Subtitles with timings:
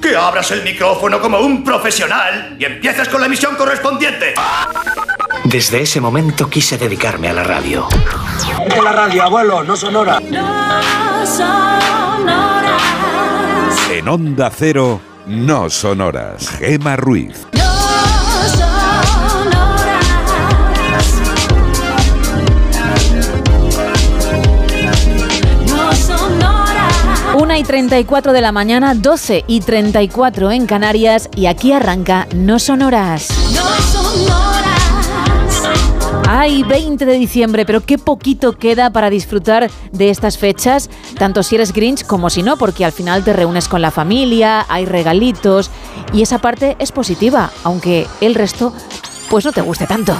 [0.00, 4.34] que abras el micrófono como un profesional y empieces con la emisión correspondiente.
[5.44, 7.86] Desde ese momento quise dedicarme a la radio.
[8.68, 10.20] De la radio, abuelo, no sonora.
[13.90, 16.48] En Onda Cero, no sonoras.
[16.58, 17.46] Gema Ruiz.
[27.40, 32.58] Una y 34 de la mañana, 12 y 34 en Canarias y aquí arranca No
[32.58, 33.28] Sonoras.
[36.28, 41.54] Ay, 20 de diciembre, pero qué poquito queda para disfrutar de estas fechas, tanto si
[41.54, 45.70] eres Grinch como si no, porque al final te reúnes con la familia, hay regalitos
[46.12, 48.74] y esa parte es positiva, aunque el resto
[49.30, 50.14] pues no te guste tanto.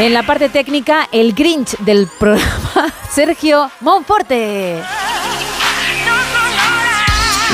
[0.00, 4.76] En la parte técnica, el Grinch del programa, Sergio Monforte.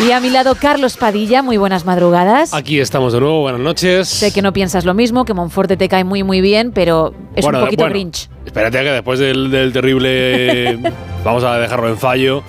[0.06, 2.55] Y a mi lado, Carlos Padilla, muy buenas madrugadas.
[2.55, 4.08] Aquí estamos de nuevo, buenas noches.
[4.08, 7.44] Sé que no piensas lo mismo, que Monforte te cae muy muy bien, pero es
[7.44, 8.28] Bueno, un poquito bueno, Grinch.
[8.44, 10.78] Espérate que después del, del terrible.
[11.25, 12.44] vamos a dejarlo en fallo.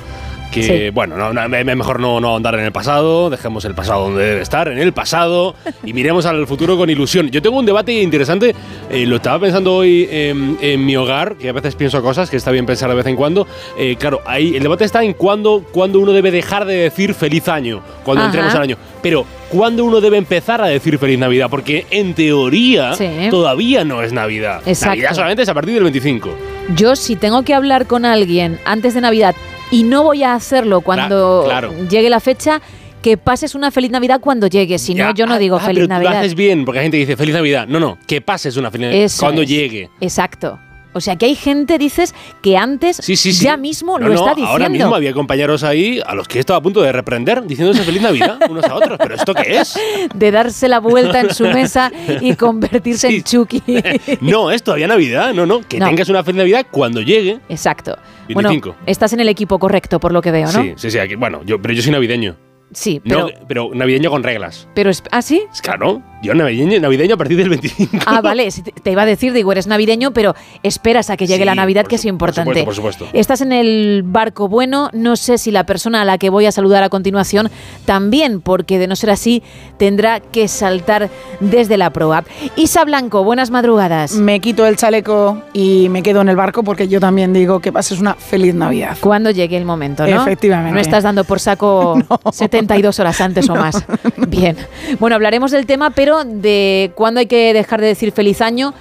[0.51, 0.89] Que, Sí.
[0.91, 4.03] bueno, no, no, me- me- mejor no, no ahondar en el pasado, dejemos el pasado
[4.05, 7.29] donde debe estar, en el pasado, y miremos al futuro con ilusión.
[7.29, 8.55] Yo tengo un debate interesante,
[8.89, 12.37] eh, lo estaba pensando hoy en, en mi hogar, que a veces pienso cosas que
[12.37, 13.45] está bien pensar de vez en cuando.
[13.77, 17.47] Eh, claro, ahí el debate está en cuándo, cuándo uno debe dejar de decir feliz
[17.49, 18.29] año, cuando Ajá.
[18.29, 18.77] entremos al año.
[19.03, 21.47] Pero, ¿cuándo uno debe empezar a decir feliz Navidad?
[21.49, 23.07] Porque en teoría Sí.
[23.29, 24.61] todavía no es Navidad.
[24.65, 24.95] Exacto.
[24.95, 26.29] Navidad solamente es a partir del 25.
[26.75, 29.35] Yo si tengo que hablar con alguien antes de Navidad
[29.71, 31.73] y no voy a hacerlo cuando claro.
[31.87, 32.61] llegue la fecha,
[33.01, 34.79] que pases una feliz Navidad cuando llegue.
[34.79, 36.21] Si no, yo no ah, digo ah, feliz pero Tú lo Navidad.
[36.21, 37.67] haces bien, porque la gente dice feliz Navidad.
[37.67, 39.49] No, no, que pases una feliz Navidad cuando es.
[39.49, 39.89] llegue.
[40.01, 40.59] Exacto.
[40.97, 43.45] O sea, que hay gente, dices, que antes Sí, sí, sí.
[43.45, 44.51] ya mismo No, lo no, está diciendo.
[44.51, 48.01] Ahora mismo había compañeros ahí a los que estaba a punto de reprender diciéndose feliz
[48.01, 48.97] Navidad unos a otros.
[49.01, 49.79] ¿Pero esto qué es?
[50.13, 51.91] De darse la vuelta en su mesa
[52.21, 53.61] y convertirse en Chucky.
[54.21, 55.33] No, es todavía Navidad.
[55.33, 55.85] No, no, que No.
[55.87, 57.39] tengas una feliz Navidad cuando llegue.
[57.49, 57.95] Exacto.
[58.27, 58.69] 25.
[58.69, 60.61] Bueno, estás en el equipo correcto, por lo que veo, ¿no?
[60.61, 60.99] Sí, sí, sí.
[60.99, 62.35] aquí- bueno, yo, pero yo soy navideño.
[62.73, 64.67] Sí, pero, No, pero navideño con reglas.
[64.75, 65.43] pero es, ¿ah, sí?
[65.61, 67.97] Claro, yo navideño, navideño a partir del 25.
[68.05, 68.49] Ah, vale,
[68.83, 71.81] te iba a decir, digo, eres navideño, pero esperas a que llegue Sí, la Navidad,
[71.83, 72.59] por que es por importante.
[72.61, 73.17] supuesto, por supuesto.
[73.17, 76.51] Estás en el barco bueno, no sé si la persona a la que voy a
[76.51, 77.49] saludar a continuación
[77.85, 79.43] también, porque de no ser así,
[79.77, 82.23] tendrá que saltar desde la proa.
[82.55, 84.13] Isa Blanco, buenas madrugadas.
[84.13, 87.71] Me quito el chaleco y me quedo en el barco porque yo también digo que
[87.71, 88.97] pases una feliz Navidad.
[89.01, 90.21] Cuando llegue el momento, ¿no?
[90.21, 90.73] Efectivamente.
[90.73, 91.99] No estás dando por saco
[92.31, 93.85] 72 horas antes o más.
[94.27, 94.57] Bien.
[94.99, 98.73] Bueno, hablaremos del tema, pero de cuándo hay que dejar de decir feliz año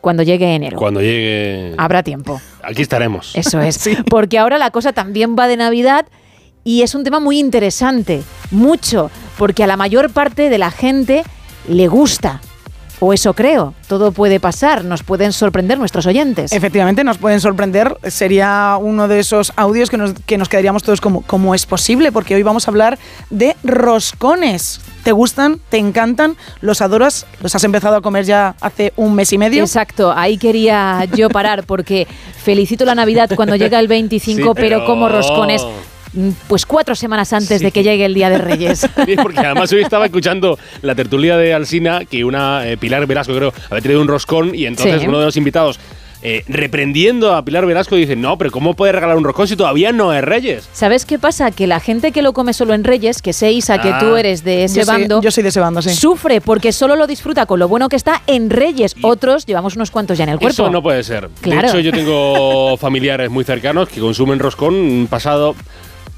[0.00, 0.78] cuando llegue enero.
[0.78, 1.74] Cuando llegue.
[1.76, 2.40] Habrá tiempo.
[2.62, 3.34] Aquí estaremos.
[3.34, 3.88] Eso es.
[4.10, 6.06] Porque ahora la cosa también va de Navidad
[6.64, 8.22] y es un tema muy interesante.
[8.50, 9.10] Mucho.
[9.36, 11.24] Porque a la mayor parte de la gente
[11.68, 12.40] le gusta.
[13.00, 13.74] O eso creo.
[13.86, 14.84] Todo puede pasar.
[14.84, 16.52] Nos pueden sorprender nuestros oyentes.
[16.52, 17.96] Efectivamente, nos pueden sorprender.
[18.08, 22.10] Sería uno de esos audios que nos, que nos quedaríamos todos como, ¿cómo es posible?
[22.10, 22.98] Porque hoy vamos a hablar
[23.30, 24.80] de roscones.
[25.04, 25.60] ¿Te gustan?
[25.68, 26.36] ¿Te encantan?
[26.60, 27.24] ¿Los adoras?
[27.40, 29.62] ¿Los has empezado a comer ya hace un mes y medio?
[29.62, 32.06] Exacto, ahí quería yo parar porque
[32.42, 34.54] felicito la Navidad cuando llega el 25, Sí, pero...
[34.54, 35.64] pero- como roscones,
[36.48, 38.86] pues cuatro semanas antes de que llegue el Día de Reyes.
[39.06, 43.34] Sí, porque además hoy estaba escuchando la tertulia de Alsina que una eh, Pilar Velasco,
[43.34, 45.06] creo, había traído un roscón y entonces Sí.
[45.08, 45.78] uno de los invitados,
[46.20, 49.92] eh, reprendiendo a Pilar Velasco, dice: No, pero ¿cómo puede regalar un roscón si todavía
[49.92, 50.68] no es Reyes?
[50.72, 51.52] ¿Sabes qué pasa?
[51.52, 53.98] Que la gente que lo come solo en Reyes, que sé, Isa, que Ah.
[54.00, 55.90] tú eres de ese yo, soy, bando, yo soy de ese bando, sí.
[55.90, 58.96] sufre porque solo lo disfruta con lo bueno que está en Reyes.
[59.02, 60.52] Otros llevamos unos cuantos ya en el cuerpo.
[60.64, 61.30] Eso no puede ser.
[61.40, 61.62] Claro.
[61.62, 65.54] De hecho, yo tengo familiares muy cercanos que consumen roscón pasado.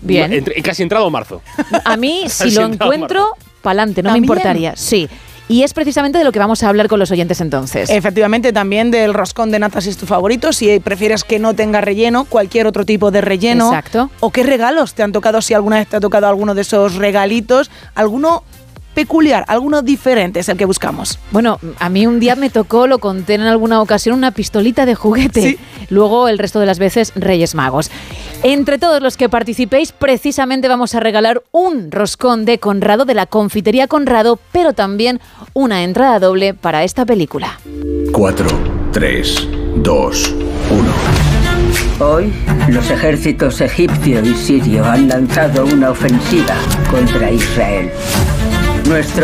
[0.02, 0.32] Bien.
[0.32, 1.42] entre- casi entrado marzo.
[1.84, 3.28] A mí, si lo encuentro,
[3.62, 4.74] pa'lante, no me importaría.
[4.76, 5.08] Sí.
[5.48, 7.90] Y es precisamente de lo que vamos a hablar con los oyentes entonces.
[7.90, 10.52] Efectivamente, también del roscón de natas es tu favorito.
[10.52, 13.66] Si prefieres que no tenga relleno, cualquier otro tipo de relleno.
[13.66, 14.10] Exacto.
[14.20, 15.42] ¿O qué regalos te han tocado?
[15.42, 18.44] Si alguna vez te ha tocado alguno de esos regalitos, alguno
[18.94, 21.18] peculiar, alguno diferente es el que buscamos.
[21.30, 24.94] Bueno, a mí un día me tocó, lo conté en alguna ocasión, una pistolita de
[24.94, 25.58] juguete.
[25.88, 27.90] Luego el resto de las veces Reyes Magos.
[28.42, 33.26] Entre todos los que participéis, precisamente vamos a regalar un roscón de Conrado, de la
[33.26, 35.20] confitería Conrado, pero también
[35.52, 37.60] una entrada doble para esta película.
[38.12, 38.46] 4,
[38.92, 40.34] 3, 2,
[40.70, 41.20] 1.
[42.00, 42.32] Hoy,
[42.70, 46.54] los ejércitos egipcio y sirio han lanzado una ofensiva
[46.90, 47.90] contra Israel.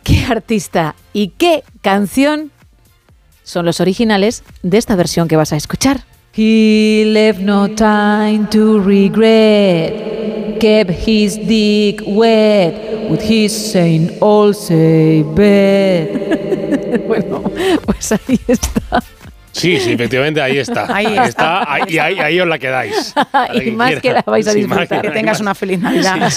[0.03, 2.51] qué artista y qué canción
[3.45, 6.03] son los originales de esta versión que vas a escuchar.
[6.35, 14.11] He left no time to regret, kept his dick wet with his Saint
[14.53, 17.05] say bed.
[17.07, 17.41] bueno,
[17.85, 19.01] pues ahí está.
[19.55, 20.85] Sí, sí, efectivamente, ahí está.
[20.95, 23.13] Ahí está, ahí, y ahí, os la quedáis.
[23.53, 25.01] y más que la vais a disfrutar.
[25.01, 26.29] Que, tengas una feliz Navidad.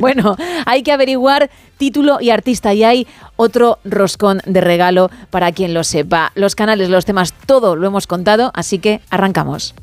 [0.00, 3.06] bueno, hay que averiguar título y artista y hay
[3.36, 6.32] otro roscón de regalo para quien lo sepa.
[6.34, 9.74] Los canales, los temas, todo lo hemos contado, así que arrancamos.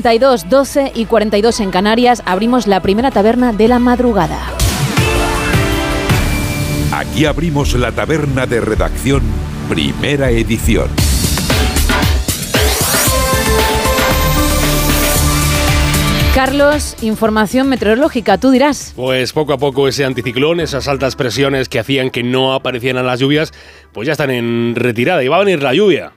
[0.00, 4.40] 42, 12 y 42 en Canarias, abrimos la primera taberna de la madrugada.
[6.90, 9.20] Aquí abrimos la taberna de redacción,
[9.68, 10.88] primera edición.
[16.34, 18.94] Carlos, información meteorológica, tú dirás.
[18.96, 23.20] Pues poco a poco ese anticiclón, esas altas presiones que hacían que no aparecieran las
[23.20, 23.52] lluvias,
[23.92, 26.12] pues ya están en retirada y va a venir la lluvia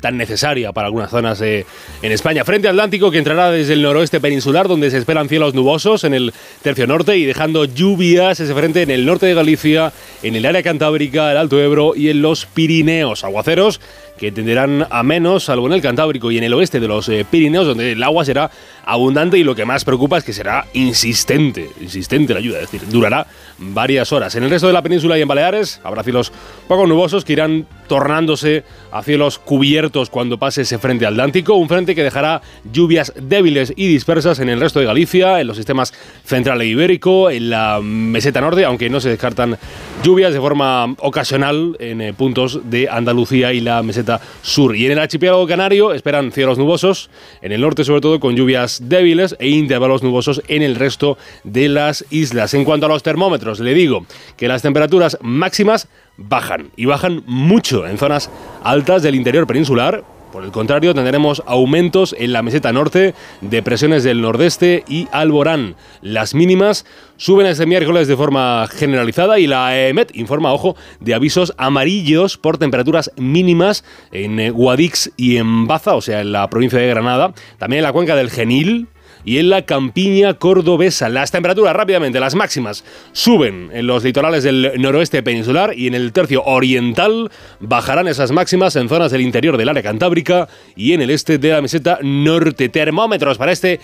[0.00, 1.64] tan necesaria para algunas zonas en
[2.02, 2.44] España.
[2.44, 6.32] Frente Atlántico que entrará desde el noroeste peninsular, donde se esperan cielos nubosos en el
[6.62, 10.62] tercio norte y dejando lluvias ese frente en el norte de Galicia, en el área
[10.62, 13.24] cantábrica, el Alto Ebro y en los Pirineos.
[13.24, 13.80] Aguaceros
[14.16, 17.26] que tenderán a menos, salvo en el Cantábrico y en el oeste de los eh,
[17.28, 18.50] Pirineos, donde el agua será
[18.84, 22.88] abundante y lo que más preocupa es que será insistente, insistente la lluvia, es decir,
[22.88, 23.26] durará
[23.58, 24.34] varias horas.
[24.34, 26.32] En el resto de la península y en Baleares habrá cielos
[26.68, 31.94] poco nubosos que irán tornándose a cielos cubiertos cuando pase ese frente atlántico, un frente
[31.94, 32.40] que dejará
[32.72, 35.92] lluvias débiles y dispersas en el resto de Galicia, en los sistemas
[36.24, 39.58] central e ibérico, en la meseta norte, aunque no se descartan
[40.02, 44.11] lluvias de forma ocasional en eh, puntos de Andalucía y la meseta
[44.42, 44.76] sur.
[44.76, 48.80] Y en el archipiélago canario esperan cielos nubosos, en el norte sobre todo con lluvias
[48.88, 52.54] débiles e intervalos nubosos en el resto de las islas.
[52.54, 57.86] En cuanto a los termómetros, le digo que las temperaturas máximas bajan y bajan mucho
[57.86, 58.30] en zonas
[58.62, 60.04] altas del interior peninsular.
[60.32, 65.76] Por el contrario, tendremos aumentos en la meseta norte, depresiones del nordeste y Alborán.
[66.00, 66.86] Las mínimas
[67.18, 72.56] suben este miércoles de forma generalizada y la EMET informa, ojo, de avisos amarillos por
[72.56, 77.34] temperaturas mínimas en eh, Guadix y en Baza, o sea, en la provincia de Granada.
[77.58, 78.88] También en la cuenca del Genil,
[79.24, 81.08] y en la campiña cordobesa.
[81.08, 86.12] Las temperaturas rápidamente, las máximas, suben en los litorales del noroeste peninsular y en el
[86.12, 91.10] tercio oriental bajarán esas máximas en zonas del interior del área cantábrica y en el
[91.10, 92.68] este de la meseta norte.
[92.68, 93.80] Termómetros para este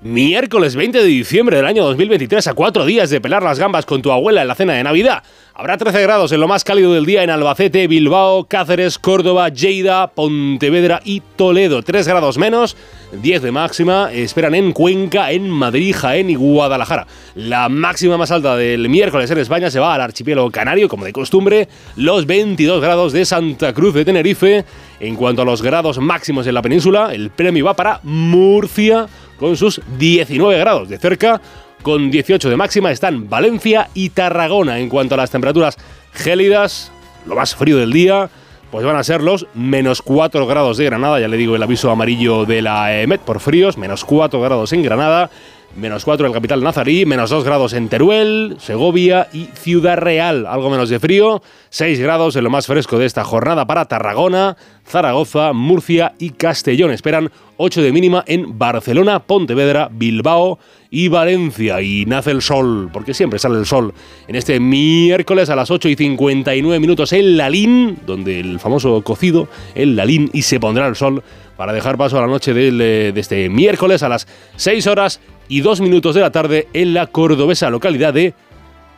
[0.00, 4.00] miércoles 20 de diciembre del año 2023, a cuatro días de pelar las gambas con
[4.00, 5.22] tu abuela en la cena de Navidad.
[5.54, 10.06] Habrá 13 grados en lo más cálido del día en Albacete, Bilbao, Cáceres, Córdoba, Lleida,
[10.06, 11.82] Pontevedra y Toledo.
[11.82, 12.76] 3 grados menos,
[13.10, 14.12] 10 de máxima.
[14.12, 17.08] Esperan en Cuenca, en Madrid, Jaén y Guadalajara.
[17.34, 21.12] La máxima más alta del miércoles en España se va al archipiélago canario, como de
[21.12, 24.64] costumbre, los 22 grados de Santa Cruz de Tenerife.
[25.00, 29.08] En cuanto a los grados máximos en la península, el premio va para Murcia
[29.38, 31.40] con sus 19 grados de cerca
[31.82, 34.78] con 18 de máxima están Valencia y Tarragona.
[34.78, 35.76] En cuanto a las temperaturas
[36.12, 36.92] gélidas,
[37.26, 38.28] lo más frío del día,
[38.70, 41.90] pues van a ser los menos 4 grados de Granada, ya le digo el aviso
[41.90, 45.30] amarillo de la EMET por fríos, menos 4 grados en Granada,
[45.76, 50.46] menos 4 en la capital Nazarí, menos 2 grados en Teruel, Segovia y Ciudad Real,
[50.46, 54.56] algo menos de frío, 6 grados en lo más fresco de esta jornada para Tarragona,
[54.86, 56.90] Zaragoza, Murcia y Castellón.
[56.90, 60.58] Esperan 8 de mínima en Barcelona, Pontevedra, Bilbao
[60.90, 61.82] y Valencia.
[61.82, 63.92] Y nace el sol, porque siempre sale el sol,
[64.26, 69.48] en este miércoles a las 8 y 59 minutos en Lalín, donde el famoso cocido,
[69.74, 71.22] el Lalín, y se pondrá el sol
[71.56, 75.80] para dejar paso a la noche de, este miércoles a las 6 horas y 2
[75.80, 78.34] minutos de la tarde en la cordobesa localidad de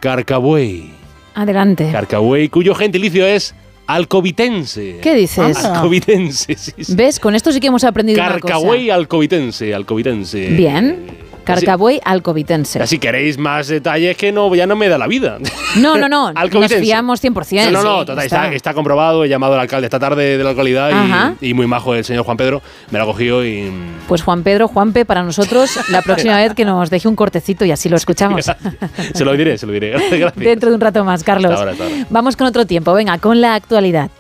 [0.00, 0.90] Carcabuey.
[1.34, 1.88] Adelante.
[1.92, 3.54] Carcabuey, cuyo gentilicio es
[3.86, 4.98] alcovitense.
[5.02, 5.64] ¿Qué dices?
[5.64, 7.18] Alcovitense, sí, ¿Ves?
[7.18, 10.48] Con esto sí que hemos aprendido Carcabuey alcovitense, alcovitense.
[10.48, 11.29] Bien.
[11.44, 12.86] Carcabuey alcovitense.
[12.86, 15.38] Si queréis más detalles que no, ya no me da la vida.
[15.76, 16.32] No, no, no.
[16.52, 17.70] Nos fiamos 100%.
[17.70, 18.20] No, no, no.
[18.20, 18.74] está.
[18.74, 19.24] comprobado.
[19.24, 22.36] He llamado al alcalde esta tarde de la localidad y, muy majo el señor Juan
[22.36, 22.62] Pedro.
[22.90, 23.70] Me lo ha cogido y.
[24.08, 27.70] Pues Juan Pedro, Juanpe, para nosotros, la próxima vez que nos deje un cortecito y
[27.70, 28.50] así lo escuchamos.
[29.14, 29.96] se lo diré, se lo diré.
[30.36, 31.60] Dentro de un rato más, Carlos.
[32.10, 32.92] Vamos con otro tiempo.
[32.92, 34.10] Venga, con la actualidad.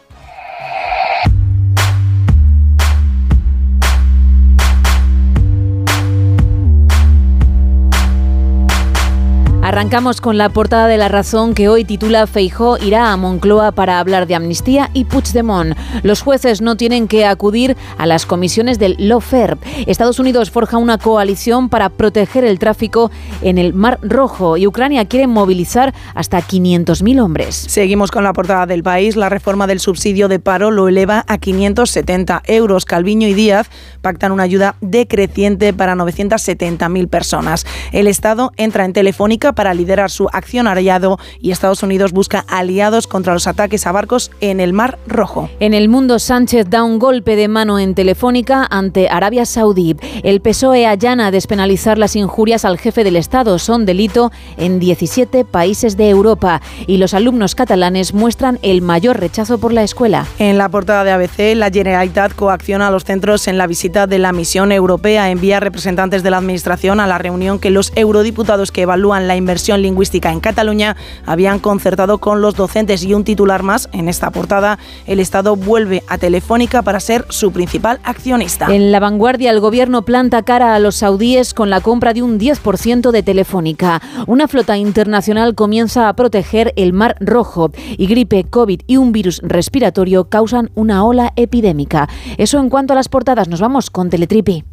[9.70, 14.00] Arrancamos con la portada de La Razón que hoy titula Feijó irá a Moncloa para
[14.00, 15.76] hablar de amnistía y Puigdemont.
[16.02, 19.58] Los jueces no tienen que acudir a las comisiones del Lawfare.
[19.86, 23.12] Estados Unidos forja una coalición para proteger el tráfico
[23.42, 27.54] en el Mar Rojo y Ucrania quiere movilizar hasta 500.000 hombres.
[27.54, 29.14] Seguimos con la portada del país.
[29.14, 32.86] La reforma del subsidio de paro lo eleva a 570 euros.
[32.86, 33.70] Calviño y Díaz
[34.02, 37.64] pactan una ayuda decreciente para 970.000 personas.
[37.92, 43.34] El Estado entra en Telefónica para liderar su accionariado y Estados Unidos busca aliados contra
[43.34, 45.50] los ataques a barcos en el Mar Rojo.
[45.60, 49.96] En el mundo, Sánchez da un golpe de mano en Telefónica ante Arabia Saudí.
[50.22, 53.58] El PSOE allana despenalizar las injurias al jefe del Estado.
[53.58, 56.62] Son delito en 17 países de Europa.
[56.86, 60.24] Y los alumnos catalanes muestran el mayor rechazo por la escuela.
[60.38, 64.18] En la portada de ABC, la Generalitat coacciona a los centros en la visita de
[64.18, 65.30] la misión europea.
[65.30, 69.49] Envía representantes de la Administración a la reunión que los eurodiputados que evalúan la inversión
[69.50, 74.30] versión lingüística en Cataluña habían concertado con los docentes y un titular más en esta
[74.30, 74.78] portada.
[75.06, 78.72] El Estado vuelve a Telefónica para ser su principal accionista.
[78.72, 82.38] En la vanguardia, el gobierno planta cara a los saudíes con la compra de un
[82.38, 84.00] 10% de Telefónica.
[84.28, 89.40] Una flota internacional comienza a proteger el Mar Rojo y gripe, COVID y un virus
[89.42, 92.08] respiratorio causan una ola epidémica.
[92.38, 94.64] Eso en cuanto a las portadas, nos vamos con Teletripi.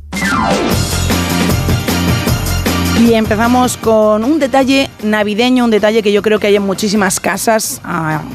[3.00, 7.20] Y empezamos con un detalle navideño, un detalle que yo creo que hay en muchísimas
[7.20, 7.80] casas,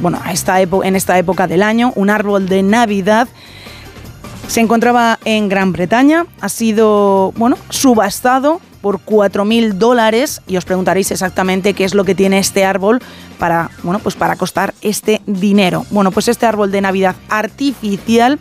[0.01, 3.29] bueno, en esta época del año, un árbol de Navidad.
[4.47, 11.11] Se encontraba en Gran Bretaña, ha sido, bueno, subastado por 4.000 dólares y os preguntaréis
[11.11, 13.01] exactamente qué es lo que tiene este árbol
[13.39, 15.85] para, bueno, pues para costar este dinero.
[15.91, 18.39] Bueno, pues este árbol de Navidad artificial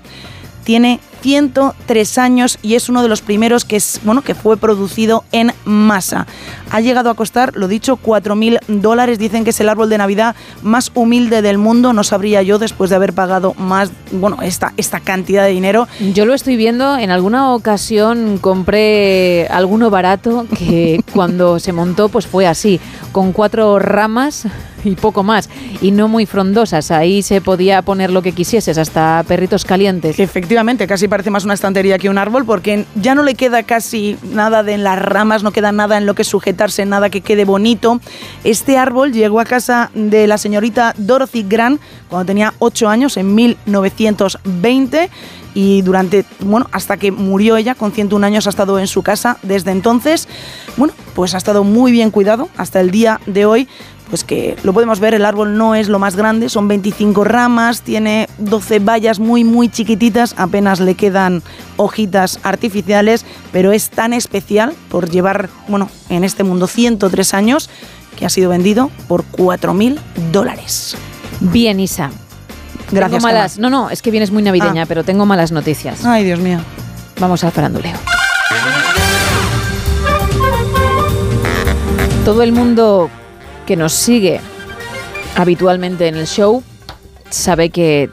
[0.64, 5.24] tiene 103 años y es uno de los primeros que, es, bueno, que fue producido
[5.32, 6.28] en masa.
[6.72, 9.20] Ha llegado a costar, lo dicho, 4.000 dólares.
[9.20, 11.94] Dicen que es el árbol de Navidad más humilde del mundo.
[11.94, 15.88] No sabría yo después de haber pagado más, bueno, esta, esta cantidad de dinero.
[16.14, 22.26] Yo lo estoy viendo, en alguna ocasión compré alguno barato que cuando se montó pues
[22.26, 22.80] fue así,
[23.12, 24.48] con cuatro ramas
[24.84, 25.50] y poco más,
[25.82, 26.92] y no muy frondosas.
[26.92, 30.20] Ahí se podía poner lo que quisieses, hasta perritos calientes.
[30.20, 34.18] Efectivamente, casi parece más una estantería que un árbol porque ya no le queda casi
[34.24, 37.44] nada de en las ramas, no queda nada en lo que sujetarse, nada que quede
[37.44, 38.00] bonito.
[38.46, 43.36] Este árbol llegó a casa de la señorita Dorothy Grant cuando tenía 8 años, en
[43.36, 45.10] 1920
[45.54, 49.38] y durante, bueno, hasta que murió ella, con 101 años, ha estado en su casa
[49.44, 50.30] desde entonces.
[50.78, 53.68] Bueno, pues ha estado muy bien cuidado hasta el día de hoy.
[54.12, 57.82] Pues que lo podemos ver, el árbol no es lo más grande, son 25 ramas,
[57.82, 61.42] tiene 12 vallas muy, muy chiquititas, apenas le quedan
[61.78, 67.70] hojitas artificiales, pero es tan especial por llevar, bueno, en este mundo 103 años,
[68.18, 69.98] que ha sido vendido por 4.000
[70.34, 70.98] dólares.
[71.40, 72.12] Bien, Isa.
[72.92, 73.22] Gracias.
[73.22, 74.86] Tengo malas, no, no, es que vienes muy navideña, Ah.
[74.90, 76.04] pero tengo malas noticias.
[76.06, 76.60] Ay, Dios mío.
[77.18, 77.96] Vamos al faranduleo.
[82.26, 83.10] Todo el mundo
[83.66, 84.42] que nos sigue
[85.36, 86.64] habitualmente en el show
[87.30, 88.10] sabe que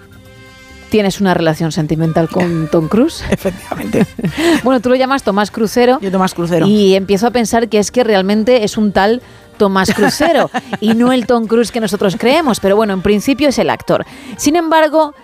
[0.91, 3.25] tienes una relación sentimental con Tom Cruise.
[3.31, 4.07] Efectivamente.
[4.65, 5.99] bueno, tú lo llamas Tomás Crucero.
[6.01, 6.67] Yo Tomás Crucero.
[6.67, 9.23] Y empiezo a pensar que es que realmente es un tal
[9.59, 10.51] Tomás Crucero
[10.81, 14.05] y no el Tom Cruise que nosotros creemos, pero bueno, en principio es el actor.
[14.37, 15.15] Sin embargo,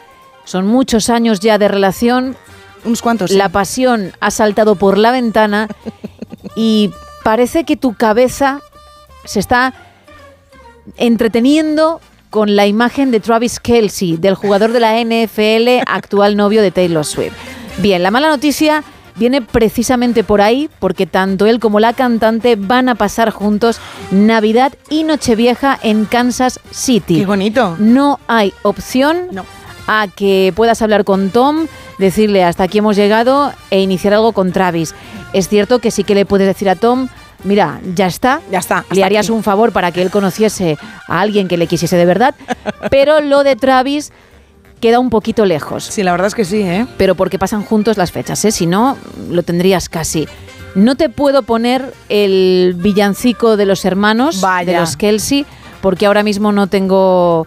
[0.45, 2.37] son muchos años ya de relación.
[2.85, 3.31] Unos cuantos.
[3.31, 5.69] La pasión ha saltado por la ventana
[6.55, 6.91] y
[7.23, 8.61] parece que tu cabeza
[9.25, 9.73] se está
[10.97, 12.01] entreteniendo
[12.31, 17.05] con la imagen de Travis Kelsey, del jugador de la NFL, actual novio de Taylor
[17.05, 17.35] Swift.
[17.79, 18.83] Bien, la mala noticia
[19.17, 23.79] viene precisamente por ahí, porque tanto él como la cantante van a pasar juntos
[24.11, 27.21] Navidad y Nochevieja en Kansas City.
[27.21, 27.77] Qué bonito.
[27.79, 29.29] No hay opción
[29.87, 31.67] a que puedas hablar con Tom,
[31.99, 34.95] decirle hasta aquí hemos llegado e iniciar algo con Travis.
[35.33, 37.09] Es cierto que sí que le puedes decir a Tom,
[37.45, 38.41] mira, ya está.
[38.51, 38.85] Ya está.
[38.91, 40.77] Le harías un favor para que él conociese
[41.09, 42.35] a alguien que le quisiese de verdad,
[42.91, 44.13] pero lo de Travis
[44.81, 45.85] queda un poquito lejos.
[45.85, 46.87] Sí, la verdad es que sí, ¿eh?
[46.99, 48.51] Pero porque pasan juntos las fechas, ¿eh?
[48.51, 48.99] Si no,
[49.31, 50.29] lo tendrías casi.
[50.75, 55.47] No te puedo poner el villancico de los hermanos, de los Kelsey,
[55.81, 57.47] porque ahora mismo no tengo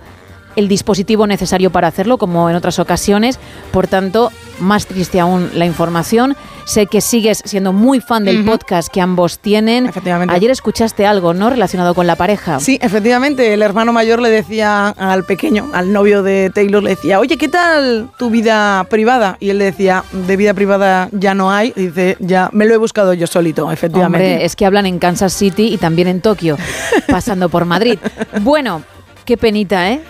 [0.57, 3.39] el dispositivo necesario para hacerlo, como en otras ocasiones.
[3.71, 6.35] Por tanto, más triste aún la información.
[6.65, 9.85] Sé que sigues siendo muy fan del podcast que ambos tienen.
[9.85, 10.35] Efectivamente.
[10.35, 11.49] Ayer escuchaste algo, ¿no?
[11.49, 12.59] Relacionado con la pareja.
[12.59, 17.19] Sí, efectivamente, el hermano mayor le decía al pequeño, al novio de Taylor, le decía,
[17.19, 19.37] oye, ¿qué tal tu vida privada?
[19.39, 21.71] Y él le decía, de vida privada ya no hay.
[21.75, 24.33] Y dice, ya me lo he buscado yo solito, efectivamente.
[24.33, 26.57] Hombre, es que hablan en Kansas City y también en Tokio,
[27.07, 27.97] pasando por Madrid.
[28.41, 28.81] Bueno,
[29.27, 30.01] qué penita, ¿eh?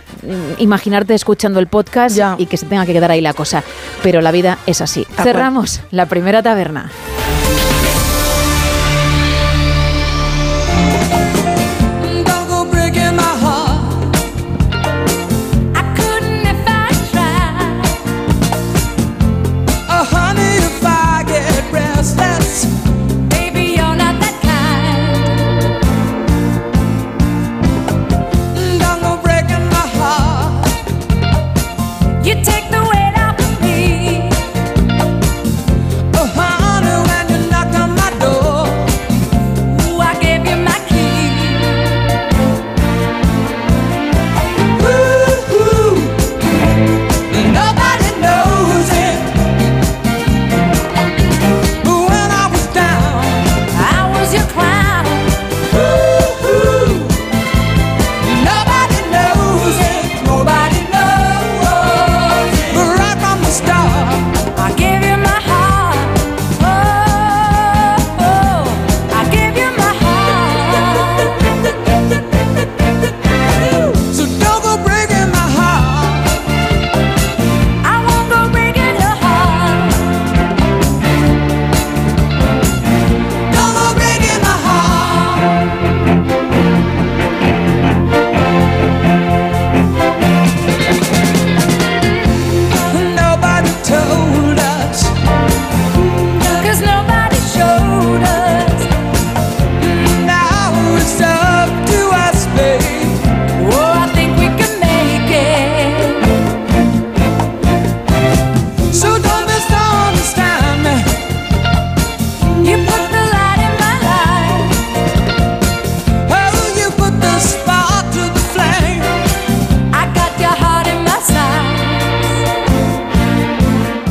[0.60, 3.64] Imaginarte escuchando el podcast y que se tenga que quedar ahí la cosa.
[4.04, 5.06] Pero la vida es así.
[5.24, 6.92] Cerramos la primera taberna.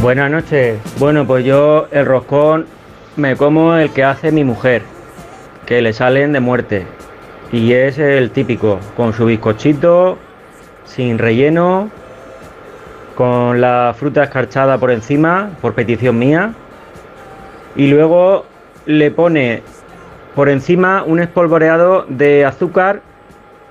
[0.06, 0.78] Buenas noches.
[1.00, 2.66] Bueno, pues yo el roscón
[3.16, 4.82] me como el que hace mi mujer,
[5.66, 6.86] que le salen de muerte.
[7.50, 10.16] Y es el típico, con su bizcochito,
[10.84, 11.90] sin relleno,
[13.16, 16.52] con la fruta escarchada por encima, por petición mía.
[17.74, 18.46] Y luego
[18.84, 19.64] le pone
[20.36, 23.00] por encima un espolvoreado de azúcar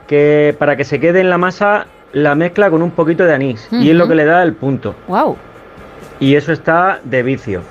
[0.05, 3.69] que para que se quede en la masa la mezcla con un poquito de anís.
[3.71, 4.95] Y es lo que le da el punto.
[5.07, 5.37] Wow.
[6.19, 7.61] Y eso está de vicio.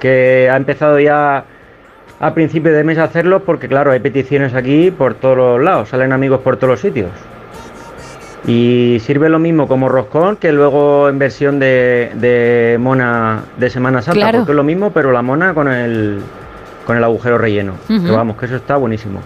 [0.00, 1.44] Que ha empezado ya
[2.20, 5.88] a principio de mes a hacerlo porque claro, hay peticiones aquí por todos los lados,
[5.88, 7.10] salen amigos por todos los sitios.
[8.46, 14.02] Y sirve lo mismo como roscón que luego en versión de, de mona de Semana
[14.02, 14.38] Santa, Claro.
[14.38, 16.20] porque es lo mismo, pero la mona con el,
[16.84, 17.74] con el agujero relleno.
[17.86, 19.20] Que vamos, que eso está buenísimo.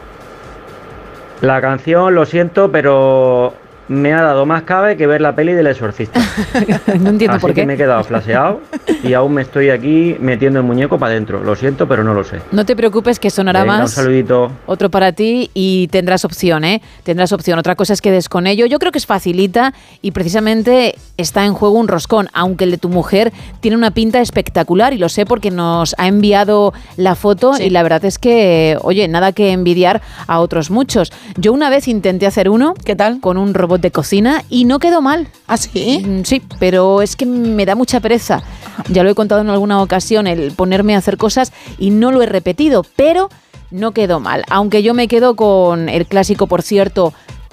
[1.41, 3.55] La canción, lo siento, pero
[3.89, 6.21] me ha dado más cabe que ver la peli del exorcista.
[7.01, 7.67] no entiendo Así por que qué.
[7.67, 8.61] me he quedado flaseado
[9.05, 11.43] y aún me estoy aquí metiendo el muñeco para adentro.
[11.43, 12.41] Lo siento, pero no lo sé.
[12.53, 13.93] No te preocupes que sonará Venga, un más.
[13.93, 14.51] saludito.
[14.67, 16.83] Otro para ti y tendrás opción, ¿eh?
[17.05, 17.59] Tendrás opción.
[17.59, 18.67] Otra cosa es que des con ello.
[18.67, 19.73] Yo creo que es facilita
[20.03, 24.21] y precisamente está en juego un roscón, aunque el de tu mujer tiene una pinta
[24.21, 28.77] espectacular y lo sé porque nos ha enviado la foto y la verdad es que,
[28.83, 31.13] oye, nada que envidiar a otros muchos.
[31.37, 32.75] Yo una vez intenté hacer uno.
[32.85, 33.21] ¿Qué tal?
[33.21, 35.29] Con un robot de cocina y no quedó mal.
[35.47, 36.03] ¿Ah, sí?
[36.07, 38.43] Mm, Sí, pero es que me da mucha pereza.
[38.89, 42.23] Ya lo he contado en alguna ocasión, el ponerme a hacer cosas y no lo
[42.23, 43.29] he repetido, pero
[43.71, 44.45] no quedó mal.
[44.49, 47.13] Aunque yo me quedo con el clásico, por cierto,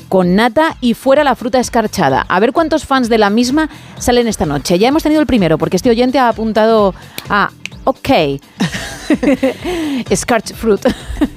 [0.09, 2.25] con nata y fuera la fruta escarchada.
[2.27, 4.79] A ver cuántos fans de la misma salen esta noche.
[4.79, 6.93] Ya hemos tenido el primero, porque este oyente ha apuntado
[7.29, 7.49] a
[7.85, 8.09] OK.
[10.15, 10.81] Scarch fruit.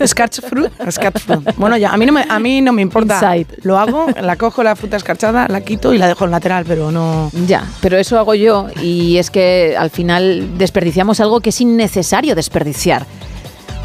[0.07, 0.70] Scarch fruit.
[0.90, 1.57] Scarch fruit.
[1.57, 3.37] Bueno, ya, a mí no me, a mí no me importa.
[3.37, 3.62] Inside.
[3.62, 6.92] Lo hago, la cojo la fruta escarchada, la quito y la dejo en lateral, pero
[6.92, 7.31] no.
[7.46, 12.35] Ya, pero eso hago yo y es que al final desperdiciamos algo que es innecesario
[12.35, 13.07] desperdiciar.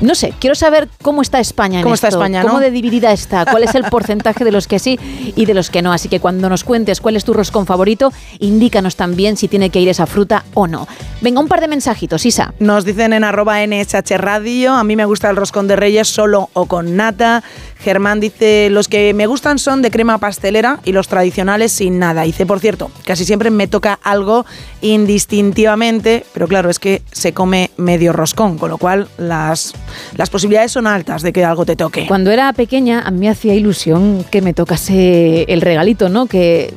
[0.01, 2.59] No sé, quiero saber cómo está España en ¿Cómo está España, cómo no?
[2.59, 4.99] de dividida está, cuál es el porcentaje de los que sí
[5.35, 5.93] y de los que no.
[5.93, 9.79] Así que cuando nos cuentes cuál es tu roscón favorito, indícanos también si tiene que
[9.79, 10.87] ir esa fruta o no.
[11.21, 12.53] Venga, un par de mensajitos, Isa.
[12.59, 16.49] Nos dicen en arroba NSH Radio, a mí me gusta el roscón de reyes solo
[16.53, 17.43] o con nata.
[17.83, 22.23] Germán dice, los que me gustan son de crema pastelera y los tradicionales sin nada.
[22.23, 24.45] Dice, por cierto, casi siempre me toca algo
[24.81, 29.73] indistintivamente, pero claro, es que se come medio roscón, con lo cual las,
[30.15, 32.05] las posibilidades son altas de que algo te toque.
[32.07, 36.27] Cuando era pequeña, a mí me hacía ilusión que me tocase el regalito, ¿no?
[36.27, 36.73] Que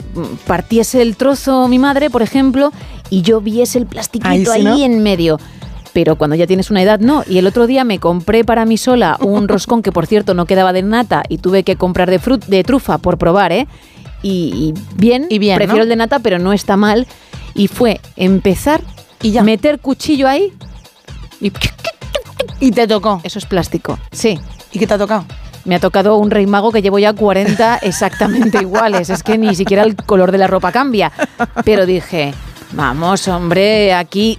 [0.46, 2.72] partiese el trozo mi madre, por ejemplo,
[3.10, 4.76] y yo viese el plastiquito Ahí sí, ahí ¿no?
[4.78, 5.38] en medio.
[5.94, 7.22] Pero cuando ya tienes una edad, no.
[7.26, 10.44] Y el otro día me compré para mí sola un roscón que, por cierto, no
[10.44, 13.66] quedaba de nata y tuve que comprar de, frut de trufa por probar, ¿eh?
[14.22, 15.83] Y, y bien, Y bien, prefiero ¿no?
[15.85, 17.07] el de nata, pero no está mal.
[17.54, 18.83] Y fue empezar
[19.22, 19.42] y ya.
[19.42, 20.52] meter cuchillo ahí
[21.40, 21.52] y
[22.61, 23.20] Y te tocó.
[23.22, 23.98] eso es plástico.
[24.12, 24.38] Sí.
[24.72, 25.24] ¿Y qué te ha tocado?
[25.64, 29.11] Me ha tocado un rey mago que llevo ya 40 exactamente iguales.
[29.11, 31.12] Es que ni siquiera el color de la ropa cambia.
[31.64, 32.35] Pero dije,
[32.72, 34.38] vamos, hombre, aquí.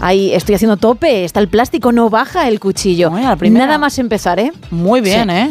[0.00, 1.24] Ahí estoy haciendo tope.
[1.24, 3.10] Está el plástico, no baja el cuchillo.
[3.10, 4.52] Nada más empezar, ¿eh?
[4.70, 5.36] Muy bien, Sí.
[5.36, 5.50] ¿eh?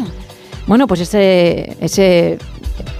[0.67, 2.37] Bueno, pues ese, ese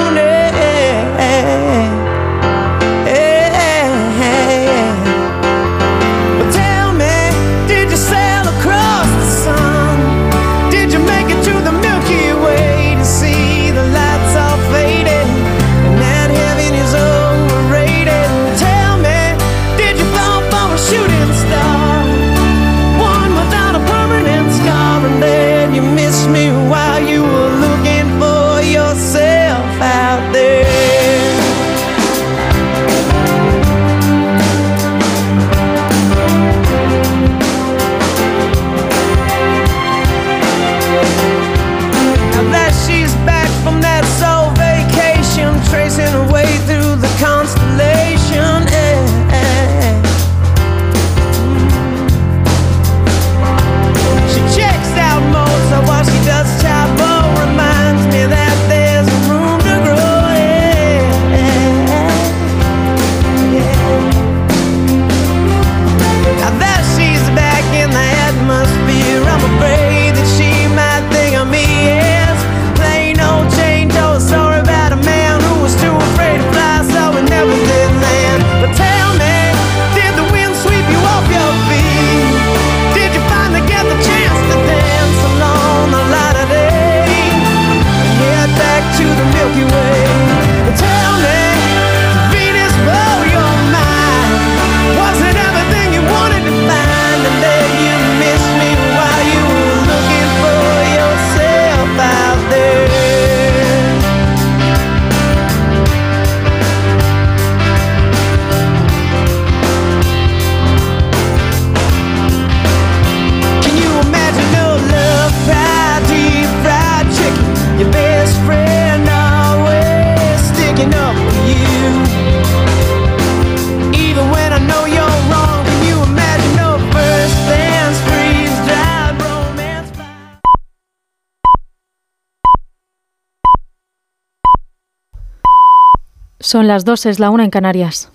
[136.50, 138.10] Son las dos, es la una en Canarias.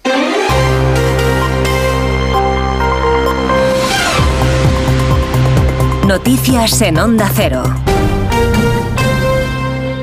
[6.05, 7.63] Noticias en Onda Cero.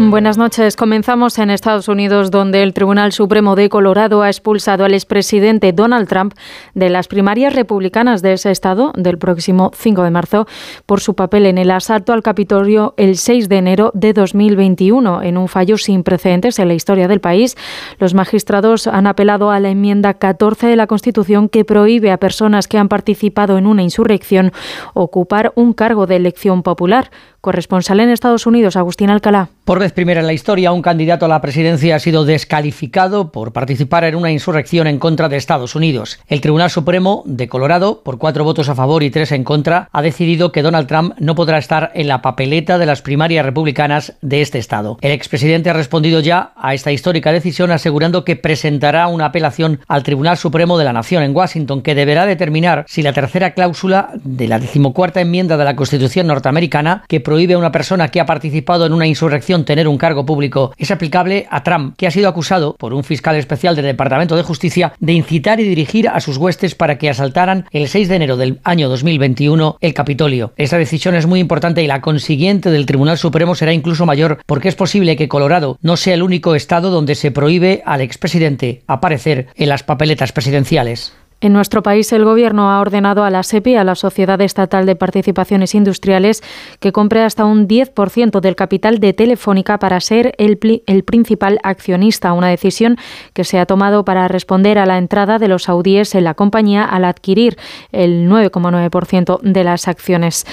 [0.09, 0.75] Buenas noches.
[0.75, 6.07] Comenzamos en Estados Unidos, donde el Tribunal Supremo de Colorado ha expulsado al expresidente Donald
[6.07, 6.33] Trump
[6.73, 10.47] de las primarias republicanas de ese estado del próximo 5 de marzo
[10.87, 15.21] por su papel en el asalto al Capitolio el 6 de enero de 2021.
[15.21, 17.55] En un fallo sin precedentes en la historia del país,
[18.01, 22.67] los magistrados han apelado a la enmienda 14 de la Constitución que prohíbe a personas
[22.67, 24.51] que han participado en una insurrección
[24.95, 27.11] ocupar un cargo de elección popular.
[27.41, 29.49] Corresponsal en Estados Unidos, Agustín Alcalá.
[29.63, 33.53] Por vez primera en la historia, un candidato a la presidencia ha sido descalificado por
[33.53, 36.19] participar en una insurrección en contra de Estados Unidos.
[36.27, 40.01] El Tribunal Supremo de Colorado, por cuatro votos a favor y tres en contra, ha
[40.01, 44.41] decidido que Donald Trump no podrá estar en la papeleta de las primarias republicanas de
[44.41, 44.97] este estado.
[44.99, 50.01] El expresidente ha respondido ya a esta histórica decisión asegurando que presentará una apelación al
[50.01, 54.47] Tribunal Supremo de la Nación en Washington que deberá determinar si la tercera cláusula de
[54.47, 58.87] la decimocuarta enmienda de la Constitución norteamericana que prohíbe a una persona que ha participado
[58.87, 62.75] en una insurrección tener un cargo público es aplicable a Trump, que ha sido acusado
[62.77, 66.75] por un fiscal especial del Departamento de Justicia de incitar y dirigir a sus huestes
[66.75, 70.53] para que asaltaran el 6 de enero del año 2021 el Capitolio.
[70.57, 74.69] Esa decisión es muy importante y la consiguiente del Tribunal Supremo será incluso mayor porque
[74.69, 79.47] es posible que Colorado no sea el único estado donde se prohíbe al expresidente aparecer
[79.55, 81.13] en las papeletas presidenciales.
[81.43, 84.95] En nuestro país, el Gobierno ha ordenado a la SEPI, a la Sociedad Estatal de
[84.95, 86.43] Participaciones Industriales,
[86.79, 92.33] que compre hasta un 10% del capital de Telefónica para ser el, el, principal accionista,
[92.33, 92.97] una decisión
[93.33, 96.85] que se ha tomado para responder a la entrada de los saudíes en la compañía
[96.85, 97.57] al adquirir
[97.91, 100.45] el 9,9% de las acciones.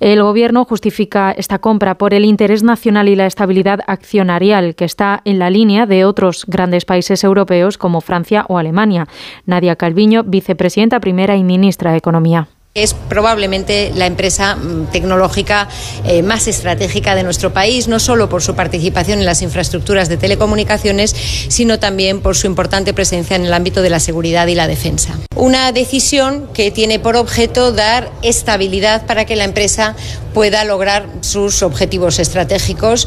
[0.00, 5.22] El Gobierno justifica esta compra por el interés nacional y la estabilidad accionarial, que está
[5.24, 9.06] en la línea de otros grandes países europeos como Francia o Alemania.
[9.46, 12.48] Nadia Calviño vicepresidenta primera y ministra de Economía.
[12.74, 15.68] Es probablemente la empresa mm, tecnológica
[16.06, 20.16] eh, más estratégica de nuestro país, no solo por su participación en las infraestructuras de
[20.16, 21.14] telecomunicaciones,
[21.48, 25.18] sino también por su importante presencia en el ámbito de la seguridad y la defensa.
[25.36, 29.94] Una decisión que tiene por objeto dar estabilidad para que la empresa
[30.32, 33.06] pueda lograr sus objetivos estratégicos.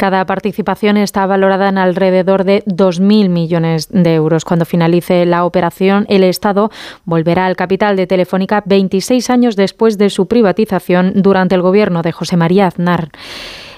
[0.00, 4.46] Cada participación está valorada en alrededor de 2.000 millones de euros.
[4.46, 6.70] Cuando finalice la operación, el Estado
[7.04, 12.12] volverá al capital de Telefónica 26 años después de su privatización durante el gobierno de
[12.12, 13.10] José María Aznar.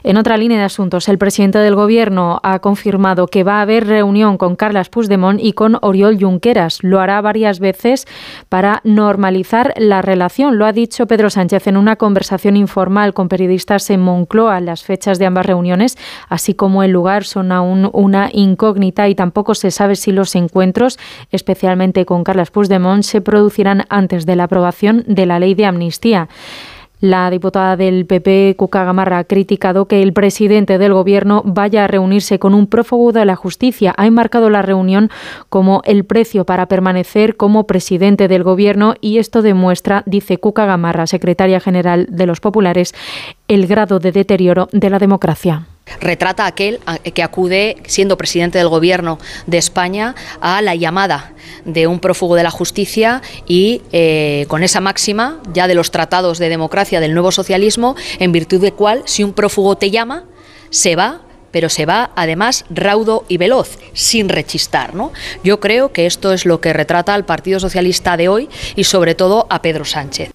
[0.05, 3.87] En otra línea de asuntos, el presidente del Gobierno ha confirmado que va a haber
[3.87, 6.83] reunión con Carlas Puigdemont y con Oriol Junqueras.
[6.83, 8.07] Lo hará varias veces
[8.49, 10.59] para normalizar la relación.
[10.59, 14.61] Lo ha dicho Pedro Sánchez en una conversación informal con periodistas en Moncloa.
[14.61, 15.97] Las fechas de ambas reuniones,
[16.29, 20.99] así como el lugar, son aún una incógnita y tampoco se sabe si los encuentros,
[21.31, 26.29] especialmente con Carlas Puigdemont, se producirán antes de la aprobación de la ley de amnistía.
[27.03, 31.89] La diputada del PP, Cuca Gamarra, ha criticado que el presidente del Gobierno vaya a
[31.89, 33.93] reunirse con un prófugo de la justicia.
[33.97, 35.11] Ha enmarcado la reunión
[35.49, 41.09] como el precio para permanecer como presidente del Gobierno y esto demuestra, dice Cuca Gamarra,
[41.09, 42.95] secretaria general de los populares,
[43.49, 45.67] el grado de deterioro de la democracia
[46.01, 46.81] retrata aquel
[47.15, 51.33] que acude, siendo presidente del Gobierno de España, a la llamada
[51.65, 56.39] de un prófugo de la justicia y eh, con esa máxima ya de los tratados
[56.39, 60.25] de democracia del nuevo socialismo, en virtud de cual, si un prófugo te llama,
[60.71, 64.95] se va pero se va además raudo y veloz, sin rechistar.
[64.95, 65.13] ¿no?
[65.45, 69.15] Yo creo que esto es lo que retrata al Partido Socialista de hoy y sobre
[69.15, 70.33] todo a Pedro Sánchez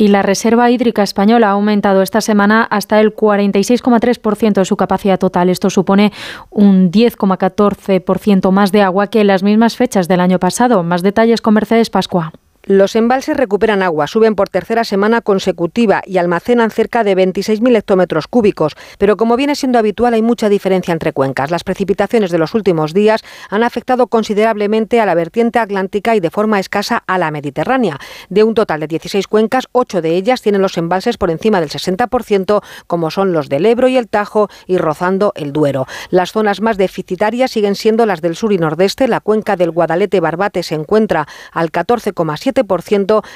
[0.00, 5.18] y la Reserva Hídrica Española ha aumentado esta semana hasta el 46,3% de su capacidad
[5.18, 5.50] total.
[5.50, 6.10] Esto supone
[6.48, 10.82] un 10,14% más de agua que en las mismas fechas del año pasado.
[10.82, 12.32] Más detalles con Mercedes Pascua.
[12.64, 18.28] Los embalses recuperan agua, suben por tercera semana consecutiva y almacenan cerca de 26.000 hectómetros
[18.28, 21.50] cúbicos, pero como viene siendo habitual hay mucha diferencia entre cuencas.
[21.50, 26.30] Las precipitaciones de los últimos días han afectado considerablemente a la vertiente atlántica y de
[26.30, 27.98] forma escasa a la mediterránea.
[28.28, 31.70] De un total de 16 cuencas, 8 de ellas tienen los embalses por encima del
[31.70, 35.86] 60%, como son los del Ebro y el Tajo y rozando el Duero.
[36.10, 39.08] Las zonas más deficitarias siguen siendo las del sur y nordeste.
[39.08, 42.49] La cuenca del Guadalete-Barbate se encuentra al 14,7%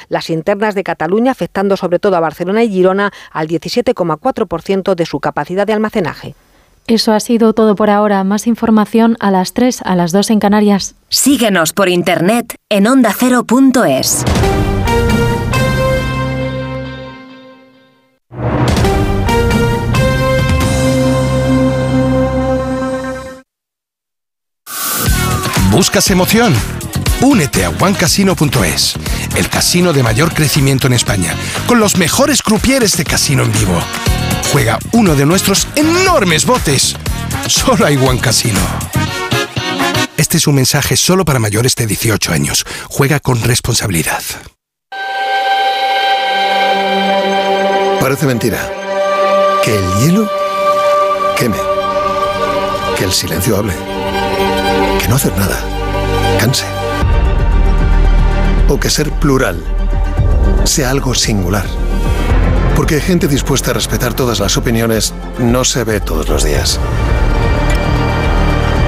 [0.08, 5.20] las internas de Cataluña, afectando sobre todo a Barcelona y Girona, al 17,4% de su
[5.20, 6.34] capacidad de almacenaje.
[6.86, 8.24] Eso ha sido todo por ahora.
[8.24, 10.94] Más información a las 3, a las 2 en Canarias.
[11.08, 14.24] Síguenos por internet en ondacero.es.
[25.70, 26.54] ¿Buscas emoción?
[27.24, 28.96] Únete a OneCasino.es,
[29.34, 31.34] el casino de mayor crecimiento en España,
[31.66, 33.80] con los mejores crupieres de casino en vivo.
[34.52, 36.94] Juega uno de nuestros enormes botes.
[37.46, 38.60] Solo hay One Casino.
[40.18, 42.66] Este es un mensaje solo para mayores de 18 años.
[42.90, 44.22] Juega con responsabilidad.
[48.00, 48.70] Parece mentira.
[49.64, 50.30] Que el hielo
[51.38, 51.56] queme.
[52.98, 53.72] Que el silencio hable.
[55.00, 55.74] Que no hacer nada
[56.38, 56.83] canse.
[58.68, 59.62] O que ser plural
[60.64, 61.66] sea algo singular.
[62.74, 66.80] Porque gente dispuesta a respetar todas las opiniones no se ve todos los días.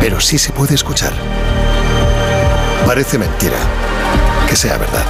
[0.00, 1.12] Pero sí se puede escuchar.
[2.86, 3.58] Parece mentira.
[4.48, 5.04] Que sea verdad.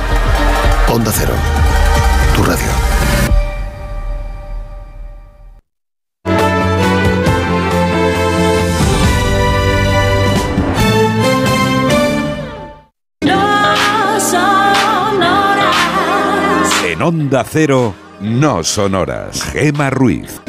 [0.88, 1.34] Onda Cero.
[2.34, 3.45] Tu radio.
[16.96, 19.42] En Onda Cero, no sonoras.
[19.42, 20.40] Gema Ruiz.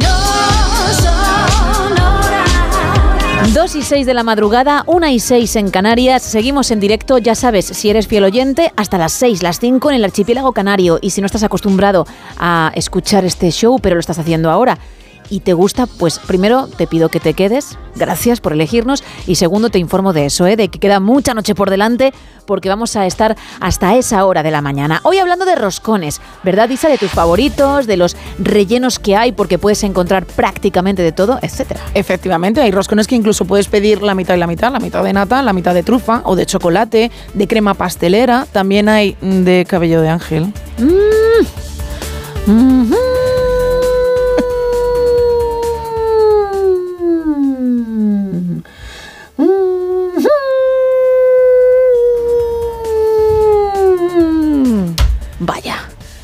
[3.53, 6.23] 2 y 6 de la madrugada, 1 y 6 en Canarias.
[6.23, 9.97] Seguimos en directo, ya sabes, si eres fiel oyente, hasta las 6, las 5 en
[9.97, 10.99] el archipiélago canario.
[11.01, 12.07] Y si no estás acostumbrado
[12.37, 14.77] a escuchar este show, pero lo estás haciendo ahora,
[15.29, 19.69] y te gusta, pues primero te pido que te quedes, gracias por elegirnos, y segundo
[19.69, 20.55] te informo de eso, ¿eh?
[20.55, 22.13] de que queda mucha noche por delante,
[22.45, 25.01] porque vamos a estar hasta esa hora de la mañana.
[25.03, 26.87] Hoy hablando de roscones, ¿verdad, Isa?
[26.87, 31.81] De tus favoritos, de los rellenos que hay, porque puedes encontrar prácticamente de todo, etcétera.
[31.93, 35.13] Efectivamente, hay roscones que incluso puedes pedir la mitad y la mitad, la mitad de
[35.13, 40.01] nata, la mitad de trufa o de chocolate, de crema pastelera, también hay de cabello
[40.01, 40.53] de ángel.
[40.77, 41.67] Mm.
[42.47, 43.16] Vaya.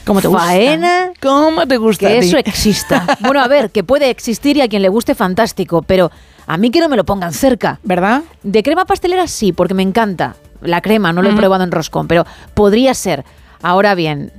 [0.06, 0.44] ¿Cómo te gusta?
[0.44, 1.12] Faena.
[1.22, 2.08] ¿Cómo te gusta?
[2.08, 3.06] Que eso exista.
[3.22, 6.12] bueno, a ver, que puede existir y a quien le guste, fantástico, pero
[6.46, 7.80] a mí que no me lo pongan cerca.
[7.84, 8.24] ¿Verdad?
[8.44, 10.36] De crema pastelera sí, porque me encanta.
[10.62, 13.26] La crema, no lo he probado en roscón, pero podría ser.
[13.62, 14.32] Ahora bien,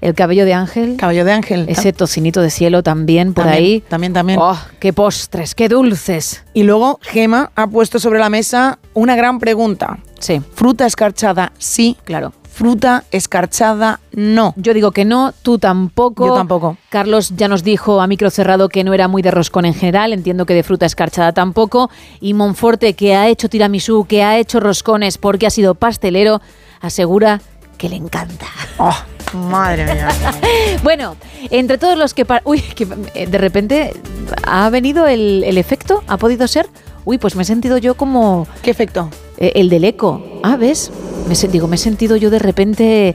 [0.00, 0.96] el cabello de ángel.
[0.96, 1.66] Cabello de ángel.
[1.68, 3.80] Ese tocinito de cielo también por También, ahí.
[3.80, 4.38] También, también.
[4.40, 6.44] ¡Oh, qué postres, qué dulces!
[6.54, 9.98] Y luego Gema ha puesto sobre la mesa una gran pregunta.
[10.18, 10.40] Sí.
[10.54, 11.96] Fruta escarchada, sí.
[12.04, 12.32] Claro.
[12.60, 14.52] Fruta escarchada, no.
[14.54, 16.26] Yo digo que no, tú tampoco.
[16.26, 16.76] Yo tampoco.
[16.90, 20.12] Carlos ya nos dijo a micro cerrado que no era muy de roscón en general,
[20.12, 21.88] entiendo que de fruta escarchada tampoco.
[22.20, 26.42] Y Monforte, que ha hecho tiramisú, que ha hecho roscones porque ha sido pastelero,
[26.82, 27.40] asegura
[27.78, 28.44] que le encanta.
[28.76, 28.94] Oh,
[29.32, 30.10] madre mía.
[30.82, 31.16] Bueno,
[31.48, 32.26] entre todos los que...
[32.44, 33.94] Uy, que eh, de repente
[34.42, 36.68] ha venido el, el efecto, ¿ha podido ser?
[37.06, 38.46] Uy, pues me he sentido yo como...
[38.60, 39.08] ¿Qué efecto?
[39.40, 40.22] Eh, el del eco.
[40.42, 40.92] Ah, ¿ves?
[41.26, 43.14] Me, digo, me he sentido yo de repente,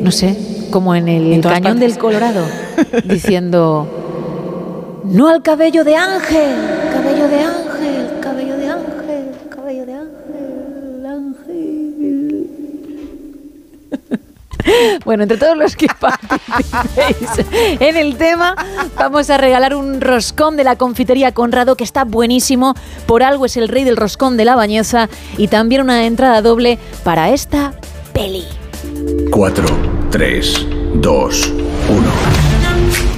[0.00, 0.36] no sé,
[0.70, 2.44] como en el En cañón del Colorado,
[3.04, 6.54] diciendo, no al cabello de ángel,
[6.92, 7.61] cabello de ángel,
[15.04, 17.46] Bueno, entre todos los que participéis
[17.80, 18.54] en el tema,
[18.96, 22.74] vamos a regalar un roscón de la confitería Conrado que está buenísimo.
[23.06, 26.78] Por algo es el rey del roscón de la bañeza y también una entrada doble
[27.04, 27.72] para esta
[28.12, 28.44] peli.
[29.30, 29.64] 4,
[30.10, 31.52] 3, 2,
[31.88, 32.42] 1.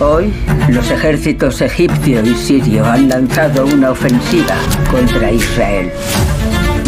[0.00, 0.32] Hoy,
[0.70, 4.56] los ejércitos egipcio y sirio han lanzado una ofensiva
[4.90, 5.90] contra Israel.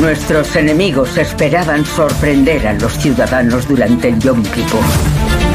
[0.01, 4.81] Nuestros enemigos esperaban sorprender a los ciudadanos durante el Yom Kippur.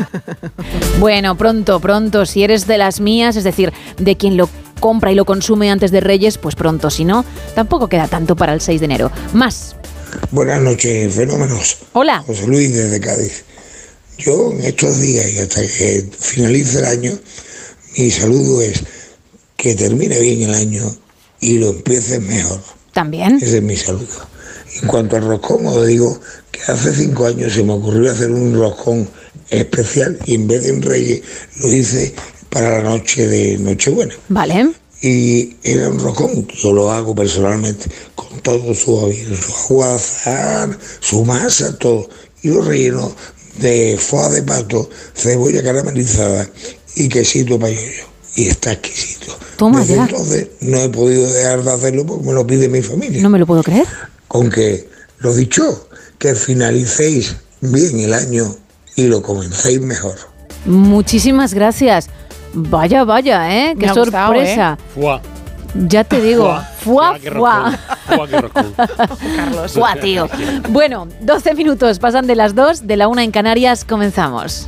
[1.00, 5.16] Bueno, pronto, pronto, si eres de las mías, es decir, de quien lo compra y
[5.16, 7.26] lo consume antes de Reyes, pues pronto, si no,
[7.56, 9.12] tampoco queda tanto para el 6 de enero.
[9.34, 9.76] Más.
[10.32, 11.78] Buenas noches, fenómenos.
[11.93, 12.24] Hola.
[12.26, 13.43] José Luis desde Cádiz.
[14.18, 17.12] Yo en estos días y hasta que finalice el año,
[17.97, 18.84] mi saludo es
[19.57, 20.84] que termine bien el año
[21.39, 22.59] y lo empieces mejor.
[22.93, 23.38] También.
[23.41, 24.28] Ese es mi saludo.
[24.82, 26.20] En cuanto al roscón, os digo
[26.51, 29.09] que hace cinco años se me ocurrió hacer un roscón
[29.49, 31.22] especial y en vez de un reyes
[31.62, 32.14] lo hice
[32.49, 34.14] para la noche de Nochebuena.
[34.30, 34.72] Vale.
[35.02, 41.76] Y era un roscón, yo lo hago personalmente, con todo su, su aguazar, su masa,
[41.78, 42.08] todo.
[42.43, 43.12] Y lo relleno
[43.58, 46.47] de foie de pato, cebolla caramelizada
[46.95, 48.06] y quesito payollo.
[48.36, 49.36] Y está exquisito.
[49.58, 50.04] Toma Desde ya.
[50.04, 53.22] entonces no he podido dejar de hacerlo porque me lo pide mi familia.
[53.22, 53.86] No me lo puedo creer.
[54.28, 54.88] Con que,
[55.20, 58.56] lo dicho, que finalicéis bien el año
[58.95, 60.16] y lo comencéis mejor.
[60.66, 62.08] Muchísimas gracias.
[62.54, 63.76] Vaya, vaya, ¿eh?
[63.78, 64.78] Qué Me ha gustado, sorpresa.
[64.93, 65.22] Fuá.
[65.74, 67.80] Ya te digo, fuá, fuá.
[69.36, 69.74] Carlos.
[69.74, 70.28] Fuá, tío.
[70.70, 74.68] Bueno, 12 minutos pasan de las 2, de la 1 en Canarias, comenzamos.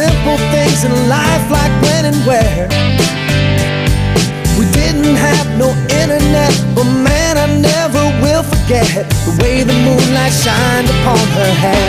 [0.00, 2.64] simple things in life, like when and where.
[4.58, 5.68] We didn't have no
[6.00, 8.88] internet, but man, I never will forget
[9.26, 11.88] the way the moonlight shined upon her hair.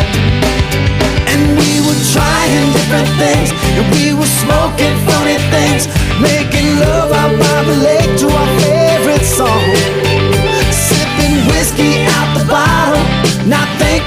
[1.31, 5.87] And we were trying different things, and we were smoking funny things,
[6.19, 10.30] making love out by the lake to our favorite song.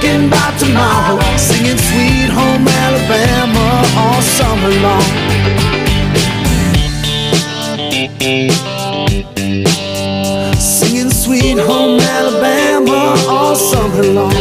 [0.00, 1.20] Thinking about tomorrow.
[1.36, 5.04] Singing Sweet Home Alabama all summer long.
[10.58, 14.32] Singing Sweet Home Alabama all summer long.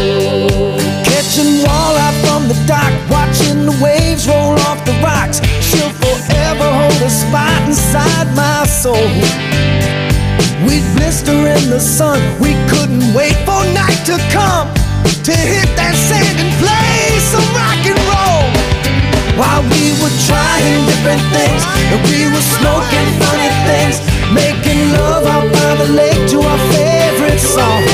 [1.06, 5.42] Catching walleye from the dock, watching the waves roll off the rocks.
[5.62, 9.10] She'll forever hold a spot inside my soul.
[10.66, 14.83] We'd blister in the sun, we couldn't wait for night to come
[15.24, 18.44] to hit that sand and play some rock and roll.
[19.40, 24.04] While we were trying different things, and we were smoking funny things,
[24.36, 27.88] making love out by the lake to our favorite song.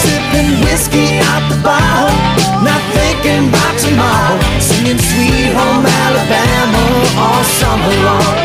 [0.00, 2.16] Sipping whiskey out the bottle,
[2.64, 6.84] not thinking about tomorrow, singing Sweet Home Alabama
[7.20, 8.43] all summer long.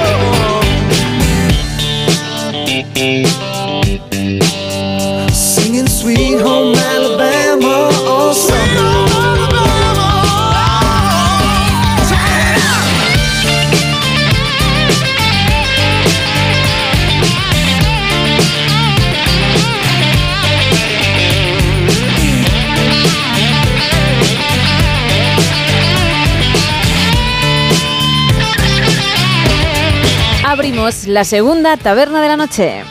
[31.10, 32.84] La segunda taberna de la noche.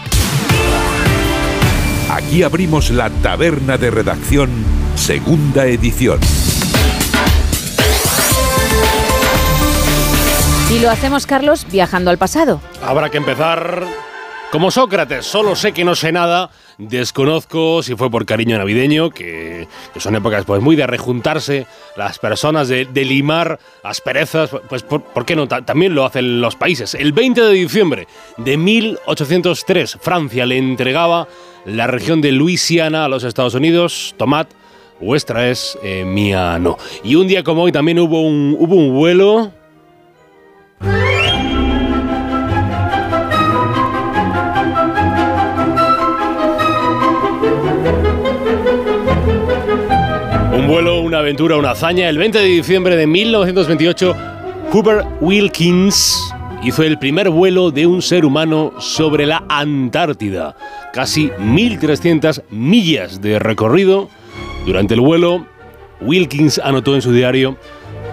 [2.10, 4.50] Aquí abrimos la taberna de redacción,
[4.96, 6.18] segunda edición.
[10.72, 12.60] Y lo hacemos, Carlos, viajando al pasado.
[12.82, 13.84] Habrá que empezar
[14.50, 19.66] Como Sócrates, solo sé que no sé nada, desconozco si fue por cariño navideño, que,
[19.92, 21.66] que son épocas pues muy de rejuntarse
[21.96, 25.48] las personas, de, limar asperezas, pues por, ¿por qué no?
[25.48, 26.94] Ta- también lo hacen los países.
[26.94, 28.06] El 20 de diciembre
[28.36, 31.26] de 1803, Francia le entregaba
[31.64, 34.46] la región de Luisiana a los Estados Unidos, tomad,
[35.00, 36.78] vuestra es, eh, mía no.
[37.02, 39.52] Y un día como hoy también hubo un, hubo un vuelo...
[50.68, 52.10] vuelo, una aventura, una hazaña.
[52.10, 54.14] El 20 de diciembre de 1928,
[54.70, 56.30] Hubert Wilkins
[56.62, 60.54] hizo el primer vuelo de un ser humano sobre la Antártida.
[60.92, 64.10] Casi 1.300 millas de recorrido.
[64.66, 65.46] Durante el vuelo,
[66.02, 67.56] Wilkins anotó en su diario,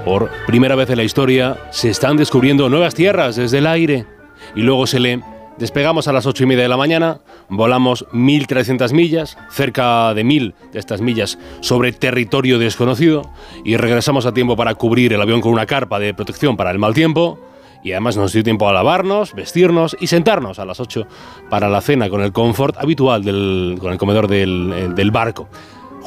[0.06, 4.06] por primera vez en la historia, se están descubriendo nuevas tierras desde el aire.
[4.56, 5.20] Y luego se lee,
[5.58, 10.54] despegamos a las 8 y media de la mañana, volamos 1.300 millas, cerca de 1.000
[10.72, 13.30] de estas millas sobre territorio desconocido,
[13.64, 16.80] y regresamos a tiempo para cubrir el avión con una carpa de protección para el
[16.80, 17.40] mal tiempo.
[17.84, 21.06] Y además nos dio tiempo a lavarnos, vestirnos y sentarnos a las 8
[21.52, 25.48] para la cena con el confort habitual del, con el comedor del, eh, del barco.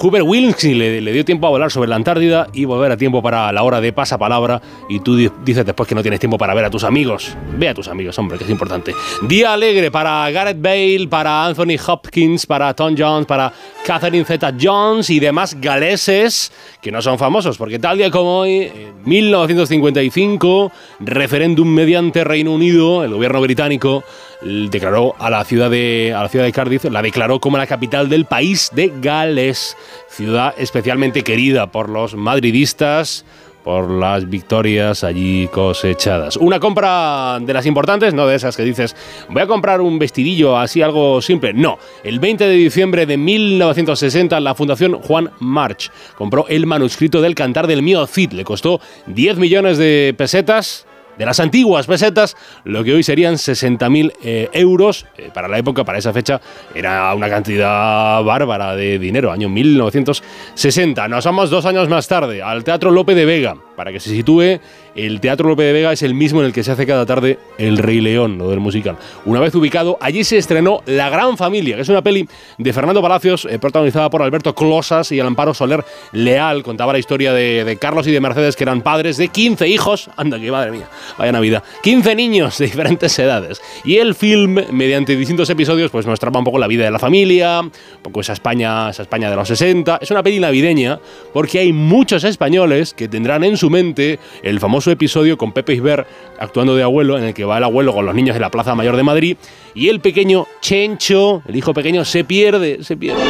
[0.01, 3.51] Hubert Wilkins le, dio tiempo a volar sobre la Antártida y volver a tiempo para
[3.53, 4.62] la hora de pasapalabra.
[4.88, 7.36] Y tú di- dices después que no tienes tiempo para ver a tus amigos.
[7.57, 8.94] Ve a tus amigos, hombre, que es importante.
[9.22, 13.53] Día alegre para Gareth Bale, para Anthony Hopkins, para Tom Jones, para
[13.84, 17.59] Catherine Zeta Jones y demás galeses que no son famosos.
[17.59, 24.05] Porque tal día como hoy, en 1955, referéndum mediante Reino Unido, el gobierno británico
[24.40, 28.09] declaró a la ciudad de a la ciudad de Cardiff la declaró como la capital
[28.09, 29.76] del país de Gales,
[30.09, 33.24] ciudad especialmente querida por los madridistas
[33.68, 36.39] por las victorias allí cosechadas.
[36.39, 38.97] Una compra de las importantes, no de esas que dices,
[39.28, 41.53] voy a comprar un vestidillo así algo simple.
[41.53, 47.34] No, el 20 de diciembre de 1960 la Fundación Juan March compró el manuscrito del
[47.34, 48.32] Cantar del Mío Cid.
[48.32, 50.88] Le costó 10 millones de pesetas
[51.18, 55.06] de las antiguas pesetas, lo que hoy serían 60.000 eh, euros.
[55.16, 56.40] Eh, para la época, para esa fecha,
[56.74, 61.08] era una cantidad bárbara de dinero, año 1960.
[61.08, 63.56] Nos vamos dos años más tarde al Teatro Lope de Vega.
[63.76, 64.58] Para que se sitúe,
[64.96, 67.38] el Teatro Lope de Vega es el mismo en el que se hace cada tarde
[67.58, 68.96] El Rey León, lo del musical.
[69.24, 73.00] Una vez ubicado, allí se estrenó La Gran Familia, que es una peli de Fernando
[73.00, 76.64] Palacios, eh, protagonizada por Alberto Closas y el Amparo Soler Leal.
[76.64, 80.10] Contaba la historia de, de Carlos y de Mercedes, que eran padres de 15 hijos.
[80.16, 81.62] Anda, que madre mía, vaya Navidad.
[81.82, 83.61] 15 niños de diferentes edades.
[83.84, 87.61] Y el film, mediante distintos episodios, pues mostraba un poco la vida de la familia,
[87.61, 89.98] un poco esa España, esa España de los 60.
[90.00, 91.00] Es una peli navideña
[91.32, 96.06] porque hay muchos españoles que tendrán en su mente el famoso episodio con Pepe Isber
[96.38, 98.74] actuando de abuelo, en el que va el abuelo con los niños de la Plaza
[98.74, 99.36] Mayor de Madrid
[99.74, 103.22] y el pequeño Chencho, el hijo pequeño, se pierde, se pierde.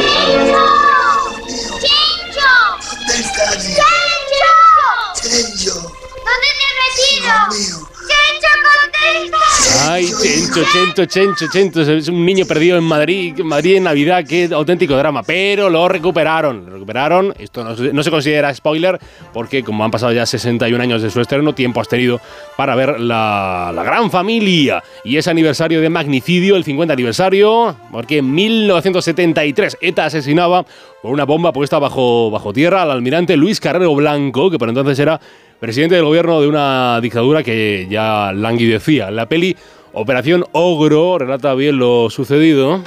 [9.87, 11.81] Ay, Chencho, Chencho, Chencho, Chencho.
[11.81, 15.23] Es un niño perdido en Madrid, Madrid en Navidad, qué auténtico drama.
[15.23, 17.33] Pero lo recuperaron, lo recuperaron.
[17.39, 18.99] Esto no, se- considera spoiler
[19.33, 22.19] porque como han pasado ya 61 años de su estreno, tiempo has tenido
[22.57, 24.83] para ver la, la gran familia.
[25.03, 30.65] Y ese aniversario de magnicidio, el 50 aniversario, porque en 1973 ETA asesinaba
[31.01, 34.99] con una bomba puesta bajo, bajo tierra al almirante Luis Carrero Blanco, que por entonces
[34.99, 35.19] era
[35.59, 39.11] presidente del gobierno de una dictadura que ya languidecía.
[39.11, 39.55] La peli
[39.93, 42.83] Operación Ogro relata bien lo sucedido.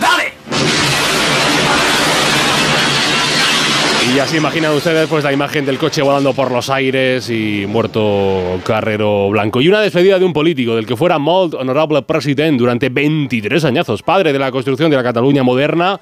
[4.09, 7.65] Y ya se imaginan ustedes pues la imagen del coche volando por los aires y
[7.67, 9.61] muerto Carrero Blanco.
[9.61, 14.03] Y una despedida de un político del que fuera molt honorable president durante 23 añazos,
[14.03, 15.99] padre de la construcción de la Cataluña moderna.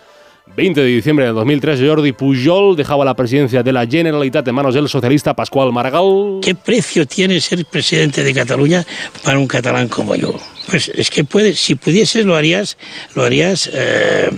[0.56, 4.74] 20 de diciembre de 2003, Jordi Pujol dejaba la presidencia de la Generalitat en manos
[4.74, 6.40] del socialista Pascual Maragall.
[6.42, 8.84] ¿Qué precio tiene ser presidente de Cataluña
[9.22, 10.34] para un catalán como yo?
[10.68, 12.76] Pues es que puede, si pudieses lo harías,
[13.14, 14.30] lo harías eh,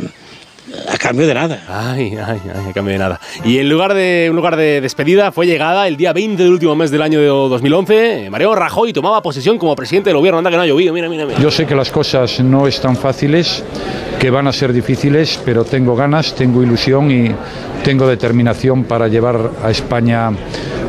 [0.88, 1.62] a cambio de nada.
[1.68, 3.20] Ay, ay, ay, a cambio de nada.
[3.44, 6.74] Y en lugar de un lugar de despedida fue llegada el día 20 del último
[6.74, 8.30] mes del año de 2011.
[8.30, 10.38] Mariano Rajoy tomaba posesión como presidente del gobierno.
[10.38, 11.38] Anda que no ha llovido, mira, mira, mira.
[11.38, 13.64] Yo sé que las cosas no están fáciles,
[14.18, 17.34] que van a ser difíciles, pero tengo ganas, tengo ilusión y
[17.84, 20.30] tengo determinación para llevar a España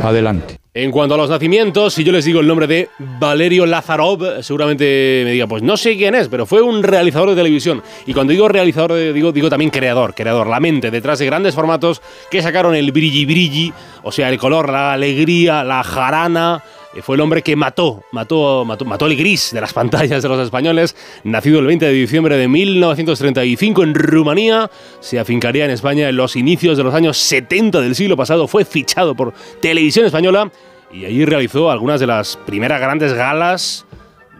[0.04, 0.62] adelante.
[0.76, 5.21] En cuanto a los nacimientos, si yo les digo el nombre de Valerio Lazarov, seguramente
[5.24, 7.84] me diga, pues no sé quién es, pero fue un realizador de televisión.
[8.07, 11.53] Y cuando digo realizador, de- digo, digo también creador, creador, la mente detrás de grandes
[11.53, 12.01] formatos
[12.32, 13.71] que sacaron el brilli brilli,
[14.01, 18.64] o sea, el color, la alegría, la jarana, eh, fue el hombre que mató, mató,
[18.66, 20.96] mató, mató el gris de las pantallas de los españoles.
[21.24, 24.70] Nacido el 20 de diciembre de 1935 en Rumanía,
[25.00, 28.48] se afincaría en España en los inicios de los años 70 del siglo pasado.
[28.48, 30.52] Fue fichado por Televisión Española
[30.91, 33.86] y allí realizó algunas de las primeras grandes galas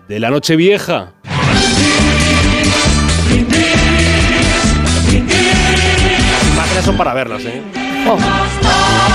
[0.08, 1.14] de la Nochevieja.
[6.32, 7.62] Las imágenes son para verlas, ¿eh?
[8.04, 9.13] Qué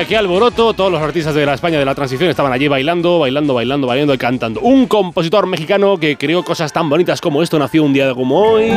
[0.00, 0.74] alegría, qué alboroto.
[0.74, 4.14] Todos los artistas de la España de la transición estaban allí bailando, bailando, bailando, bailando
[4.14, 4.60] y cantando.
[4.60, 8.72] Un compositor mexicano que creó cosas tan bonitas como esto nació un día como hoy.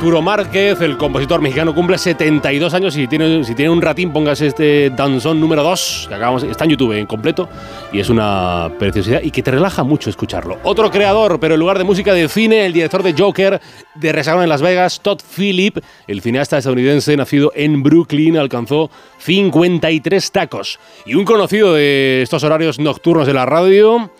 [0.00, 4.46] Arturo Márquez, el compositor mexicano, cumple 72 años y tiene, si tiene un ratín, póngase
[4.46, 7.50] este danzón número 2, que acabamos, está en YouTube en completo,
[7.92, 10.58] y es una preciosidad y que te relaja mucho escucharlo.
[10.62, 13.60] Otro creador, pero en lugar de música de cine, el director de Joker,
[13.94, 15.76] de Resagón en Las Vegas, Todd Phillip,
[16.06, 20.80] el cineasta estadounidense nacido en Brooklyn, alcanzó 53 tacos.
[21.04, 24.10] Y un conocido de estos horarios nocturnos de la radio,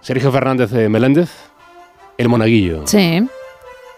[0.00, 1.28] Sergio Fernández eh, Meléndez,
[2.16, 2.86] el monaguillo.
[2.86, 3.28] Sí.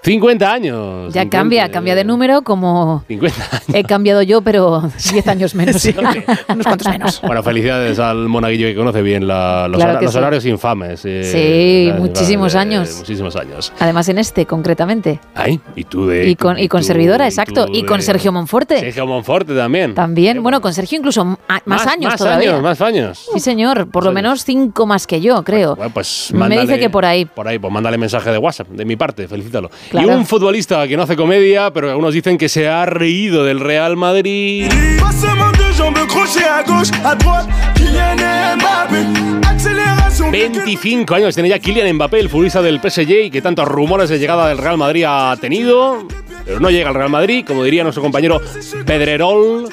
[0.03, 1.13] 50 años.
[1.13, 3.65] Ya cambia, cambia de número como 50 años.
[3.75, 4.83] he cambiado yo, pero
[5.13, 5.85] 10 años menos.
[6.49, 7.21] Unos cuantos menos.
[7.23, 10.17] Bueno, felicidades al monaguillo que conoce bien la- los, Claro sí.
[10.19, 11.03] horarios infames.
[11.05, 12.97] eh, Sí, muchísimos años.
[12.99, 13.73] Muchísimos años.
[13.79, 15.21] Además en este, concretamente.
[15.35, 16.29] Ay, y tú de...
[16.29, 17.67] Y con, y con tú- servidora, exacto.
[17.73, 18.81] Y con de- Sergio Monforte.
[18.81, 19.95] Sergio Monforte también.
[19.95, 22.51] También, bueno, con Sergio incluso m- a- más, años más todavía.
[22.51, 23.29] años, más años.
[23.35, 25.77] Sí, señor, por lo menos cinco más que yo, creo.
[25.77, 27.25] Bueno, pues Me dice que por ahí.
[27.27, 29.71] Por ahí, pues mándale mensaje de WhatsApp, de mi parte, felicítalo.
[29.93, 33.59] Y un futbolista que no hace comedia, pero algunos dicen que se ha reído del
[33.59, 34.69] Real Madrid.
[35.01, 40.31] Passement de jambes, crochet à gauche, à droite, Kylian Mbappé, accélération.
[40.31, 44.49] 25 años tiene ya Kylian Mbappé, el futbolista del PSG, que tantos rumores de llegada
[44.49, 46.07] del Real Madrid ha tenido.
[46.45, 48.41] Pero no llega al Real Madrid, como diría nuestro compañero
[48.87, 49.69] Pedrerol.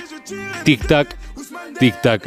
[0.63, 1.07] Tic-tac,
[1.79, 2.21] tic-tac,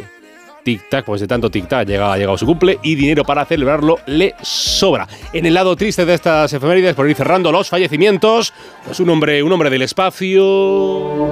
[0.63, 5.07] tic-tac, pues de tanto tic-tac llega, ha su cumple y dinero para celebrarlo le sobra.
[5.33, 8.53] En el lado triste de estas efemérides, por ir cerrando los fallecimientos,
[8.85, 11.31] pues un hombre, un hombre del espacio.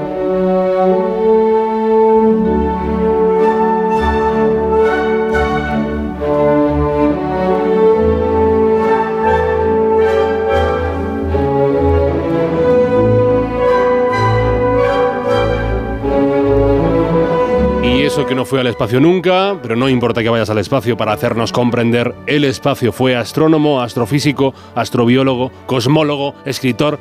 [18.50, 22.44] Fue al espacio nunca, pero no importa que vayas al espacio para hacernos comprender el
[22.44, 22.92] espacio.
[22.92, 27.00] Fue astrónomo, astrofísico, astrobiólogo, cosmólogo, escritor,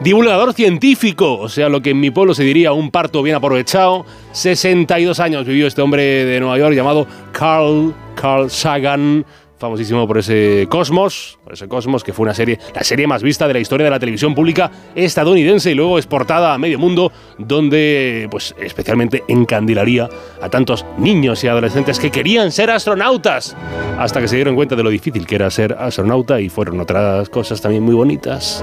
[0.00, 4.04] divulgador científico, o sea, lo que en mi pueblo se diría un parto bien aprovechado.
[4.32, 9.24] 62 años vivió este hombre de Nueva York llamado Carl, Carl Sagan,
[9.58, 13.46] famosísimo por ese Cosmos, por ese Cosmos que fue una serie, la serie más vista
[13.46, 18.28] de la historia de la televisión pública estadounidense y luego exportada a medio mundo, donde
[18.30, 20.08] pues especialmente encandilaría
[20.40, 23.56] a tantos niños y adolescentes que querían ser astronautas,
[23.98, 27.28] hasta que se dieron cuenta de lo difícil que era ser astronauta y fueron otras
[27.28, 28.62] cosas también muy bonitas.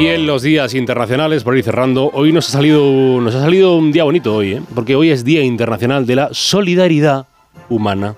[0.00, 3.76] Y en los días internacionales, por ir cerrando, hoy nos ha salido, nos ha salido
[3.76, 4.62] un día bonito hoy, ¿eh?
[4.74, 7.26] porque hoy es Día Internacional de la Solidaridad
[7.68, 8.14] Humana.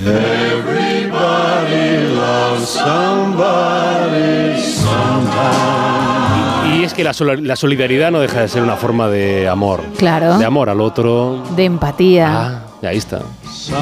[0.00, 6.80] Everybody loves somebody, somebody.
[6.80, 7.14] Y es que la,
[7.56, 9.82] solidaridad no deja de ser una forma de amor.
[9.96, 10.36] Claro.
[10.36, 11.42] De amor al otro.
[11.56, 13.20] De empatía, Ah, ahí está.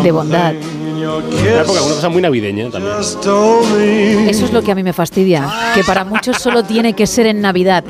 [0.03, 0.55] de bondad.
[0.55, 2.95] Una época, una cosa muy navideña también.
[4.29, 7.27] Eso es lo que a mí me fastidia, que para muchos solo tiene que ser
[7.27, 7.85] en Navidad.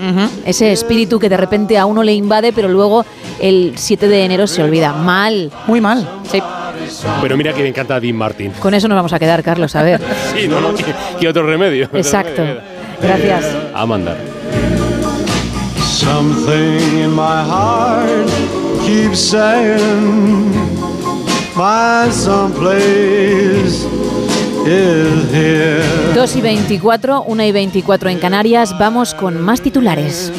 [0.44, 3.04] Ese espíritu que de repente a uno le invade, pero luego
[3.40, 4.92] el 7 de enero se olvida.
[4.92, 5.50] Mal.
[5.66, 6.09] Muy mal.
[6.30, 6.42] Sí.
[7.22, 8.52] Pero mira que me encanta Dean Martin.
[8.61, 10.00] Con eso nos vamos a quedar, Carlos, a ver.
[10.36, 10.84] Sí, no, no, ¿qué,
[11.18, 11.86] qué otro remedio?
[11.86, 12.42] Otro Exacto.
[12.42, 12.61] remedio.
[13.00, 13.44] Gracias.
[13.74, 14.16] A mandar.
[15.78, 18.28] Something in my heart
[18.86, 20.52] keeps saying,
[21.57, 23.86] my someplace
[24.66, 25.82] is here.
[26.14, 28.78] 2 y 24, 1 y 24 en Canarias.
[28.78, 30.32] Vamos con más titulares.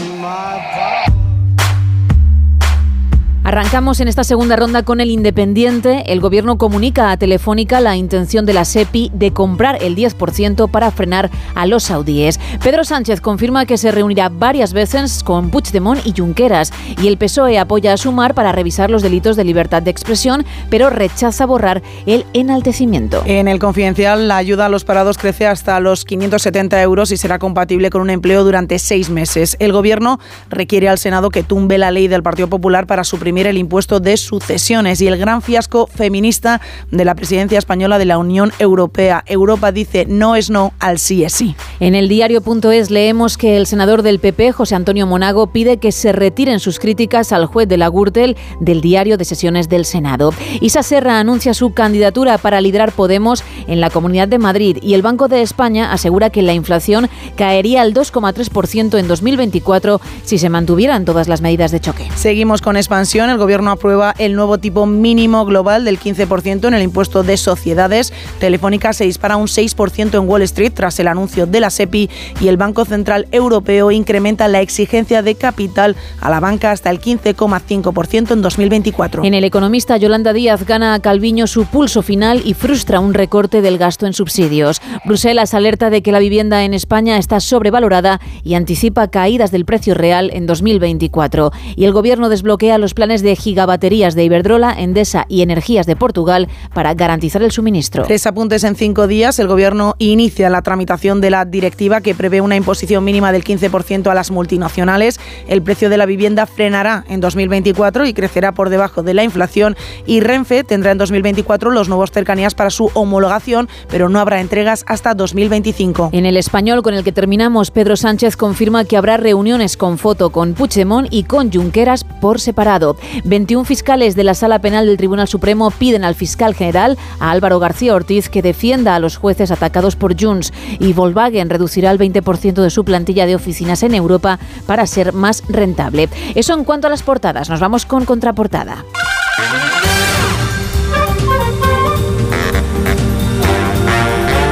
[3.48, 6.12] Arrancamos en esta segunda ronda con el Independiente.
[6.12, 10.92] El gobierno comunica a Telefónica la intención de la SEPI de comprar el 10% para
[10.92, 12.42] frenar a los saudíes.
[12.62, 17.58] Pedro Sánchez confirma que se reunirá varias veces con Puigdemont y Junqueras y el PSOE
[17.58, 22.26] apoya a Sumar para revisar los delitos de libertad de expresión, pero rechaza borrar el
[22.34, 23.24] enaltecimiento.
[23.26, 27.40] En el confidencial, la ayuda a los parados crece hasta los 570 euros y será
[27.40, 29.56] compatible con un empleo durante seis meses.
[29.60, 30.20] El gobierno
[30.50, 34.18] requiere al Senado que tumbe la ley del Partido Popular para suprimir el impuesto de
[34.18, 39.24] sucesiones y el gran fiasco feminista de la presidencia española de la Unión Europea.
[39.28, 41.56] Europa dice no es no al sí es sí.
[41.80, 46.12] En el diario.es leemos que el senador del PP, José Antonio Monago, pide que se
[46.12, 50.34] retiren sus críticas al juez de la Gürtel del diario de sesiones del Senado.
[50.62, 55.02] Isa Serra anuncia su candidatura para liderar Podemos en la Comunidad de Madrid y el
[55.02, 61.06] Banco de España asegura que la inflación caería al 2,3% en 2024 si se mantuvieran
[61.06, 62.08] todas las medidas de choque.
[62.16, 63.27] Seguimos con expansión.
[63.30, 68.14] El gobierno aprueba el nuevo tipo mínimo global del 15% en el impuesto de sociedades.
[68.40, 72.10] Telefónica se dispara un 6% en Wall Street tras el anuncio de la SEPI
[72.40, 77.02] y el Banco Central Europeo incrementa la exigencia de capital a la banca hasta el
[77.02, 79.24] 15,5% en 2024.
[79.24, 83.62] En el economista Yolanda Díaz gana a Calviño su pulso final y frustra un recorte
[83.62, 84.82] del gasto en subsidios.
[85.06, 89.94] Bruselas alerta de que la vivienda en España está sobrevalorada y anticipa caídas del precio
[89.94, 91.52] real en 2024.
[91.76, 96.48] Y el gobierno desbloquea los planes de gigabaterías de Iberdrola, Endesa y Energías de Portugal
[96.74, 98.04] para garantizar el suministro.
[98.04, 99.40] Tres apuntes en cinco días.
[99.40, 104.08] El gobierno inicia la tramitación de la directiva que prevé una imposición mínima del 15%
[104.10, 105.20] a las multinacionales.
[105.48, 109.76] El precio de la vivienda frenará en 2024 y crecerá por debajo de la inflación.
[110.06, 114.84] Y Renfe tendrá en 2024 los nuevos cercanías para su homologación, pero no habrá entregas
[114.88, 116.10] hasta 2025.
[116.14, 120.30] En el español con el que terminamos, Pedro Sánchez confirma que habrá reuniones con foto
[120.30, 122.98] con Puigdemont y con Junqueras por separado.
[123.24, 127.60] 21 fiscales de la Sala Penal del Tribunal Supremo piden al fiscal general, a Álvaro
[127.60, 132.62] García Ortiz, que defienda a los jueces atacados por Junts y Volkswagen reducirá el 20%
[132.62, 136.10] de su plantilla de oficinas en Europa para ser más rentable.
[136.36, 137.50] Eso en cuanto a las portadas.
[137.50, 138.84] Nos vamos con contraportada.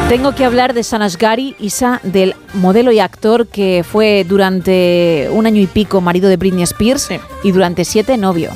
[0.10, 5.60] Tengo que hablar de Sanasgari, Isa, del modelo y actor que fue durante un año
[5.60, 7.10] y pico marido de Britney Spears
[7.44, 8.52] y durante siete novio.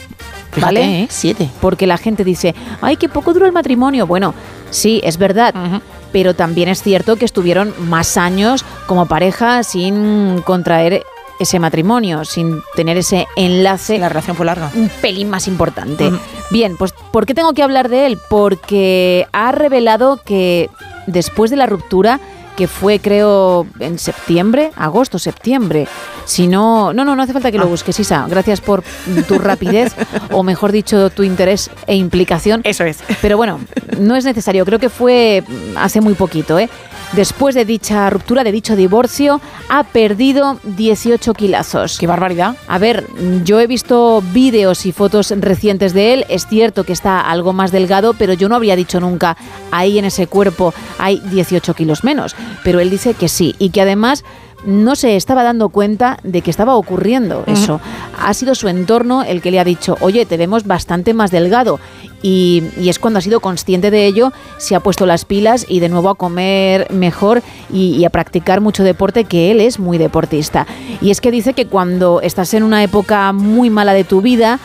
[0.52, 1.02] Fíjate, ¿Vale?
[1.02, 1.08] ¿eh?
[1.10, 1.50] Siete.
[1.60, 4.06] Porque la gente dice, ay, qué poco duró el matrimonio.
[4.06, 4.36] Bueno,
[4.70, 5.82] sí, es verdad.
[6.12, 11.04] Pero también es cierto que estuvieron más años como pareja sin contraer
[11.40, 13.98] ese matrimonio, sin tener ese enlace.
[13.98, 14.72] La relación fue larga.
[14.76, 16.12] Un pelín más importante.
[16.52, 18.20] Bien, pues ¿por qué tengo que hablar de él?
[18.30, 20.70] Porque ha revelado que
[21.12, 22.20] después de la ruptura,
[22.56, 25.88] que fue creo en septiembre, agosto, septiembre,
[26.26, 28.26] si no, no, no, no hace falta que lo busques, Isa.
[28.30, 28.84] Gracias por
[29.28, 29.96] tu rapidez,
[30.32, 32.62] o mejor dicho, tu interés e implicación.
[32.66, 33.00] Eso es.
[33.22, 33.60] Pero bueno,
[33.98, 34.66] no es necesario.
[34.66, 35.42] Creo que fue
[35.78, 36.70] hace muy poquito, ¿eh?
[37.14, 41.98] Después de dicha ruptura, de dicho divorcio, ha perdido 18 kilazos.
[41.98, 42.56] ¡Qué barbaridad!
[42.68, 43.08] A ver,
[43.44, 46.26] yo he visto vídeos y fotos recientes de él.
[46.30, 49.38] Es cierto que está algo más delgado, pero yo no habría dicho nunca,
[49.72, 52.36] ahí en ese cuerpo hay 18 kilos menos.
[52.64, 54.24] Pero él dice que sí, y que además
[54.66, 57.80] no se estaba dando cuenta de que estaba ocurriendo eso.
[58.22, 61.80] Ha sido su entorno el que le ha dicho, oye, te vemos bastante más delgado.
[62.22, 65.80] Y, y es cuando ha sido consciente de ello, se ha puesto las pilas y
[65.80, 67.42] de nuevo a comer mejor
[67.72, 70.68] y, y a practicar mucho deporte, que él es muy deportista.
[71.02, 74.60] Y es que dice que cuando estás en una época muy mala de tu vida,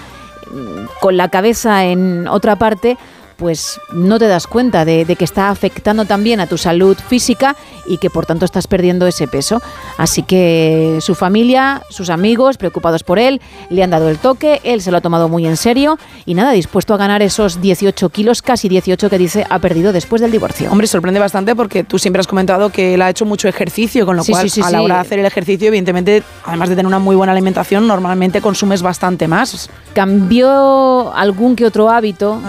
[1.01, 2.97] con la cabeza en otra parte,
[3.37, 7.57] pues no te das cuenta de, de, que está afectando también a tu salud física
[7.87, 9.63] y que por tanto estás perdiendo ese peso.
[9.99, 14.81] Así que su familia, sus amigos, preocupados por él, le han dado el toque, él
[14.83, 18.43] se lo ha tomado muy en serio y nada, dispuesto a ganar esos 18 kilos,
[18.43, 20.71] casi 18 que dice ha perdido después del divorcio.
[20.71, 24.17] Hombre, sorprende bastante porque tú siempre has comentado que él ha hecho mucho ejercicio, con
[24.17, 26.77] lo Sí, cual sí, sí, a la hora de hacer el ejercicio, evidentemente, además de
[26.77, 29.69] tener una muy buena alimentación, normalmente consumes bastante más.
[29.93, 32.41] Cambió algún que otro hábito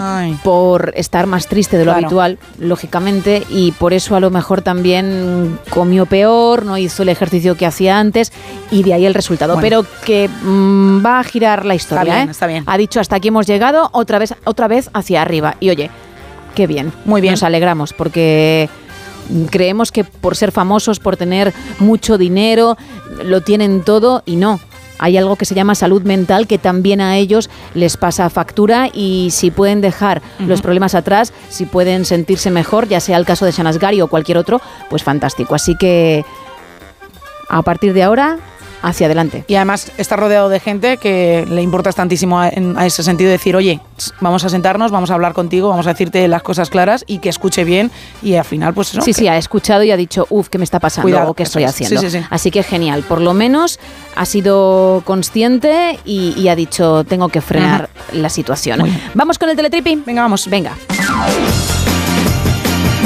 [0.42, 2.06] por estar más triste de lo Claro.
[2.06, 7.56] habitual, lógicamente, y por eso a lo mejor también comió peor, no hizo el ejercicio
[7.56, 8.32] que hacía antes,
[8.70, 9.54] y de ahí el resultado.
[9.54, 9.62] Bueno.
[9.62, 12.02] Pero que mm, va a girar la historia.
[12.02, 12.30] Está bien, ¿eh?
[12.32, 12.64] está bien.
[12.66, 15.56] Ha dicho hasta aquí hemos llegado, otra vez, otra vez hacia arriba.
[15.60, 15.90] Y oye,
[16.54, 16.92] qué bien.
[17.04, 17.32] Muy bien.
[17.32, 18.68] Nos alegramos porque
[19.50, 22.76] creemos que por ser famosos, por tener mucho dinero,
[23.24, 24.60] lo tienen todo y no.
[24.98, 29.28] Hay algo que se llama salud mental que también a ellos les pasa factura y
[29.30, 33.52] si pueden dejar los problemas atrás, si pueden sentirse mejor, ya sea el caso de
[33.52, 35.54] Shanasgari o cualquier otro, pues fantástico.
[35.54, 36.24] Así que
[37.48, 38.38] a partir de ahora,
[38.82, 39.44] hacia adelante.
[39.48, 43.30] Y además está rodeado de gente que le importa tantísimo a, en- a ese sentido
[43.30, 43.80] decir, oye,
[44.20, 47.28] vamos a sentarnos, vamos a hablar contigo, vamos a decirte las cosas claras y que
[47.28, 47.90] escuche bien
[48.22, 48.88] y al final pues.
[49.02, 51.02] Sí, sí, ha escuchado y ha dicho, uff, ¿qué me está pasando?
[51.04, 51.70] Cuidado, o qué estoy es.
[51.70, 52.00] haciendo.
[52.00, 52.24] Sí, sí, sí.
[52.30, 53.02] Así que genial.
[53.02, 53.78] Por lo menos
[54.14, 58.80] ha sido consciente y, y ha dicho, tengo que frenar la situación.
[59.14, 60.04] Vamos con el teletripping.
[60.06, 60.48] Venga, vamos.
[60.48, 60.72] Venga.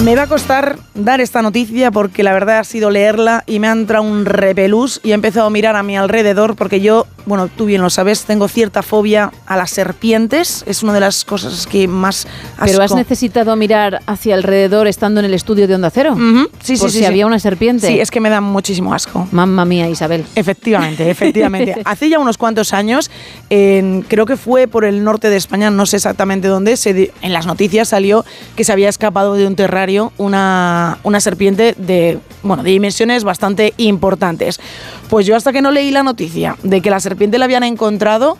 [0.04, 3.68] Me va a costar dar esta noticia porque la verdad ha sido leerla y me
[3.68, 7.48] ha entrado un repelús y he empezado a mirar a mi alrededor porque yo, bueno,
[7.48, 10.64] tú bien lo sabes, tengo cierta fobia a las serpientes.
[10.66, 12.26] Es una de las cosas que más
[12.58, 12.96] Pero has asco.
[12.96, 16.16] necesitado mirar hacia alrededor estando en el estudio de Onda Cero.
[16.62, 17.04] Sí, sí, Por sí, si sí.
[17.04, 17.86] había una serpiente.
[17.86, 19.28] Sí, es que me da muchísimo asco.
[19.32, 20.24] Mamma mía, Isabel.
[20.34, 21.76] Efectivamente, efectivamente.
[21.84, 23.10] Hace ya unos cuantos años,
[23.50, 27.32] en- creo que fue por el norte de España, no sé exactamente dónde, se en
[27.34, 28.24] las noticias salió
[28.56, 33.74] que se había escapado de un terrario una, una serpiente de, bueno, de dimensiones bastante
[33.76, 34.60] importantes.
[35.08, 38.38] Pues yo hasta que no leí la noticia de que la serpiente la habían encontrado,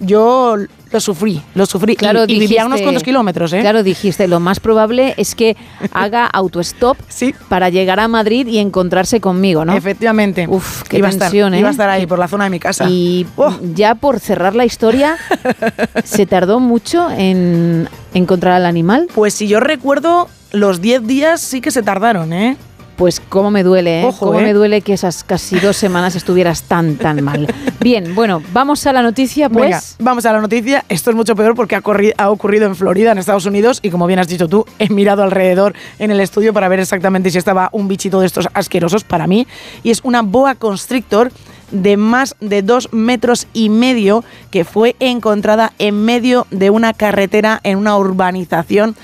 [0.00, 0.56] yo
[0.90, 1.96] lo sufrí, lo sufrí.
[1.96, 3.60] Claro, y, y vivía unos cuantos kilómetros, ¿eh?
[3.60, 5.56] Claro, dijiste, lo más probable es que
[5.92, 6.96] haga autostop
[7.48, 9.74] para llegar a Madrid y encontrarse conmigo, ¿no?
[9.74, 10.46] Efectivamente.
[10.48, 11.58] Uf, qué iba, a estar, tensión, ¿eh?
[11.58, 12.86] iba a estar ahí por la zona de mi casa.
[12.86, 12.88] Oh.
[12.90, 13.26] Y
[13.74, 15.18] ya por cerrar la historia,
[16.04, 19.08] ¿se tardó mucho en encontrar al animal?
[19.14, 22.56] Pues si yo recuerdo, los 10 días sí que se tardaron, ¿eh?
[22.96, 24.04] Pues cómo me duele, ¿eh?
[24.06, 24.42] Ojo, cómo ¿eh?
[24.42, 27.46] me duele que esas casi dos semanas estuvieras tan, tan mal.
[27.80, 29.66] Bien, bueno, vamos a la noticia, pues.
[29.66, 30.84] Venga, vamos a la noticia.
[30.88, 31.82] Esto es mucho peor porque ha,
[32.16, 35.22] ha ocurrido en Florida, en Estados Unidos, y como bien has dicho tú, he mirado
[35.22, 39.28] alrededor en el estudio para ver exactamente si estaba un bichito de estos asquerosos para
[39.28, 39.46] mí.
[39.84, 41.30] Y es una boa constrictor
[41.70, 47.60] de más de dos metros y medio que fue encontrada en medio de una carretera
[47.62, 48.96] en una urbanización.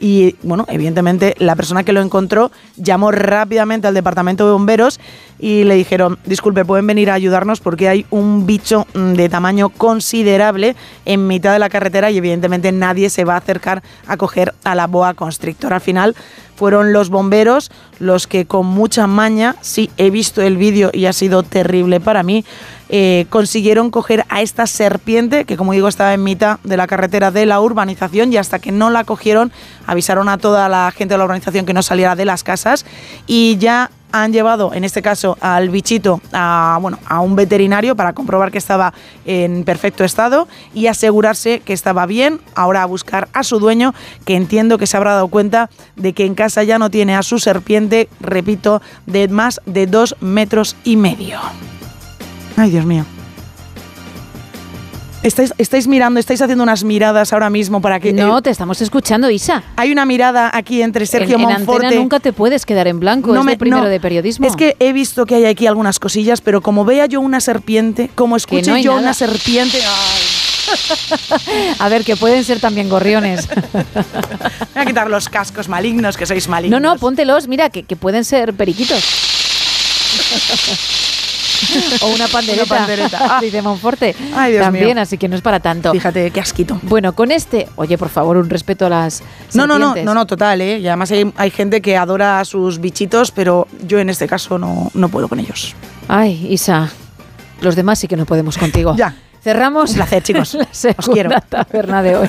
[0.00, 4.98] Y bueno, evidentemente la persona que lo encontró llamó rápidamente al departamento de bomberos
[5.38, 9.70] y le dijeron, disculpe, pueden venir a ayudarnos porque hay un bicho mm, de tamaño
[9.70, 14.54] considerable en mitad de la carretera y evidentemente nadie se va a acercar a coger
[14.64, 15.72] a la boa constrictor.
[15.72, 16.14] Al final
[16.54, 21.12] fueron los bomberos los que con mucha maña, sí, he visto el vídeo y ha
[21.12, 22.44] sido terrible para mí,
[22.88, 27.30] eh, consiguieron coger a esta serpiente que como digo estaba en mitad de la carretera
[27.30, 29.50] de la urbanización y hasta que no la cogieron
[29.86, 32.84] avisaron a toda la gente de la urbanización que no saliera de las casas
[33.26, 38.12] y ya han llevado, en este caso, al bichito a, bueno, a un veterinario para
[38.12, 38.92] comprobar que estaba
[39.24, 42.40] en perfecto estado y asegurarse que estaba bien.
[42.54, 43.94] Ahora a buscar a su dueño,
[44.24, 47.22] que entiendo que se habrá dado cuenta de que en casa ya no tiene a
[47.22, 51.40] su serpiente, repito, de más de dos metros y medio.
[52.56, 53.04] Ay, Dios mío.
[55.22, 58.12] Estáis, estáis mirando, estáis haciendo unas miradas ahora mismo para que...
[58.12, 59.62] No, te estamos escuchando, Isa.
[59.76, 61.86] Hay una mirada aquí entre Sergio en, en Monforte...
[61.86, 63.88] antena nunca te puedes quedar en blanco, es de primero no.
[63.88, 64.48] de periodismo.
[64.48, 68.10] Es que he visto que hay aquí algunas cosillas, pero como vea yo una serpiente,
[68.16, 69.02] como escuche no yo nada.
[69.02, 69.78] una serpiente...
[69.86, 73.48] ay, A ver, que pueden ser también gorriones.
[73.54, 73.84] voy
[74.74, 76.80] a quitar los cascos malignos, que sois No, malignos.
[76.80, 79.02] no, póntelos, mira, que, que pueden ser periquitos.
[82.02, 82.64] o una pandereta.
[82.64, 83.18] Una pandereta.
[83.32, 83.38] Ah.
[83.40, 84.14] Dice Monforte.
[84.34, 85.00] Ay, Dios También, mío.
[85.02, 85.92] así que no es para tanto.
[85.92, 86.78] Fíjate, qué asquito.
[86.82, 89.22] Bueno, con este, oye, por favor, un respeto a las
[89.54, 90.78] No, no, no, no, no, total, ¿eh?
[90.78, 94.58] Y además hay, hay gente que adora a sus bichitos, pero yo en este caso
[94.58, 95.74] no, no puedo con ellos.
[96.08, 96.90] Ay, Isa,
[97.60, 98.94] los demás sí que no podemos contigo.
[98.96, 99.14] Ya.
[99.42, 100.54] Cerramos Un placer, chicos.
[100.54, 101.30] la segunda quiero.
[101.48, 102.28] taberna de hoy.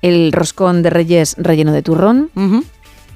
[0.03, 2.31] el roscón de reyes relleno de turrón.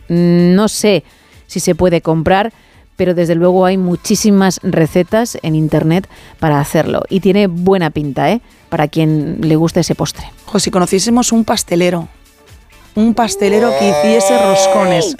[0.09, 1.03] No sé
[1.49, 2.53] si se puede comprar,
[2.97, 7.03] pero desde luego hay muchísimas recetas en internet para hacerlo.
[7.09, 8.41] Y tiene buena pinta, ¿eh?
[8.69, 10.31] Para quien le guste ese postre.
[10.47, 12.09] Jo, si conociésemos un pastelero,
[12.95, 15.17] un pastelero que hiciese roscones.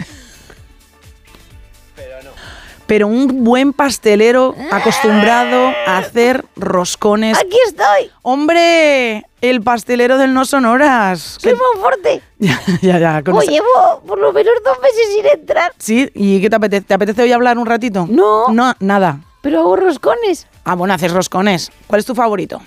[2.87, 7.39] Pero un buen pastelero acostumbrado a hacer roscones.
[7.39, 8.11] Aquí estoy.
[8.23, 9.25] ¡Hombre!
[9.41, 11.39] El pastelero del No Sonoras.
[11.41, 12.23] Soy Monforte.
[12.39, 13.23] ya, ya, ya.
[13.23, 15.73] con Oye, esa- llevo por lo menos dos meses sin entrar.
[15.79, 16.85] Sí, ¿y qué te apetece?
[16.87, 18.07] ¿Te apetece hoy hablar un ratito?
[18.09, 18.49] No.
[18.49, 19.21] No, nada.
[19.41, 20.47] Pero hago roscones.
[20.65, 21.73] Ah, bueno, haces roscones.
[21.87, 22.61] ¿Cuál es tu favorito?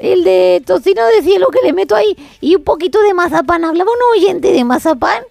[0.00, 3.64] El de tocino de cielo que le meto ahí y un poquito de mazapán.
[3.64, 5.22] Hablaba un oyente de mazapán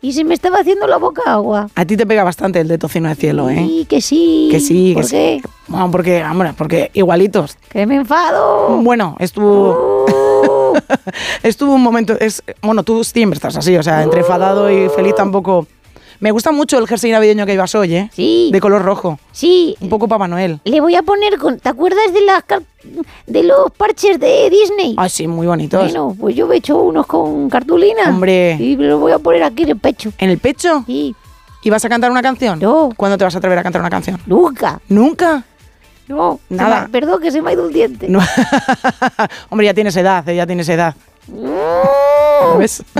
[0.00, 1.68] y se me estaba haciendo la boca agua.
[1.74, 3.60] A ti te pega bastante el de tocino de cielo, ¿eh?
[3.60, 4.48] Y que sí.
[4.50, 5.40] Que sí, ¿Por que qué?
[5.42, 5.50] sí.
[5.66, 7.56] Bueno, porque, hombre, porque igualitos.
[7.68, 8.78] Que me enfado.
[8.78, 10.06] Bueno, estuvo.
[11.42, 12.16] estuvo un momento.
[12.18, 15.66] Es, bueno, tú siempre estás así, o sea, entre enfadado y feliz tampoco.
[16.20, 18.10] Me gusta mucho el jersey navideño que llevas hoy, ¿eh?
[18.12, 18.50] Sí.
[18.52, 19.20] De color rojo.
[19.30, 19.76] Sí.
[19.80, 20.58] Un poco Papá Noel.
[20.64, 21.60] Le voy a poner con.
[21.60, 22.42] ¿Te acuerdas de las
[23.26, 24.94] de los parches de Disney?
[24.98, 25.80] Ah, sí, muy bonitos.
[25.84, 28.08] Bueno, pues yo me he hecho unos con cartulina.
[28.08, 28.56] Hombre.
[28.58, 30.12] Y me los voy a poner aquí en el pecho.
[30.18, 30.82] ¿En el pecho?
[30.86, 31.14] Sí.
[31.62, 32.58] ¿Y vas a cantar una canción?
[32.58, 32.90] No.
[32.96, 34.20] ¿Cuándo te vas a atrever a cantar una canción?
[34.26, 34.80] Nunca.
[34.88, 35.44] ¿Nunca?
[36.08, 36.40] No.
[36.48, 36.82] Nada.
[36.82, 38.08] me- perdón, que se me ha ido un diente.
[38.08, 38.20] No.
[39.50, 40.34] Hombre, ya tienes edad, ¿eh?
[40.36, 40.94] ya tienes edad.
[41.28, 42.58] Mm.
[42.58, 42.82] ¿Ves?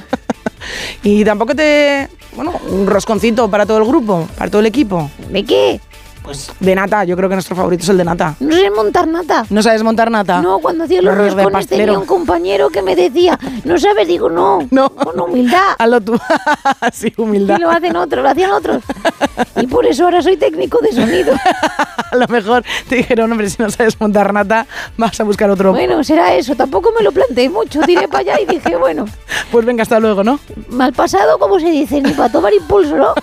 [1.02, 2.09] y tampoco te...
[2.34, 5.11] Bueno, un rosconcito para todo el grupo, para todo el equipo.
[5.30, 5.80] ¿De qué?
[6.28, 8.34] Pues de nata, yo creo que nuestro favorito es el de nata.
[8.40, 9.46] No sé montar nata.
[9.48, 10.42] ¿No sabes montar nata?
[10.42, 14.06] No, cuando hacía los roscones tenía un compañero que me decía, ¿no sabes?
[14.06, 14.90] Digo, no, No.
[14.90, 15.58] con humildad.
[15.78, 16.20] Hazlo tú.
[16.92, 17.56] sí, humildad.
[17.56, 18.82] Y lo hacen otros, lo hacían otros.
[19.56, 21.32] Y por eso ahora soy técnico de sonido.
[22.12, 24.66] A lo mejor te dijeron, hombre, si no sabes montar nata,
[24.96, 25.72] vas a buscar otro.
[25.72, 26.54] Bueno, será eso.
[26.54, 27.80] Tampoco me lo planteé mucho.
[27.80, 29.04] Tiré para allá y dije, bueno,
[29.50, 30.38] Pues venga, hasta luego, ¿no?
[30.70, 33.14] mal pasado, como se dice, ni para tomar impulso, ¿no?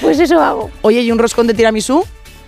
[0.00, 0.70] Pues eso hago.
[0.82, 2.04] Oye, ¿y un roscón de tiramisú?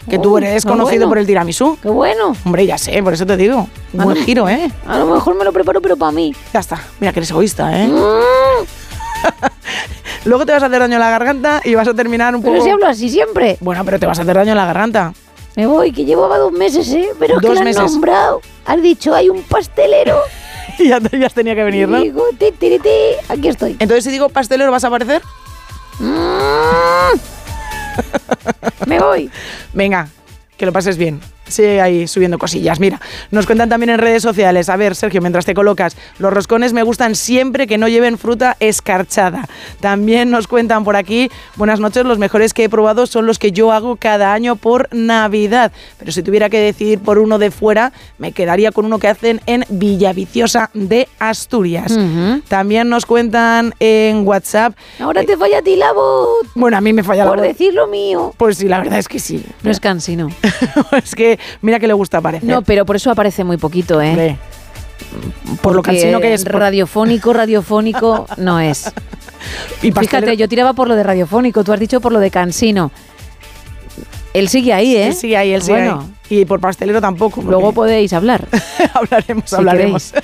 [0.08, 1.08] Que tú Uy, eres qué conocido bueno.
[1.08, 1.78] por el tiramisú.
[1.82, 2.36] Qué bueno.
[2.44, 3.66] Hombre, ya sé, por eso te digo.
[3.98, 4.70] A Buen lo- giro, ¿eh?
[4.86, 6.34] A lo mejor me lo preparo, pero para mí.
[6.52, 6.82] Ya está.
[7.00, 7.86] Mira que eres egoísta, ¿eh?
[7.88, 8.64] Mm,
[10.26, 12.54] Luego te vas a hacer daño en la garganta y vas a terminar un pero
[12.54, 12.64] poco...
[12.66, 13.56] si hablo así siempre.
[13.60, 15.14] Bueno, pero te vas a hacer daño en la garganta.
[15.56, 17.08] Me voy, que llevaba dos meses, ¿eh?
[17.18, 17.92] Pero es que Dos lo has meses.
[17.92, 18.40] nombrado.
[18.66, 20.18] Has dicho, hay un pastelero.
[20.78, 21.98] y ya, ya tenía que venir, ¿no?
[21.98, 22.88] Y digo, ti, ti, ti,
[23.28, 23.72] aquí estoy.
[23.78, 25.22] Entonces, si digo pastelero, ¿vas a aparecer?
[25.98, 27.18] Mm.
[28.86, 29.30] Me voy.
[29.72, 30.08] Venga,
[30.56, 31.20] que lo pases bien.
[31.48, 32.80] Sigue ahí subiendo cosillas.
[32.80, 34.68] Mira, nos cuentan también en redes sociales.
[34.68, 38.56] A ver, Sergio, mientras te colocas, los roscones me gustan siempre que no lleven fruta
[38.60, 39.46] escarchada.
[39.80, 43.52] También nos cuentan por aquí, buenas noches, los mejores que he probado son los que
[43.52, 45.72] yo hago cada año por Navidad.
[45.98, 49.40] Pero si tuviera que decidir por uno de fuera, me quedaría con uno que hacen
[49.46, 51.96] en Villaviciosa de Asturias.
[52.48, 54.74] También nos cuentan en WhatsApp.
[55.00, 56.46] Ahora te falla a ti la voz.
[56.54, 57.48] Bueno, a mí me falla Por la voz.
[57.52, 58.32] decir lo mío.
[58.36, 59.44] Pues sí, la verdad es que sí.
[59.62, 60.28] No es cansino.
[61.04, 62.48] es que mira que le gusta aparecer.
[62.48, 64.36] No, pero por eso aparece muy poquito, ¿eh?
[65.62, 66.44] por lo Porque cansino que es.
[66.44, 68.92] por- Radiofónico, radiofónico no es.
[69.82, 72.30] Y pastelero- Fíjate, yo tiraba por lo de radiofónico, tú has dicho por lo de
[72.30, 72.90] cansino.
[74.32, 75.08] Él sigue ahí, ¿eh?
[75.08, 76.14] Él sigue ahí, él sigue Bueno, ahí.
[76.30, 77.42] Y por pastelero tampoco.
[77.42, 78.46] luego podéis hablar.
[78.94, 80.14] hablaremos, si hablaremos.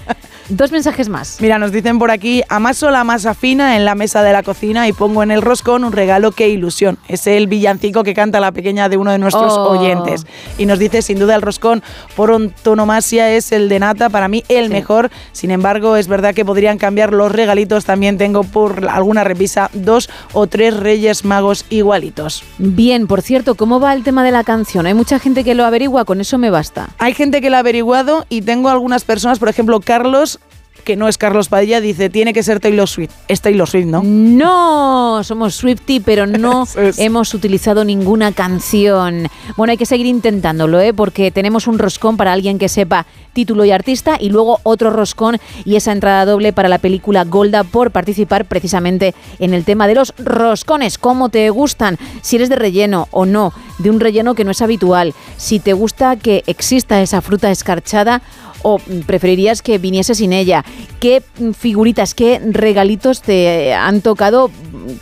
[0.49, 1.37] Dos mensajes más.
[1.41, 4.89] Mira, nos dicen por aquí, amaso la masa fina en la mesa de la cocina
[4.89, 6.99] y pongo en el roscón un regalo que ilusión.
[7.07, 9.79] Es el villancico que canta la pequeña de uno de nuestros Oh.
[9.79, 10.27] oyentes.
[10.59, 11.85] Y nos dice, sin duda el roscón
[12.17, 15.11] por antonomasia es el de nata, para mí el mejor.
[15.31, 17.85] Sin embargo, es verdad que podrían cambiar los regalitos.
[17.85, 22.43] También tengo por alguna revisa dos o tres reyes magos igualitos.
[22.59, 24.87] Bien, por cierto, ¿cómo va el tema de la canción?
[24.87, 26.89] Hay mucha gente que lo averigua, con eso me basta.
[26.99, 30.39] Hay gente que lo ha averiguado y tengo algunas personas, por ejemplo, Carlos,
[30.83, 33.11] que no es Carlos Padilla, dice, tiene que ser Taylor Swift.
[33.29, 34.03] Es Taylor Swift, ¿no?
[34.03, 36.67] No, somos Swifty, pero no
[36.99, 39.29] hemos utilizado ninguna canción.
[39.57, 40.93] Bueno, hay que seguir intentándolo, ¿eh?
[40.93, 45.39] porque tenemos un roscón para alguien que sepa título y artista y luego otro roscón
[45.65, 49.95] y esa entrada doble para la película Golda por participar precisamente en el tema de
[49.95, 50.99] los roscones.
[50.99, 51.99] ¿Cómo te gustan?
[52.23, 55.15] Si eres de relleno o no, de un relleno que no es habitual.
[55.37, 58.23] Si te gusta que exista esa fruta escarchada
[58.63, 60.65] o preferirías que viniese sin ella?
[61.01, 61.23] ¿Qué
[61.57, 64.51] figuritas, qué regalitos te han tocado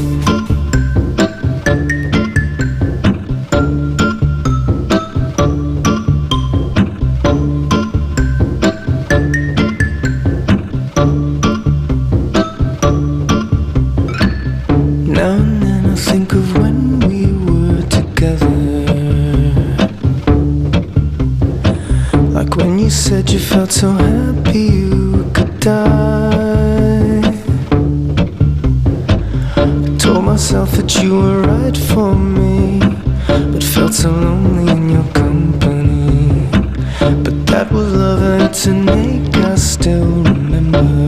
[23.62, 27.22] Felt so happy you could die.
[29.56, 32.80] I told myself that you were right for me,
[33.52, 36.48] but felt so lonely in your company.
[37.22, 41.01] But that was love and it's an ache I still remember.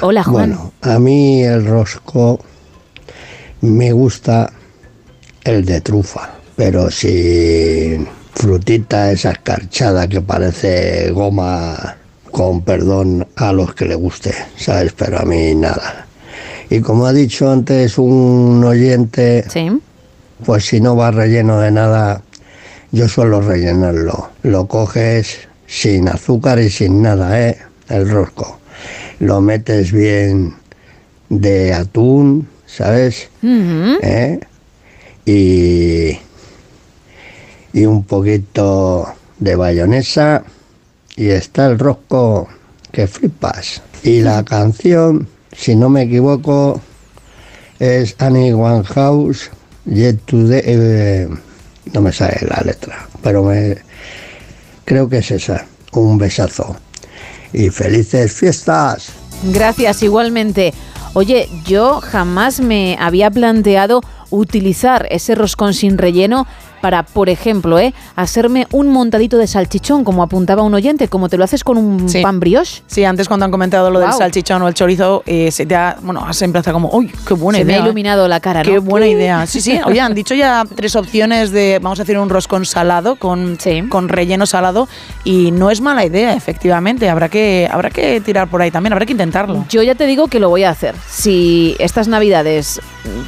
[0.00, 0.50] Hola, Juan.
[0.50, 2.40] Bueno, a mí el rosco
[3.60, 4.50] me gusta
[5.44, 11.96] el de trufa, pero sin frutita esa escarchada que parece goma,
[12.30, 14.92] con perdón a los que le guste, ¿sabes?
[14.92, 16.06] Pero a mí nada.
[16.70, 19.44] Y como ha dicho antes un oyente,
[20.44, 22.22] pues si no va relleno de nada,
[22.90, 24.30] yo suelo rellenarlo.
[24.42, 27.58] Lo coges sin azúcar y sin nada, ¿eh?
[27.88, 28.58] El rosco.
[29.20, 30.54] Lo metes bien
[31.28, 33.28] de atún, ¿sabes?
[33.42, 34.40] ¿Eh?
[35.24, 36.18] Y,
[37.72, 39.06] y un poquito
[39.38, 40.44] de bayonesa
[41.16, 42.48] y está el rosco
[42.92, 43.82] que flipas.
[44.02, 46.80] Y la canción, si no me equivoco,
[47.78, 49.50] es Annie Winehouse,
[49.84, 51.28] Yet Today, eh,
[51.92, 53.78] no me sale la letra, pero me,
[54.84, 56.76] creo que es esa, un besazo.
[57.52, 59.10] Y felices fiestas.
[59.44, 60.74] Gracias, igualmente.
[61.14, 66.46] Oye, yo jamás me había planteado utilizar ese roscón sin relleno
[66.80, 67.94] para, por ejemplo, ¿eh?
[68.16, 72.08] hacerme un montadito de salchichón, como apuntaba un oyente, como te lo haces con un
[72.08, 72.20] Sí.
[72.22, 72.82] pan brioche.
[72.86, 75.96] Sí, antes cuando han comentado lo del salchichón o el chorizo, eh, se te ha,
[76.02, 77.80] bueno, has empezado como, uy, qué buena Se me idea.
[77.80, 77.86] ha ¿eh?
[77.86, 78.70] iluminado la cara, ¿no?
[78.70, 79.46] Qué buena idea.
[79.46, 79.78] Sí, sí.
[79.84, 84.08] Oye, han dicho ya tres opciones de, vamos a hacer un roscón salado con, con
[84.08, 84.88] relleno salado
[85.24, 87.08] y no es mala idea, efectivamente.
[87.10, 89.64] Habrá que, habrá que tirar por ahí también, habrá que intentarlo.
[89.68, 90.94] Yo ya te digo que lo voy a hacer.
[91.08, 92.80] Si estas navidades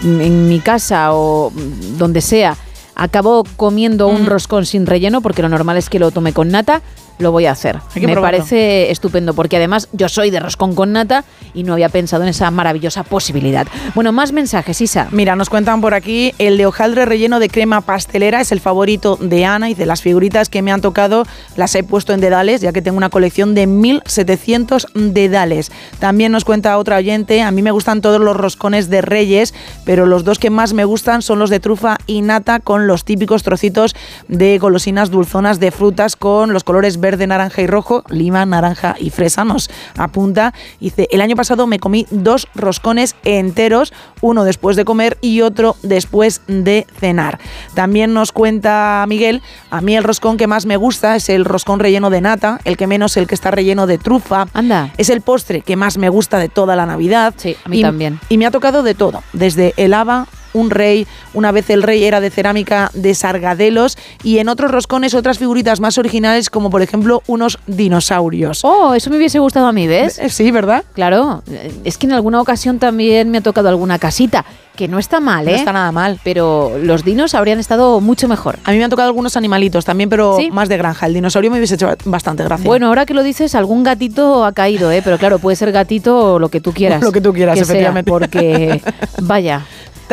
[0.02, 1.52] en mi casa o
[1.98, 2.56] donde sea
[2.94, 6.82] acabo comiendo un roscón sin relleno, porque lo normal es que lo tome con nata,
[7.20, 7.80] lo voy a hacer.
[7.94, 8.22] Me probarlo.
[8.22, 12.30] parece estupendo, porque además yo soy de roscón con nata y no había pensado en
[12.30, 13.66] esa maravillosa posibilidad.
[13.94, 15.08] Bueno, más mensajes, Isa.
[15.10, 19.16] Mira, nos cuentan por aquí, el de hojaldre relleno de crema pastelera es el favorito
[19.20, 21.24] de Ana y de las figuritas que me han tocado
[21.56, 25.70] las he puesto en dedales, ya que tengo una colección de 1700 dedales.
[25.98, 29.54] También nos cuenta otra oyente, a mí me gustan todos los roscones de reyes,
[29.84, 33.04] pero los dos que más me gustan son los de trufa y nata con los
[33.04, 33.94] típicos trocitos
[34.28, 39.10] de golosinas dulzonas de frutas con los colores verde, naranja y rojo, lima, naranja y
[39.10, 39.44] fresa.
[39.44, 45.18] Nos apunta, dice, el año pasado me comí dos roscones enteros, uno después de comer
[45.20, 47.38] y otro después de cenar.
[47.74, 51.80] También nos cuenta Miguel, a mí el roscón que más me gusta es el roscón
[51.80, 54.46] relleno de nata, el que menos el que está relleno de trufa.
[54.52, 54.92] Anda.
[54.96, 57.34] Es el postre que más me gusta de toda la Navidad.
[57.36, 58.20] Sí, a mí también.
[58.28, 62.04] Y me ha tocado de todo, desde el haba, un rey, una vez el rey
[62.04, 66.82] era de cerámica de sargadelos y en otros roscones otras figuritas más originales como por
[66.82, 68.64] ejemplo unos dinosaurios.
[68.64, 70.20] Oh, eso me hubiese gustado a mí, ¿ves?
[70.28, 70.84] Sí, ¿verdad?
[70.94, 74.44] Claro, eh, es que en alguna ocasión también me ha tocado alguna casita,
[74.76, 75.56] que no está mal, No ¿eh?
[75.56, 76.18] está nada mal.
[76.24, 78.58] Pero los dinos habrían estado mucho mejor.
[78.64, 81.06] A mí me han tocado algunos animalitos también, pero más de granja.
[81.06, 82.64] El dinosaurio me hubiese hecho bastante gracia.
[82.64, 85.02] Bueno, ahora que lo dices, algún gatito ha caído, ¿eh?
[85.04, 87.02] Pero claro, puede ser gatito o lo que tú quieras.
[87.10, 88.10] Lo que tú quieras, sea, efectivamente.
[88.10, 88.80] porque,
[89.22, 89.66] vaya,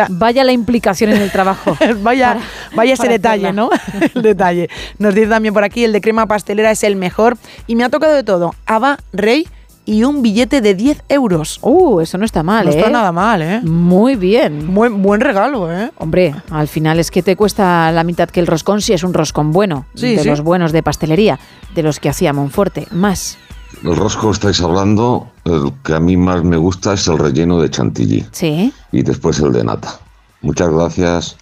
[0.10, 1.78] vaya la implicación en el trabajo.
[2.02, 2.38] vaya,
[2.76, 3.62] vaya ese para detalle, hacerla.
[3.62, 3.70] ¿no?
[4.16, 4.70] el detalle.
[5.00, 7.38] Nos dice también por aquí, el de crema pastelera es el mejor.
[7.68, 8.54] Y me ha tocado de todo.
[8.66, 9.48] Haba, rey
[9.88, 11.60] y un billete de 10 euros.
[11.62, 12.78] Uh, eso no está mal, No ¿eh?
[12.78, 13.62] está nada mal, ¿eh?
[13.62, 14.74] Muy bien.
[14.74, 15.92] Buen, buen regalo, ¿eh?
[15.98, 19.14] Hombre, al final es que te cuesta la mitad que el roscón si es un
[19.14, 19.86] roscón bueno.
[19.96, 20.30] Sí, de sí.
[20.30, 21.40] los buenos de pastelería,
[21.74, 22.86] de los que hacía Monforte.
[22.92, 23.38] Más.
[23.84, 27.70] El rosco estáis hablando, el que a mí más me gusta es el relleno de
[27.70, 28.74] chantilly Sí.
[28.92, 30.00] y después el de nata.
[30.42, 31.36] Muchas gracias.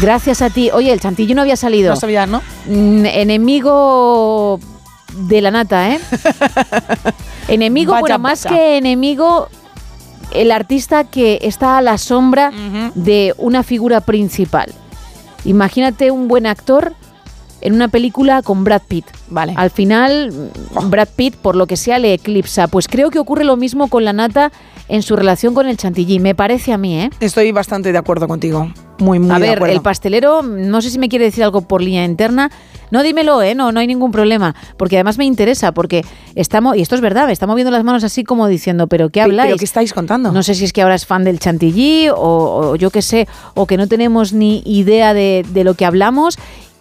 [0.00, 0.70] Gracias a ti.
[0.72, 1.90] Oye, el chantillo no había salido.
[1.90, 2.42] No sabía, ¿no?
[2.66, 4.60] Mm, enemigo
[5.14, 6.00] de la nata, ¿eh?
[7.48, 9.48] enemigo, Vaya, bueno, más que enemigo,
[10.32, 12.52] el artista que está a la sombra
[12.94, 14.72] de una figura principal.
[15.44, 16.92] Imagínate un buen actor
[17.60, 19.06] en una película con Brad Pitt.
[19.28, 19.54] Vale.
[19.56, 22.68] Al final, mm, Brad Pitt, por lo que sea, le eclipsa.
[22.68, 24.52] Pues creo que ocurre lo mismo con la nata
[24.88, 26.18] en su relación con el chantilly.
[26.20, 27.10] Me parece a mí, ¿eh?
[27.20, 28.70] Estoy bastante de acuerdo contigo.
[28.98, 29.74] Muy, muy A de ver, acuerdo.
[29.74, 32.50] el pastelero, no sé si me quiere decir algo por línea interna.
[32.90, 33.54] No, dímelo, ¿eh?
[33.54, 34.54] No, no hay ningún problema.
[34.78, 36.04] Porque además me interesa, porque
[36.36, 39.20] estamos, y esto es verdad, me está moviendo las manos así como diciendo, ¿pero qué
[39.20, 39.48] habláis?
[39.48, 40.30] ¿Pero qué estáis contando?
[40.30, 43.26] No sé si es que ahora es fan del chantilly o, o yo qué sé,
[43.54, 46.38] o que no tenemos ni idea de, de lo que hablamos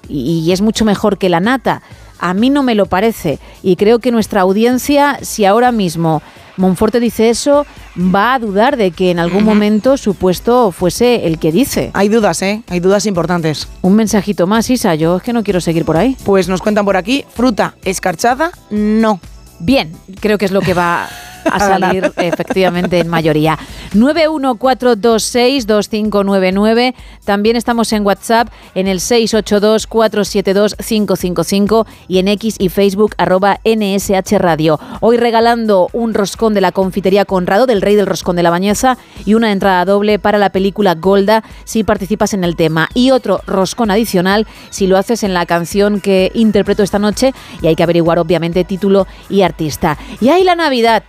[0.09, 1.81] y, y es mucho mejor que la nata.
[2.19, 6.21] A mí no me lo parece y creo que nuestra audiencia, si ahora mismo
[6.57, 7.65] Monforte dice eso,
[7.97, 11.91] va a dudar de que en algún momento su puesto fuese el que dice.
[11.93, 12.63] Hay dudas, ¿eh?
[12.69, 13.67] Hay dudas importantes.
[13.81, 16.15] Un mensajito más, Isa, yo es que no quiero seguir por ahí.
[16.23, 19.19] Pues nos cuentan por aquí, fruta escarchada, no.
[19.59, 21.07] Bien, creo que es lo que va
[21.51, 23.57] a salir efectivamente en mayoría.
[23.93, 26.93] 914262599.
[27.23, 34.79] También estamos en WhatsApp en el 682472555 y en X y Facebook arroba NSH Radio.
[35.01, 38.99] Hoy regalando un roscón de la confitería Conrado, del rey del roscón de la bañeza,
[39.25, 42.89] y una entrada doble para la película Golda si participas en el tema.
[42.93, 47.67] Y otro roscón adicional si lo haces en la canción que interpreto esta noche y
[47.67, 49.97] hay que averiguar obviamente título y artista.
[50.21, 51.03] Y ahí la Navidad.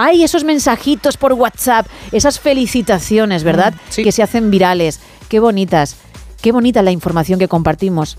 [0.00, 3.74] Hay esos mensajitos por WhatsApp, esas felicitaciones, ¿verdad?
[3.96, 5.00] Que se hacen virales.
[5.28, 5.96] Qué bonitas.
[6.40, 8.16] Qué bonita la información que compartimos.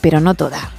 [0.00, 0.70] Pero no toda.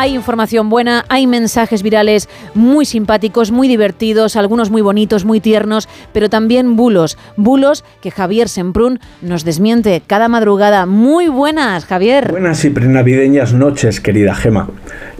[0.00, 5.88] Hay información buena, hay mensajes virales muy simpáticos, muy divertidos, algunos muy bonitos, muy tiernos,
[6.12, 7.18] pero también bulos.
[7.36, 10.86] Bulos que Javier Semprún nos desmiente cada madrugada.
[10.86, 12.30] Muy buenas, Javier.
[12.30, 14.68] Buenas y prenavideñas noches, querida Gema.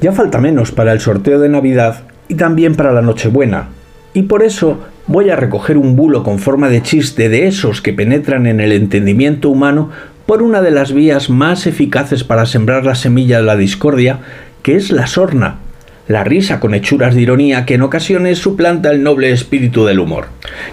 [0.01, 3.71] Ya falta menos para el sorteo de Navidad y también para la Nochebuena.
[4.15, 4.79] Y por eso
[5.09, 8.71] voy a recoger un bulo con forma de chiste de esos que penetran en el
[8.71, 9.91] entendimiento humano
[10.29, 14.21] por una de las vías más eficaces para sembrar la semilla de la discordia,
[14.69, 15.61] que es la sorna,
[16.09, 20.27] la risa con hechuras de ironía que en ocasiones suplanta el noble espíritu del humor.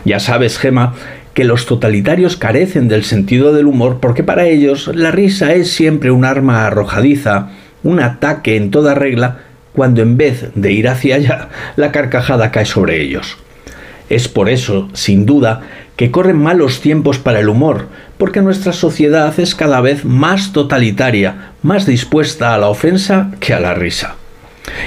[0.03, 0.95] Ya sabes, Gema,
[1.33, 6.11] que los totalitarios carecen del sentido del humor porque para ellos la risa es siempre
[6.11, 7.51] un arma arrojadiza,
[7.83, 9.37] un ataque en toda regla,
[9.71, 11.47] cuando en vez de ir hacia allá,
[11.77, 13.37] la carcajada cae sobre ellos.
[14.09, 15.61] Es por eso, sin duda,
[15.95, 21.51] que corren malos tiempos para el humor, porque nuestra sociedad es cada vez más totalitaria,
[21.61, 24.15] más dispuesta a la ofensa que a la risa.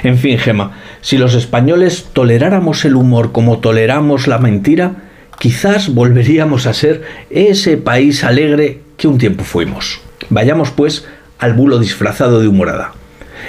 [0.02, 4.96] En fin, Gema, si los españoles toleráramos el humor como toleramos la mentira,
[5.38, 10.00] quizás volveríamos a ser ese país alegre que un tiempo fuimos.
[10.28, 11.06] Vayamos, pues,
[11.38, 12.92] al bulo disfrazado de humorada.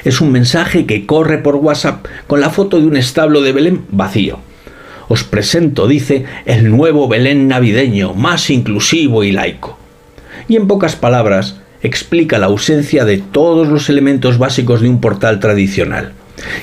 [0.06, 3.86] Es un mensaje que corre por WhatsApp con la foto de un establo de Belén
[3.90, 4.40] vacío.
[5.10, 9.78] Os presento, dice, el nuevo Belén navideño, más inclusivo y laico.
[10.48, 15.40] Y en pocas palabras, explica la ausencia de todos los elementos básicos de un portal
[15.40, 16.14] tradicional.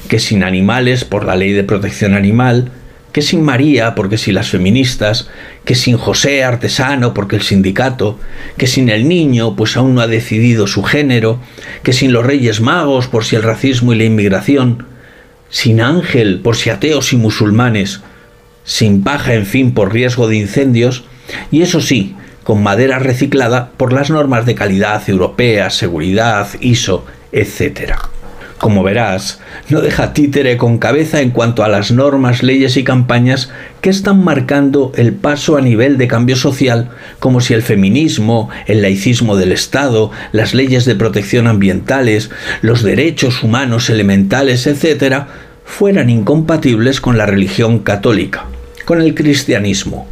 [0.08, 2.70] Que sin animales por la ley de protección animal,
[3.12, 5.28] que sin María porque si las feministas,
[5.64, 8.18] que sin José artesano porque el sindicato,
[8.58, 11.40] que sin el niño pues aún no ha decidido su género,
[11.82, 14.84] que sin los reyes magos por si el racismo y la inmigración,
[15.48, 18.02] sin ángel por si ateos y musulmanes,
[18.66, 21.04] sin paja, en fin, por riesgo de incendios,
[21.50, 27.94] y eso sí, con madera reciclada por las normas de calidad europeas, seguridad, ISO, etc.
[28.58, 33.50] Como verás, no deja títere con cabeza en cuanto a las normas, leyes y campañas
[33.80, 38.82] que están marcando el paso a nivel de cambio social, como si el feminismo, el
[38.82, 42.30] laicismo del Estado, las leyes de protección ambientales,
[42.62, 45.24] los derechos humanos elementales, etc.,
[45.64, 48.46] fueran incompatibles con la religión católica
[48.86, 50.06] con el cristianismo.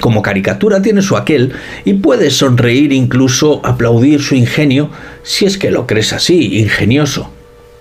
[0.00, 1.52] Como caricatura tiene su aquel
[1.84, 4.90] y puedes sonreír incluso aplaudir su ingenio
[5.24, 7.32] si es que lo crees así, ingenioso.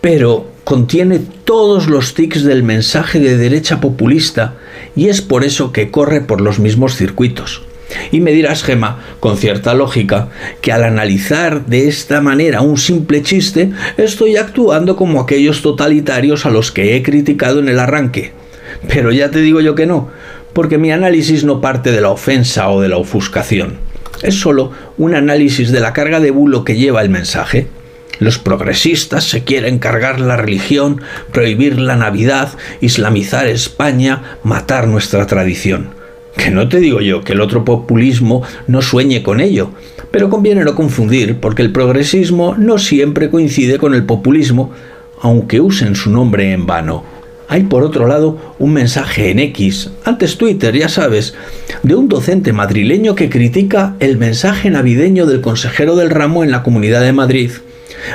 [0.01, 4.55] Pero contiene todos los tics del mensaje de derecha populista
[4.95, 7.61] y es por eso que corre por los mismos circuitos.
[8.11, 10.29] Y me dirás, Gema, con cierta lógica,
[10.61, 16.49] que al analizar de esta manera un simple chiste, estoy actuando como aquellos totalitarios a
[16.49, 18.33] los que he criticado en el arranque.
[18.87, 20.09] Pero ya te digo yo que no,
[20.57, 23.75] porque mi análisis no parte de la ofensa o de la ofuscación.
[24.23, 27.67] Es solo un análisis de la carga de bulo que lleva el mensaje.
[28.17, 31.01] Los progresistas se quieren cargar la religión,
[31.31, 32.49] prohibir la Navidad,
[32.81, 35.89] islamizar España, matar nuestra tradición.
[36.35, 39.69] Que no te digo yo que el otro populismo no sueñe con ello,
[40.09, 44.71] pero conviene no confundir porque el progresismo no siempre coincide con el populismo,
[45.21, 47.16] aunque usen su nombre en vano
[47.47, 51.33] hay por otro lado un mensaje en X, antes Twitter, ya sabes,
[51.83, 56.63] de un docente madrileño que critica el mensaje navideño del consejero del ramo en la
[56.63, 57.51] Comunidad de Madrid,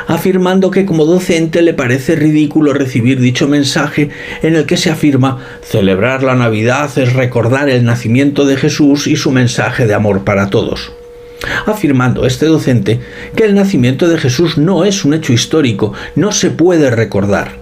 [0.07, 4.11] afirmando que como docente le parece ridículo recibir dicho mensaje
[4.43, 9.17] en el que se afirma celebrar la Navidad es recordar el nacimiento de Jesús y
[9.17, 10.93] su mensaje de amor para todos
[11.67, 13.01] afirmando este docente
[13.35, 17.62] que el nacimiento de Jesús no es un hecho histórico, no se puede recordar.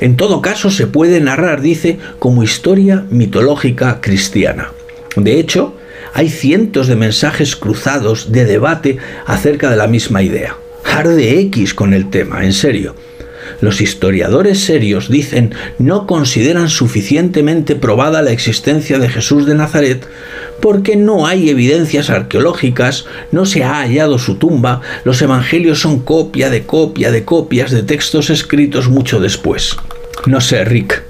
[0.00, 4.72] En todo caso, se puede narrar, dice, como historia mitológica cristiana.
[5.16, 5.74] De hecho,
[6.12, 10.56] hay cientos de mensajes cruzados de debate acerca de la misma idea.
[10.84, 12.94] Arde X con el tema, en serio.
[13.60, 20.06] Los historiadores serios dicen no consideran suficientemente probada la existencia de Jesús de Nazaret
[20.60, 26.50] porque no hay evidencias arqueológicas, no se ha hallado su tumba, los evangelios son copia
[26.50, 29.76] de copia de copias de textos escritos mucho después.
[30.26, 31.02] No sé, Rick.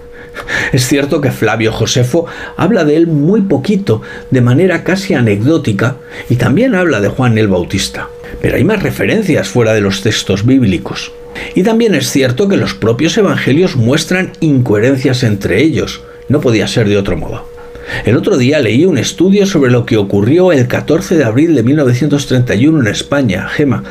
[0.73, 5.97] Es cierto que Flavio Josefo habla de él muy poquito, de manera casi anecdótica,
[6.29, 8.09] y también habla de Juan el Bautista.
[8.43, 11.13] Pero hay más referencias fuera de los textos bíblicos.
[11.55, 16.03] Y también es cierto que los propios evangelios muestran incoherencias entre ellos.
[16.29, 17.56] No podía ser de otro modo.
[18.05, 21.63] El otro día leí un estudio sobre lo que ocurrió el 14 de abril de
[21.63, 23.85] 1931 en España, Gema,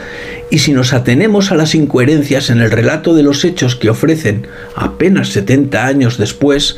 [0.49, 4.47] y si nos atenemos a las incoherencias en el relato de los hechos que ofrecen
[4.75, 6.77] apenas 70 años después,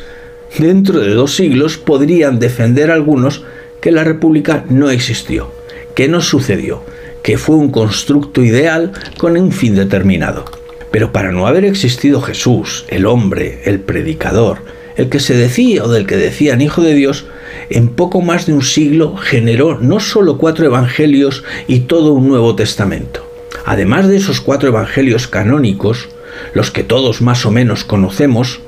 [0.58, 3.44] dentro de dos siglos podrían defender algunos
[3.80, 5.50] que la República no existió,
[5.94, 6.82] que no sucedió,
[7.22, 10.44] que fue un constructo ideal con un fin determinado.
[10.90, 14.58] Pero para no haber existido Jesús, el hombre, el predicador,
[14.98, 17.24] el que se decía o del que decían hijo de Dios,
[17.70, 22.54] en poco más de un siglo generó no solo cuatro evangelios y todo un Nuevo
[22.56, 23.24] Testamento.
[23.64, 26.08] Además de esos cuatro evangelios canónicos,
[26.52, 28.60] los que todos más o menos conocemos,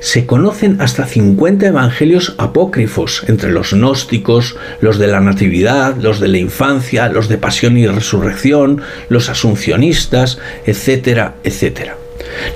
[0.00, 6.28] se conocen hasta 50 evangelios apócrifos entre los gnósticos, los de la Natividad, los de
[6.28, 11.98] la infancia, los de pasión y resurrección, los asuncionistas, etcétera, etcétera.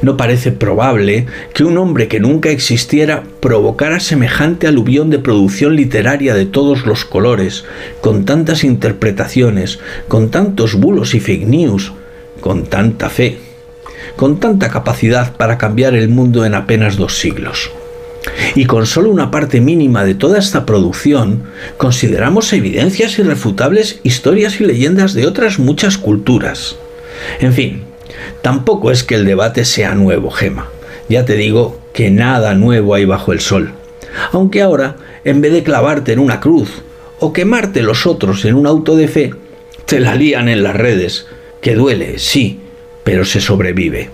[0.03, 6.35] No parece probable que un hombre que nunca existiera provocara semejante aluvión de producción literaria
[6.35, 7.65] de todos los colores,
[8.01, 9.79] con tantas interpretaciones,
[10.09, 11.93] con tantos bulos y fake news,
[12.41, 13.39] con tanta fe
[14.19, 17.71] con tanta capacidad para cambiar el mundo en apenas dos siglos.
[18.57, 21.45] Y con solo una parte mínima de toda esta producción,
[21.77, 26.77] consideramos evidencias irrefutables historias y leyendas de otras muchas culturas.
[27.41, 27.83] En fin,
[28.43, 30.69] tampoco es que el debate sea nuevo, Gema.
[31.09, 33.73] Ya te digo que nada nuevo hay bajo el sol.
[34.33, 36.83] Aunque ahora, en vez de clavarte en una cruz
[37.21, 39.35] o quemarte los otros en un auto de fe,
[39.85, 41.27] te la lían en las redes,
[41.61, 42.61] que duele, sí,
[43.05, 44.11] pero se sobrevive.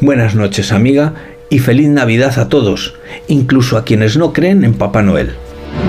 [0.00, 1.14] Buenas noches amiga
[1.48, 2.94] y feliz Navidad a todos,
[3.26, 5.32] incluso a quienes no creen en Papá Noel.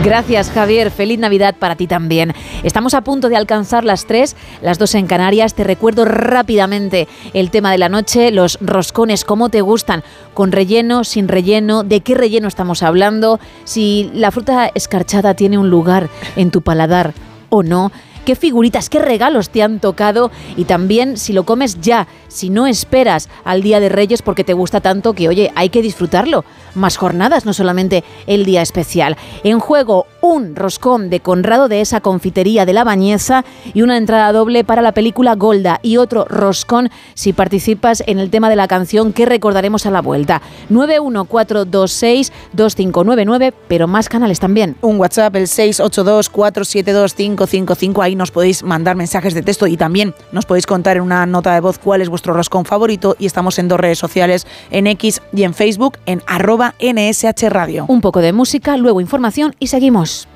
[0.04, 2.34] Gracias Javier, feliz Navidad para ti también.
[2.64, 5.54] Estamos a punto de alcanzar las tres, las dos en Canarias.
[5.54, 10.04] Te recuerdo rápidamente el tema de la noche, los roscones, cómo te gustan,
[10.34, 15.70] con relleno, sin relleno, de qué relleno estamos hablando, si la fruta escarchada tiene un
[15.70, 17.14] lugar en tu paladar
[17.50, 17.92] o no
[18.26, 22.68] qué figuritas, qué regalos te han tocado y también si lo comes ya, si no
[22.68, 26.46] esperas al Día de Reyes porque te gusta tanto que, oye, hay que disfrutarlo.
[26.74, 29.18] Más jornadas, no solamente el día especial.
[29.44, 33.44] En juego, un roscón de Conrado de esa confitería de la Bañeza
[33.74, 38.30] y una entrada doble para la película Golda y otro roscón si participas en el
[38.30, 40.42] tema de la canción que recordaremos a la vuelta.
[40.70, 44.78] 914262599, pero más canales también.
[44.82, 48.02] Un WhatsApp, el 682472555.
[48.02, 51.54] Ahí nos podéis mandar mensajes de texto y también nos podéis contar en una nota
[51.54, 53.16] de voz cuál es vuestro roscón favorito.
[53.20, 57.86] Y estamos en dos redes sociales, en X y en Facebook, en arroba NSH Radio.
[57.88, 60.28] Un poco de música, luego información y seguimos.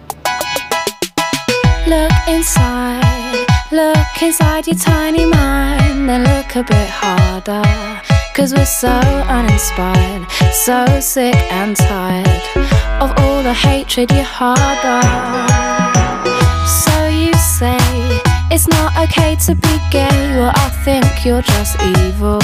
[1.88, 7.62] Look inside, look inside your tiny mind, then look a bit harder.
[8.36, 12.42] Cause we're so uninspired, so sick and tired
[13.00, 15.02] of all the hatred you harbor.
[16.68, 18.25] So you say
[18.56, 20.08] it's not okay to be gay,
[20.38, 22.40] well, I think you're just evil.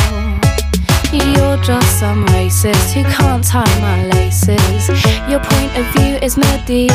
[1.13, 4.89] You're just some racist who can't tie my laces.
[5.29, 6.91] Your point of view is medieval.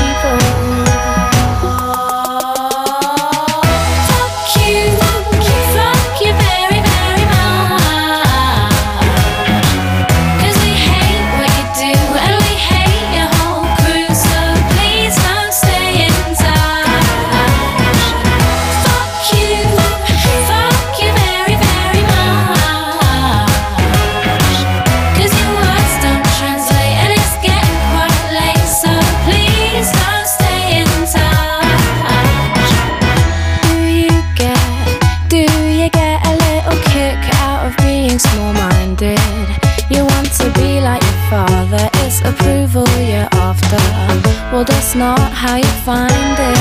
[44.57, 46.57] Well, that's not how you find it.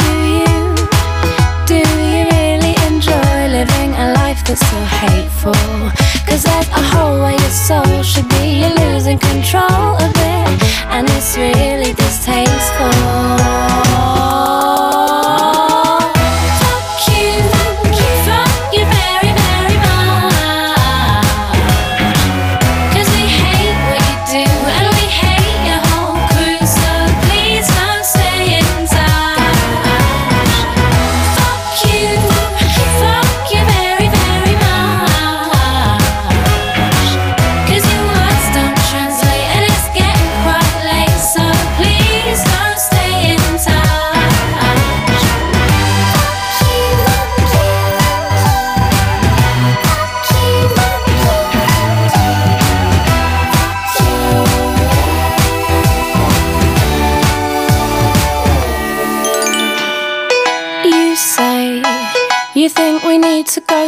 [0.00, 0.56] Do you,
[1.66, 5.52] do you really enjoy living a life that's so hateful?
[6.24, 11.06] Cause there's a hole where your soul should be, you're losing control of it, and
[11.10, 13.75] it's really distasteful.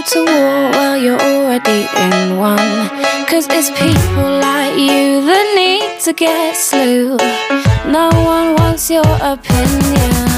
[0.09, 2.89] to war while you're already in one.
[3.29, 7.19] Cause it's people like you that need to get slew.
[7.87, 10.29] No one wants your opinion.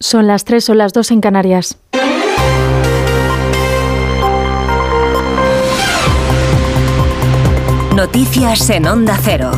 [0.00, 1.78] Son las 3 o las 2 en Canarias.
[7.94, 9.52] Noticias en Onda Cero.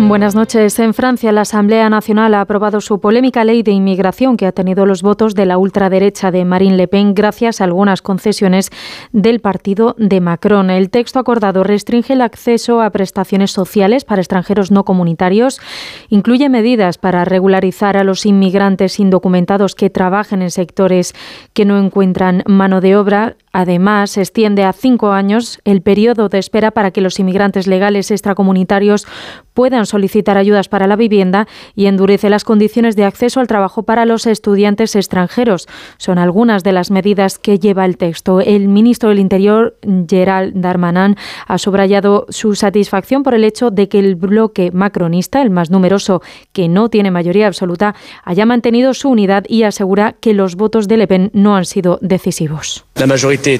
[0.00, 0.78] Buenas noches.
[0.78, 4.86] En Francia, la Asamblea Nacional ha aprobado su polémica ley de inmigración que ha tenido
[4.86, 8.70] los votos de la ultraderecha de Marine Le Pen gracias a algunas concesiones
[9.12, 10.70] del partido de Macron.
[10.70, 15.60] El texto acordado restringe el acceso a prestaciones sociales para extranjeros no comunitarios,
[16.08, 21.12] incluye medidas para regularizar a los inmigrantes indocumentados que trabajen en sectores
[21.52, 26.70] que no encuentran mano de obra, Además, extiende a cinco años el periodo de espera
[26.70, 29.06] para que los inmigrantes legales extracomunitarios
[29.54, 34.06] puedan solicitar ayudas para la vivienda y endurece las condiciones de acceso al trabajo para
[34.06, 35.66] los estudiantes extranjeros.
[35.96, 38.40] Son algunas de las medidas que lleva el texto.
[38.40, 39.76] El ministro del Interior,
[40.08, 41.16] Gerald Darmanin,
[41.46, 46.22] ha subrayado su satisfacción por el hecho de que el bloque macronista, el más numeroso,
[46.52, 47.94] que no tiene mayoría absoluta,
[48.24, 51.98] haya mantenido su unidad y asegura que los votos de Le Pen no han sido
[52.00, 52.87] decisivos.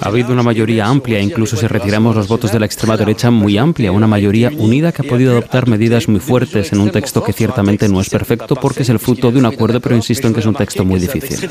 [0.05, 3.57] Ha habido una mayoría amplia, incluso si retiramos los votos de la extrema derecha, muy
[3.59, 7.33] amplia, una mayoría unida que ha podido adoptar medidas muy fuertes en un texto que
[7.33, 10.41] ciertamente no es perfecto porque es el fruto de un acuerdo, pero insisto en que
[10.41, 11.49] es un texto muy difícil.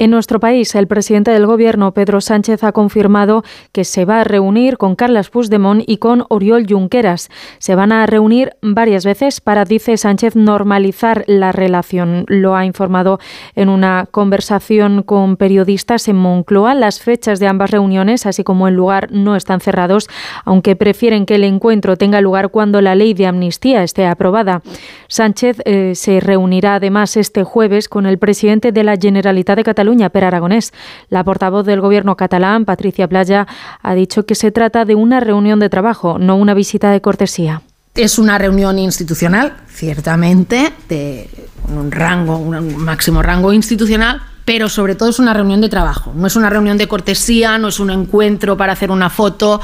[0.00, 4.24] En nuestro país, el presidente del Gobierno, Pedro Sánchez, ha confirmado que se va a
[4.24, 7.28] reunir con Carles Puigdemont y con Oriol Junqueras.
[7.58, 12.24] Se van a reunir varias veces para, dice Sánchez, normalizar la relación.
[12.28, 13.20] Lo ha informado
[13.54, 16.74] en una conversación con periodistas en Moncloa.
[16.74, 20.08] Las fechas de ambas reuniones, así como el lugar, no están cerrados,
[20.46, 24.62] aunque prefieren que el encuentro tenga lugar cuando la ley de amnistía esté aprobada.
[25.08, 29.89] Sánchez eh, se reunirá además este jueves con el presidente de la Generalitat de Cataluña,
[29.98, 30.72] Per Aragonés.
[31.08, 33.46] La portavoz del gobierno catalán, Patricia Playa,
[33.82, 37.62] ha dicho que se trata de una reunión de trabajo, no una visita de cortesía.
[37.94, 41.28] Es una reunión institucional, ciertamente, de
[41.68, 46.12] un rango, un máximo rango institucional, pero sobre todo es una reunión de trabajo.
[46.14, 49.60] No es una reunión de cortesía, no es un encuentro para hacer una foto,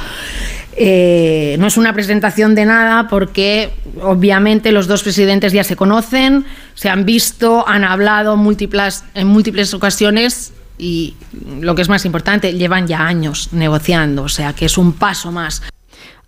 [0.76, 3.70] eh, no es una presentación de nada, porque
[4.02, 6.44] obviamente los dos presidentes ya se conocen,
[6.74, 11.14] se han visto, han hablado en múltiples ocasiones y
[11.60, 15.32] lo que es más importante, llevan ya años negociando, o sea que es un paso
[15.32, 15.62] más.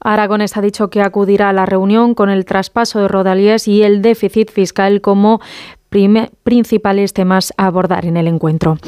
[0.00, 4.00] Aragonés ha dicho que acudirá a la reunión con el traspaso de Rodalíes y el
[4.00, 5.40] déficit fiscal como
[6.44, 8.78] principales temas a abordar en el encuentro.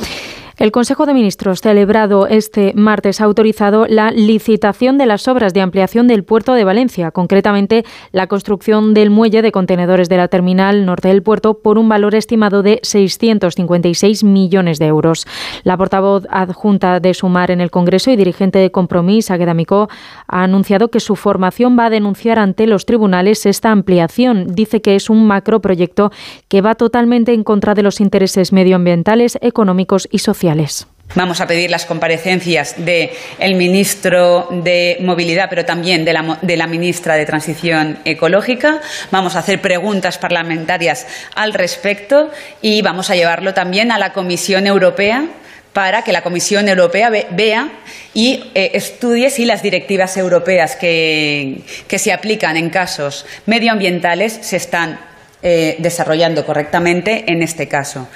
[0.60, 5.62] El Consejo de Ministros, celebrado este martes, ha autorizado la licitación de las obras de
[5.62, 7.82] ampliación del puerto de Valencia, concretamente
[8.12, 12.14] la construcción del muelle de contenedores de la terminal norte del puerto por un valor
[12.14, 15.26] estimado de 656 millones de euros.
[15.64, 19.88] La portavoz adjunta de Sumar en el Congreso y dirigente de Compromís, Agueda Micó,
[20.28, 24.48] ha anunciado que su formación va a denunciar ante los tribunales esta ampliación.
[24.48, 26.12] Dice que es un macroproyecto
[26.48, 30.49] que va totalmente en contra de los intereses medioambientales, económicos y sociales.
[31.16, 33.10] Vamos a pedir las comparecencias del
[33.40, 38.80] el ministro de Movilidad, pero también de la, de ministra de Transición Ecológica.
[39.10, 42.30] Vamos a hacer preguntas parlamentarias al respecto
[42.62, 45.24] y vamos a llevarlo también a la Comisión Europea
[45.72, 47.68] para que la Comisión Europea ve- vea
[48.14, 54.56] y eh, estudie si las directivas europeas que, que se aplican en casos medioambientales se
[54.56, 55.00] están
[55.42, 58.08] eh, desarrollando correctamente en este caso.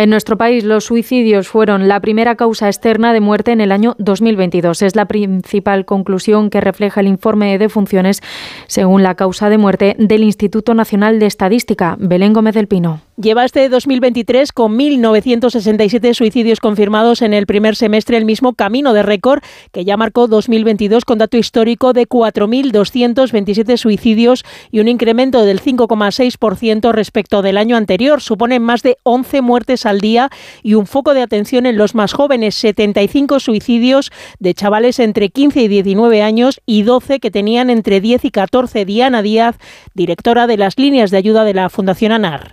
[0.00, 3.96] En nuestro país, los suicidios fueron la primera causa externa de muerte en el año
[3.98, 4.80] 2022.
[4.80, 8.22] Es la principal conclusión que refleja el informe de defunciones
[8.66, 11.98] según la causa de muerte del Instituto Nacional de Estadística.
[12.00, 13.02] Belén Gómez del Pino.
[13.20, 19.02] Lleva este 2023 con 1.967 suicidios confirmados en el primer semestre, el mismo camino de
[19.02, 19.42] récord
[19.72, 26.92] que ya marcó 2022 con dato histórico de 4.227 suicidios y un incremento del 5,6%
[26.92, 28.22] respecto del año anterior.
[28.22, 30.30] Suponen más de 11 muertes al día
[30.62, 35.60] y un foco de atención en los más jóvenes, 75 suicidios de chavales entre 15
[35.60, 38.86] y 19 años y 12 que tenían entre 10 y 14.
[38.86, 39.56] Diana Díaz,
[39.92, 42.48] directora de las líneas de ayuda de la Fundación ANAR.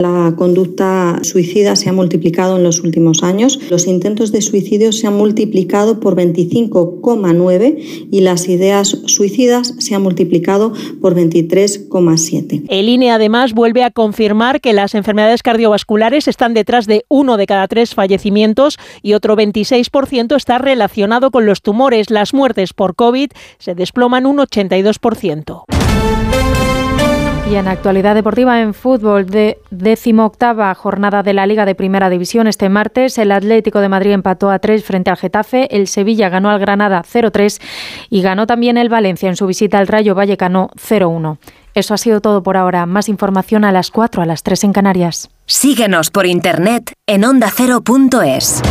[0.57, 3.59] Conducta suicida se ha multiplicado en los últimos años.
[3.69, 10.01] Los intentos de suicidio se han multiplicado por 25,9 y las ideas suicidas se han
[10.01, 12.63] multiplicado por 23,7.
[12.69, 17.45] El INE además vuelve a confirmar que las enfermedades cardiovasculares están detrás de uno de
[17.45, 22.09] cada tres fallecimientos y otro 26% está relacionado con los tumores.
[22.09, 23.29] Las muertes por COVID
[23.59, 25.65] se desploman un 82%.
[27.49, 32.45] Y en actualidad deportiva en fútbol de decimoctava jornada de la Liga de Primera División
[32.45, 36.49] este martes, el Atlético de Madrid empató a 3 frente al Getafe, el Sevilla ganó
[36.49, 37.61] al Granada 0-3
[38.09, 41.37] y ganó también el Valencia en su visita al Rayo Vallecano 0-1.
[41.73, 42.85] Eso ha sido todo por ahora.
[42.85, 45.29] Más información a las 4, a las 3 en Canarias.
[45.45, 48.61] Síguenos por internet en ondacero.es.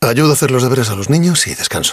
[0.00, 1.92] Ayudo a hacer los deberes a los niños y descanso.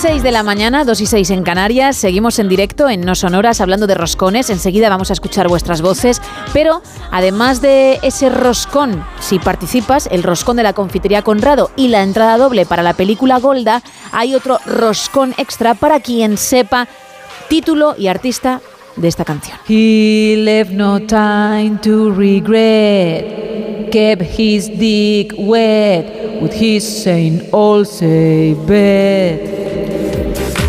[0.00, 1.96] 6 de la mañana, 2 y 6 en Canarias.
[1.96, 4.48] Seguimos en directo en No Sonoras hablando de roscones.
[4.48, 6.22] Enseguida vamos a escuchar vuestras voces.
[6.52, 12.04] Pero además de ese roscón, si participas, el roscón de la confitería Conrado y la
[12.04, 16.86] entrada doble para la película Golda, hay otro roscón extra para quien sepa
[17.48, 18.60] título y artista
[18.94, 19.58] de esta canción.
[19.68, 23.90] He left no time to regret.
[23.90, 27.84] Kept his dick wet with his Saint all
[28.64, 29.67] bed.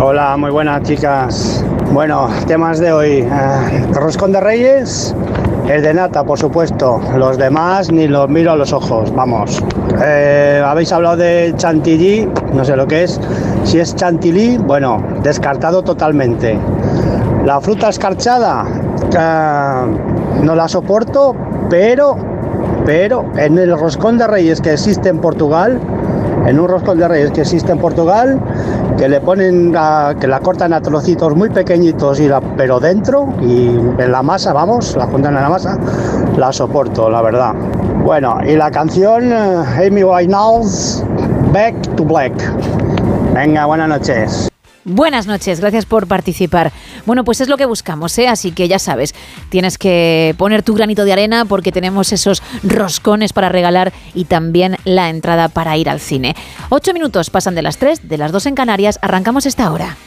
[0.00, 1.64] Hola, muy buenas chicas.
[1.92, 3.10] Bueno, temas de hoy.
[3.28, 5.12] Eh, roscón de Reyes,
[5.68, 7.00] el de nata, por supuesto.
[7.16, 9.58] Los demás ni los miro a los ojos, vamos.
[10.04, 13.18] Eh, Habéis hablado de chantilly, no sé lo que es.
[13.64, 16.56] Si es chantilly, bueno, descartado totalmente.
[17.48, 18.66] La fruta escarchada,
[19.18, 21.34] eh, no la soporto,
[21.70, 22.14] pero,
[22.84, 25.80] pero en el roscón de Reyes que existe en Portugal,
[26.46, 28.38] en un roscón de reyes que existe en Portugal,
[28.98, 29.72] que le ponen,
[30.20, 34.52] que la cortan a trocitos muy pequeñitos, y la, pero dentro y en la masa,
[34.52, 35.78] vamos, la juntan en la masa,
[36.36, 37.54] la soporto, la verdad.
[38.04, 41.02] Bueno, y la canción eh, Amy Winehouse,
[41.54, 42.34] Back to Black.
[43.32, 44.50] Venga, buenas noches.
[44.88, 46.72] Buenas noches, gracias por participar.
[47.04, 48.26] Bueno, pues es lo que buscamos, ¿eh?
[48.26, 49.14] Así que ya sabes,
[49.50, 54.76] tienes que poner tu granito de arena porque tenemos esos roscones para regalar y también
[54.84, 56.34] la entrada para ir al cine.
[56.70, 59.98] Ocho minutos pasan de las tres, de las dos en Canarias, arrancamos esta hora.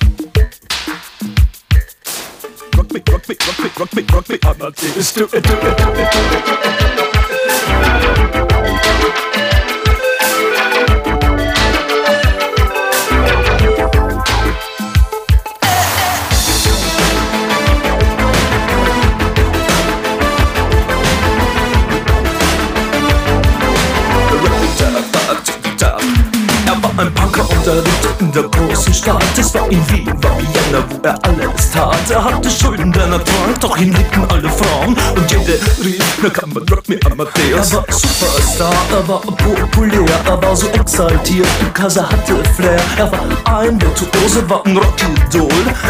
[27.67, 29.23] Er lebte in der großen Stadt.
[29.37, 32.09] Es war in Wien, war Vienna, wo er alles tat.
[32.09, 34.95] Er hatte Schulden, er trank, doch ihn liebten alle Frauen.
[35.15, 37.71] Und jede rief, na kann man rock me Amadeus.
[37.71, 42.79] Er war Superstar, er war populär, er war so exaltiert, because er hatte Flair.
[42.97, 45.49] Er war ein Virtuose, war ein Rockidol.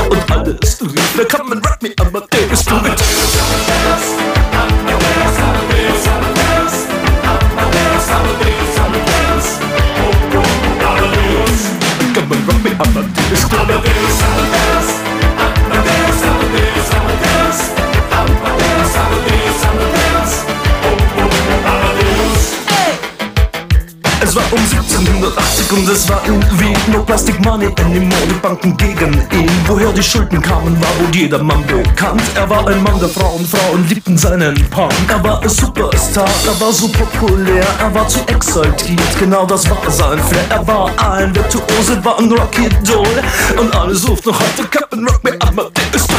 [0.10, 2.66] Und alles rief, na kann man rock me Amadeus.
[2.66, 4.41] Du mit
[12.82, 12.94] on,
[13.70, 13.91] rock
[25.08, 28.28] 1980 und es war irgendwie nur Plastic Money anymore.
[28.30, 29.50] Die Banken gegen ihn.
[29.68, 32.22] Woher die Schulden kamen, war wohl jedermann bekannt.
[32.36, 34.94] Er war ein Mann der Frauen, Frauen liebten seinen Punk.
[35.08, 39.20] Er war ein Superstar, er war so populär, er war zu exaltiert.
[39.20, 40.46] Genau das war sein Flair.
[40.50, 43.06] Er war ein Virtuose, war ein Rocky Doll.
[43.58, 46.12] Und alle suchten noch heute Captain Rock, mir ab, der ist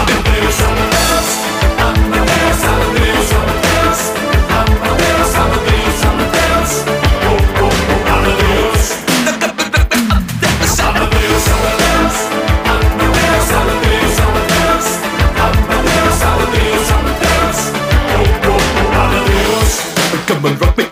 [20.42, 20.84] Rock me.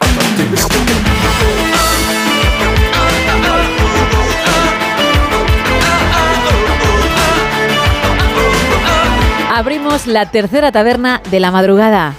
[9.52, 12.14] Abrimos la tercera taberna de la madrugada.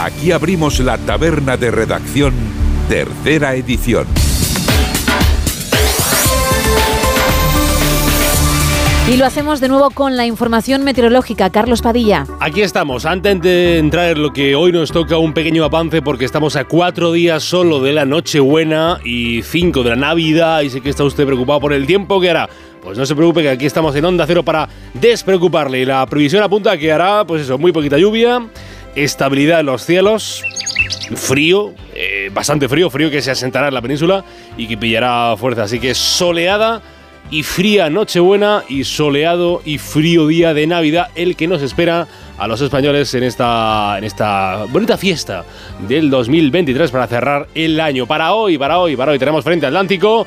[0.00, 2.34] Aquí abrimos la taberna de redacción,
[2.88, 4.06] tercera edición.
[9.08, 11.48] Y lo hacemos de nuevo con la información meteorológica.
[11.48, 12.26] Carlos Padilla.
[12.40, 16.26] Aquí estamos, antes de entrar en lo que hoy nos toca un pequeño avance porque
[16.26, 20.82] estamos a cuatro días solo de la Nochebuena y cinco de la Navidad y sé
[20.82, 22.50] que está usted preocupado por el tiempo que hará.
[22.82, 25.80] Pues no se preocupe que aquí estamos en Onda Cero para despreocuparle.
[25.80, 28.46] Y la previsión apunta a que hará, pues eso, muy poquita lluvia,
[28.94, 30.44] estabilidad en los cielos,
[31.16, 34.22] frío, eh, bastante frío, frío que se asentará en la península
[34.58, 35.62] y que pillará fuerza.
[35.62, 36.82] Así que soleada
[37.30, 42.06] y fría Nochebuena y soleado y frío día de Navidad, el que nos espera
[42.38, 45.44] a los españoles en esta, en esta bonita fiesta
[45.86, 48.06] del 2023 para cerrar el año.
[48.06, 50.26] Para hoy, para hoy, para hoy tenemos frente Atlántico.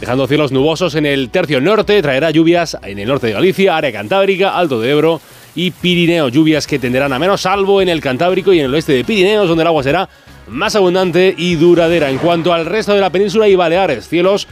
[0.00, 3.90] Dejando cielos nubosos en el tercio norte, traerá lluvias en el norte de Galicia, área
[3.90, 5.20] cantábrica, Alto de Ebro
[5.54, 6.28] y Pirineo.
[6.28, 9.48] Lluvias que tenderán a menos, salvo en el Cantábrico y en el oeste de Pirineos,
[9.48, 10.08] donde el agua será
[10.48, 12.10] más abundante y duradera.
[12.10, 14.46] En cuanto al resto de la península y Baleares, cielos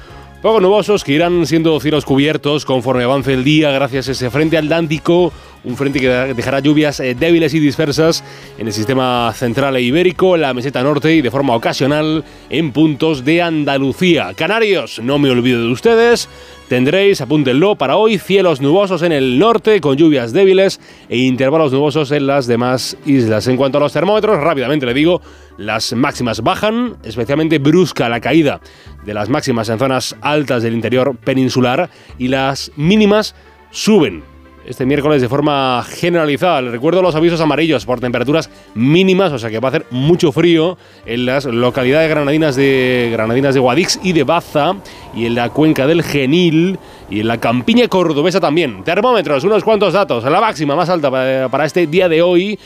[0.45, 4.59] poco nubosos que irán siendo cielos cubiertos conforme avance el día gracias a ese frente
[4.59, 5.33] atlántico,
[5.65, 8.23] un frente que dejará lluvias eh, débiles y dispersas
[8.59, 13.25] en el sistema central e ibérico, la meseta norte y de forma ocasional en puntos
[13.25, 14.35] de Andalucía.
[14.35, 16.29] Canarios, no me olvido de ustedes.
[16.69, 20.81] Tendréis, apúntenlo, para hoy cielos nubosos en el norte con lluvias débiles
[21.11, 23.47] e intervalos nubosos en las demás islas.
[23.49, 25.21] En cuanto a los termómetros, rápidamente le digo,
[25.59, 28.61] las máximas bajan, especialmente brusca la caída
[29.05, 33.35] de las máximas en zonas altas del interior peninsular y las mínimas
[33.71, 34.34] suben
[34.67, 36.61] este miércoles de forma generalizada.
[36.63, 40.79] Recuerdo los avisos amarillos por temperaturas mínimas, o sea que va a hacer mucho frío
[41.07, 44.75] en las localidades granadinas de Granadinas de Guadix y de Baza
[45.15, 46.79] y en la cuenca del Genil
[47.11, 48.83] y en la campiña cordobesa también.
[48.85, 50.25] Termómetros, unos cuantos datos.
[50.25, 51.11] La máxima más alta
[51.51, 52.59] para este día de hoy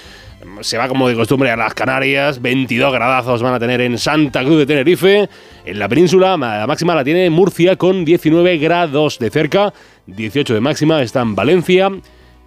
[0.60, 4.43] se va como de costumbre a las Canarias, 22 gradazos van a tener en Santa
[4.43, 5.28] Cruz de Tenerife,
[5.65, 9.73] en la península la máxima la tiene Murcia con 19 grados de cerca,
[10.06, 11.90] 18 de máxima está en Valencia.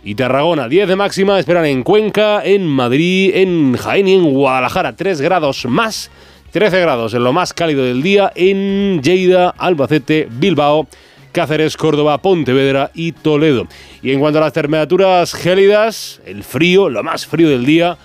[0.03, 4.95] Y Tarragona, 10 de máxima esperan en Cuenca, en Madrid, en Jaén y en Guadalajara,
[4.95, 6.09] 3 grados más,
[6.51, 10.87] 13 grados en lo más cálido del día en Lleida, Albacete, Bilbao,
[11.31, 13.67] Cáceres, Córdoba, Pontevedra y Toledo.
[14.01, 17.97] Y en cuanto a las temperaturas gélidas, el frío, lo más frío del día,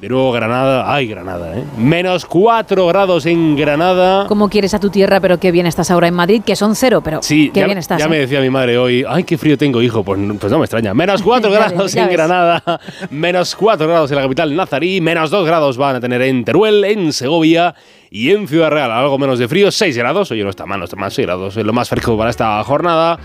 [0.00, 1.64] de nuevo Granada, ay Granada, ¿eh?
[1.76, 4.26] Menos 4 grados en Granada.
[4.28, 6.42] ¿Cómo quieres a tu tierra, pero qué bien estás ahora en Madrid?
[6.44, 7.98] Que son cero, pero Sí, qué ya, bien estás.
[7.98, 8.08] ya ¿eh?
[8.08, 10.02] me decía mi madre hoy, ay, qué frío tengo, hijo.
[10.02, 10.94] Pues, no- pues no me extraña.
[10.94, 12.12] Menos 4 Ya grados en ves.
[12.14, 12.62] Granada,
[13.10, 16.82] menos 4 grados en la capital nazarí, menos 2 grados van a tener en Teruel,
[16.84, 17.74] en Segovia
[18.10, 18.90] y en Ciudad Real.
[18.90, 20.30] Algo menos de frío, 6 grados.
[20.30, 21.56] Oye, no está mal, no está mal, 6 grados.
[21.58, 23.18] Es lo más fresco para esta jornada.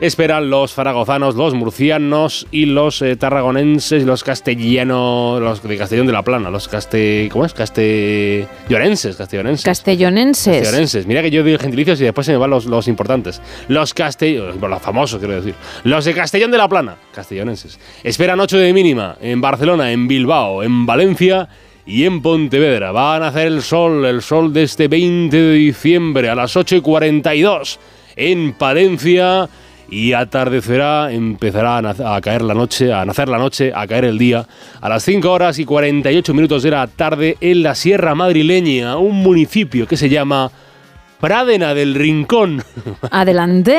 [0.00, 6.14] Esperan los zaragozanos, los murcianos y los eh, tarragonenses, los castellanos, los de Castellón de
[6.14, 7.28] la Plana, los caste...
[7.30, 7.52] ¿Cómo es?
[7.52, 9.64] Castellonenses, castellonenses.
[9.64, 10.62] Castellonenses.
[10.62, 11.06] Castellonenses.
[11.06, 13.42] Mira que yo digo gentilicios y después se me van los, los importantes.
[13.68, 15.54] Los castellones, los famosos quiero decir.
[15.84, 17.78] Los de Castellón de la Plana, castellonenses.
[18.02, 21.46] Esperan 8 de mínima en Barcelona, en Bilbao, en Valencia
[21.84, 22.90] y en Pontevedra.
[22.90, 26.76] Van a hacer el sol, el sol de este 20 de diciembre a las 8
[26.76, 27.78] y 42
[28.16, 29.46] en Palencia.
[29.90, 34.46] Y atardecerá, empezará a, caer la noche, a nacer la noche, a caer el día,
[34.80, 39.16] a las 5 horas y 48 minutos de la tarde en la Sierra Madrileña, un
[39.16, 40.52] municipio que se llama
[41.20, 42.62] Pradena del Rincón.
[43.10, 43.78] Adelante.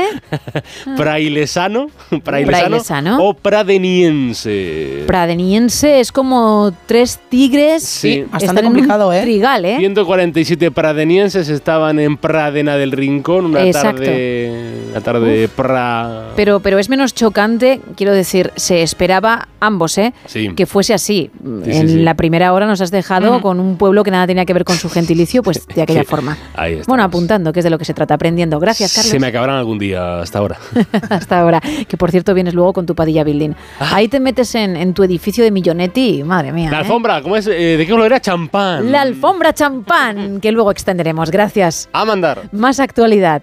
[0.98, 1.88] Prailesano,
[2.24, 3.18] prailesano, Prailesano.
[3.24, 5.04] o pradeniense.
[5.08, 7.84] Pradeniense es como tres tigres.
[7.84, 8.26] Sí.
[8.38, 9.78] que están en un Trigal, ¿eh?
[9.80, 14.02] 147 pradenienses estaban en Pradena del Rincón una Exacto.
[14.04, 16.30] tarde, una tarde pra...
[16.36, 20.14] Pero, pero es menos chocante, quiero decir, se esperaba ambos, ¿eh?
[20.26, 20.50] Sí.
[20.56, 21.32] Que fuese así.
[21.64, 22.00] Sí, en sí, sí.
[22.02, 23.42] la primera hora nos has dejado Mm.
[23.42, 26.08] con un pueblo que nada tenía que ver con su gentilicio, pues de aquella Sí.
[26.08, 26.38] forma.
[26.56, 26.86] Ahí está.
[26.88, 28.60] Bueno, apuntado que es de lo que se trata, aprendiendo.
[28.60, 29.10] Gracias, Carlos.
[29.10, 30.58] Se me acabarán algún día hasta ahora.
[31.10, 31.62] Hasta ahora.
[31.88, 33.52] Que por cierto vienes luego con tu Padilla Building.
[33.80, 36.70] Ahí te metes en, en tu edificio de Millonetti, madre mía.
[36.70, 36.80] La ¿eh?
[36.82, 37.48] alfombra, ¿cómo es?
[37.48, 38.20] Eh, ¿De qué color era?
[38.20, 38.92] Champán.
[38.92, 41.32] La alfombra champán, que luego extenderemos.
[41.32, 41.90] Gracias.
[41.94, 42.50] A mandar.
[42.52, 43.42] Más actualidad.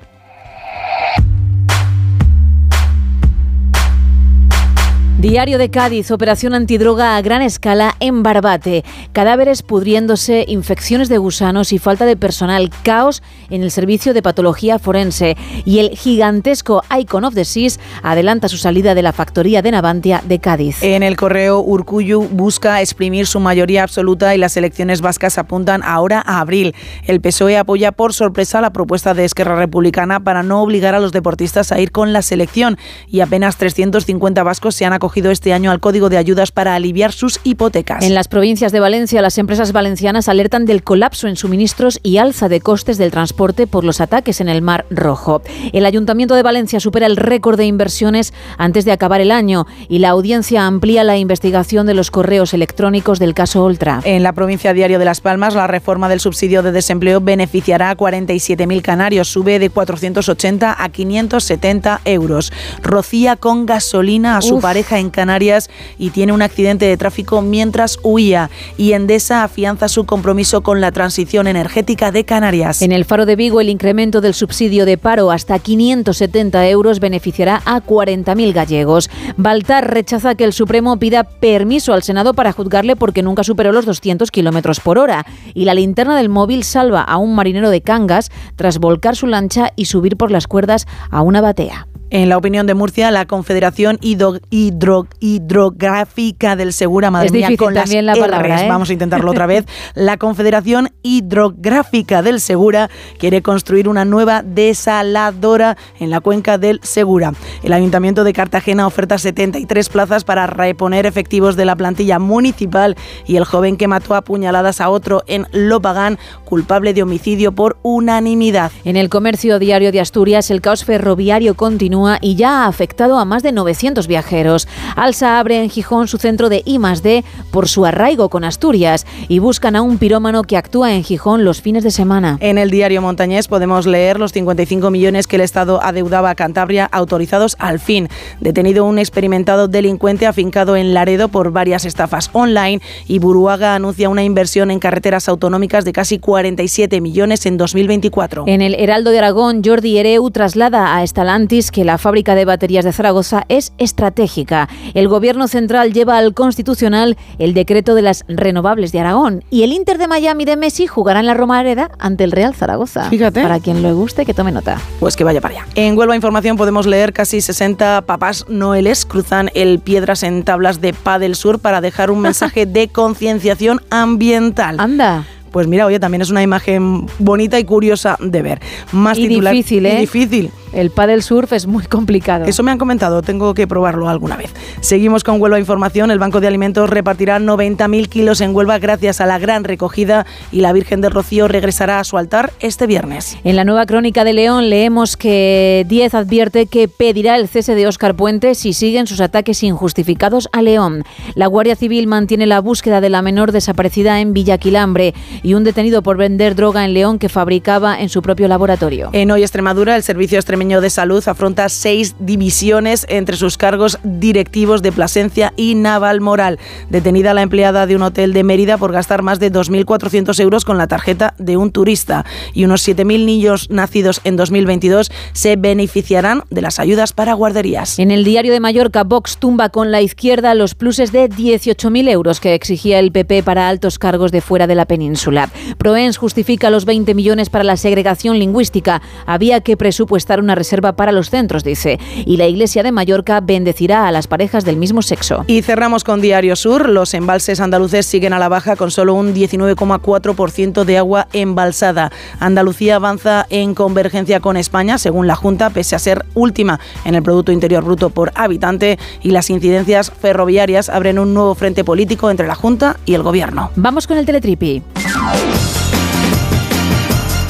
[5.18, 8.84] Diario de Cádiz, operación antidroga a gran escala en Barbate.
[9.12, 12.70] Cadáveres pudriéndose, infecciones de gusanos y falta de personal.
[12.84, 15.36] Caos en el servicio de patología forense.
[15.64, 20.22] Y el gigantesco Icon of the Seas adelanta su salida de la factoría de Navantia
[20.26, 20.82] de Cádiz.
[20.82, 26.22] En el correo Urcuyu busca exprimir su mayoría absoluta y las elecciones vascas apuntan ahora
[26.24, 26.74] a abril.
[27.06, 31.12] El PSOE apoya por sorpresa la propuesta de Esquerra Republicana para no obligar a los
[31.12, 35.70] deportistas a ir con la selección y apenas 350 vascos se han acogido este año
[35.70, 38.04] al Código de Ayudas para aliviar sus hipotecas.
[38.04, 42.48] En las provincias de Valencia, las empresas valencianas alertan del colapso en suministros y alza
[42.48, 45.42] de costes del transporte por los ataques en el Mar Rojo.
[45.72, 50.00] El Ayuntamiento de Valencia supera el récord de inversiones antes de acabar el año y
[50.00, 54.00] la audiencia amplía la investigación de los correos electrónicos del caso Oltra.
[54.02, 57.96] En la provincia Diario de Las Palmas, la reforma del subsidio de desempleo beneficiará a
[57.96, 59.28] 47.000 canarios.
[59.28, 62.52] Sube de 480 a 570 euros.
[62.82, 64.62] Rocía con gasolina a su Uf.
[64.62, 68.50] pareja en Canarias y tiene un accidente de tráfico mientras huía.
[68.76, 72.82] Y Endesa afianza su compromiso con la transición energética de Canarias.
[72.82, 77.62] En el Faro de Vigo, el incremento del subsidio de paro hasta 570 euros beneficiará
[77.64, 79.10] a 40.000 gallegos.
[79.36, 83.86] Baltar rechaza que el Supremo pida permiso al Senado para juzgarle porque nunca superó los
[83.86, 85.26] 200 kilómetros por hora.
[85.54, 89.72] Y la linterna del móvil salva a un marinero de Cangas tras volcar su lancha
[89.76, 91.86] y subir por las cuerdas a una batea.
[92.10, 97.50] En la opinión de Murcia, la Confederación Hidro- Hidro- Hidrográfica del Segura, madre Es mía,
[97.58, 98.62] con las la palabra, Rs.
[98.62, 98.68] ¿eh?
[98.68, 99.66] Vamos a intentarlo otra vez.
[99.94, 107.34] La Confederación Hidrográfica del Segura quiere construir una nueva desaladora en la cuenca del Segura.
[107.62, 113.36] El Ayuntamiento de Cartagena oferta 73 plazas para reponer efectivos de la plantilla municipal y
[113.36, 118.72] el joven que mató a puñaladas a otro en Lopagán, culpable de homicidio por unanimidad.
[118.84, 123.24] En el comercio diario de Asturias, el caos ferroviario continúa y ya ha afectado a
[123.24, 124.68] más de 900 viajeros.
[124.96, 129.76] Alsa abre en Gijón su centro de I+D por su arraigo con Asturias y buscan
[129.76, 132.38] a un pirómano que actúa en Gijón los fines de semana.
[132.40, 136.88] En el diario Montañés podemos leer los 55 millones que el Estado adeudaba a Cantabria
[136.90, 138.08] autorizados al fin.
[138.40, 144.24] Detenido un experimentado delincuente afincado en Laredo por varias estafas online y Buruaga anuncia una
[144.24, 148.44] inversión en carreteras autonómicas de casi 47 millones en 2024.
[148.46, 152.84] En el Heraldo de Aragón, Jordi Ereu traslada a Estalantis que la fábrica de baterías
[152.84, 154.68] de Zaragoza es estratégica.
[154.92, 159.72] El Gobierno central lleva al Constitucional el decreto de las renovables de Aragón y el
[159.72, 163.08] Inter de Miami de Messi jugará en la Romareda ante el Real Zaragoza.
[163.08, 163.40] Fíjate.
[163.40, 164.78] Para quien le guste, que tome nota.
[165.00, 165.66] Pues que vaya para allá.
[165.76, 170.92] En Huelva Información podemos leer casi 60 papás noeles cruzan el Piedras en tablas de
[170.92, 174.76] Pa del Sur para dejar un mensaje de concienciación ambiental.
[174.78, 175.24] Anda.
[175.50, 178.60] Pues mira, oye, también es una imagen bonita y curiosa de ver.
[178.92, 180.00] Más Y titular- difícil, y ¿eh?
[180.00, 180.50] difícil.
[180.72, 182.44] El paddle surf es muy complicado.
[182.44, 184.52] Eso me han comentado, tengo que probarlo alguna vez.
[184.80, 186.10] Seguimos con Huelva Información.
[186.10, 190.60] El Banco de Alimentos repartirá 90.000 kilos en Huelva gracias a la gran recogida y
[190.60, 193.36] la Virgen del Rocío regresará a su altar este viernes.
[193.44, 197.86] En la nueva crónica de León leemos que Diez advierte que pedirá el cese de
[197.86, 201.04] Óscar Puente si siguen sus ataques injustificados a León.
[201.34, 206.02] La Guardia Civil mantiene la búsqueda de la menor desaparecida en Villaquilambre y un detenido
[206.02, 209.10] por vender droga en León que fabricaba en su propio laboratorio.
[209.12, 214.82] En Hoy Extremadura, el Servicio Extremeño de Salud afronta seis divisiones entre sus cargos directivos
[214.82, 216.58] de Plasencia y Naval Moral.
[216.90, 220.76] Detenida la empleada de un hotel de Mérida por gastar más de 2.400 euros con
[220.76, 222.26] la tarjeta de un turista.
[222.52, 227.98] Y unos 7.000 niños nacidos en 2022 se beneficiarán de las ayudas para guarderías.
[227.98, 232.40] En el diario de Mallorca, Vox tumba con la izquierda los pluses de 18.000 euros
[232.40, 235.48] que exigía el PP para altos cargos de fuera de la península.
[235.78, 239.00] Proens justifica los 20 millones para la segregación lingüística.
[239.24, 241.98] Había que presupuestar una reserva para los centros, dice.
[242.24, 245.44] Y la Iglesia de Mallorca bendecirá a las parejas del mismo sexo.
[245.46, 246.88] Y cerramos con Diario Sur.
[246.88, 252.10] Los embalses andaluces siguen a la baja con solo un 19,4% de agua embalsada.
[252.40, 257.22] Andalucía avanza en convergencia con España, según la Junta, pese a ser última en el
[257.22, 258.98] Producto Interior Bruto por habitante.
[259.22, 263.70] Y las incidencias ferroviarias abren un nuevo frente político entre la Junta y el Gobierno.
[263.76, 264.82] Vamos con el teletripi.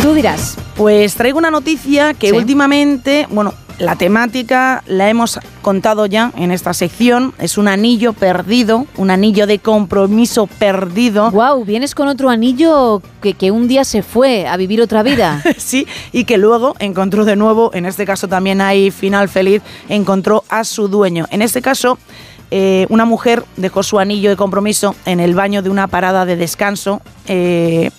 [0.09, 0.57] Tú dirás.
[0.75, 2.35] Pues traigo una noticia que Sí.
[2.35, 7.33] últimamente, bueno, La temática la hemos contado ya en esta sección.
[7.39, 11.31] Es un anillo perdido, un anillo de compromiso perdido.
[11.31, 15.43] Wow, vienes con otro anillo que, que un día se fue a vivir otra vida.
[15.59, 20.43] sí, y que luego encontró de nuevo, en este caso también hay final feliz, encontró
[20.49, 21.27] a su dueño.
[21.31, 21.99] En este caso,
[22.51, 26.35] eh, una mujer dejó su anillo de compromiso en el baño de una parada de
[26.35, 27.01] descanso.
[27.27, 27.91] eh,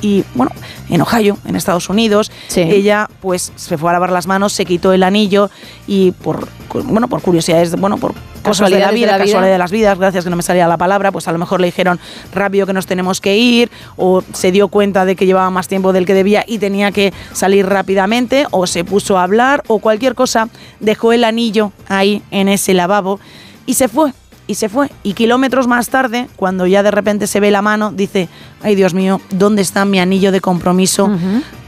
[0.00, 0.52] y bueno,
[0.88, 4.92] en Ohio, en Estados Unidos, ella pues se fue a lavar las manos, se quitó
[4.92, 5.50] el anillo
[5.86, 6.48] y por
[6.82, 9.24] bueno, por curiosidades, bueno, por cosas de la de vida, la vida.
[9.24, 11.60] casualidades de las vidas, gracias que no me salía la palabra, pues a lo mejor
[11.60, 12.00] le dijeron
[12.32, 15.92] rápido que nos tenemos que ir, o se dio cuenta de que llevaba más tiempo
[15.92, 20.14] del que debía y tenía que salir rápidamente, o se puso a hablar, o cualquier
[20.14, 20.48] cosa,
[20.80, 23.20] dejó el anillo ahí en ese lavabo
[23.66, 24.12] y se fue.
[24.46, 24.90] Y se fue.
[25.02, 28.28] Y kilómetros más tarde, cuando ya de repente se ve la mano, dice,
[28.62, 31.10] ay Dios mío, ¿dónde está mi anillo de compromiso?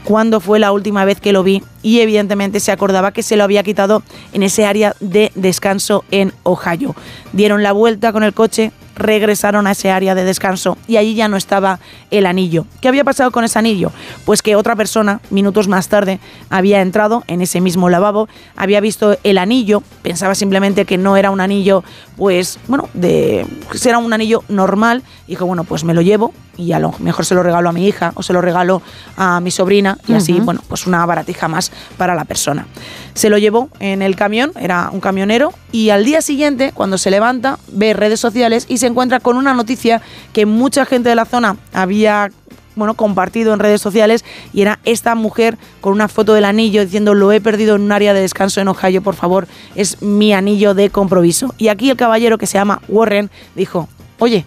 [0.03, 1.63] ¿Cuándo fue la última vez que lo vi?
[1.81, 6.33] Y evidentemente se acordaba que se lo había quitado en ese área de descanso en
[6.43, 6.95] Ohio.
[7.33, 11.27] Dieron la vuelta con el coche, regresaron a ese área de descanso y allí ya
[11.27, 11.79] no estaba
[12.11, 12.65] el anillo.
[12.81, 13.91] ¿Qué había pasado con ese anillo?
[14.25, 16.19] Pues que otra persona, minutos más tarde,
[16.49, 21.31] había entrado en ese mismo lavabo, había visto el anillo, pensaba simplemente que no era
[21.31, 21.83] un anillo,
[22.15, 26.71] pues, bueno, de, pues era un anillo normal, dijo, bueno, pues me lo llevo y
[26.73, 28.81] a lo mejor se lo regalo a mi hija o se lo regalo
[29.15, 32.65] a mi sobrina y así, bueno, pues una baratija más para la persona.
[33.13, 37.11] Se lo llevó en el camión, era un camionero, y al día siguiente, cuando se
[37.11, 40.01] levanta, ve redes sociales y se encuentra con una noticia
[40.33, 42.31] que mucha gente de la zona había
[42.75, 44.23] bueno, compartido en redes sociales
[44.53, 47.91] y era esta mujer con una foto del anillo diciendo lo he perdido en un
[47.91, 51.53] área de descanso en Ohio, por favor, es mi anillo de compromiso.
[51.57, 53.89] Y aquí el caballero que se llama Warren dijo,
[54.19, 54.45] oye,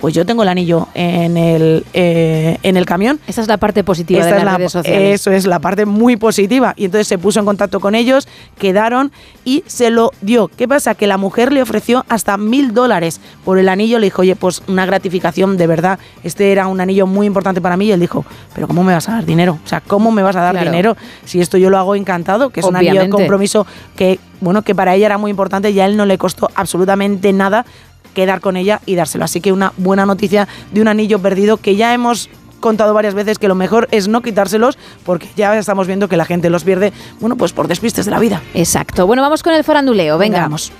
[0.00, 3.20] pues yo tengo el anillo en el, eh, en el camión.
[3.26, 5.20] Esa es la parte positiva Esta de las la- redes sociales.
[5.20, 6.72] Eso es la parte muy positiva.
[6.76, 8.26] Y entonces se puso en contacto con ellos,
[8.58, 9.12] quedaron
[9.44, 10.48] y se lo dio.
[10.48, 10.94] ¿Qué pasa?
[10.94, 13.98] Que la mujer le ofreció hasta mil dólares por el anillo.
[13.98, 15.98] Le dijo, oye, pues una gratificación de verdad.
[16.24, 17.86] Este era un anillo muy importante para mí.
[17.86, 18.24] Y él dijo,
[18.54, 19.58] pero ¿cómo me vas a dar dinero?
[19.64, 20.70] O sea, ¿cómo me vas a dar Claro.
[20.70, 22.50] dinero si esto yo lo hago encantado?
[22.50, 23.66] Que es un anillo de compromiso
[23.96, 27.32] que, bueno, que para ella era muy importante y a él no le costó absolutamente
[27.32, 27.66] nada
[28.14, 29.24] quedar con ella y dárselo.
[29.24, 32.28] Así que una buena noticia de un anillo perdido que ya hemos
[32.60, 36.26] contado varias veces que lo mejor es no quitárselos porque ya estamos viendo que la
[36.26, 38.42] gente los pierde, bueno, pues por despistes de la vida.
[38.54, 39.06] Exacto.
[39.06, 40.18] Bueno, vamos con el faranduleo.
[40.18, 40.42] Venga.
[40.42, 40.70] Vamos.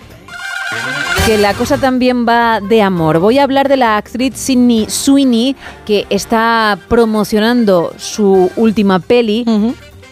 [1.26, 3.18] Que la cosa también va de amor.
[3.18, 9.44] Voy a hablar de la actriz Sydney Sweeney, que está promocionando su última peli,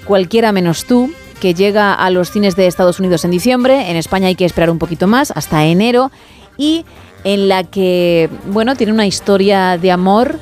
[0.04, 3.90] Cualquiera menos tú, que llega a los cines de Estados Unidos en diciembre.
[3.90, 6.10] En España hay que esperar un poquito más, hasta enero.
[6.56, 6.86] Y
[7.24, 10.38] en la que, bueno, tiene una historia de amor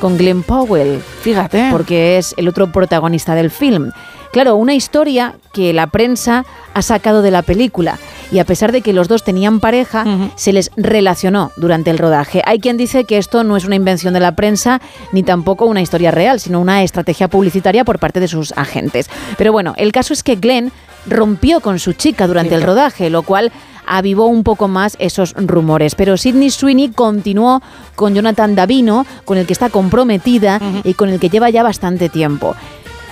[0.00, 1.00] con Glenn Powell.
[1.22, 1.68] Fíjate.
[1.70, 3.90] Porque es el otro protagonista del film.
[4.32, 7.98] Claro, una historia que la prensa ha sacado de la película.
[8.32, 10.04] Y a pesar de que los dos tenían pareja,
[10.34, 12.42] se les relacionó durante el rodaje.
[12.44, 14.80] Hay quien dice que esto no es una invención de la prensa,
[15.12, 19.08] ni tampoco una historia real, sino una estrategia publicitaria por parte de sus agentes.
[19.38, 20.72] Pero bueno, el caso es que Glenn
[21.06, 23.52] rompió con su chica durante el rodaje, lo cual
[23.86, 25.94] avivó un poco más esos rumores.
[25.94, 27.62] Pero Sidney Sweeney continuó
[27.96, 32.08] con Jonathan Davino, con el que está comprometida y con el que lleva ya bastante
[32.08, 32.54] tiempo.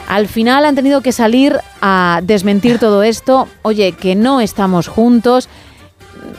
[0.08, 3.48] Al final han tenido que salir a desmentir todo esto.
[3.62, 5.48] Oye, que no estamos juntos.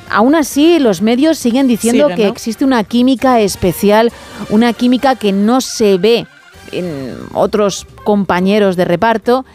[0.10, 2.30] Aún así, los medios siguen diciendo que ¿no?
[2.30, 4.12] existe una química especial,
[4.50, 6.28] una química que no se ve
[6.72, 9.46] en otros compañeros de reparto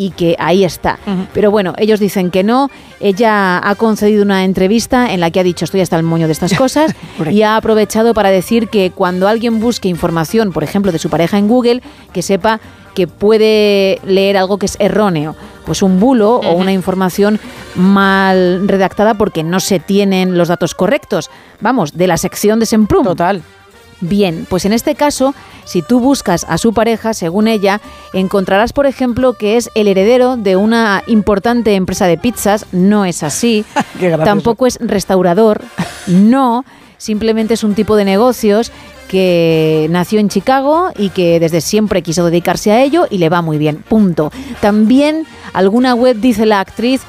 [0.00, 0.98] y que ahí está.
[1.34, 2.70] Pero bueno, ellos dicen que no.
[3.00, 6.32] Ella ha concedido una entrevista en la que ha dicho estoy hasta el moño de
[6.32, 6.94] estas cosas
[7.30, 11.36] y ha aprovechado para decir que cuando alguien busque información, por ejemplo, de su pareja
[11.36, 11.82] en Google,
[12.14, 12.60] que sepa
[12.94, 15.36] que puede leer algo que es erróneo,
[15.66, 17.38] pues un bulo o una información
[17.74, 21.28] mal redactada porque no se tienen los datos correctos.
[21.60, 23.04] Vamos, de la sección de Semprum.
[23.04, 23.42] Total.
[24.00, 27.80] Bien, pues en este caso, si tú buscas a su pareja, según ella,
[28.14, 32.66] encontrarás, por ejemplo, que es el heredero de una importante empresa de pizzas.
[32.72, 33.64] No es así.
[34.24, 35.62] Tampoco es restaurador.
[36.06, 36.64] No.
[36.96, 38.72] Simplemente es un tipo de negocios
[39.08, 43.42] que nació en Chicago y que desde siempre quiso dedicarse a ello y le va
[43.42, 43.82] muy bien.
[43.88, 44.30] Punto.
[44.60, 47.02] También alguna web dice la actriz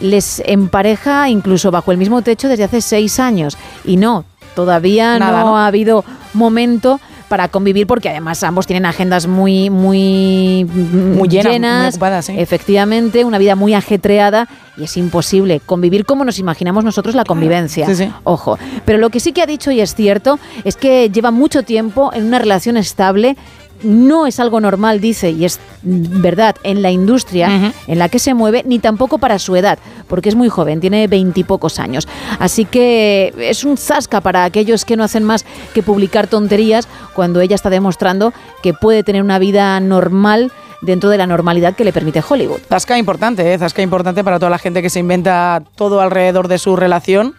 [0.00, 3.56] les empareja incluso bajo el mismo techo desde hace seis años.
[3.84, 4.24] Y no,
[4.58, 5.56] todavía Nada, no, ¿no?
[5.56, 6.04] ha habido
[6.34, 12.34] momento para convivir porque además ambos tienen agendas muy muy, Muy llena, muy llenas, sí.
[12.36, 17.86] efectivamente, una vida muy ajetreada y es imposible convivir como nos imaginamos nosotros la convivencia.
[17.86, 18.10] Sí, sí.
[18.24, 21.62] Ojo, pero lo que sí que ha dicho y es cierto es que lleva mucho
[21.62, 23.36] tiempo en una relación estable
[23.82, 28.34] no es algo normal, dice, y es verdad, en la industria en la que se
[28.34, 29.78] mueve, ni tampoco para su edad,
[30.08, 32.08] porque es muy joven, tiene veintipocos años.
[32.38, 35.44] Así que es un zasca para aquellos que no hacen más
[35.74, 38.32] que publicar tonterías cuando ella está demostrando
[38.62, 42.60] que puede tener una vida normal dentro de la normalidad que le permite Hollywood.
[42.68, 43.58] Zasca importante, ¿eh?
[43.58, 47.34] Zasca importante para toda la gente que se inventa todo alrededor de su relación.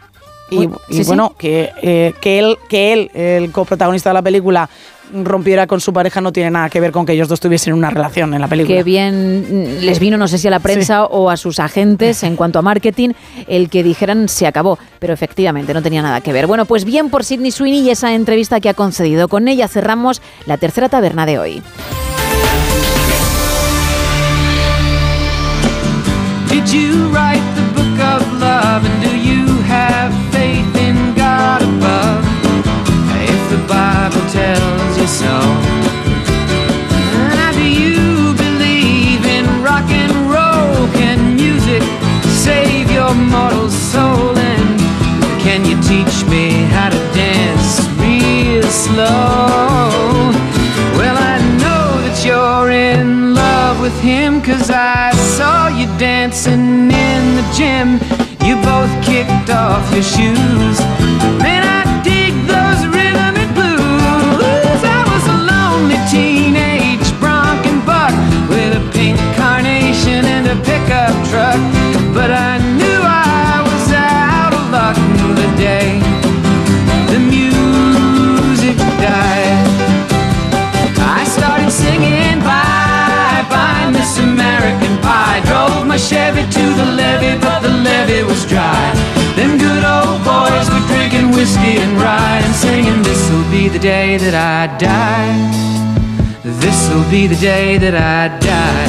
[0.51, 1.07] Y, Uy, y sí, sí.
[1.07, 4.69] bueno, Que, eh, que, él, que él, el coprotagonista de la película,
[5.14, 7.90] rompiera con su pareja no tiene nada que ver con que ellos dos tuviesen una
[7.90, 8.77] relación en la película.
[8.77, 12.36] que bien les vino, no sé si a la prensa o a sus agentes en
[12.36, 13.10] cuanto a marketing,
[13.48, 16.48] el que dijeran se acabó, pero efectivamente no tenía nada que ver.
[16.48, 19.27] Bueno, pues bien por Sidney Sweeney y esa entrevista que ha concedido.
[19.27, 21.64] Con ella cerramos la tercera taberna de hoy.
[26.49, 28.84] Did you write the book of love?
[28.84, 32.26] And do you have faith in God above?
[33.22, 34.68] If the Bible tells
[35.07, 35.34] so.
[37.53, 40.88] Do you believe in rock and roll?
[40.93, 41.84] Can music
[42.45, 44.38] save your mortal soul?
[44.38, 44.80] And
[45.41, 50.31] can you teach me how to dance real slow?
[50.97, 57.21] Well, I know that you're in love with him Cause I saw you dancing in
[57.38, 57.99] the gym
[58.45, 60.80] You both kicked off your shoes
[61.43, 62.68] Man, I dig those
[66.10, 68.14] teenage bronc and buck
[68.49, 71.61] With a pink carnation and a pickup truck
[72.18, 74.98] But I knew I was out of luck
[75.38, 76.02] the day
[77.14, 79.69] The music died
[80.98, 85.41] I started singing bye bye Miss American Pie.
[85.45, 88.94] Drove my Chevy to the levee, but the levee was dry.
[89.36, 94.18] Them good old boys were drinking whiskey and rye and singing, This'll be the day
[94.18, 95.98] that I die.
[96.41, 98.87] This'll be the day that I die.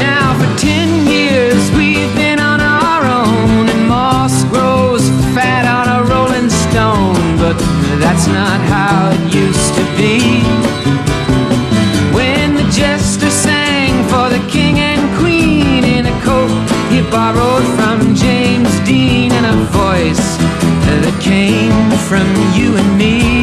[0.00, 5.04] Now for ten years we've been on our own, and moss grows
[5.36, 7.20] fat on a rolling stone.
[7.36, 7.60] But
[8.00, 10.40] that's not how it used to be.
[12.16, 16.56] When the jester sang for the king and queen in a coat
[16.88, 20.24] he borrowed from James Dean and a voice
[20.88, 21.76] that came
[22.08, 22.24] from
[22.56, 23.41] you and me.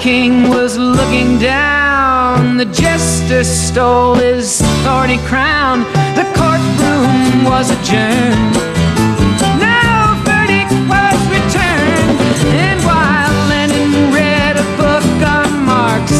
[0.00, 5.80] King was looking down, the jester stole his thorny crown.
[6.16, 8.56] The courtroom was adjourned.
[10.88, 12.18] Was returned.
[12.64, 15.04] And while Lenin read a book
[15.36, 16.10] on Marx,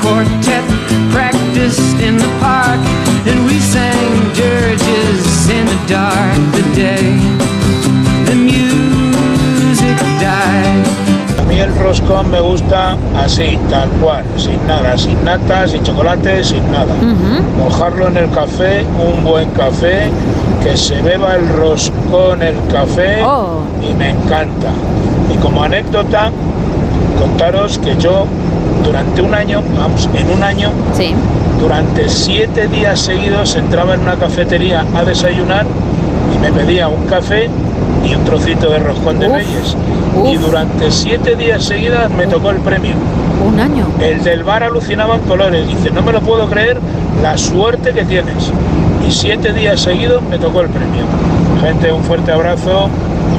[0.00, 0.64] quartet
[1.12, 2.80] practiced in the park,
[3.28, 6.38] and we sang dirges in the dark.
[6.56, 7.37] The
[11.68, 16.94] el roscón me gusta así, tal cual, sin nada, sin nata, sin chocolate, sin nada.
[17.58, 20.10] Mojarlo en el café, un buen café,
[20.62, 23.22] que se beba el roscón, el café,
[23.82, 24.70] y me encanta.
[25.32, 26.30] Y como anécdota,
[27.18, 28.26] contaros que yo
[28.84, 30.70] durante un año, vamos, en un año,
[31.60, 35.66] durante siete días seguidos entraba en una cafetería a desayunar
[36.34, 37.50] y me pedía un café
[38.04, 39.76] y un trocito de roscón de reyes.
[40.26, 42.94] Y durante siete días seguidas me tocó el premio.
[43.46, 43.86] Un año.
[44.00, 45.68] El del bar alucinaba en colores.
[45.68, 46.78] Dice, no me lo puedo creer
[47.22, 48.52] la suerte que tienes.
[49.06, 51.04] Y siete días seguidos me tocó el premio.
[51.62, 52.88] Gente, un fuerte abrazo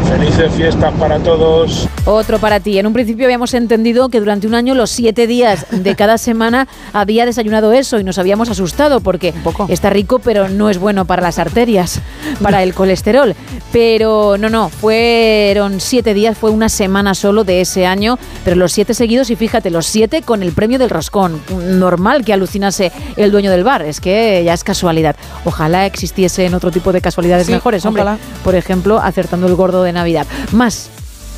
[0.09, 1.87] felices fiestas para todos.
[2.05, 2.79] Otro para ti.
[2.79, 6.67] En un principio habíamos entendido que durante un año, los siete días de cada semana,
[6.93, 9.33] había desayunado eso y nos habíamos asustado porque
[9.67, 12.01] está rico, pero no es bueno para las arterias,
[12.41, 13.35] para el colesterol.
[13.71, 18.71] Pero no, no, fueron siete días, fue una semana solo de ese año, pero los
[18.71, 21.41] siete seguidos y fíjate, los siete con el premio del roscón.
[21.79, 25.15] Normal que alucinase el dueño del bar, es que ya es casualidad.
[25.45, 28.01] Ojalá existiesen otro tipo de casualidades Sí, mejores, hombre.
[28.03, 28.17] ojalá.
[28.43, 30.27] Por ejemplo, acertando el gordo de Navidad.
[30.53, 30.89] Más.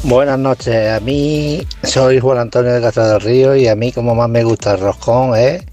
[0.03, 4.13] Buenas noches, a mí soy Juan Antonio de Castro del Río y a mí como
[4.13, 5.63] más me gusta el roscón es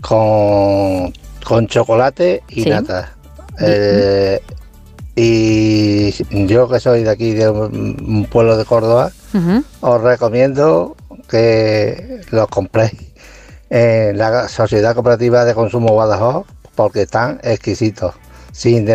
[0.00, 1.12] con,
[1.44, 2.70] con chocolate y Sí.
[2.70, 3.14] nata.
[3.60, 4.40] Eh,
[5.14, 6.10] y
[6.46, 9.12] yo que soy de aquí, de un, pueblo de Córdoba,
[9.80, 10.96] os recomiendo
[11.28, 12.92] que los compréis
[13.68, 18.14] en la Sociedad Cooperativa de Consumo Badajoz porque están exquisitos,
[18.52, 18.86] sin,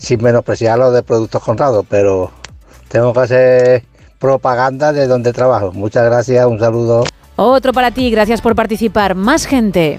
[0.00, 2.30] sin menospreciar los de productos Conrado, pero
[2.88, 3.82] tengo que hacer
[4.18, 5.70] propaganda de donde trabajo.
[5.72, 7.04] Muchas gracias, un saludo.
[7.36, 9.14] Otro para ti, gracias por participar.
[9.14, 9.98] Más gente.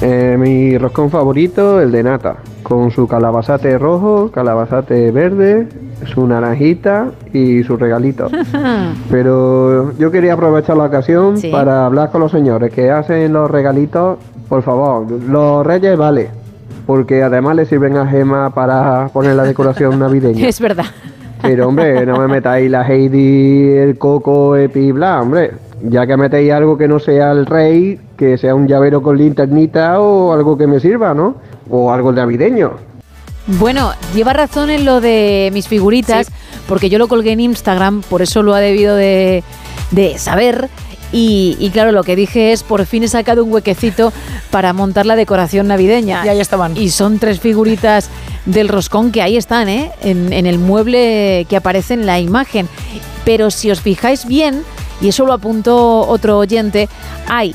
[0.00, 5.68] Eh, mi roscón favorito, el de nata, con su calabazate rojo, calabazate verde
[6.12, 8.28] su naranjita y su regalito.
[9.10, 11.50] Pero yo quería aprovechar la ocasión Sí.
[11.50, 14.18] para hablar con los señores que hacen los regalitos.
[14.48, 16.30] Por favor, los reyes vale,
[16.92, 20.46] porque además le sirven a Gema para poner la decoración navideña.
[20.46, 20.84] Es verdad.
[21.40, 25.52] Pero hombre, no me metáis la Heidi, el Coco, Epi, bla, hombre.
[25.84, 30.00] Ya que metéis algo que no sea el rey, que sea un llavero con linternita
[30.00, 31.36] o algo que me sirva, ¿no?
[31.70, 32.72] O algo navideño.
[33.46, 36.30] Bueno, lleva razón en lo de mis figuritas,
[36.68, 39.42] porque yo lo colgué en Instagram, por eso lo ha debido de,
[39.92, 40.68] de saber.
[41.12, 44.12] Y, y claro, lo que dije es, por fin he sacado un huequecito
[44.50, 46.24] para montar la decoración navideña.
[46.24, 46.76] Y ahí estaban.
[46.76, 48.08] Y son tres figuritas
[48.46, 49.92] del roscón que ahí están, ¿eh?
[50.00, 52.68] En, en el mueble que aparece en la imagen.
[53.24, 54.62] Pero si os fijáis bien,
[55.00, 56.88] y eso lo apuntó otro oyente,
[57.28, 57.54] hay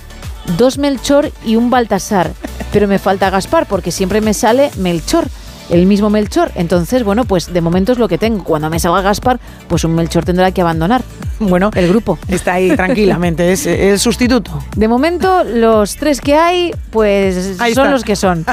[0.57, 2.31] dos Melchor y un Baltasar.
[2.71, 5.27] Pero me falta Gaspar, porque siempre me sale Melchor
[5.69, 6.51] el mismo Melchor.
[6.55, 8.43] Entonces, bueno, pues de momento es lo que tengo.
[8.43, 11.03] Cuando me salga Gaspar, pues un Melchor tendrá que abandonar.
[11.39, 12.17] Bueno, el grupo.
[12.29, 14.59] Está ahí tranquilamente, es el sustituto.
[14.75, 17.91] De momento, los tres que hay, pues Ahí son está.
[17.91, 18.43] los que son.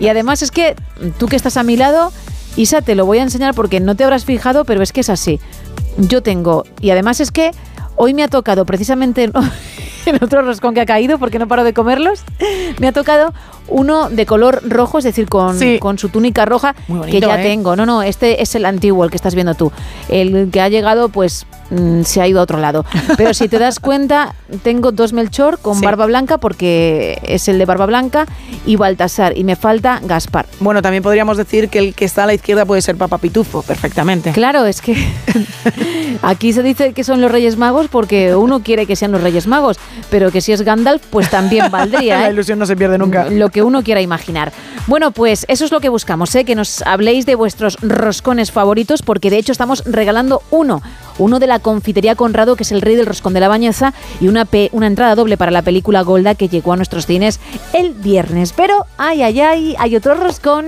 [0.00, 0.74] Y además es que
[1.20, 2.10] tú que estás a mi lado,
[2.56, 5.08] Isa, te lo voy a enseñar porque no te habrás fijado, pero es que es
[5.08, 5.38] así.
[5.98, 7.52] Yo tengo, y además es que
[7.94, 9.30] hoy me ha tocado precisamente
[10.06, 12.22] en- otro roscón que ha caído porque no paro de comerlos,
[12.78, 13.32] me ha tocado
[13.68, 15.78] uno de color rojo, es decir, con, Sí.
[15.78, 16.74] con su túnica roja,
[17.10, 17.42] que ya ¿eh?
[17.42, 17.76] tengo.
[17.76, 19.72] No, no, este es el antiguo, el que estás viendo tú.
[20.08, 22.84] El que ha llegado, pues mm, se ha ido a otro lado.
[23.16, 25.84] Pero si te das cuenta, tengo dos Melchor con Sí.
[25.84, 28.26] barba blanca porque es el de barba blanca
[28.66, 30.46] y Baltasar y me falta Gaspar.
[30.60, 33.62] Bueno, también podríamos decir que el que está a la izquierda puede ser Papa Pitufo,
[33.62, 34.32] perfectamente.
[34.32, 34.94] Claro, es que
[36.22, 39.46] aquí se dice que son los Reyes Magos porque uno quiere que sean los Reyes
[39.46, 39.78] Magos,
[40.10, 42.18] pero que si es Gandalf, pues también valdría.
[42.20, 42.32] La ¿eh?
[42.32, 43.28] ilusión no se pierde nunca.
[43.30, 44.52] Lo que uno quiera imaginar.
[44.86, 46.44] Bueno, pues eso es lo que buscamos, ¿eh?
[46.44, 50.82] que nos habléis de vuestros roscones favoritos, porque de hecho estamos regalando uno,
[51.18, 54.28] uno de la confitería Conrado, que es el rey del roscón de la bañeza, y
[54.28, 57.40] una, una entrada doble para la película Golda que llegó a nuestros cines
[57.72, 58.52] el viernes.
[58.52, 60.66] Pero, ay, ay, ay, hay otro roscón.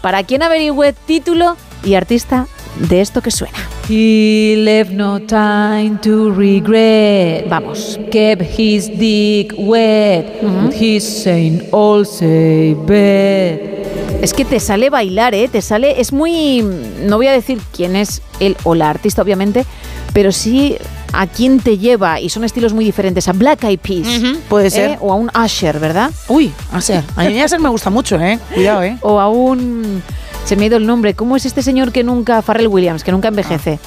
[0.00, 2.46] Para quien averigüe título y artista
[2.88, 3.77] de esto que suena.
[3.88, 7.48] He left no time to regret.
[7.48, 7.98] Vamos.
[8.10, 10.26] Kept his dick wet
[10.74, 14.20] his Saint all say bed.
[14.20, 15.48] Es que te sale bailar, ¿eh?
[15.48, 16.00] Te sale.
[16.00, 16.62] Es muy.
[17.06, 19.64] No voy a decir quién es él o la artista, obviamente,
[20.12, 20.76] pero sí
[21.14, 22.20] a quién te lleva.
[22.20, 23.26] Y son estilos muy diferentes.
[23.28, 24.08] A Black Eyed Peas.
[24.50, 24.90] Puede ser.
[24.90, 24.98] ¿eh?
[25.00, 26.10] O a un Usher, ¿verdad?
[26.28, 27.02] Uy, Aser.
[27.16, 28.38] A mí Aser me gusta mucho, ¿eh?
[28.52, 28.98] Cuidado, ¿eh?
[29.00, 30.02] O a un.
[30.48, 31.12] Se me ha ido el nombre.
[31.12, 32.40] ¿Cómo es este señor que nunca.
[32.40, 33.78] Farrell Williams, que nunca envejece?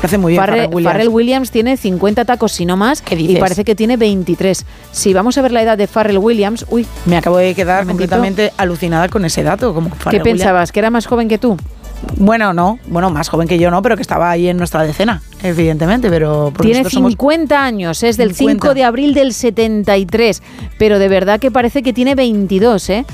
[0.00, 0.92] Parece muy bien, Farrell, Pharrell Williams.
[0.92, 4.64] Farrell Williams tiene 50 tacos, si no más, y parece que tiene 23.
[4.92, 8.52] Si vamos a ver la edad de Farrell Williams, uy, Me acabo de quedar completamente
[8.56, 9.74] alucinada con ese dato.
[9.74, 10.22] Como ¿qué Williams.
[10.22, 10.70] pensabas?
[10.70, 11.56] ¿Que era más joven que tú?
[12.16, 15.20] Bueno, no, bueno, más joven que yo, no, pero que estaba ahí en nuestra decena,
[15.42, 18.68] evidentemente, pero Tiene nosotros somos 50 años, es del 50.
[18.68, 20.44] 5 de abril del 73,
[20.78, 23.04] pero de verdad que parece que tiene 22, ¿eh?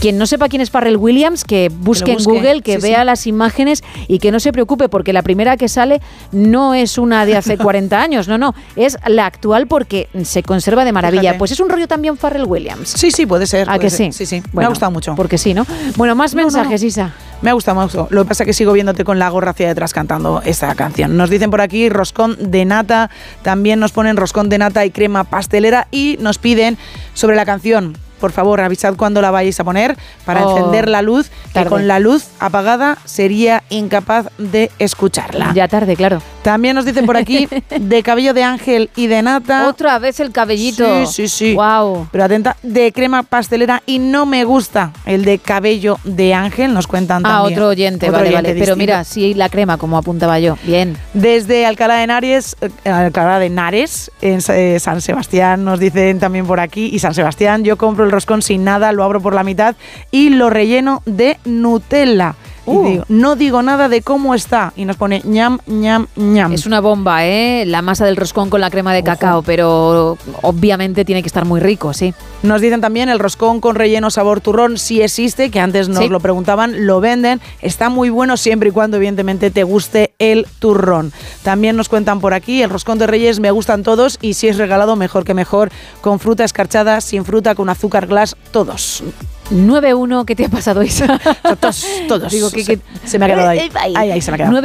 [0.00, 3.00] Quien no sepa quién es Farrell Williams, que busque, en busque, Google, que sí, vea
[3.00, 3.06] sí.
[3.06, 6.00] las imágenes y que no se preocupe, porque la primera que sale
[6.32, 10.84] no es una de hace 40 años, no, no, es la actual porque se conserva
[10.84, 11.22] de maravilla.
[11.22, 11.38] Fíjate.
[11.38, 12.88] Pues es un rollo también Farrell Williams.
[12.88, 13.68] Sí, sí, puede ser.
[13.68, 14.12] ¿A puede que ser.
[14.12, 14.24] sí?
[14.24, 14.40] Sí, sí.
[14.40, 15.14] me Bueno, ha gustado mucho.
[15.14, 15.66] Porque sí, ¿no?
[15.96, 16.88] Bueno, más no, mensajes, no.
[16.88, 17.12] Isa.
[17.42, 18.08] Me ha gustado, me ha gustado.
[18.10, 21.16] Lo que pasa es que sigo viéndote con la gorra hacia detrás cantando esta canción.
[21.16, 23.10] Nos dicen por aquí roscón de nata,
[23.42, 26.78] también nos ponen roscón de nata y crema pastelera y nos piden
[27.12, 27.98] sobre la canción.
[28.20, 31.86] Por favor, avisad cuándo la vayáis a poner para Oh, encender la luz, que con
[31.88, 35.52] la luz apagada sería incapaz de escucharla.
[35.54, 36.20] Ya tarde, claro.
[36.44, 37.48] También nos dicen por aquí
[37.80, 39.66] de cabello de ángel y de nata.
[39.66, 41.06] Otra vez el cabellito.
[41.06, 41.54] Sí, sí, sí.
[41.54, 42.08] Wow.
[42.12, 46.86] Pero atenta, de crema pastelera y no me gusta el de cabello de ángel, nos
[46.86, 47.58] cuentan Ah, también.
[47.58, 48.60] otro oyente, Otro vale, oyente vale.
[48.60, 50.58] Pero mira, sí, la crema, como apuntaba yo.
[50.64, 50.96] Bien.
[51.14, 56.46] Desde Alcalá de Henares, eh, Alcalá de Henares, en eh, San Sebastián, nos dicen también
[56.46, 59.44] por aquí, y San Sebastián, yo compro el roscón sin nada, lo abro por la
[59.44, 59.76] mitad
[60.10, 62.34] y lo relleno de Nutella.
[62.66, 62.84] Y Uh.
[62.88, 64.72] digo, no digo nada de cómo está.
[64.76, 66.52] Y nos pone ñam, ñam, ñam.
[66.52, 67.64] Es una bomba, ¿eh?
[67.66, 71.60] La masa del roscón con la crema de cacao, pero obviamente tiene que estar muy
[71.60, 72.14] rico, sí.
[72.42, 76.08] Nos dicen también el roscón con relleno sabor turrón, sí existe, que antes nos Sí.
[76.08, 81.12] lo preguntaban, lo venden, está muy bueno siempre y cuando evidentemente te guste el turrón.
[81.42, 84.56] También nos cuentan por aquí, el roscón de reyes me gustan todos y si es
[84.58, 85.70] regalado mejor que mejor,
[86.00, 89.02] con fruta escarchada, sin fruta, con azúcar glass, todos.
[89.50, 91.20] 9-1, ¿qué te ha pasado, Isa?
[91.60, 92.32] Todos, todos.
[92.32, 93.70] Digo que, se, que- se me ha quedado ahí.
[93.74, 94.60] Ahí, ahí se me ha quedado.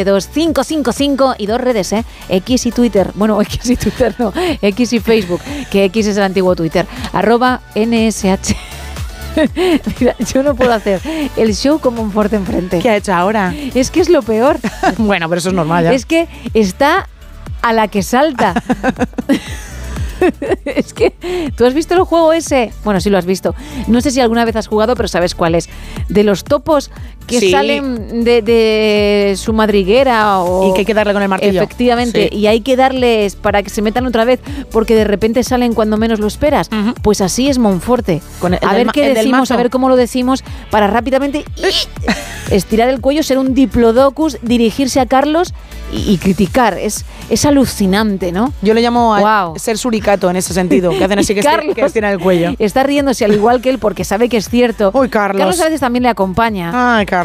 [0.00, 2.04] 914262599-682-472-555 y dos redes, ¿eh?
[2.28, 3.10] X y Twitter.
[3.14, 4.32] Bueno, X y Twitter no,
[4.62, 5.40] X y Facebook,
[5.70, 6.86] que X es el antiguo Twitter.
[7.12, 8.54] Arroba NSH.
[10.00, 11.00] Mira, yo no puedo hacer
[11.36, 12.80] el show con Monforte enfrente.
[12.80, 13.54] ¿Qué ha hecho ahora?
[13.74, 14.58] Es que es lo peor.
[14.98, 15.92] bueno, pero eso es normal ya.
[15.92, 17.08] Es que está
[17.62, 18.54] a la que salta.
[20.64, 21.12] es que
[21.56, 22.72] tú has visto el juego ese.
[22.84, 23.54] Bueno, sí lo has visto.
[23.86, 25.68] No sé si alguna vez has jugado, pero sabes cuál es.
[26.08, 26.90] De los topos
[27.30, 27.50] que Sí.
[27.50, 31.62] salen de, de su madriguera o Y que hay que darle con el martillo.
[31.62, 32.36] Efectivamente, Sí.
[32.36, 34.40] y hay que darles para que se metan otra vez
[34.70, 36.68] porque de repente salen cuando menos lo esperas.
[37.02, 38.20] Pues así es Monforte.
[38.40, 41.44] Con el a ver qué decimos, a ver cómo lo decimos para rápidamente
[42.50, 45.54] estirar el cuello, ser un diplodocus, dirigirse a Carlos
[45.92, 46.76] y, y criticar.
[46.78, 48.52] Es, es alucinante, ¿no?
[48.62, 51.82] Yo le llamo a ser suricato en ese sentido, que hacen así que, Carlos que
[51.82, 52.52] estiran el cuello.
[52.58, 54.90] Está riéndose al igual que él porque sabe que es cierto.
[54.94, 55.38] Uy, Carlos.
[55.40, 56.98] Carlos a veces también le acompaña.
[56.98, 57.19] Ay, Carlos.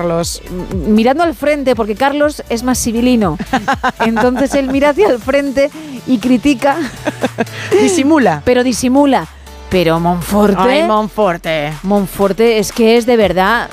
[0.88, 3.38] Mirando al frente, porque Carlos es más civilino.
[4.00, 5.70] Entonces él mira hacia el frente
[6.08, 6.78] y critica.
[7.82, 8.42] Disimula.
[8.46, 9.28] Pero disimula.
[9.70, 10.62] Pero Monforte.
[10.62, 11.74] Ay, Monforte.
[11.84, 13.70] Monforte es que es de verdad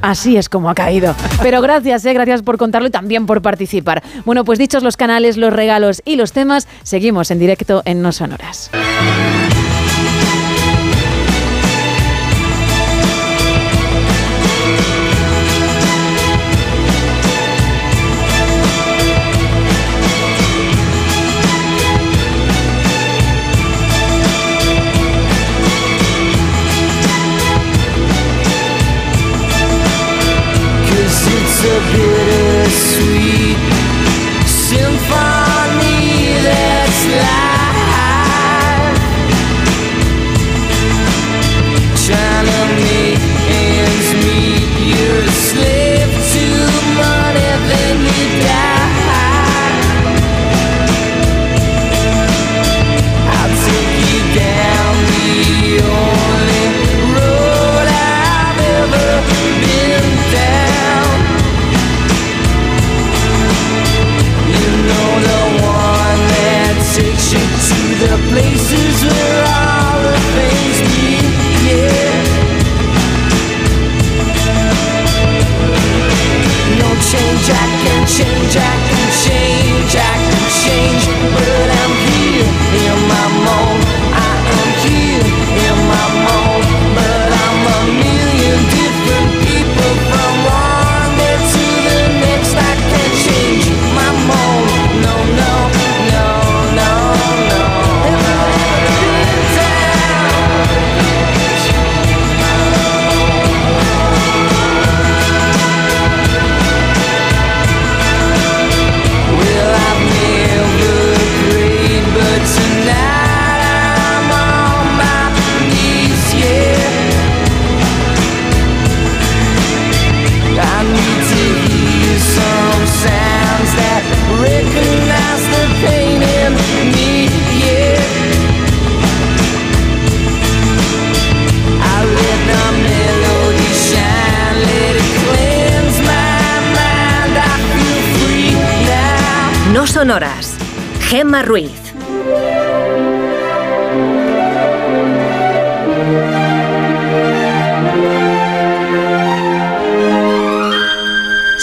[0.00, 1.14] Así es como ha caído.
[1.42, 4.02] Pero gracias, eh, gracias por contarlo y también por participar.
[4.24, 8.12] Bueno, pues dichos los canales, los regalos y los temas, seguimos en directo en No
[8.12, 8.70] Sonoras.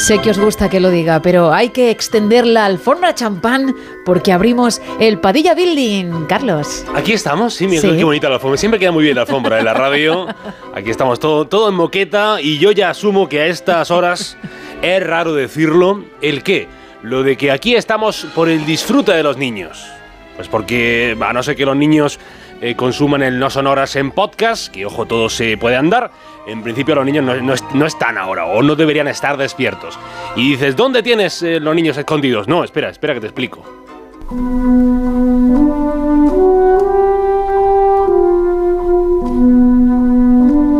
[0.05, 3.73] Sé que os gusta que lo diga, pero hay que extender la alfombra champán
[4.05, 6.25] porque abrimos el Padilla Building.
[6.27, 6.85] Carlos.
[6.93, 7.89] Aquí estamos, sí, mira Sí.
[7.97, 8.55] qué bonita la alfombra.
[8.59, 10.27] Siempre queda muy bien la alfombra en la radio.
[10.75, 14.37] Aquí estamos todo, todo en moqueta y yo ya asumo que a estas horas
[14.83, 16.03] es raro decirlo.
[16.21, 16.67] ¿El qué?
[17.01, 19.87] Lo de que aquí estamos por el disfrute de los niños.
[20.35, 22.19] Pues porque, a no ser que los niños
[22.65, 26.09] eh, consuman el no sonoras en podcast, que ojo, todo se puede andar,
[26.47, 29.99] en principio los niños no, no no están ahora o no deberían estar despiertos.
[30.35, 32.47] Y dices, ¿dónde tienes eh, los niños escondidos?
[32.47, 33.63] No, espera, espera que te explico.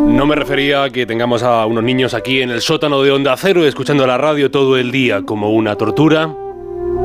[0.10, 3.38] No me refería a que tengamos a unos niños aquí en el sótano de Onda
[3.38, 6.36] Cero escuchando la radio todo el día como una tortura,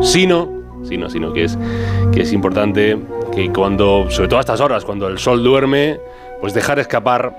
[0.00, 0.48] sino,
[0.84, 1.58] sino, sino que es,
[2.14, 2.96] que es importante
[3.34, 5.98] que cuando, sobre todo a estas horas, cuando el sol duerme,
[6.40, 7.34] pues dejar escapar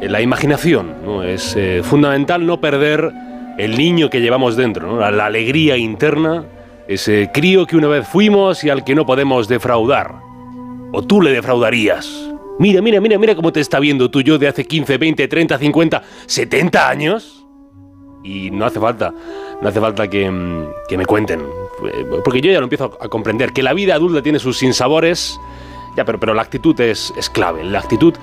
[0.00, 0.94] eh, la imaginación.
[1.04, 1.22] ¿no?
[1.22, 3.12] Es eh, fundamental no perder
[3.58, 6.44] el niño que llevamos dentro, la, la alegría interna,
[6.88, 10.14] ese crío que una vez fuimos y al que no podemos defraudar.
[10.92, 12.32] O tú le defraudarías.
[12.58, 15.58] Mira, mira, mira, mira cómo te está viendo tú yo de hace 15, 20, 30,
[15.58, 17.46] 50, 70 años.
[18.24, 19.12] Y no hace falta,
[19.60, 21.40] no hace falta que, mm, que me cuenten.
[21.88, 25.38] Eh, Porque yo ya lo empiezo a comprender, que la vida adulta tiene sus sinsabores.
[25.96, 27.64] Ya, pero, pero la actitud es, es clave.
[27.64, 28.14] La actitud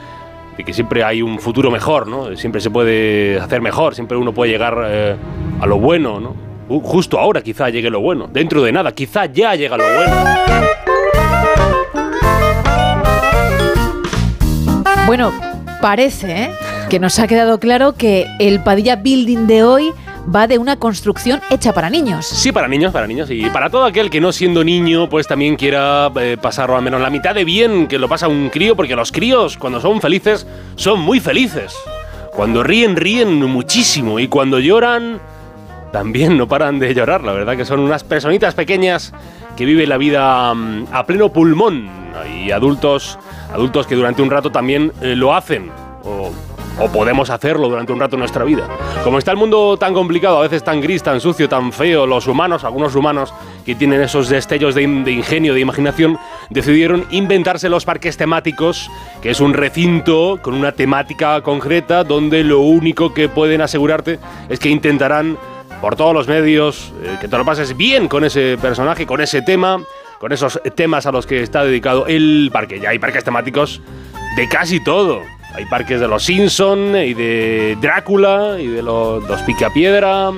[0.57, 2.36] de que siempre hay un futuro mejor, ¿no?
[2.36, 5.15] Siempre se puede hacer mejor, siempre uno puede llegar eh,
[5.61, 6.36] a lo bueno, ¿no?
[6.68, 8.27] Ju- Justo ahora quizá llegue lo bueno.
[8.31, 10.15] Dentro de nada, quizá ya llega lo bueno.
[15.06, 15.31] Bueno,
[15.81, 16.52] parece ¿eh?
[16.90, 19.91] que nos ha quedado claro que el Padilla Building de hoy
[20.33, 22.25] va de una construcción hecha para niños.
[22.25, 23.29] Sí, para niños, para niños.
[23.31, 27.01] Y para todo aquel que no siendo niño, pues también quiera eh, pasarlo al menos
[27.01, 30.45] la mitad de bien que lo pasa un crío, porque los críos, cuando son felices,
[30.75, 31.75] son muy felices.
[32.33, 34.19] Cuando ríen, ríen muchísimo.
[34.19, 35.19] Y cuando lloran,
[35.91, 37.23] también no paran de llorar.
[37.23, 39.13] La verdad que son unas personitas pequeñas
[39.55, 41.89] que viven la vida mm, a pleno pulmón.
[42.35, 43.17] Y adultos,
[43.53, 45.71] adultos que durante un rato también eh, lo hacen.
[46.77, 48.67] O podemos hacerlo durante un rato en nuestra vida.
[49.03, 52.27] Como está el mundo tan complicado, a veces tan gris, tan sucio, tan feo, los
[52.27, 53.33] humanos, algunos humanos
[53.65, 56.17] que tienen esos destellos de, in- de ingenio, de imaginación,
[56.49, 58.89] decidieron inventarse los parques temáticos,
[59.21, 64.19] que es un recinto con una temática concreta donde lo único que pueden asegurarte
[64.49, 65.37] es que intentarán
[65.81, 69.41] por todos los medios eh, que te lo pases bien con ese personaje, con ese
[69.41, 69.81] tema,
[70.19, 72.79] con esos temas a los que está dedicado el parque.
[72.79, 73.81] Ya hay parques temáticos
[74.35, 75.21] de casi todo.
[75.53, 80.31] Hay parques de los Simpson y de Drácula y de los, los Picapiedra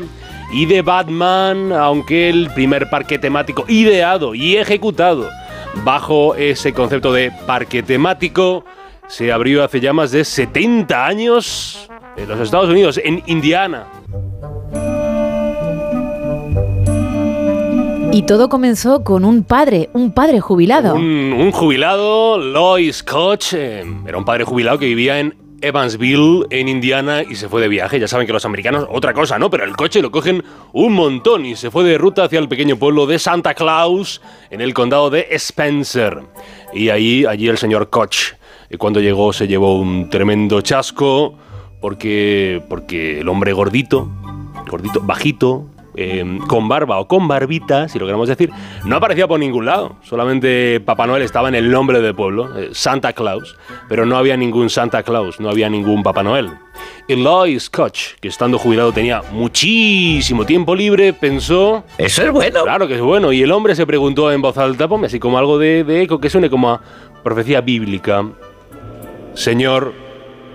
[0.53, 5.29] y de Batman, aunque el primer parque temático ideado y ejecutado
[5.83, 8.65] bajo ese concepto de parque temático
[9.07, 13.87] se abrió hace ya más de 70 años en los Estados Unidos, en Indiana.
[18.13, 20.95] Y todo comenzó con un padre, un padre jubilado.
[20.95, 27.23] Un, jubilado, Lois Koch, eh, era un padre jubilado que vivía en Evansville, en Indiana,
[27.23, 28.01] y se fue de viaje.
[28.01, 29.49] Ya saben que los americanos, otra cosa, ¿no?
[29.49, 30.43] Pero el coche lo cogen
[30.73, 34.59] un montón y se fue de ruta hacia el pequeño pueblo de Santa Claus, en
[34.59, 36.19] el condado de Spencer.
[36.73, 38.33] Y ahí, allí el señor Koch,
[38.69, 41.35] eh, cuando llegó, se llevó un tremendo chasco,
[41.79, 44.09] porque, porque el hombre gordito,
[44.69, 48.49] gordito, bajito, eh, con barba o con barbita, si lo queremos decir,
[48.85, 49.95] no aparecía por ningún lado.
[50.03, 53.57] Solamente Papá Noel estaba en el nombre del pueblo, eh, Santa Claus,
[53.89, 56.49] pero no había ningún Santa Claus, no había ningún Papá Noel.
[57.07, 61.83] Y Lois Koch, que estando jubilado tenía muchísimo tiempo libre, pensó...
[61.97, 62.63] Eso es bueno.
[62.63, 63.33] Claro que es bueno.
[63.33, 66.19] Y el hombre se preguntó en voz alta, ponme así como algo de, de eco
[66.19, 66.81] que suene como a
[67.23, 68.25] profecía bíblica.
[69.33, 69.93] Señor,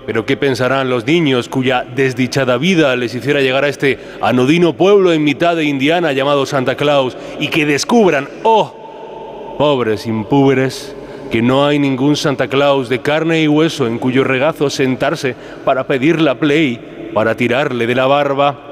[0.07, 5.11] pero ¿qué pensarán los niños cuya desdichada vida les hiciera llegar a este anodino pueblo
[5.11, 10.95] en mitad de Indiana llamado Santa Claus y que descubran, oh, pobres impúberes,
[11.29, 15.35] que no hay ningún Santa Claus de carne y hueso en cuyo regazo sentarse
[15.65, 18.71] para pedir la play, para tirarle de la barba?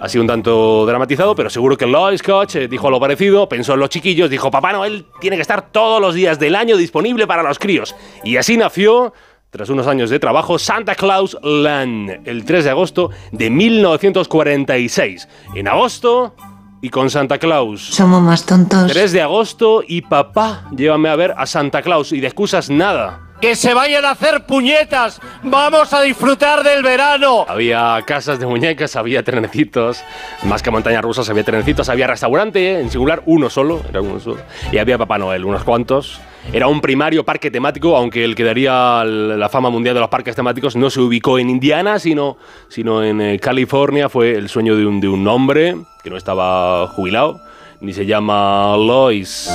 [0.00, 3.74] Ha sido un tanto dramatizado, pero seguro que Lois Koch eh, dijo lo parecido, pensó
[3.74, 7.26] en los chiquillos, dijo, Papá Noel tiene que estar todos los días del año disponible
[7.26, 7.94] para los críos.
[8.24, 9.12] Y así nació,
[9.50, 15.28] tras unos años de trabajo, Santa Claus Land, el 3 de agosto de 1946.
[15.54, 16.34] En agosto
[16.80, 17.84] y con Santa Claus.
[17.84, 18.90] Somos más tontos.
[18.92, 23.29] 3 de agosto y papá, llévame a ver a Santa Claus y de excusas nada.
[23.40, 25.20] Que se vayan a hacer puñetas.
[25.42, 27.46] Vamos a disfrutar del verano.
[27.48, 30.04] Había casas de muñecas, había trenecitos,
[30.44, 34.42] más que montañas rusas había trenecitos, había restaurante, en singular uno solo, era uno solo,
[34.70, 36.20] y había Papá Noel, unos cuantos.
[36.52, 40.34] Era un primario parque temático, aunque el que daría la fama mundial de los parques
[40.34, 42.38] temáticos no se ubicó en Indiana, sino,
[42.68, 44.08] sino en eh, California.
[44.08, 47.40] Fue el sueño de un, de un hombre que no estaba jubilado,
[47.80, 49.50] ni se llama Lois.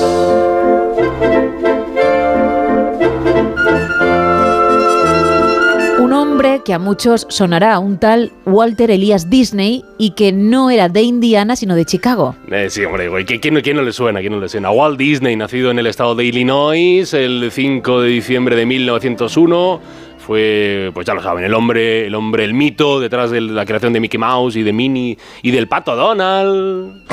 [6.65, 11.55] Que a muchos sonará un tal Walter Elias Disney y que no era de Indiana
[11.55, 12.35] sino de Chicago.
[12.51, 14.19] Eh, sí, hombre, güey, ¿quién, quién, quién no le suena?
[14.19, 14.71] ¿Quién no le suena?
[14.71, 19.79] Walt Disney, nacido en el estado de Illinois el 5 de diciembre de 1901,
[20.17, 23.93] fue, pues ya lo saben, el hombre, el hombre, el mito detrás de la creación
[23.93, 27.05] de Mickey Mouse y de Minnie y del pato Donald.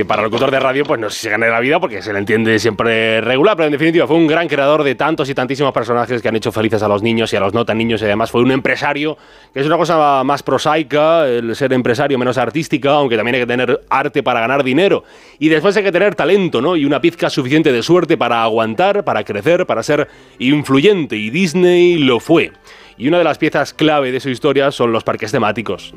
[0.00, 2.10] Que para locutor de radio, pues no sé si se gana la vida porque se
[2.14, 5.74] le entiende siempre regular, pero en definitiva fue un gran creador de tantos y tantísimos
[5.74, 8.06] personajes que han hecho felices a los niños y a los no tan niños y
[8.06, 9.18] además fue un empresario,
[9.52, 13.46] que es una cosa más prosaica, el ser empresario menos artística, aunque también hay que
[13.46, 15.04] tener arte para ganar dinero.
[15.38, 16.76] Y después hay que tener talento, ¿no?
[16.76, 20.08] Y una pizca suficiente de suerte para aguantar, para crecer, para ser
[20.38, 21.18] influyente.
[21.18, 22.52] Y Disney lo fue.
[23.00, 25.94] Y una de las piezas clave de su historia son los parques temáticos.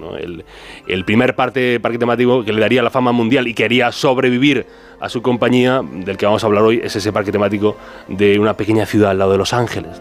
[0.87, 4.65] El, primer parque temático que le daría la fama mundial y que haría sobrevivir
[5.01, 7.75] a su compañía, del que vamos a hablar hoy, es ese parque temático
[8.07, 9.99] de una pequeña ciudad al lado de Los Ángeles.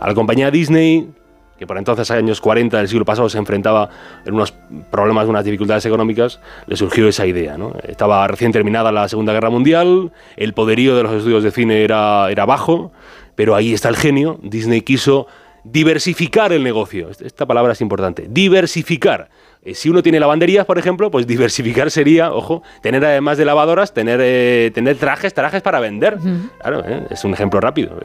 [0.00, 1.12] A la compañía Disney,
[1.60, 3.88] que por entonces, años 40 del siglo pasado, se enfrentaba
[4.26, 4.52] en unos
[4.90, 7.56] problemas, unas dificultades económicas, le surgió esa idea.
[7.84, 12.28] Estaba recién terminada la Segunda Guerra Mundial, el poderío de los estudios de cine era,
[12.32, 12.90] era bajo,
[13.36, 14.40] pero ahí está el genio.
[14.42, 15.28] Disney quiso
[15.64, 17.08] diversificar el negocio.
[17.10, 18.26] Esta palabra es importante.
[18.28, 19.28] Diversificar.
[19.64, 23.94] Eh, si uno tiene lavanderías, por ejemplo, pues diversificar sería, ojo, tener además de lavadoras,
[23.94, 26.18] tener, eh, tener trajes, trajes para vender.
[26.60, 27.96] Claro, eh, es un ejemplo rápido.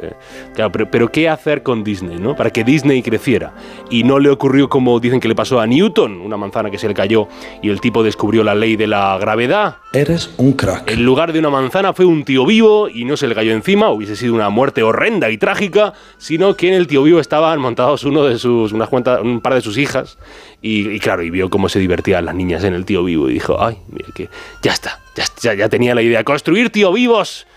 [0.53, 2.35] Claro, pero, pero ¿qué hacer con Disney, no?
[2.35, 3.53] Para que Disney creciera.
[3.89, 6.88] Y no le ocurrió como dicen que le pasó a Newton, una manzana que se
[6.88, 7.27] le cayó
[7.61, 9.77] y el tipo descubrió la ley de la gravedad.
[9.97, 10.91] Eres un crack.
[10.91, 13.89] En lugar de una manzana fue un tío vivo y no se le cayó encima,
[13.89, 18.03] hubiese sido una muerte horrenda y trágica, sino que en el tío vivo estaban montados
[18.03, 20.19] uno de sus, unas cuantas, un par de sus hijas
[20.61, 23.57] y, claro, y vio cómo se divertían las niñas en el tío vivo y dijo,
[23.59, 24.29] ay, mira que
[24.61, 27.47] ya está, ya, ya, ya tenía la idea, construir tío vivos.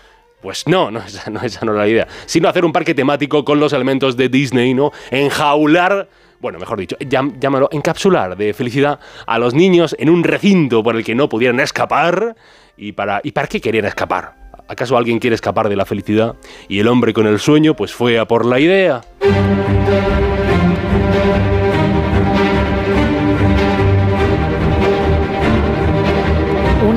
[0.41, 2.07] Pues no, no esa, no, esa no era la idea.
[2.25, 4.91] Sino hacer un parque temático con los elementos de Disney, ¿no?
[5.11, 6.07] Enjaular
[6.41, 11.03] bueno, mejor dicho, llámalo encapsular de felicidad a los niños en un recinto por el
[11.03, 12.35] que no pudieran escapar.
[12.75, 14.33] ¿Y para, ¿Y para qué querían escapar?
[14.67, 16.35] ¿Acaso alguien quiere escapar de la felicidad?
[16.67, 19.01] Y el hombre con el sueño, pues fue a por la idea.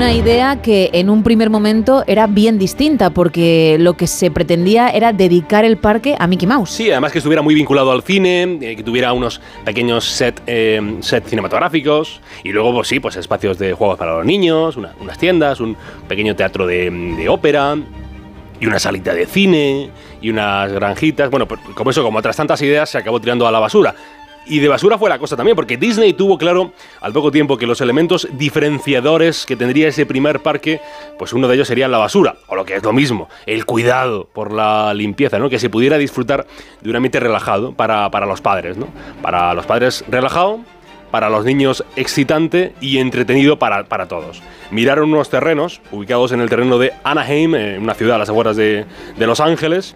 [0.05, 4.90] Una idea que en un primer momento era bien distinta porque lo que se pretendía
[4.90, 6.68] era dedicar el parque a Mickey Mouse.
[6.72, 10.97] Sí, además que estuviera muy vinculado al cine, eh, que tuviera unos pequeños set, eh,
[11.01, 15.16] set cinematográficos y luego, pues sí, pues espacios de juegos para los niños, una- unas
[15.16, 15.74] tiendas, un
[16.06, 17.74] pequeño teatro de, de ópera
[18.60, 19.89] y una salita de cine
[20.20, 21.31] y unas granjitas.
[21.31, 23.94] Bueno, pues como eso, como otras tantas ideas, se acabó tirando a la basura.
[24.46, 27.66] Y de basura fue la cosa también, porque Disney tuvo claro al poco tiempo que
[27.66, 30.80] los elementos diferenciadores que tendría ese primer parque,
[31.18, 34.28] pues uno de ellos sería la basura, o lo que es lo mismo, el cuidado
[34.32, 35.48] por la limpieza, ¿no?
[35.48, 36.46] Que se pudiera disfrutar
[36.82, 38.88] de un ambiente relajado para, para los padres, ¿no?
[39.22, 40.60] Para los padres relajado,
[41.10, 44.42] para los niños excitante y entretenido para, para todos.
[44.70, 48.84] Miraron unos terrenos ubicados en el terreno de Anaheim, una ciudad a las afueras de,
[49.16, 49.94] de Los Ángeles,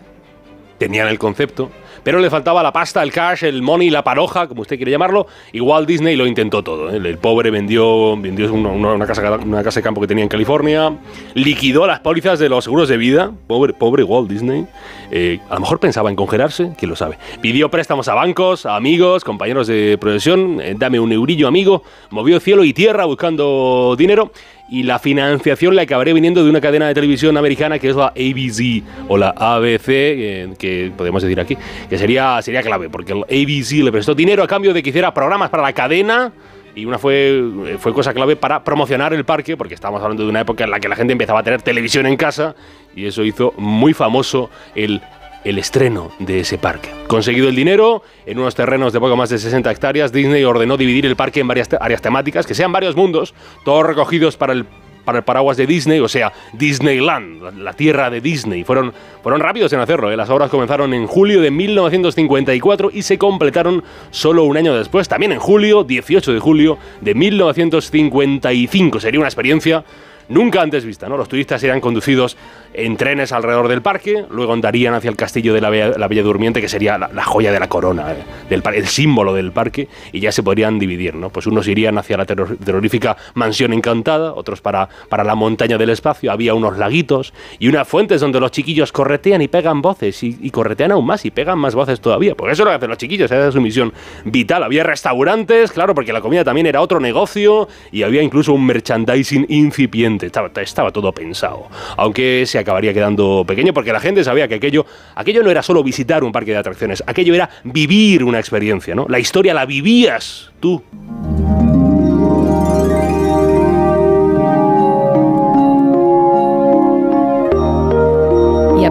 [0.79, 1.71] tenían el concepto,
[2.09, 5.27] pero le faltaba la pasta, el cash, el money, la paroja, como usted quiere llamarlo,
[5.53, 6.89] Walt Disney lo intentó todo.
[6.89, 6.97] ¿eh?
[6.97, 10.97] El, pobre vendió, vendió una casa, una casa de campo que tenía en California,
[11.35, 14.67] liquidó las pólizas de los seguros de vida, pobre, pobre Walt Disney.
[15.11, 17.19] Eh, a lo mejor pensaba en congelarse, quién lo sabe.
[17.43, 22.41] Pidió préstamos a bancos, a amigos, compañeros de profesión, eh, dame un eurillo amigo, movió
[22.41, 24.33] cielo y tierra buscando dinero
[24.71, 28.09] y la financiación le acabaría viniendo de una cadena de televisión americana que es la
[28.09, 31.57] ABC o la ABC, eh, que podemos decir aquí,
[31.89, 35.13] que sería, sería clave, porque el ABC le prestó dinero a cambio de que hiciera
[35.15, 36.33] programas para la cadena.
[36.75, 37.43] Y una fue,
[37.81, 40.79] fue cosa clave para promocionar el parque, porque estamos hablando de una época en la
[40.79, 42.55] que la gente empezaba a tener televisión en casa,
[42.95, 45.01] y eso hizo muy famoso el,
[45.49, 46.91] el estreno de ese parque.
[47.07, 51.07] Conseguido el dinero, en unos terrenos de poco más de 60 hectáreas, Disney ordenó dividir
[51.07, 53.35] el parque en varias áreas temáticas, que sean varios mundos,
[53.65, 54.67] todos recogidos para el,
[55.07, 58.63] para el paraguas de Disney, o sea, Disneyland, la, la tierra de Disney.
[58.63, 58.93] Fueron,
[59.23, 60.19] fueron rápidos en hacerlo, ¿eh?
[60.19, 65.33] las obras comenzaron en julio de 1954 y se completaron solo un año después, también
[65.33, 69.01] en julio, 18 de julio de 1955.
[69.01, 69.83] Sería una experiencia
[70.29, 71.09] nunca antes vista.
[71.09, 71.17] ¿no?
[71.17, 72.37] Los turistas eran conducidos
[72.75, 76.23] en trenes alrededor del parque, luego andarían hacia el castillo de la Bella, la Bella
[76.23, 78.17] Durmiente, que sería la, joya de la corona, eh,
[78.49, 81.15] del, el símbolo del parque, y ya se podrían dividir.
[81.15, 81.31] ¿no?
[81.31, 85.91] Pues unos irían hacia la terror- terrorífica mansión encantada, otros para, para la montaña del
[85.91, 86.31] espacio.
[86.31, 90.51] Había unos laguitos y unas fuentes donde los chiquillos corretean y pegan voces, y, y
[90.51, 92.35] corretean aún más y pegan más voces todavía.
[92.35, 93.93] Porque eso es lo que hacen los chiquillos, esa es su misión
[94.25, 94.63] vital.
[94.63, 99.47] Había restaurantes, claro, porque la comida también era otro negocio, y había incluso un merchandising
[99.49, 100.27] incipiente.
[100.27, 101.67] Estaba, estaba todo pensado.
[101.97, 105.83] Aunque se acabaría quedando pequeño porque la gente sabía que aquello, aquello no era solo
[105.83, 109.07] visitar un parque de atracciones, aquello era vivir una experiencia, ¿no?
[109.09, 110.83] La historia la vivías tú.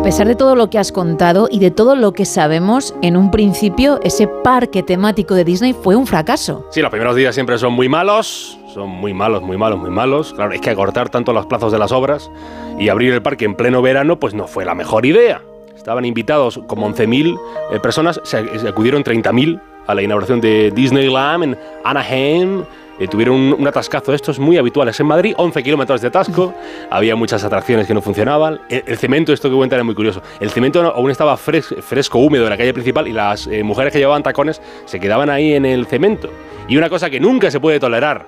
[0.08, 3.30] Pesar de todo lo que has contado y de todo lo que sabemos, en un
[3.30, 6.66] principio ese parque temático de Disney fue un fracaso.
[6.72, 10.32] Sí, los primeros días siempre son muy malos, son muy malos, muy malos, muy malos.
[10.32, 12.32] Claro, es que acortar tanto los plazos de las obras
[12.80, 15.42] y abrir el parque en pleno verano, pues no fue la mejor idea.
[15.76, 17.38] Estaban invitados como 11.000
[17.74, 22.64] eh, personas, se acudieron 30.000 a la inauguración de Disneyland en Anaheim.
[23.00, 26.54] Eh, tuvieron un, un atascazo de estos muy habituales en Madrid, 11 kilómetros de atasco,
[26.90, 28.60] había muchas atracciones que no funcionaban.
[28.70, 32.20] El, el cemento, esto que cuentan es muy curioso, el cemento aún estaba fres- fresco,
[32.20, 35.54] húmedo en la calle principal y las eh, mujeres que llevaban tacones se quedaban ahí
[35.54, 36.30] en el cemento.
[36.68, 38.26] Y una cosa que nunca se puede tolerar,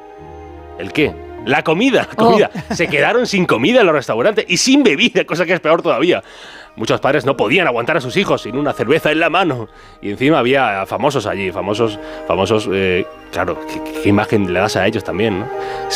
[0.77, 1.28] ¿el qué?
[1.45, 2.49] La comida, la comida.
[2.71, 6.21] Se quedaron sin comida en los restaurantes y sin bebida, cosa que es peor todavía.
[6.75, 9.67] Muchos padres no podían aguantar a sus hijos sin una cerveza en la mano.
[10.01, 14.85] Y encima había famosos allí, famosos, famosos, eh, claro, ¿qué, qué imagen le das a
[14.87, 15.47] ellos también, ¿no?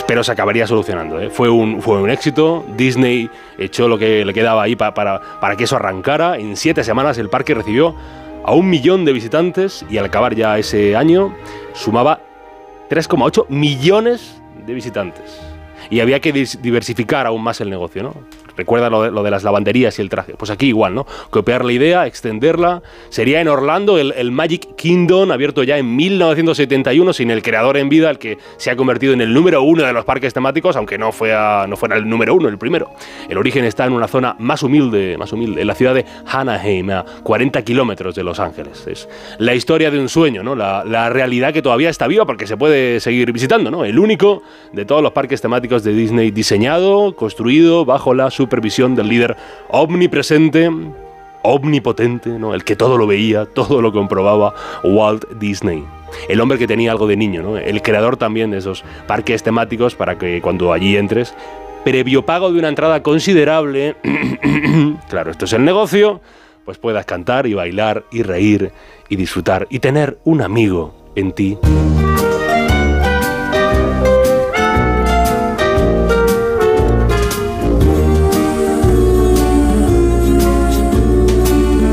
[0.08, 1.30] Pero se acabaría solucionando, ¿eh?
[1.30, 5.56] Fue un, fue un éxito, Disney echó lo que le quedaba ahí pa- para, para
[5.56, 6.38] que eso arrancara.
[6.38, 7.96] En siete semanas el parque recibió
[8.44, 11.34] a un millón de visitantes y al acabar ya ese año
[11.74, 12.20] sumaba
[12.90, 15.40] 3,8 millones de visitantes.
[15.90, 18.14] Y había que diversificar aún más el negocio, ¿no?
[18.56, 20.34] Recuerda lo de, las lavanderías y el traje.
[20.38, 21.06] Pues aquí igual, ¿no?
[21.30, 22.82] Copiar la idea, extenderla.
[23.10, 28.10] Sería en Orlando el, Magic Kingdom, abierto ya en 1971, sin el creador en vida,
[28.10, 31.12] el que se ha convertido en el número uno de los parques temáticos, aunque no,
[31.12, 32.92] fuera, no fuera el número uno, el primero.
[33.28, 36.90] El origen está en una zona más humilde, más humilde, en la ciudad de Anaheim,
[36.92, 38.86] a 40 kilómetros de Los Ángeles.
[38.88, 39.10] Es
[39.40, 40.56] la historia de un sueño, ¿no?
[40.56, 43.86] La, la realidad que todavía está viva porque se puede seguir visitando, ¿no?
[43.86, 49.08] El único de todos los parques temáticos de Disney diseñado, construido bajo la supervisión del
[49.08, 49.38] líder
[49.70, 50.70] omnipresente,
[51.44, 52.54] omnipotente, ¿no?
[52.54, 55.86] El que todo lo veía, todo lo comprobaba, Walt Disney.
[56.28, 57.58] El hombre que tenía algo de niño, ¿no?
[57.58, 61.34] El creador también de esos parques temáticos para que cuando allí entres,
[61.86, 63.96] previo pago de una entrada considerable,
[65.10, 66.20] claro, esto es el negocio,
[66.66, 68.72] pues puedas cantar y bailar y reír
[69.08, 71.58] y disfrutar y tener un amigo en ti.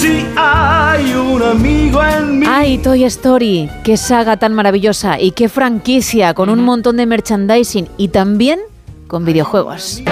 [0.00, 2.46] Sí, hay un amigo en mí.
[2.48, 3.68] ¡Ay, Toy Story!
[3.84, 5.20] ¡Qué saga tan maravillosa!
[5.20, 8.60] Y qué franquicia, con un montón de merchandising y también
[9.08, 10.02] con videojuegos.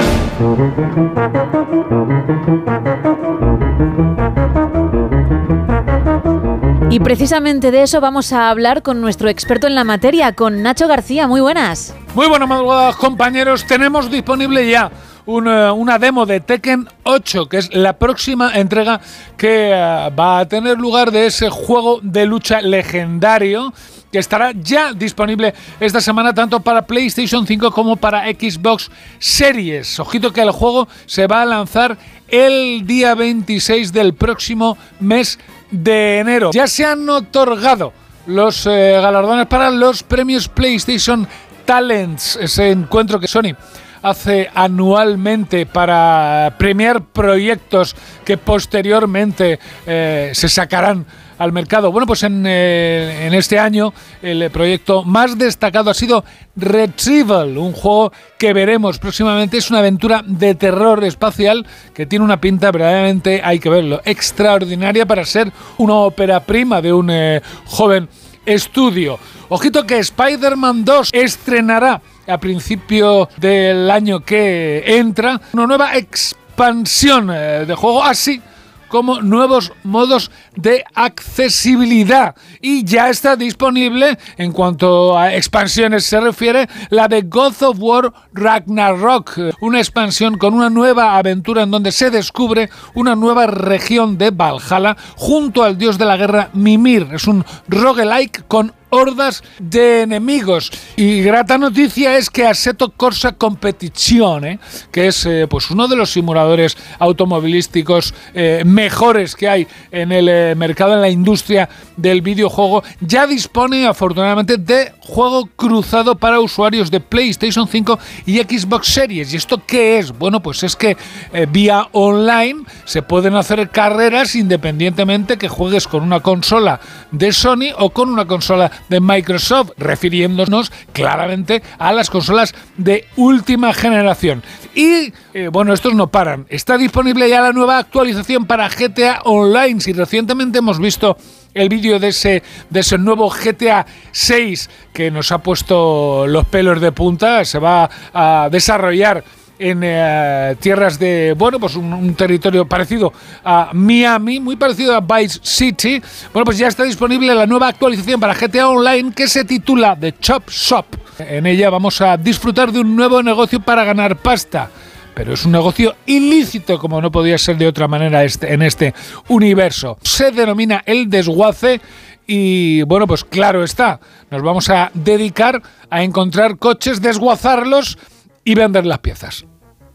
[6.90, 10.86] Y precisamente de eso vamos a hablar con nuestro experto en la materia, con Nacho
[10.86, 11.26] García.
[11.26, 11.94] Muy buenas.
[12.14, 14.90] Muy buenas madrugadas compañeros, tenemos disponible ya
[15.28, 18.98] una, una demo de Tekken 8, que es la próxima entrega
[19.36, 23.74] que eh, va a tener lugar de ese juego de lucha legendario
[24.10, 30.00] que estará ya disponible esta semana tanto para PlayStation 5 como para Xbox Series.
[30.00, 31.98] Ojito que el juego se va a lanzar
[32.28, 35.38] el día 26 del próximo mes
[35.70, 36.52] de enero.
[36.54, 37.92] Ya se han otorgado
[38.26, 41.28] los eh, galardones para los premios PlayStation
[41.66, 43.54] Talents, ese encuentro que Sony
[44.02, 51.06] hace anualmente para premiar proyectos que posteriormente eh, se sacarán
[51.38, 51.92] al mercado.
[51.92, 56.24] Bueno, pues en, eh, en este año el proyecto más destacado ha sido
[56.56, 59.56] Retrieval, un juego que veremos próximamente.
[59.56, 65.06] Es una aventura de terror espacial que tiene una pinta verdaderamente, hay que verlo, extraordinaria
[65.06, 68.08] para ser una ópera prima de un eh, joven
[68.44, 69.18] estudio.
[69.48, 77.64] Ojito que Spider-Man 2 estrenará a principio del año que entra una nueva expansión eh,
[77.66, 78.42] de juego así
[78.88, 82.34] como nuevos modos de accesibilidad.
[82.60, 88.12] Y ya está disponible, en cuanto a expansiones se refiere, la de God of War
[88.32, 94.30] Ragnarok, una expansión con una nueva aventura en donde se descubre una nueva región de
[94.30, 97.08] Valhalla junto al dios de la guerra Mimir.
[97.12, 100.70] Es un roguelike con hordas de enemigos.
[100.96, 104.58] Y grata noticia es que Assetto Corsa Competizione,
[104.90, 110.28] que es eh, pues uno de los simuladores automovilísticos eh, mejores que hay en el
[110.28, 116.90] eh, mercado, en la industria del videojuego, ya dispone afortunadamente de juego cruzado para usuarios
[116.90, 119.32] de PlayStation 5 y Xbox Series.
[119.32, 120.16] ¿Y esto qué es?
[120.16, 120.96] Bueno, pues es que
[121.32, 127.72] eh, vía online se pueden hacer carreras independientemente que juegues con una consola de Sony
[127.78, 134.42] o con una consola de Microsoft, refiriéndonos claramente a las consolas de última generación.
[134.74, 136.46] Y eh, bueno, estos no paran.
[136.48, 139.80] Está disponible ya la nueva actualización para GTA Online.
[139.80, 141.16] Si recientemente hemos visto
[141.54, 146.80] el vídeo de ese, de ese nuevo GTA 6 que nos ha puesto los pelos
[146.80, 149.24] de punta, se va a desarrollar
[149.58, 153.12] en eh, tierras de, bueno, pues un, territorio parecido
[153.44, 156.02] a Miami, muy parecido a Vice City.
[156.32, 160.14] Bueno, pues ya está disponible la nueva actualización para GTA Online que se titula The
[160.20, 160.86] Chop Shop.
[161.18, 164.70] En ella vamos a disfrutar de un nuevo negocio para ganar pasta.
[165.14, 168.94] Pero es un negocio ilícito, como no podía ser de otra manera este, en este
[169.26, 169.98] universo.
[170.02, 171.80] Se denomina el desguace
[172.24, 173.98] y bueno, pues claro está,
[174.30, 177.98] nos vamos a dedicar a encontrar coches, desguazarlos
[178.44, 179.47] y vender las piezas.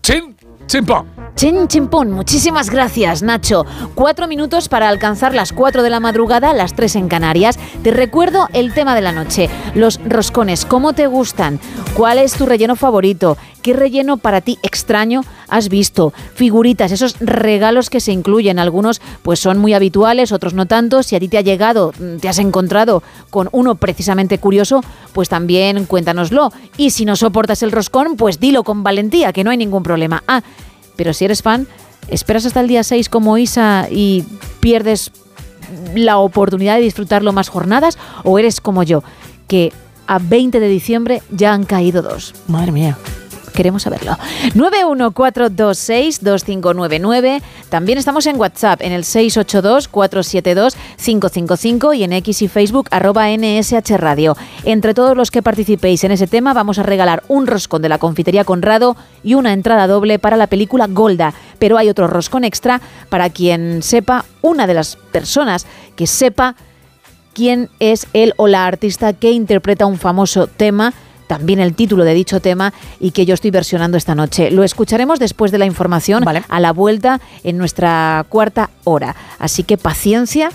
[0.03, 0.35] ¡Chin!
[0.67, 1.07] ¡Chimpón!
[1.35, 3.65] Chin Chimpón, muchísimas gracias Nacho.
[3.95, 7.57] Cuatro minutos para alcanzar las cuatro de la madrugada, las tres en Canarias.
[7.83, 11.57] Te recuerdo el tema de la noche, los roscones, ¿cómo te gustan?
[11.95, 13.37] ¿Cuál es tu relleno favorito?
[13.63, 16.11] ¿Qué relleno para ti extraño has visto?
[16.35, 21.01] Figuritas, esos regalos que se incluyen, algunos pues son muy habituales, otros no tanto.
[21.01, 24.81] Si a ti te ha llegado, mm, te has encontrado con uno precisamente curioso,
[25.13, 26.51] pues también cuéntanoslo.
[26.75, 30.23] Y si no soportas el roscón, pues dilo con valentía, que no hay ningún problema.
[30.27, 30.43] Ah,
[30.97, 31.65] pero si eres fan,
[32.09, 34.25] esperas hasta el día 6 como Isa y
[34.59, 35.11] pierdes
[35.95, 39.03] la oportunidad de disfrutarlo más jornadas o eres como yo,
[39.47, 39.71] que
[40.05, 42.33] a 20 de diciembre ya han caído dos.
[42.49, 42.97] Madre mía.
[43.53, 44.17] Queremos saberlo.
[44.55, 47.41] 914262599.
[47.69, 54.35] También estamos en WhatsApp en el 682472555 y en X y Facebook arroba NSH Radio.
[54.63, 57.97] Entre todos los que participéis en ese tema vamos a regalar un roscón de la
[57.97, 61.33] confitería Conrado y una entrada doble para la película Golda.
[61.59, 65.65] Pero hay otro roscón extra para quien sepa, una de las personas
[65.95, 66.55] que sepa
[67.33, 70.93] quién es él o la artista que interpreta un famoso tema
[71.33, 74.51] también el título de dicho tema y que yo estoy versionando esta noche.
[74.51, 79.15] Lo escucharemos después de la información a la vuelta en nuestra cuarta hora.
[79.39, 80.51] Así que paciencia,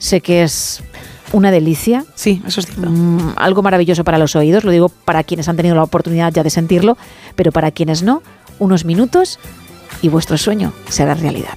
[0.00, 0.82] sé que es
[1.30, 2.04] una delicia.
[2.16, 2.90] Sí, eso es cierto.
[2.90, 6.42] Mm, algo maravilloso para los oídos, lo digo para quienes han tenido la oportunidad ya
[6.42, 6.98] de sentirlo,
[7.36, 8.20] pero para quienes no,
[8.58, 9.38] unos minutos
[10.02, 11.56] y vuestro sueño será realidad.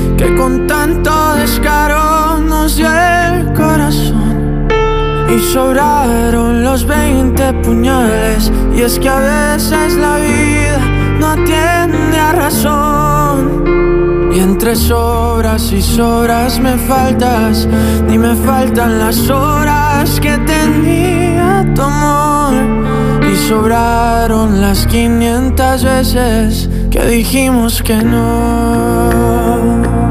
[0.21, 4.67] que con tanto descaro nos dio el corazón.
[5.27, 8.51] Y sobraron los 20 puñales.
[8.75, 10.79] Y es que a veces la vida
[11.19, 13.63] no atiende a razón.
[14.31, 17.67] Y entre sobras y sobras me faltas.
[18.07, 22.53] Ni me faltan las horas que tenía tu amor.
[23.31, 30.10] Y sobraron las 500 veces que dijimos que no.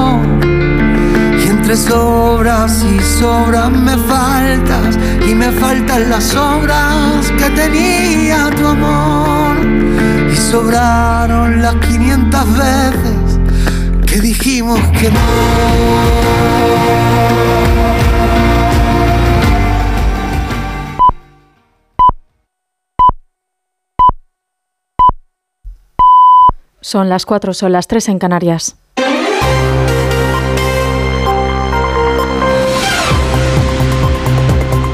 [1.71, 9.55] Entre sobras y sobras me faltas y me faltan las obras que tenía tu amor.
[10.29, 13.39] Y sobraron las 500 veces
[14.05, 15.19] que dijimos que no.
[26.81, 28.80] Son las 4, son las 3 en Canarias.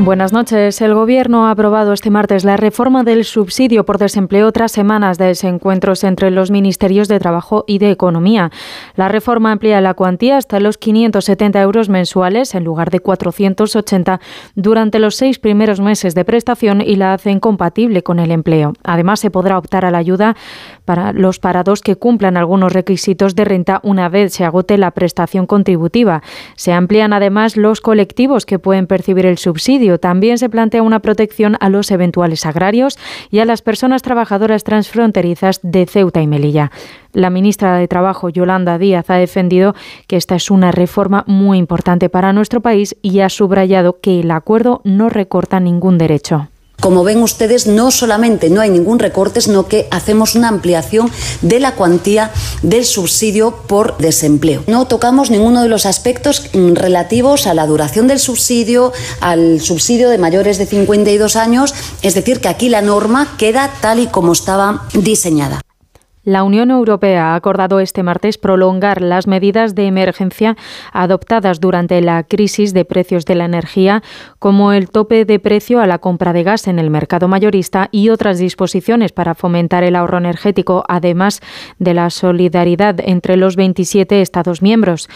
[0.00, 0.80] Buenas noches.
[0.80, 5.26] El Gobierno ha aprobado este martes la reforma del subsidio por desempleo tras semanas de
[5.26, 8.52] desencuentros entre los ministerios de Trabajo y de Economía.
[8.94, 14.20] La reforma amplía la cuantía hasta los 570 euros mensuales en lugar de 480
[14.54, 18.74] durante los seis primeros meses de prestación y la hacen compatible con el empleo.
[18.84, 20.36] Además, se podrá optar a la ayuda
[20.84, 25.46] para los parados que cumplan algunos requisitos de renta una vez se agote la prestación
[25.46, 26.22] contributiva.
[26.54, 29.87] Se amplían además los colectivos que pueden percibir el subsidio.
[29.96, 32.98] También se plantea una protección a los eventuales agrarios
[33.30, 36.70] y a las personas trabajadoras transfronterizas de Ceuta y Melilla.
[37.14, 39.74] La ministra de Trabajo, Yolanda Díaz, ha defendido
[40.06, 44.30] que esta es una reforma muy importante para nuestro país y ha subrayado que el
[44.30, 46.48] acuerdo no recorta ningún derecho.
[46.80, 51.10] Como ven ustedes, no solamente no hay ningún recorte, sino que hacemos una ampliación
[51.42, 52.30] de la cuantía
[52.62, 54.62] del subsidio por desempleo.
[54.68, 60.08] No tocamos ninguno de los aspectos mm, relativos a la duración del subsidio, al subsidio
[60.08, 64.32] de mayores de 52 años, es decir, que aquí la norma queda tal y como
[64.32, 65.60] estaba diseñada.
[66.28, 70.58] La Unión Europea ha acordado este martes prolongar las medidas de emergencia
[70.92, 74.02] adoptadas durante la crisis de precios de la energía,
[74.38, 78.10] como el tope de precio a la compra de gas en el mercado mayorista y
[78.10, 81.40] otras disposiciones para fomentar el ahorro energético, además
[81.78, 85.08] de la solidaridad entre los 27 Estados miembros.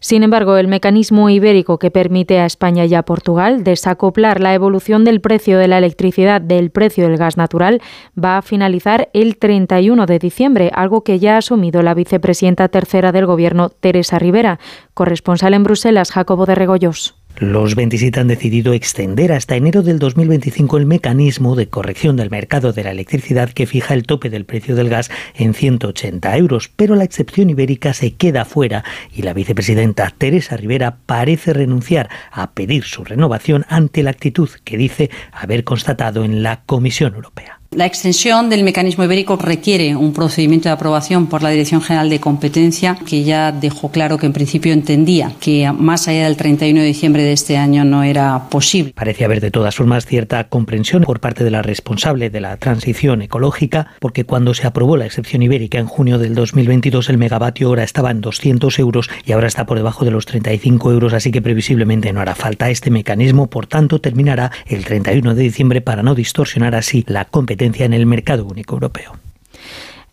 [0.00, 5.04] Sin embargo, el mecanismo ibérico que permite a España y a Portugal desacoplar la evolución
[5.04, 7.82] del precio de la electricidad del precio del gas natural
[8.22, 13.12] va a finalizar el 31 de diciembre, algo que ya ha asumido la vicepresidenta tercera
[13.12, 14.58] del Gobierno, Teresa Rivera.
[14.94, 17.17] Corresponsal en Bruselas, Jacobo de Regoyos.
[17.40, 22.72] Los 27 han decidido extender hasta enero del 2025 el mecanismo de corrección del mercado
[22.72, 26.96] de la electricidad que fija el tope del precio del gas en 180 euros, pero
[26.96, 28.82] la excepción ibérica se queda fuera
[29.14, 34.76] y la vicepresidenta Teresa Rivera parece renunciar a pedir su renovación ante la actitud que
[34.76, 37.57] dice haber constatado en la Comisión Europea.
[37.70, 42.18] La extensión del mecanismo ibérico requiere un procedimiento de aprobación por la Dirección General de
[42.18, 46.86] Competencia, que ya dejó claro que en principio entendía que más allá del 31 de
[46.86, 48.94] diciembre de este año no era posible.
[48.94, 53.20] Parece haber de todas formas cierta comprensión por parte de la responsable de la transición
[53.20, 57.84] ecológica, porque cuando se aprobó la excepción ibérica en junio del 2022 el megavatio hora
[57.84, 61.42] estaba en 200 euros y ahora está por debajo de los 35 euros, así que
[61.42, 66.14] previsiblemente no hará falta este mecanismo, por tanto terminará el 31 de diciembre para no
[66.14, 69.27] distorsionar así la competencia en el mercado único europeo.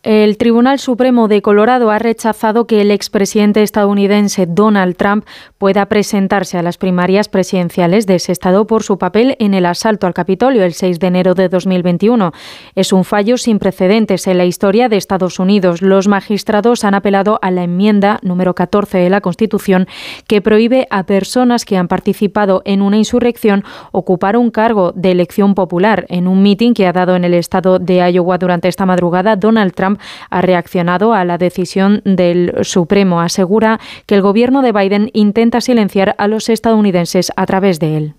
[0.06, 5.25] El Tribunal Supremo de Colorado ha rechazado que el expresidente estadounidense Donald Trump
[5.58, 10.06] pueda presentarse a las primarias presidenciales de ese estado por su papel en el asalto
[10.06, 12.34] al Capitolio el 6 de enero de 2021.
[12.75, 15.82] Es un fallo sin precedentes en la historia de Estados Unidos.
[15.82, 19.88] Los magistrados han apelado a la enmienda número 14 de la Constitución
[20.27, 25.56] que prohíbe a personas que han participado en una insurrección ocupar un cargo de elección
[25.56, 26.06] popular.
[26.09, 29.74] En un mitin que ha dado en el estado de Iowa durante esta madrugada, Donald
[29.74, 29.95] Trump
[30.30, 33.22] ha reaccionado a la decisión del Supremo.
[33.22, 38.14] Asegura que el gobierno de Biden intenta silenciar a los estadounidenses a través de él.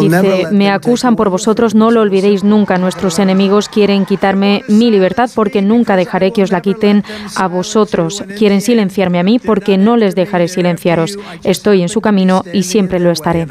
[0.00, 2.78] Dice, me acusan por vosotros, no lo olvidéis nunca.
[2.78, 7.04] Nuestros enemigos quieren quitarme mi libertad porque nunca dejaré que os la quiten
[7.36, 8.24] a vosotros.
[8.38, 11.18] Quieren silenciarme a mí porque no les dejaré silenciaros.
[11.44, 13.46] Estoy en su camino y siempre lo estaré.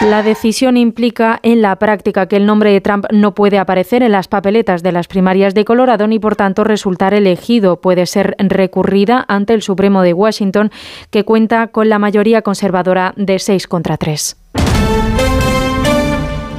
[0.00, 4.12] La decisión implica en la práctica que el nombre de Trump no puede aparecer en
[4.12, 7.82] las papeletas de las primarias de Colorado ni por tanto resultar elegido.
[7.82, 10.70] Puede ser recurrida ante el Supremo de Washington,
[11.10, 14.38] que cuenta con la mayoría conservadora de 6 contra 3.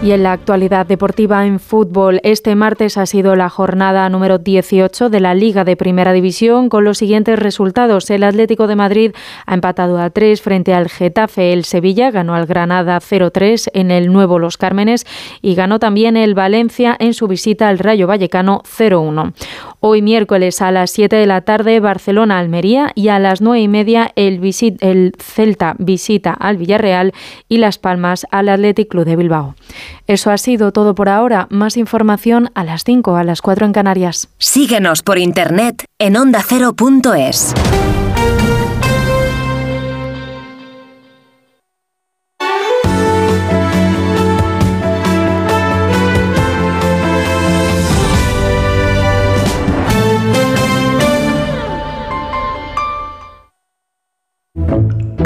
[0.04, 5.12] Y en la actualidad deportiva en fútbol, este martes ha sido la jornada número 18
[5.12, 8.10] de la Liga de Primera División con los siguientes resultados.
[8.10, 9.12] El Atlético de Madrid
[9.46, 11.54] ha empatado a 3 frente al Getafe.
[11.54, 15.06] El Sevilla ganó al Granada 0-3 en el Nuevo Los Cármenes
[15.44, 19.34] y ganó también el Valencia en su visita al Rayo Vallecano 0-1.
[19.84, 24.11] Hoy miércoles a las 7 de la tarde Barcelona-Almería y a las 9 y media
[24.16, 27.14] el, visit, el Celta visita al Villarreal
[27.50, 29.56] y Las Palmas al Athletic Club de Bilbao.
[30.06, 31.48] Eso ha sido todo por ahora.
[31.50, 34.30] Más información a las 5, a las 4 en Canarias.
[34.38, 37.56] Síguenos por internet en ondacero.es.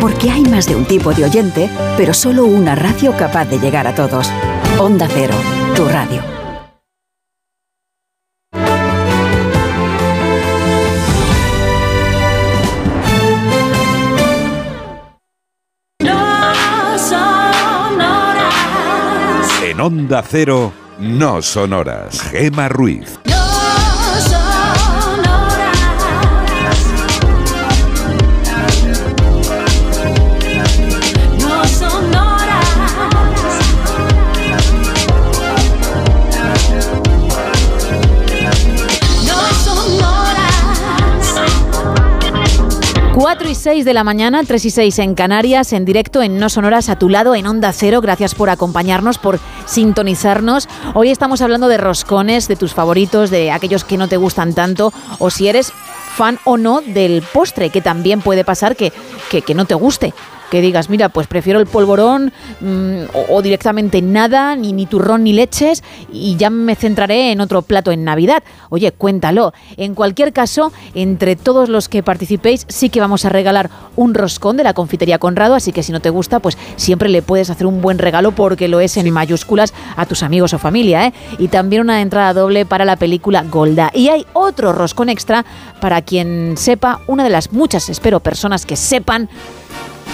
[0.00, 3.86] Porque hay más de un tipo de oyente, pero solo una radio capaz de llegar
[3.86, 4.30] a todos.
[4.78, 5.34] Onda Cero,
[5.74, 6.22] tu radio.
[16.00, 19.62] No son horas.
[19.64, 22.20] En Onda Cero, no son horas.
[22.20, 23.18] Gema Ruiz.
[43.48, 46.50] 4 y 6 de la mañana, 3 y 6 en Canarias, en directo en No
[46.50, 48.02] Sonoras a tu lado, en Onda Cero.
[48.02, 50.68] Gracias por acompañarnos, por sintonizarnos.
[50.92, 54.92] Hoy estamos hablando de roscones, de tus favoritos, de aquellos que no te gustan tanto,
[55.18, 55.72] o si eres
[56.14, 58.92] fan o no del postre, que también puede pasar que,
[59.30, 60.12] que, que no te guste.
[60.50, 65.24] Que digas, mira, pues prefiero el polvorón mm, o, o directamente nada, ni, ni turrón
[65.24, 68.42] ni leches, y ya me centraré en otro plato en Navidad.
[68.70, 69.52] Oye, cuéntalo.
[69.76, 74.56] En cualquier caso, entre todos los que participéis, sí que vamos a regalar un roscón
[74.56, 77.66] de la confitería Conrado, así que si no te gusta, pues siempre le puedes hacer
[77.66, 81.12] un buen regalo porque lo es en mayúsculas a tus amigos o familia, ¿eh?
[81.38, 83.90] Y también una entrada doble para la película Golda.
[83.94, 85.44] Y hay otro roscón extra
[85.80, 89.28] para quien sepa, una de las muchas, espero, personas que sepan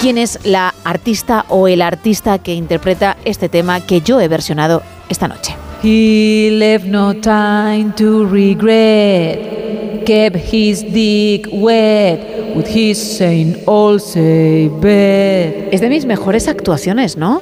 [0.04, 4.82] quién es la artista o el artista que interpreta este tema que yo he versionado
[5.08, 5.56] esta noche.
[5.82, 10.04] He left no time to regret.
[10.04, 15.68] Kept his dick wet with his Saint Olsey bed.
[15.72, 17.40] Es de mis mejores actuaciones, ¿no?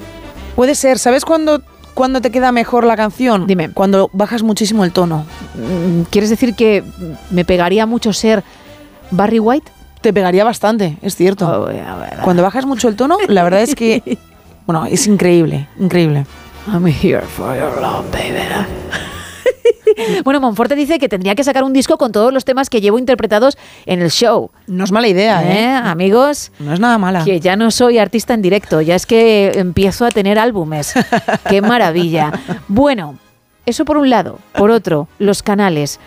[0.55, 1.01] Puede ser.
[1.01, 1.63] ¿Sabes cuándo,
[1.95, 3.49] cuándo te queda mejor la canción?
[3.49, 3.73] Dime.
[3.73, 5.27] Cuando bajas muchísimo el tono.
[5.57, 6.85] Mm, ¿Quieres decir que
[7.31, 8.45] me pegaría mucho ser
[9.11, 9.82] Barry White?
[10.03, 11.71] Te pegaría bastante, es cierto.
[12.25, 14.19] Cuando bajas mucho el tono, la verdad es que.
[14.65, 16.25] Bueno, es increíble, increíble.
[16.69, 18.39] I'm here for your love, baby.
[20.25, 22.99] Bueno, Monforte dice que tendría que sacar un disco con todos los temas que llevo
[22.99, 24.51] interpretados en el show.
[24.69, 25.69] No es mala idea, ¿eh?
[25.85, 26.53] Amigos.
[26.61, 27.25] No es nada mala.
[27.25, 30.95] Que ya no soy artista en directo, ya es que empiezo a tener álbumes.
[31.49, 32.33] ¡Qué maravilla!
[32.69, 33.19] Bueno,
[33.67, 34.39] eso por un lado.
[34.55, 35.99] Por otro, los canales.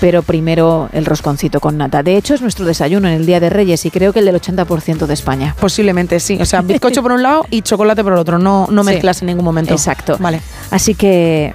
[0.00, 2.02] pero primero el rosconcito con nata.
[2.02, 4.40] De hecho, es nuestro desayuno en el Día de Reyes y creo que el del
[4.40, 5.56] 80% de España.
[5.60, 6.38] Posiblemente sí.
[6.40, 8.38] O sea, bizcocho por un lado y chocolate por el otro.
[8.38, 8.90] No, no Sí.
[8.90, 9.72] mezclas en ningún momento.
[9.72, 10.16] Exacto.
[10.20, 10.40] Vale.
[10.70, 11.54] Así que...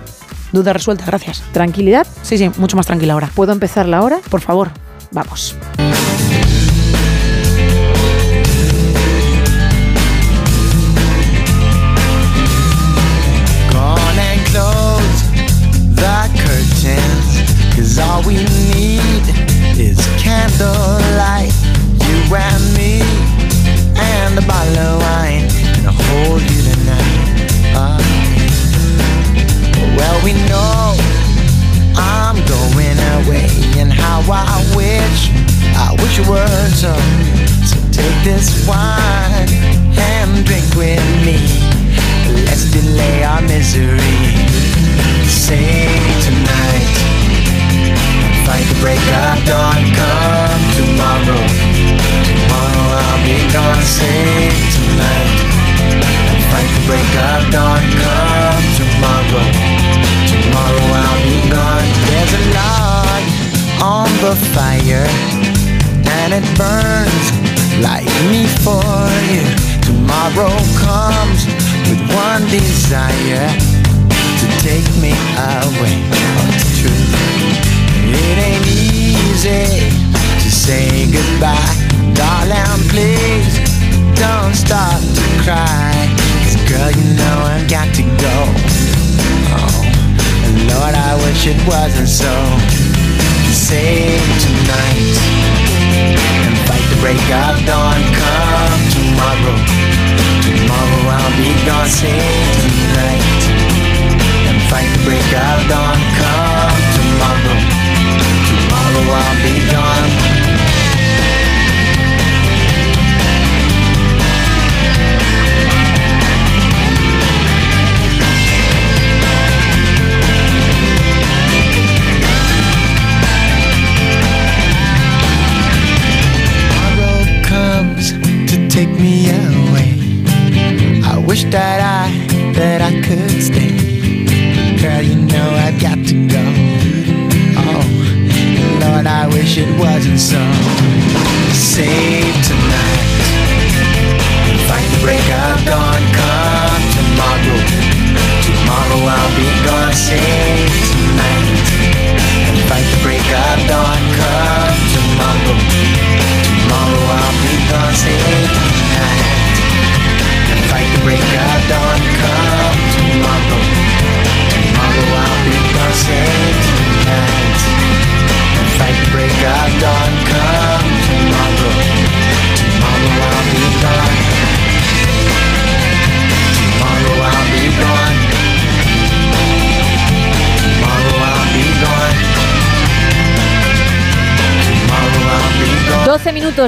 [0.52, 1.44] Duda resuelta, gracias.
[1.52, 2.08] ¿Tranquilidad?
[2.24, 3.30] Sí, sí, mucho más tranquila ahora.
[3.36, 4.20] ¿Puedo empezar la hora?
[4.30, 4.70] Por favor.
[5.12, 5.56] Vamos.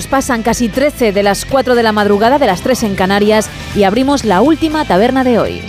[0.07, 3.83] Pasan casi 13 de las 4 de la madrugada, de las 3 en Canarias, y
[3.83, 5.61] abrimos la última taberna de hoy.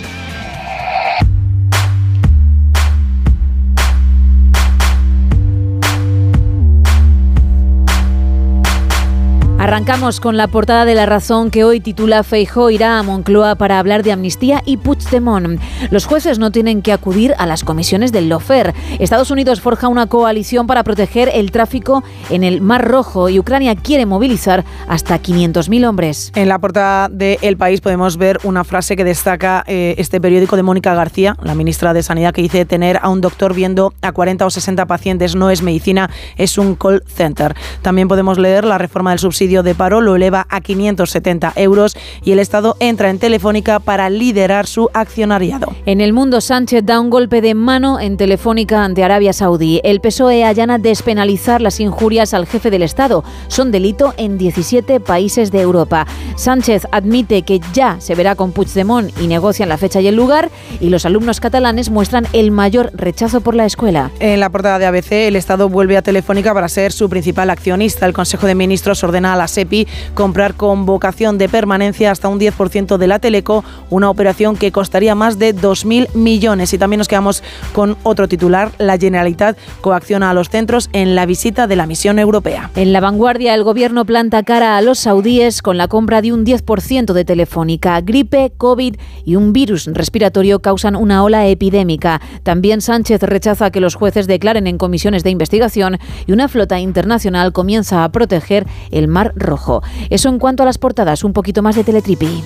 [9.61, 13.77] Arrancamos con la portada de La Razón que hoy titula Feijó irá a Moncloa para
[13.77, 15.61] hablar de amnistía y Puigdemont.
[15.89, 18.73] Los jueces no tienen que acudir a las comisiones del Lofer.
[18.99, 23.75] Estados Unidos forja una coalición para proteger el tráfico en el Mar Rojo y Ucrania
[23.75, 26.31] quiere movilizar hasta 500.000 hombres.
[26.35, 30.55] En la portada de El País podemos ver una frase que destaca eh, este periódico
[30.55, 34.11] de Mónica García, la ministra de Sanidad, que dice tener a un doctor viendo a
[34.11, 37.55] 40 o 60 pacientes no es medicina, es un call center.
[37.81, 42.31] También podemos leer la reforma del subsidio de paro lo eleva a 570 euros y
[42.31, 45.70] el Estado entra en Telefónica para liderar su accionariado.
[45.85, 49.81] En el mundo, Sánchez da un golpe de mano en Telefónica ante Arabia Saudí.
[49.83, 53.23] El PSOE allana despenalizar las injurias al jefe del Estado.
[53.47, 56.05] Son delito en 17 países de Europa.
[56.35, 60.49] Sánchez admite que ya se verá con Puigdemont y negocian la fecha y el lugar.
[60.79, 64.11] Y los alumnos catalanes muestran el mayor rechazo por la escuela.
[64.19, 68.05] En la portada de ABC, el Estado vuelve a Telefónica para ser su principal accionista.
[68.05, 72.39] El Consejo de Ministros ordena a la SEPI comprar con vocación de permanencia hasta un
[72.39, 76.73] 10% de la Teleco, una operación que costaría más de 2.000 millones.
[76.73, 78.71] Y también nos quedamos con otro titular.
[78.77, 82.71] La Generalitat coacciona a los centros en la visita de la misión europea.
[82.75, 86.45] En la vanguardia, el gobierno planta cara a los saudíes con la compra de un
[86.45, 88.01] 10% de Telefónica.
[88.01, 92.21] Gripe, COVID y un virus respiratorio causan una ola epidémica.
[92.43, 97.53] También Sánchez rechaza que los jueces declaren en comisiones de investigación y una flota internacional
[97.53, 99.81] comienza a proteger el Mar Rojo.
[100.09, 102.43] Eso en cuanto a las portadas, un poquito más de Teletripi.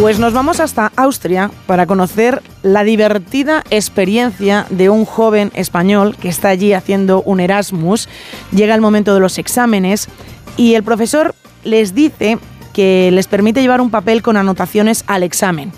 [0.00, 6.28] Pues nos vamos hasta Austria para conocer la divertida experiencia de un joven español que
[6.28, 8.08] está allí haciendo un Erasmus.
[8.50, 10.08] Llega el momento de los exámenes
[10.56, 12.38] y el profesor les dice
[12.72, 15.72] que les permite llevar un papel con anotaciones al examen.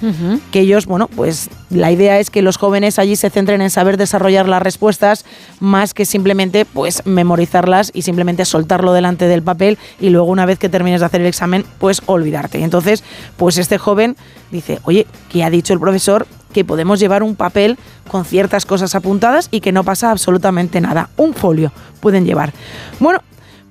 [0.51, 3.97] Que ellos, bueno, pues la idea es que los jóvenes allí se centren en saber
[3.97, 5.25] desarrollar las respuestas
[5.61, 10.59] más que simplemente pues memorizarlas y simplemente soltarlo delante del papel y luego una vez
[10.59, 12.63] que termines de hacer el examen pues olvidarte.
[12.63, 13.03] Entonces,
[13.37, 14.17] pues este joven
[14.51, 16.27] dice, oye, ¿qué ha dicho el profesor?
[16.53, 17.77] Que podemos llevar un papel
[18.09, 21.11] con ciertas cosas apuntadas y que no pasa absolutamente nada.
[21.17, 22.53] Un folio pueden llevar.
[23.01, 23.21] Bueno,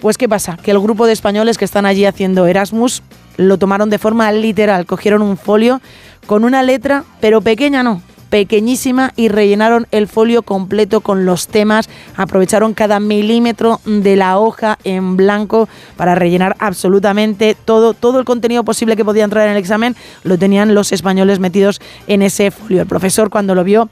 [0.03, 0.57] pues ¿qué pasa?
[0.61, 3.03] Que el grupo de españoles que están allí haciendo Erasmus
[3.37, 5.79] lo tomaron de forma literal, cogieron un folio
[6.27, 11.87] con una letra, pero pequeña no, pequeñísima y rellenaron el folio completo con los temas,
[12.17, 18.65] aprovecharon cada milímetro de la hoja en blanco para rellenar absolutamente todo, todo el contenido
[18.65, 22.81] posible que podía entrar en el examen, lo tenían los españoles metidos en ese folio.
[22.81, 23.87] El profesor cuando lo vio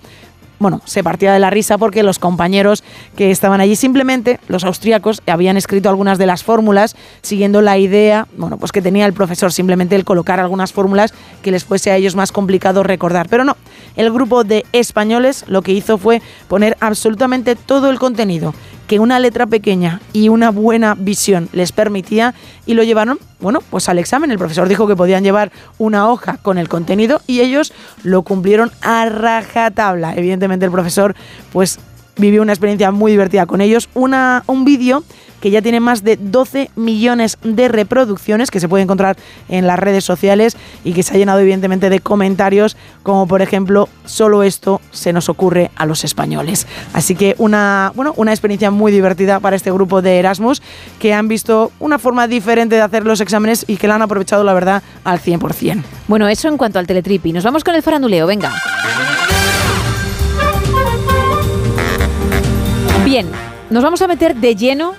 [0.62, 2.84] bueno, se partía de la risa porque los compañeros
[3.16, 8.28] que estaban allí simplemente, los austríacos, habían escrito algunas de las fórmulas siguiendo la idea,
[8.38, 11.98] bueno, pues que tenía el profesor, simplemente el colocar algunas fórmulas que les fuese a
[11.98, 13.28] ellos más complicado recordar.
[13.28, 13.58] Pero no,
[13.96, 18.54] el grupo de españoles lo que hizo fue poner absolutamente todo el contenido
[18.92, 22.34] que una letra pequeña y una buena visión les permitía
[22.66, 24.32] y lo llevaron, bueno, pues al examen.
[24.32, 27.72] El profesor dijo que podían llevar una hoja con el contenido y ellos
[28.04, 30.14] lo cumplieron a rajatabla.
[30.18, 31.16] Evidentemente el profesor
[31.54, 31.80] pues
[32.18, 33.88] vivió una experiencia muy divertida con ellos.
[33.94, 35.06] Una, un vídeo
[35.42, 39.18] que ya tiene más de 12 millones de reproducciones que se puede encontrar
[39.50, 43.90] en las redes sociales y que se ha llenado evidentemente de comentarios como por ejemplo
[44.06, 46.68] solo esto se nos ocurre a los españoles.
[46.94, 50.62] Así que una, bueno, una experiencia muy divertida para este grupo de Erasmus
[51.00, 54.44] que han visto una forma diferente de hacer los exámenes y que la han aprovechado
[54.44, 55.82] la verdad al 100%.
[56.08, 57.34] Bueno, eso en cuanto al teletripi.
[57.34, 58.54] Nos vamos con el faranduleo, venga.
[63.04, 63.28] Bien,
[63.70, 64.94] nos vamos a meter de lleno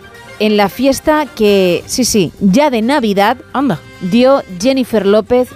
[0.47, 3.79] en la fiesta que, sí, sí, ya de Navidad Anda.
[4.01, 5.49] dio Jennifer López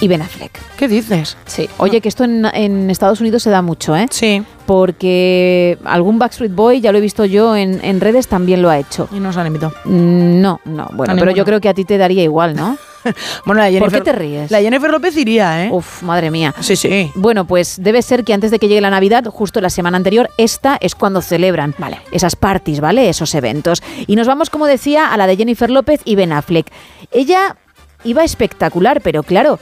[0.00, 0.58] y Ben Affleck.
[0.76, 1.36] ¿Qué dices?
[1.46, 1.68] Sí.
[1.78, 4.06] Oye, que esto en, en Estados Unidos se da mucho, ¿eh?
[4.10, 4.42] Sí.
[4.66, 8.78] Porque algún Backstreet Boy, ya lo he visto yo en, en redes, también lo ha
[8.78, 9.08] hecho.
[9.12, 9.72] Y no se han invitado.
[9.84, 10.90] Mm, No, no.
[10.92, 12.76] Bueno, pero yo creo que a ti te daría igual, ¿no?
[13.44, 14.50] Bueno, la ¿Por qué te ríes?
[14.50, 15.68] La Jennifer López iría, ¿eh?
[15.72, 16.54] Uf, madre mía.
[16.60, 17.10] Sí, sí.
[17.14, 20.30] Bueno, pues debe ser que antes de que llegue la Navidad, justo la semana anterior,
[20.38, 21.98] esta es cuando celebran Vale.
[22.12, 23.08] esas parties, ¿vale?
[23.08, 23.82] Esos eventos.
[24.06, 26.66] Y nos vamos, como decía, a la de Jennifer López y Ben Affleck.
[27.12, 27.56] Ella
[28.04, 29.58] iba espectacular, pero claro,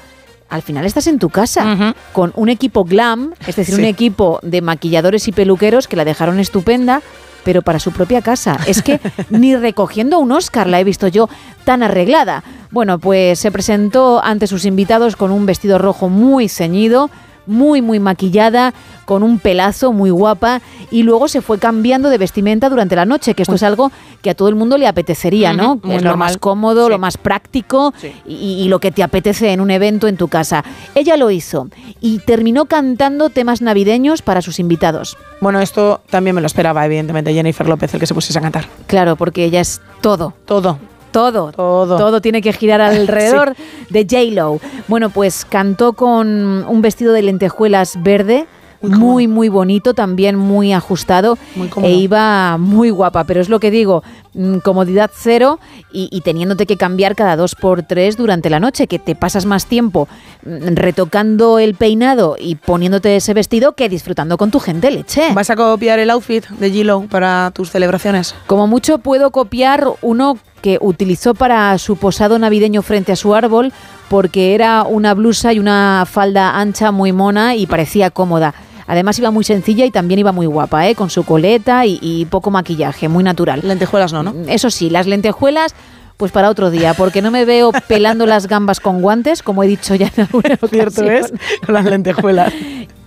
[0.48, 3.80] al final estás en tu casa con un equipo glam, es decir, Sí.
[3.80, 7.00] un equipo de maquilladores y peluqueros que la dejaron estupenda.
[7.44, 8.58] Pero para su propia casa.
[8.66, 11.28] Es que ni recogiendo un Oscar la he visto yo
[11.64, 12.42] tan arreglada.
[12.70, 17.10] Bueno, pues se presentó ante sus invitados con un vestido rojo muy ceñido,
[17.46, 22.68] muy, muy maquillada, con un pelazo muy guapa, y luego se fue cambiando de vestimenta
[22.68, 23.90] durante la noche, que esto es algo
[24.22, 25.80] que a todo el mundo le apetecería, ¿no?
[25.82, 27.92] Muy es lo más cómodo, lo más práctico
[28.26, 30.64] y, y lo que te apetece en un evento en tu casa.
[30.94, 31.68] Ella lo hizo
[32.00, 35.16] y terminó cantando temas navideños para sus invitados.
[35.40, 38.66] Bueno, esto también me lo esperaba, evidentemente, Jennifer López, el que se pusiese a cantar.
[38.86, 40.34] Claro, porque ella es todo.
[40.44, 40.78] Todo.
[41.12, 41.96] Todo, Todo.
[41.96, 43.54] todo tiene que girar alrededor
[43.90, 44.60] de J-Lo.
[44.88, 48.46] Bueno, pues cantó con un vestido de lentejuelas verde,
[48.80, 51.38] muy, muy bonito, también muy ajustado
[51.70, 51.88] cómodo.
[51.88, 53.22] e iba muy guapa.
[53.22, 54.02] Pero es lo que digo,
[54.34, 55.60] mm, comodidad cero
[55.92, 59.46] y, y teniéndote que cambiar cada dos por tres durante la noche, que te pasas
[59.46, 60.08] más tiempo
[60.44, 65.32] mm, retocando el peinado y poniéndote ese vestido que disfrutando con tu gente, leche.
[65.32, 68.34] ¿Vas a copiar el outfit de Gilo para tus celebraciones?
[68.48, 73.72] Como mucho puedo copiar uno que utilizó para su posado navideño frente a su árbol
[74.08, 78.54] porque era una blusa y una falda ancha muy mona y parecía cómoda.
[78.86, 80.94] Además iba muy sencilla y también iba muy guapa, ¿eh?
[80.94, 83.60] con su coleta y, y poco maquillaje, muy natural.
[83.62, 84.34] Mm, Lentejuelas no, ¿no?
[84.48, 85.74] Eso sí, las lentejuelas
[86.16, 89.66] pues para otro día, porque no me veo pelando las gambas con guantes, como he
[89.66, 91.32] dicho ya en alguna Cierto es,
[91.64, 92.52] con las lentejuelas.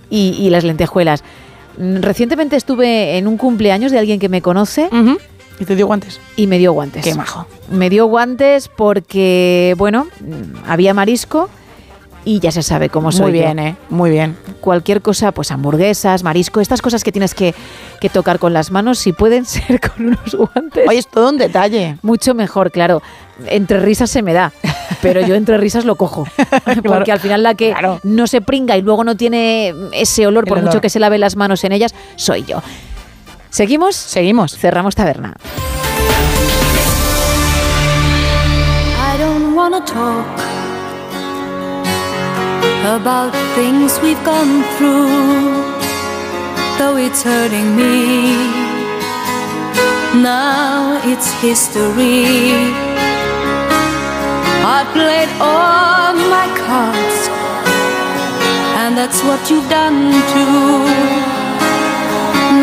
[0.08, 1.24] Y, y las lentejuelas.
[1.78, 4.88] Mm, Recientemente estuve en un cumpleaños de alguien que me conoce.
[5.58, 6.20] ¿Y te dio guantes?
[6.36, 7.02] Y me dio guantes.
[7.04, 7.46] Qué majo.
[7.70, 10.06] Me dio guantes porque, bueno,
[10.66, 11.48] había marisco
[12.24, 13.30] y ya se sabe cómo soy.
[13.30, 13.44] Muy yo.
[13.44, 13.76] bien, ¿eh?
[13.88, 14.36] Muy bien.
[14.60, 17.54] Cualquier cosa, pues hamburguesas, marisco, estas cosas que tienes que,
[18.00, 20.86] que tocar con las manos, si pueden ser con unos guantes.
[20.88, 21.96] Oye, es todo un detalle.
[22.02, 23.00] Mucho mejor, claro.
[23.46, 24.52] Entre risas se me da,
[25.02, 26.26] pero yo entre risas lo cojo.
[26.84, 30.58] Porque al final la que no se pringa y luego no tiene ese olor, por
[30.58, 30.82] El mucho olor.
[30.82, 32.62] que se lave las manos en ellas, soy yo.
[33.56, 33.96] ¿Seguimos?
[33.96, 34.54] Seguimos.
[34.58, 35.32] Cerramos taberna.
[39.00, 40.26] I don't wanna talk
[42.84, 45.64] about things we've gone through,
[46.76, 48.36] though it's hurting me.
[50.20, 52.52] Now it's history.
[54.76, 57.18] I played all my cards,
[58.82, 61.35] and that's what you've done too.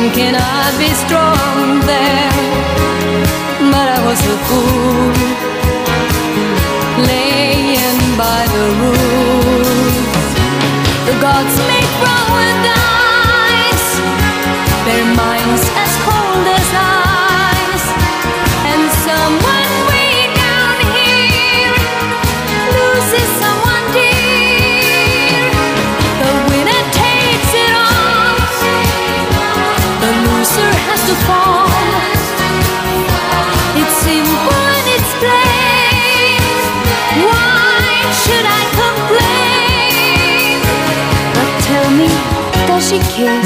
[0.00, 2.32] Thinking I'd be strong there.
[3.72, 5.12] But I was a fool,
[7.10, 10.28] laying by the rules.
[11.06, 11.89] The gods make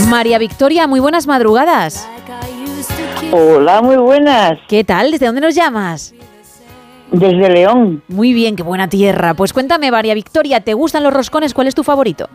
[0.08, 2.08] María Victoria, muy buenas madrugadas.
[3.32, 4.58] Hola, muy buenas.
[4.68, 5.10] ¿Qué tal?
[5.10, 6.14] ¿Desde dónde nos llamas?
[7.10, 8.02] Desde León.
[8.08, 9.34] Muy bien, qué buena tierra.
[9.34, 11.52] Pues cuéntame, María Victoria, ¿te gustan los roscones?
[11.52, 12.28] ¿Cuál es tu favorito?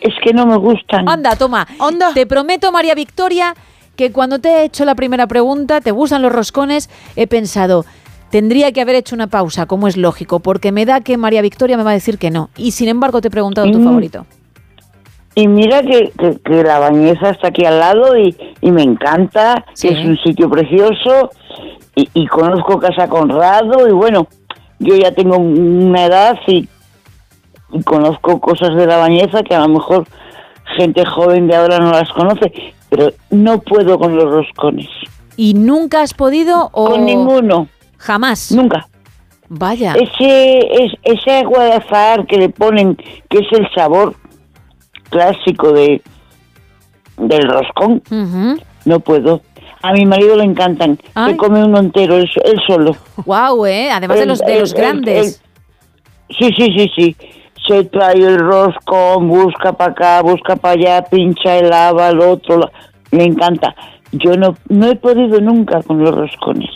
[0.00, 1.08] Es que no me gustan.
[1.08, 1.68] Anda, toma.
[2.14, 3.54] Te prometo, María Victoria,
[3.96, 6.90] que cuando te he hecho la primera pregunta, ¿te gustan los roscones?
[7.14, 7.84] He pensado,
[8.30, 11.76] tendría que haber hecho una pausa, como es lógico, porque me da que María Victoria
[11.76, 12.50] me va a decir que no.
[12.56, 13.84] Y sin embargo, te he preguntado tu Mm.
[13.84, 14.26] favorito.
[15.34, 19.64] Y mira que, que- que la bañeza está aquí al lado y, y me encanta,
[19.90, 21.30] es un sitio precioso
[21.94, 24.26] y, y conozco Casa Conrado y bueno,
[24.80, 26.68] yo ya tengo una edad y,
[27.72, 30.04] y conozco cosas de la bañeza que a lo mejor
[30.76, 32.52] gente joven de ahora no las conoce,
[32.88, 34.88] pero no puedo con los roscones.
[35.36, 36.90] ¿Y nunca has podido o...?
[36.90, 37.68] Con ninguno.
[37.98, 38.50] Jamás.
[38.52, 38.88] Nunca.
[39.48, 39.94] Vaya.
[39.94, 42.96] Ese, es, ese agua de azahar que le ponen,
[43.28, 44.14] que es el sabor
[45.10, 46.02] clásico de
[47.18, 48.02] del roscón,
[48.84, 49.42] no puedo.
[49.82, 50.98] A mi marido le encantan.
[51.26, 52.96] Se come uno entero, él, él solo.
[53.24, 53.90] Wow, ¿eh?
[53.90, 55.42] Además de los, de los grandes.
[56.30, 57.16] sí, sí, sí, sí.
[57.66, 62.70] Se trae el roscón, busca para acá, busca para allá, pincha el lava, el otro.
[63.10, 63.74] Le encanta.
[64.12, 66.70] Yo no, no he podido nunca con los roscones.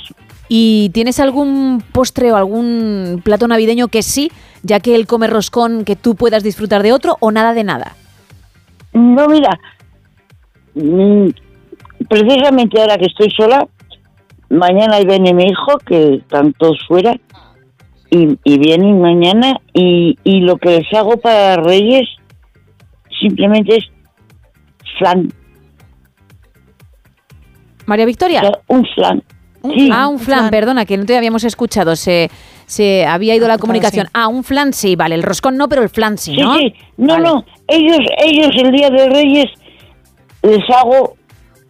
[0.49, 4.31] ¿Y tienes algún postre o algún plato navideño que sí,
[4.63, 7.97] ya que él come roscón, que tú puedas disfrutar de otro o nada de nada?
[8.95, 9.59] No, mira,
[10.75, 11.29] mm,
[12.09, 13.67] precisamente ahora que estoy sola,
[14.49, 17.15] mañana viene mi hijo, que están todos fuera,
[18.11, 22.09] y, y vienen mañana, y, y lo que les hago para Reyes
[23.21, 23.85] simplemente es
[24.99, 25.33] flan
[27.87, 28.43] María Victoria.
[28.69, 29.23] un flan.
[29.65, 31.97] Un- ah, un flan, perdona, que no te habíamos escuchado.
[31.97, 32.31] Se,
[32.67, 34.09] se había ido la comunicación.
[34.13, 35.15] Ah, un flan sí, vale.
[35.15, 36.55] El roscón no, pero el flan sí, Sí, ¿no?
[36.59, 36.75] sí.
[36.99, 37.45] No, no.
[37.67, 39.47] Ellos, ellos el día de Reyes
[40.43, 41.17] les hago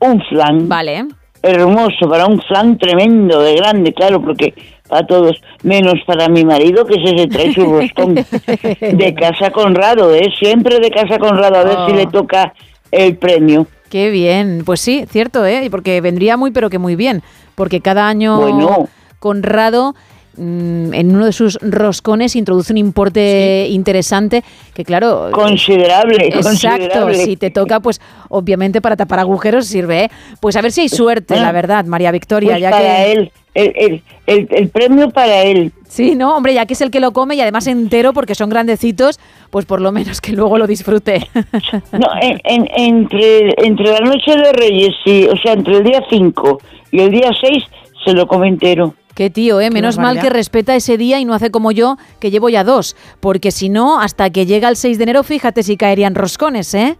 [0.00, 0.68] un flan.
[0.68, 1.06] Vale.
[1.42, 4.54] Hermoso, para un flan tremendo, de grande, claro, porque
[4.88, 10.14] para todos, menos para mi marido, que ese se trae su roscón de casa Conrado,
[10.14, 10.28] ¿eh?
[10.38, 11.86] Siempre de casa Conrado, a ver Oh.
[11.86, 12.52] si le toca
[12.90, 13.66] el premio.
[13.90, 14.62] Qué bien.
[14.64, 15.68] Pues sí, cierto, ¿eh?
[15.70, 17.22] Porque vendría muy, pero que muy bien.
[17.54, 18.88] Porque cada año Bueno.
[19.18, 19.94] Conrado
[20.36, 24.42] en uno de sus roscones introduce un importe interesante
[24.74, 27.16] que claro Considerable, exacto considerable.
[27.18, 30.10] si te toca pues obviamente para tapar agujeros sirve ¿eh?
[30.40, 33.32] pues a ver si hay suerte la verdad María Victoria Pues ya para que él,
[33.54, 35.72] el, el, el, el premio para él.
[35.88, 38.50] sí no hombre ya que es el que lo come y además entero porque son
[38.50, 41.28] grandecitos pues por lo menos que luego lo disfrute
[41.92, 46.02] No, en- en- entre, entre la noche de Reyes, y, o sea, entre el día
[46.10, 47.64] 5 y el día 6,
[48.04, 48.94] se lo come entero.
[49.14, 49.70] Qué tío, ¿eh?
[49.70, 52.96] Menos mal que respeta ese día y no hace como yo, que llevo ya dos.
[53.20, 56.98] Porque si no, hasta que llega el 6 de enero, fíjate si caerían roscones, ¿eh?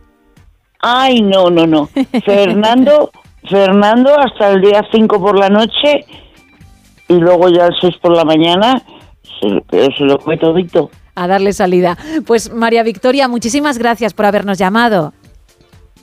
[0.80, 1.88] Ay, no, no, no.
[2.24, 3.10] Fernando,
[3.50, 6.04] Fernando hasta el día 5 por la noche
[7.08, 8.80] y luego ya el 6 por la mañana,
[9.40, 10.90] se, pero se lo come todito.
[11.16, 11.96] A darle salida.
[12.26, 15.12] Pues María Victoria, muchísimas gracias por habernos llamado.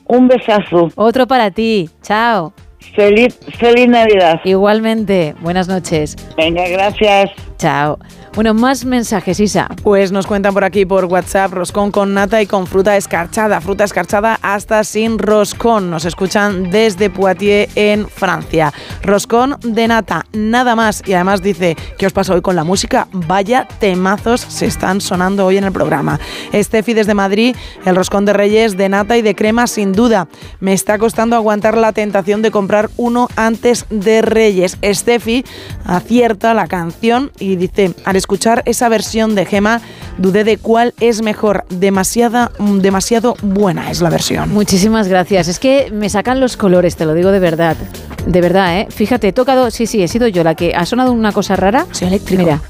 [0.06, 0.90] Un besazo.
[0.96, 1.90] Otro para ti.
[2.02, 2.54] Chao.
[2.96, 4.40] Feliz, feliz Navidad.
[4.44, 5.36] Igualmente.
[5.40, 6.16] Buenas noches.
[6.38, 7.32] Venga, gracias.
[7.62, 8.00] Chao.
[8.34, 9.70] Bueno, más mensajes, Isa.
[9.84, 13.62] Pues nos cuentan por aquí por WhatsApp roscón con nata y con fruta escarchada.
[13.62, 15.92] Fruta escarchada hasta sin roscón.
[15.92, 18.74] Nos escuchan desde Poitiers en Francia.
[19.04, 21.04] Roscón de nata, nada más.
[21.06, 23.08] Y además dice, ¿qué os pasa hoy con la música?
[23.12, 26.20] Vaya temazos se están sonando hoy en el programa.
[26.54, 30.30] Estefi desde Madrid, el roscón de reyes de nata y de crema sin duda.
[30.62, 34.78] Me está costando aguantar la tentación de comprar uno antes de reyes.
[34.82, 35.44] Estefi
[35.86, 39.82] acierta la canción y dice, al escuchar esa versión de Gema,
[40.18, 41.66] dudé de cuál es mejor.
[41.70, 44.52] Demasiada, mm, demasiado buena es la versión.
[44.54, 45.48] Muchísimas gracias.
[45.48, 47.78] Es que me sacan los colores, te lo digo de verdad.
[48.26, 48.88] De verdad, ¿eh?
[48.90, 49.72] Fíjate, he tocado.
[49.72, 50.74] Sí, sí, he sido yo la que.
[50.76, 51.86] ¿Ha sonado una cosa rara?
[51.92, 52.44] Sí, eléctrico.
[52.44, 52.62] Mira.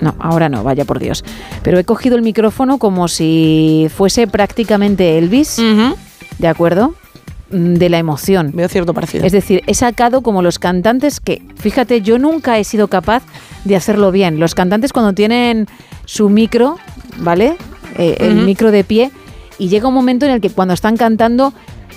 [0.00, 1.24] No, ahora no, vaya por Dios.
[1.62, 5.60] Pero he cogido el micrófono como si fuese prácticamente Elvis.
[6.38, 6.94] ¿De acuerdo?
[7.50, 8.50] Mm, De la emoción.
[8.54, 9.24] Veo cierto parecido.
[9.24, 13.22] Es decir, he sacado como los cantantes que, fíjate, yo nunca he sido capaz
[13.64, 14.38] de hacerlo bien.
[14.40, 15.66] Los cantantes cuando tienen
[16.04, 16.78] su micro,
[17.18, 17.56] ¿vale?
[17.96, 19.10] Eh, El micro de pie,
[19.58, 21.52] y llega un momento en el que cuando están cantando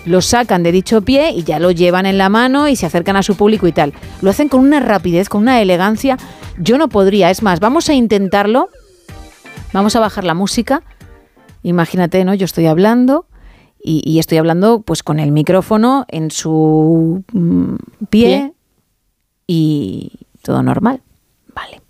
[0.06, 3.18] lo sacan de dicho pie y ya lo llevan en la mano y se acercan
[3.18, 3.94] a su público y tal.
[4.22, 6.18] Lo hacen con una rapidez, con una elegancia.
[6.58, 7.30] Yo no podría.
[7.30, 8.70] Es más, vamos a intentarlo.
[9.74, 10.84] Vamos a bajar la música.
[11.64, 12.34] Imagínate, ¿no?
[12.36, 13.26] Yo estoy hablando
[13.84, 17.76] y, y estoy hablando pues con el micrófono en su mm,
[18.10, 18.54] pie, Pie.
[19.48, 21.02] y todo normal.
[21.58, 21.82] Vale.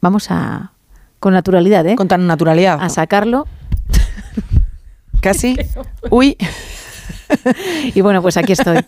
[0.00, 0.72] Vamos a
[1.18, 1.96] con naturalidad, ¿eh?
[1.96, 2.78] Con tan naturalidad.
[2.80, 3.48] A sacarlo.
[5.20, 5.56] Casi.
[6.10, 6.36] Uy.
[7.94, 8.78] Y bueno, pues aquí estoy.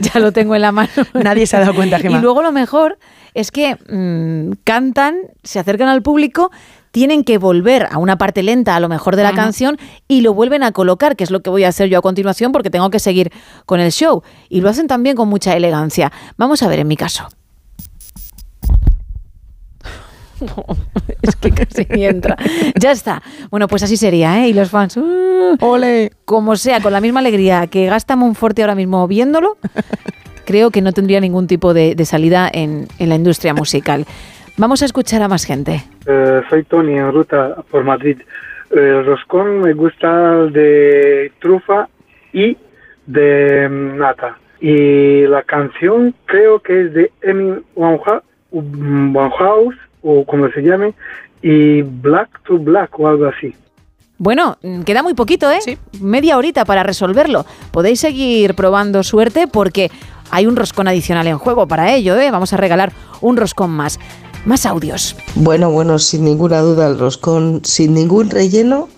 [0.00, 0.90] ya lo tengo en la mano.
[1.14, 2.18] Nadie se ha dado cuenta, Gemma.
[2.18, 2.98] Y luego lo mejor
[3.32, 6.50] es que mm, cantan, se acercan al público,
[6.90, 10.34] tienen que volver a una parte lenta, a lo mejor de la canción, y lo
[10.34, 12.90] vuelven a colocar, que es lo que voy a hacer yo a continuación porque tengo
[12.90, 13.32] que seguir
[13.64, 14.22] con el show.
[14.50, 16.12] Y lo hacen también con mucha elegancia.
[16.36, 17.26] Vamos a ver en mi caso.
[21.22, 22.36] es que casi ni entra.
[22.78, 23.22] Ya está.
[23.50, 24.48] Bueno, pues así sería, ¿eh?
[24.48, 25.56] Y los fans, ¡uh!
[25.60, 26.12] ¡Ole!
[26.24, 29.58] como sea, con la misma alegría que gasta Monforte ahora mismo viéndolo,
[30.44, 34.06] creo que no tendría ningún tipo de, de salida en, en la industria musical.
[34.58, 35.82] Vamos a escuchar a más gente.
[36.06, 38.18] Eh, soy Tony en ruta por Madrid.
[38.70, 41.88] El roscón me gusta de trufa
[42.32, 42.56] y
[43.06, 44.38] de mm, nata.
[44.60, 49.76] Y la canción creo que es de Amy Winehouse,
[50.06, 50.94] o como se llame,
[51.42, 53.54] y Black to Black o algo así.
[54.18, 55.78] Bueno, queda muy poquito, ¿eh?
[56.00, 57.44] Media horita para resolverlo.
[57.70, 59.90] Podéis seguir probando suerte porque
[60.30, 62.30] hay un roscón adicional en juego para ello, ¿eh?
[62.30, 63.98] Vamos a regalar un roscón más.
[64.46, 65.16] Más audios.
[65.34, 68.88] Bueno, bueno, sin ninguna duda el roscón sin ningún relleno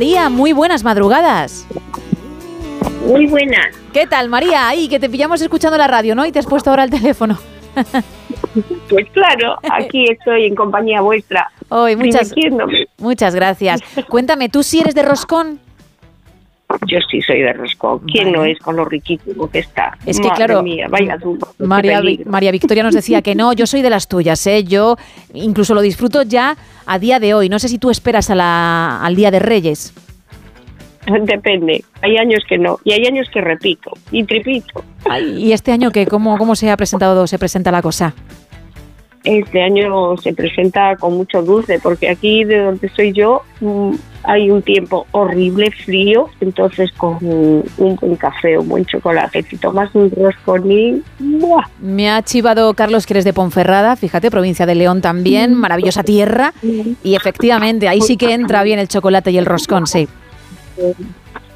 [0.00, 1.66] María, muy buenas madrugadas.
[3.06, 3.76] Muy buenas.
[3.92, 4.66] ¿Qué tal, María?
[4.66, 6.24] Ahí, que te pillamos escuchando la radio, ¿no?
[6.24, 7.38] Y te has puesto ahora el teléfono.
[8.88, 11.48] Pues claro, aquí estoy en compañía vuestra.
[11.68, 12.34] Hoy, muchas,
[12.98, 13.80] muchas gracias.
[14.08, 15.60] Cuéntame, ¿tú sí eres de roscón?
[16.86, 18.00] Yo sí soy de roscón.
[18.10, 19.96] ¿Quién no es con lo riquísimo que está?
[20.06, 21.48] Es que, Madre claro, mía, vaya duro.
[21.58, 24.64] María Victoria nos decía que no, yo soy de las tuyas, ¿eh?
[24.64, 24.96] Yo
[25.34, 27.48] incluso lo disfruto ya a día de hoy.
[27.48, 29.92] No sé si tú esperas a la- al Día de Reyes.
[31.06, 31.82] Depende.
[32.02, 32.78] Hay años que no.
[32.84, 33.90] Y hay años que repito.
[34.12, 34.84] Y tripito.
[35.36, 36.06] ¿Y este año qué?
[36.06, 38.14] ¿Cómo, cómo se ha presentado, se presenta la cosa?
[39.24, 43.90] Este año se presenta con mucho dulce, porque aquí de donde soy yo mm,
[44.22, 47.64] hay un tiempo horrible, frío, entonces con un
[48.00, 51.66] buen café, un buen chocolate, si tomas un rosconín, ¡buah!
[51.80, 56.54] Me ha chivado Carlos, que eres de Ponferrada, fíjate, provincia de León también, maravillosa tierra.
[57.02, 60.08] Y efectivamente, ahí sí que entra bien el chocolate y el roscón, sí.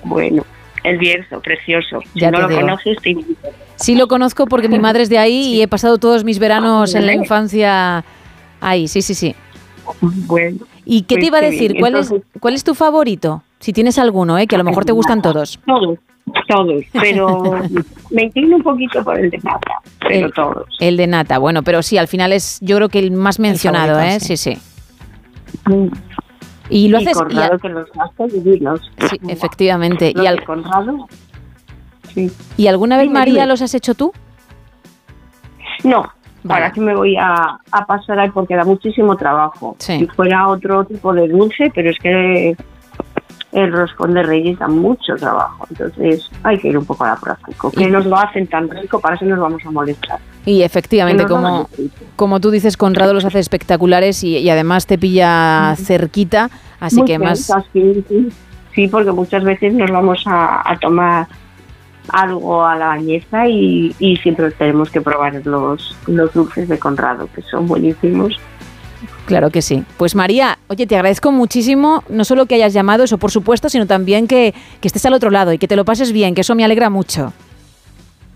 [0.03, 0.45] Bueno,
[0.83, 2.01] el Bierzo, precioso.
[2.13, 2.61] Si Ya no lo digo.
[2.61, 3.49] conoces, te invito.
[3.77, 6.95] Sí lo conozco porque mi madre es de ahí y he pasado todos mis veranos
[6.95, 8.05] en la infancia
[8.61, 9.35] ahí, sí, sí, sí.
[10.01, 10.59] Bueno.
[10.87, 11.73] ¿Y qué te pues iba a decir?
[11.73, 11.81] bien.
[11.83, 13.43] ¿Cuál es, ¿Cuál es tu favorito?
[13.59, 14.47] Si tienes alguno, ¿eh?
[14.47, 15.59] que a lo mejor te gustan todos.
[15.67, 15.99] Todos,
[16.49, 17.43] todos, pero
[18.11, 20.67] me inclino un poquito por el de nata, pero el, todos.
[20.81, 23.95] el de nata, bueno, pero sí, al final es yo creo que el más mencionado,
[23.95, 24.21] favorito, ¿eh?
[24.21, 24.59] Sí, sí.
[25.67, 25.87] Mm.
[26.71, 27.17] Y lo Y haces...
[27.17, 28.81] y Conrado a- que los hace divinos.
[29.11, 30.13] sí, efectivamente.
[30.15, 31.07] Los ¿Y, al- Conrado,
[32.15, 32.31] sí.
[32.57, 33.47] ¿Y alguna vez, Dime, María, dime.
[33.47, 34.13] los has hecho tú?
[35.83, 36.11] No,
[36.49, 39.77] ahora sí me voy a, a pasar ahí porque da muchísimo trabajo.
[39.79, 39.99] Sí.
[39.99, 42.57] Si fuera otro tipo de dulce, pero es que
[43.53, 45.67] el roscón de reyes da mucho trabajo.
[45.71, 47.71] Entonces hay que ir un poco a la práctica.
[47.77, 50.19] Que nos lo hacen tan rico, para eso nos vamos a molestar.
[50.45, 51.69] Y efectivamente, como,
[52.17, 57.07] como tú dices, Conrado los hace espectaculares y, y además te pilla cerquita, así Muy
[57.07, 57.51] que más...
[57.73, 58.29] Sí, sí.
[58.75, 61.29] Sí, porque muchas veces nos vamos a, a tomar
[62.09, 67.29] algo a la bañeza y, y siempre tenemos que probar los, los dulces de Conrado,
[67.35, 68.39] que son buenísimos.
[69.27, 69.85] Claro que sí.
[69.97, 73.87] Pues María, oye, te agradezco muchísimo, no solo que hayas llamado, eso por supuesto, sino
[73.87, 76.55] también que, que estés al otro lado y que te lo pases bien, que eso
[76.55, 77.33] me alegra mucho.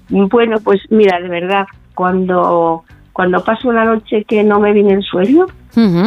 [0.08, 5.02] Bueno, pues mira, de verdad, cuando, cuando paso una noche que no me viene el
[5.02, 5.46] sueño,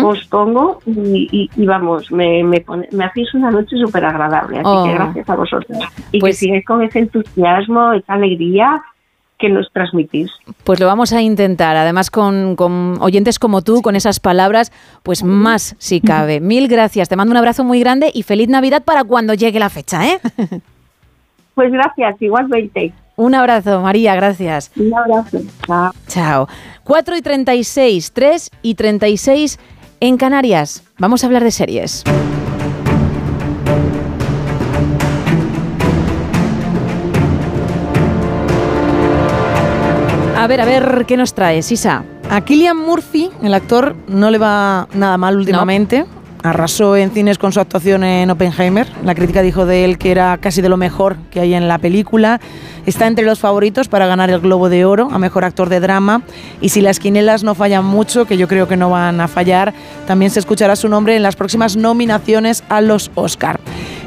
[0.06, 4.58] Os pongo y, y- y vamos, me, me, pone- me hacéis una noche súper agradable.
[4.60, 4.84] Así Oh.
[4.86, 5.80] que gracias a vosotros.
[6.12, 8.82] Y Pues- que sigáis con ese entusiasmo, esa alegría
[9.40, 10.30] que nos transmitís.
[10.64, 15.24] Pues lo vamos a intentar, además con, con oyentes como tú, con esas palabras, pues
[15.24, 16.40] más si cabe.
[16.42, 19.70] Mil gracias, te mando un abrazo muy grande y feliz Navidad para cuando llegue la
[19.70, 20.20] fecha, ¿eh?
[21.56, 22.94] Pues gracias, igualmente.
[23.16, 24.72] Un abrazo, María, gracias.
[24.76, 25.40] Un abrazo.
[25.68, 25.92] Chao.
[26.08, 26.48] Chao.
[26.84, 29.60] 4 y 36, 3 y 36
[30.00, 30.84] en Canarias.
[30.98, 32.04] Vamos a hablar de series.
[40.38, 42.04] A ver, a ver, ¿qué nos traes, Isa?
[42.30, 46.06] A Killian Murphy, el actor, no le va nada mal últimamente.
[46.44, 48.88] Arrasó en cines con su actuación en Oppenheimer.
[49.04, 51.78] La crítica dijo de él que era casi de lo mejor que hay en la
[51.78, 52.42] película.
[52.88, 56.24] Está entre los favoritos para ganar el Globo de Oro a Mejor Actor de Drama.
[56.60, 59.72] Y si las quinelas no fallan mucho, que yo creo que no van a fallar,
[60.08, 63.60] también se escuchará su nombre en las próximas nominaciones a los Oscar.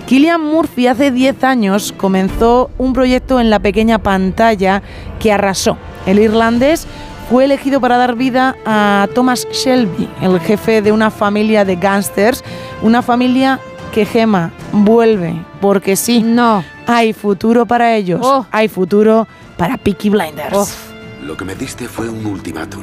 [0.07, 4.83] Killian Murphy hace 10 años comenzó un proyecto en la pequeña pantalla
[5.21, 5.79] que arrasó.
[6.05, 6.87] El irlandés
[7.29, 12.45] fue elegido para dar vida a Thomas Shelby, el jefe de una familia de gángsters,
[12.83, 13.61] una familia
[13.93, 18.47] que Gema vuelve, porque sí, no hay futuro para ellos, Oh.
[18.51, 20.77] hay futuro para Peaky Blinders.
[21.23, 22.83] Lo que me diste fue un ultimátum.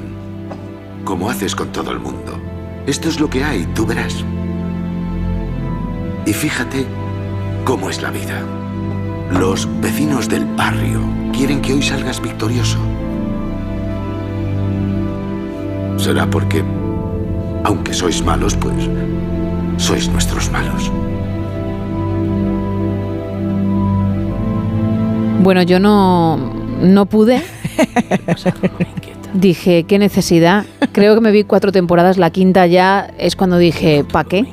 [1.04, 2.40] Como haces con todo el mundo.
[2.88, 4.24] Esto es lo que hay, tú verás.
[6.26, 6.86] Y fíjate
[7.66, 8.42] cómo es la vida.
[9.32, 11.02] Los vecinos del barrio
[11.34, 12.78] quieren que hoy salgas victorioso.
[16.02, 16.64] Será porque,
[17.64, 18.74] aunque sois malos, pues
[19.78, 20.92] sois nuestros malos.
[25.44, 26.38] Bueno, yo no,
[26.82, 27.44] no pude.
[29.36, 30.66] Dije, qué necesidad.
[30.92, 34.48] Creo que me vi cuatro temporadas, la quinta ya es cuando dije, ¿pa' qué?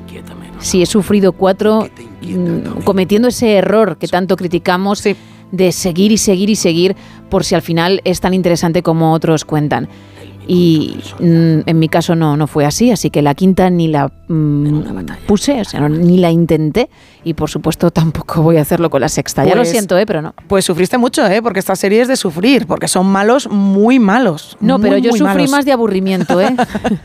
[0.58, 1.88] Si he sufrido cuatro
[2.20, 5.02] mm, cometiendo ese error que tanto criticamos
[5.50, 6.94] de seguir y seguir y seguir
[7.30, 9.88] por si al final es tan interesante como otros cuentan.
[10.48, 14.10] Y mm, en mi caso no, no fue así, así que la quinta ni la
[14.28, 14.80] mm,
[15.26, 16.88] puse, o sea, no- ni la intenté
[17.22, 19.44] y por supuesto tampoco voy a hacerlo con la sexta.
[19.44, 20.06] ya lo Pues- siento, ¿eh?
[20.06, 20.34] pero no.
[20.48, 21.42] Pues sufriste mucho, ¿eh?
[21.42, 24.56] Porque esta serie es de sufrir, porque son malos, muy malos.
[24.60, 25.50] No, muy, pero yo sufrí malos.
[25.50, 26.56] más de aburrimiento, ¿eh?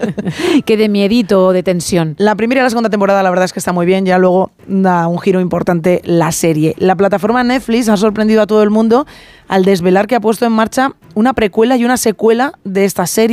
[0.65, 2.15] que de miedito o de tensión.
[2.17, 4.51] La primera y la segunda temporada la verdad es que está muy bien, ya luego
[4.67, 6.75] da un giro importante la serie.
[6.77, 9.05] La plataforma Netflix ha sorprendido a todo el mundo
[9.49, 13.32] al desvelar que ha puesto en marcha una precuela y una secuela de esta serie.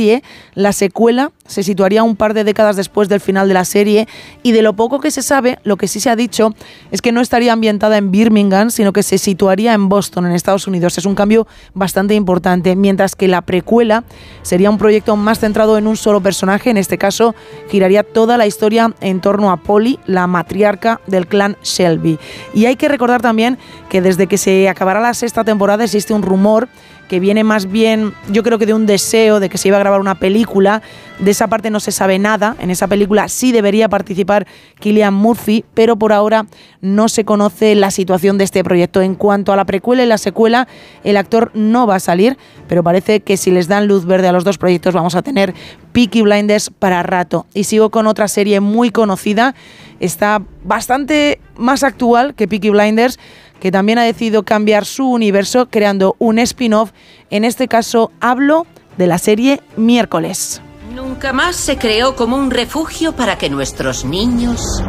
[0.53, 4.07] La secuela se situaría un par de décadas después del final de la serie
[4.43, 6.53] y de lo poco que se sabe, lo que sí se ha dicho
[6.91, 10.67] es que no estaría ambientada en Birmingham, sino que se situaría en Boston, en Estados
[10.67, 10.97] Unidos.
[10.97, 14.03] Es un cambio bastante importante, mientras que la precuela
[14.41, 17.35] sería un proyecto más centrado en un solo personaje, en este caso
[17.69, 22.17] giraría toda la historia en torno a Polly, la matriarca del clan Shelby.
[22.53, 23.57] Y hay que recordar también
[23.89, 26.69] que desde que se acabará la sexta temporada existe un rumor
[27.11, 29.81] que viene más bien, yo creo que de un deseo de que se iba a
[29.81, 30.81] grabar una película.
[31.19, 32.55] De esa parte no se sabe nada.
[32.61, 34.47] En esa película sí debería participar
[34.79, 36.45] Killian Murphy, pero por ahora
[36.79, 39.01] no se conoce la situación de este proyecto.
[39.01, 40.69] En cuanto a la precuela y la secuela,
[41.03, 42.37] el actor no va a salir,
[42.69, 45.53] pero parece que si les dan luz verde a los dos proyectos vamos a tener
[45.91, 47.45] Peaky Blinders para rato.
[47.53, 49.53] Y sigo con otra serie muy conocida,
[49.99, 53.19] está bastante más actual que Peaky Blinders,
[53.61, 56.91] que también ha decidido cambiar su universo creando un spin-off.
[57.29, 58.65] En este caso hablo
[58.97, 60.61] de la serie Miércoles.
[60.93, 64.83] Nunca más se creó como un refugio para que nuestros niños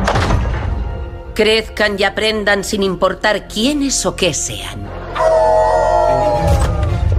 [1.35, 4.89] crezcan y aprendan sin importar quiénes o qué sean.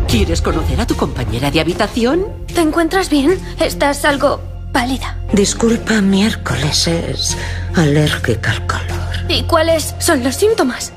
[0.07, 2.25] ¿Quieres conocer a tu compañera de habitación?
[2.53, 3.39] ¿Te encuentras bien?
[3.59, 4.41] Estás algo
[4.71, 5.17] pálida.
[5.33, 7.37] Disculpa, miércoles es
[7.75, 8.97] alérgica al calor.
[9.29, 10.93] ¿Y cuáles son los síntomas?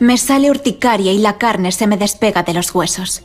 [0.00, 3.22] Me sale urticaria y la carne se me despega de los huesos.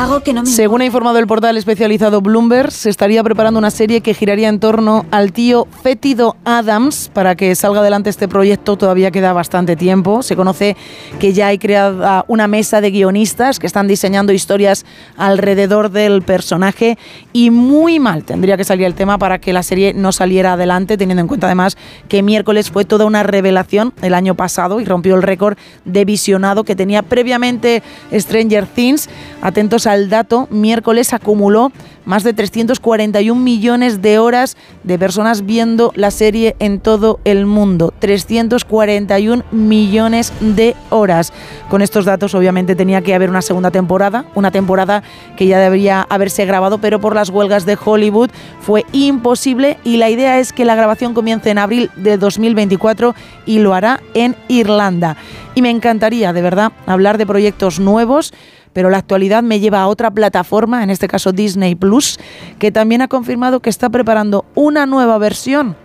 [0.00, 0.48] Hago que no me...
[0.48, 4.58] Según ha informado el portal especializado Bloomberg, se estaría preparando una serie que giraría en
[4.58, 7.10] torno al tío Fétido Adams.
[7.12, 10.22] Para que salga adelante este proyecto todavía queda bastante tiempo.
[10.22, 10.74] Se conoce
[11.18, 14.86] que ya hay creada una mesa de guionistas que están diseñando historias
[15.18, 16.96] alrededor del personaje
[17.34, 20.96] y muy mal tendría que salir el tema para que la serie no saliera adelante,
[20.96, 21.76] teniendo en cuenta además
[22.08, 26.64] que miércoles fue toda una revelación el año pasado y rompió el récord de visionado
[26.64, 29.10] que tenía previamente Stranger Things.
[29.42, 31.72] Atentos al dato, miércoles acumuló
[32.04, 37.92] más de 341 millones de horas de personas viendo la serie en todo el mundo.
[37.98, 41.32] 341 millones de horas.
[41.68, 45.02] Con estos datos obviamente tenía que haber una segunda temporada, una temporada
[45.36, 50.10] que ya debería haberse grabado, pero por las huelgas de Hollywood fue imposible y la
[50.10, 53.14] idea es que la grabación comience en abril de 2024
[53.46, 55.16] y lo hará en Irlanda.
[55.54, 58.32] Y me encantaría, de verdad, hablar de proyectos nuevos
[58.72, 62.18] pero la actualidad me lleva a otra plataforma, en este caso Disney Plus,
[62.58, 65.76] que también ha confirmado que está preparando una nueva versión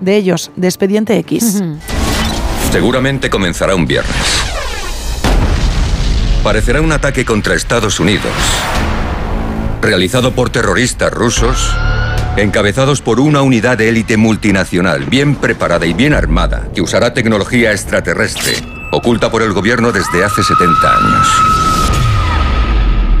[0.00, 1.62] de ellos, de Expediente X.
[2.70, 4.14] Seguramente comenzará un viernes.
[6.42, 8.32] Parecerá un ataque contra Estados Unidos,
[9.80, 11.74] realizado por terroristas rusos,
[12.36, 17.72] encabezados por una unidad de élite multinacional bien preparada y bien armada que usará tecnología
[17.72, 18.56] extraterrestre,
[18.92, 21.63] oculta por el gobierno desde hace 70 años.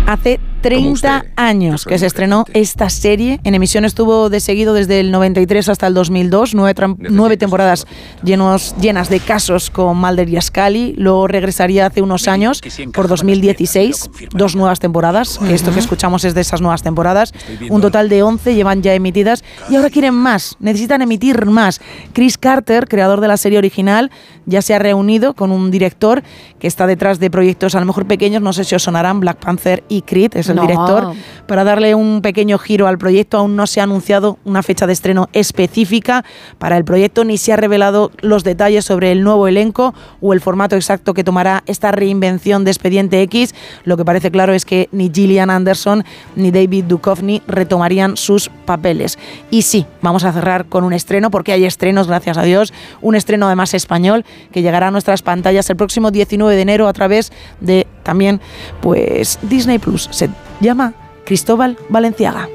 [0.06, 3.38] Hace 30 años que se estrenó esta serie.
[3.44, 7.86] En emisión estuvo de seguido desde el 93 hasta el 2002, nueve, nueve temporadas
[8.22, 10.94] llenos, llenas de casos con Mulder y.
[10.96, 12.62] Luego regresaría hace unos años,
[12.94, 15.38] por 2016, dos nuevas temporadas.
[15.38, 17.34] que Esto que escuchamos es de esas nuevas temporadas.
[17.68, 19.44] Un total de 11 llevan ya emitidas.
[19.68, 21.82] Y ahora quieren más, necesitan emitir más.
[22.14, 24.10] Chris Carter, creador de la serie original,
[24.46, 26.22] ya se ha reunido con un director
[26.58, 29.36] que está detrás de proyectos a lo mejor pequeños, no sé si os sonarán, Black
[29.38, 30.62] Panther y Creed, es el No.
[30.62, 31.12] director,
[31.46, 33.38] para darle un pequeño giro al proyecto.
[33.38, 36.24] Aún no se ha anunciado una fecha de estreno específica
[36.58, 40.40] para el proyecto, ni se ha revelado los detalles sobre el nuevo elenco o el
[40.40, 43.54] formato exacto que tomará esta reinvención de Expediente X.
[43.84, 46.04] Lo que parece claro es que ni Gillian Anderson
[46.36, 49.18] ni David Duchovny retomarían sus papeles.
[49.50, 53.14] Y sí, vamos a cerrar con un estreno, porque hay estrenos, gracias a Dios, un
[53.14, 57.32] estreno además español que llegará a nuestras pantallas el próximo 19 de enero a través
[57.60, 58.40] de también
[58.80, 60.08] pues Disney Plus.
[60.12, 62.48] Se llama Cristóbal Valenciaga.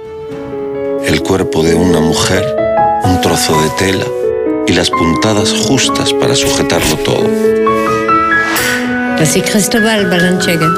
[1.03, 2.45] El cuerpo de una mujer,
[3.03, 4.05] un trozo de tela
[4.67, 7.27] y las puntadas justas para sujetarlo todo.
[9.19, 10.69] Así Cristóbal Balanchega.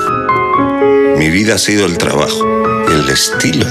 [1.17, 3.65] Mi vida ha sido el trabajo, el estilo,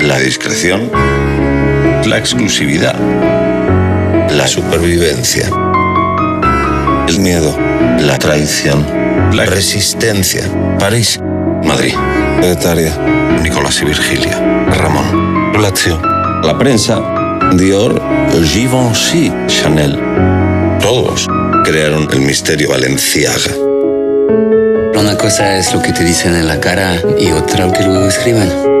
[0.00, 0.90] la discreción,
[2.06, 2.94] la exclusividad,
[4.30, 5.50] la supervivencia,
[7.08, 7.56] el miedo,
[7.98, 8.86] la traición,
[9.32, 10.42] la resistencia.
[10.78, 11.20] París,
[11.64, 11.94] Madrid.
[12.42, 12.96] Etaria,
[13.42, 14.38] Nicolás y Virgilia,
[14.68, 16.00] Ramón, Lazio,
[16.42, 17.00] la prensa,
[17.54, 18.00] Dior,
[18.44, 19.98] Givenchy, Chanel.
[20.80, 21.26] Todos
[21.64, 23.52] crearon el misterio Valenciaga.
[24.98, 28.06] Una cosa es lo que te dicen en la cara y otra lo que luego
[28.06, 28.75] escriban.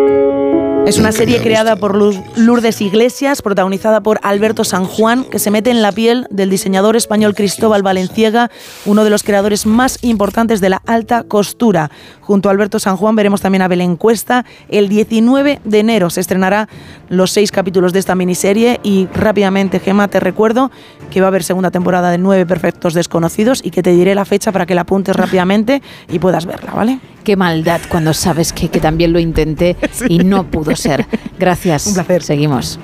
[0.86, 1.96] Es una serie creada por
[2.36, 6.94] Lourdes Iglesias, protagonizada por Alberto San Juan, que se mete en la piel del diseñador
[6.94, 8.52] español Cristóbal Valenciaga,
[8.84, 11.90] uno de los creadores más importantes de la alta costura.
[12.26, 14.44] Junto a Alberto San Juan veremos también a Belén Cuesta.
[14.68, 16.68] El 19 de enero se estrenará
[17.08, 20.72] los seis capítulos de esta miniserie y rápidamente, Gema, te recuerdo
[21.10, 24.24] que va a haber segunda temporada de Nueve Perfectos Desconocidos y que te diré la
[24.24, 26.98] fecha para que la apuntes rápidamente y puedas verla, ¿vale?
[27.22, 29.76] Qué maldad cuando sabes que, que también lo intenté
[30.08, 31.06] y no pudo ser.
[31.38, 31.86] Gracias.
[31.86, 32.24] Un placer.
[32.24, 32.80] Seguimos.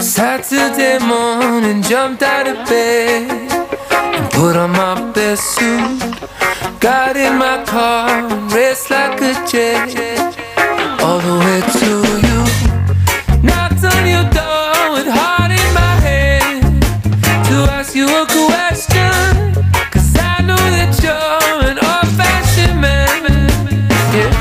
[0.00, 3.54] Saturday morning, jumped out of bed and
[4.34, 6.00] put on my best suit.
[6.80, 10.34] Got in my car and raced like a jet
[11.00, 11.90] all the way to
[12.26, 12.40] you.
[13.48, 16.82] Knocked on your door with heart in my hand
[17.48, 19.54] to ask you a question.
[19.92, 23.22] Cause I know that you're an old fashioned man.
[24.16, 24.32] Yeah.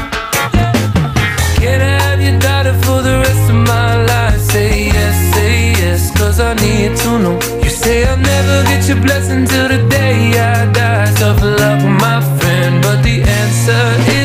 [1.62, 4.42] Can I have your daughter for the rest of my life?
[4.42, 7.53] Say yes, say yes, cause I need to know.
[7.84, 11.14] Say I'll never get your blessing till the day I die.
[11.16, 13.86] Tough luck, my friend, but the answer
[14.18, 14.23] is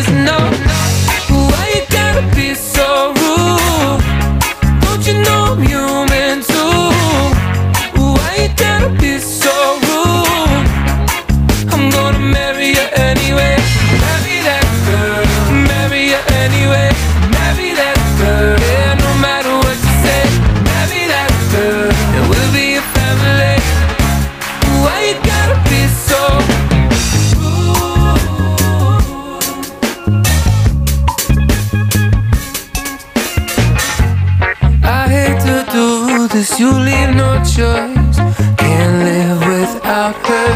[36.59, 38.19] you leave no choice.
[38.57, 40.48] Can't live without her.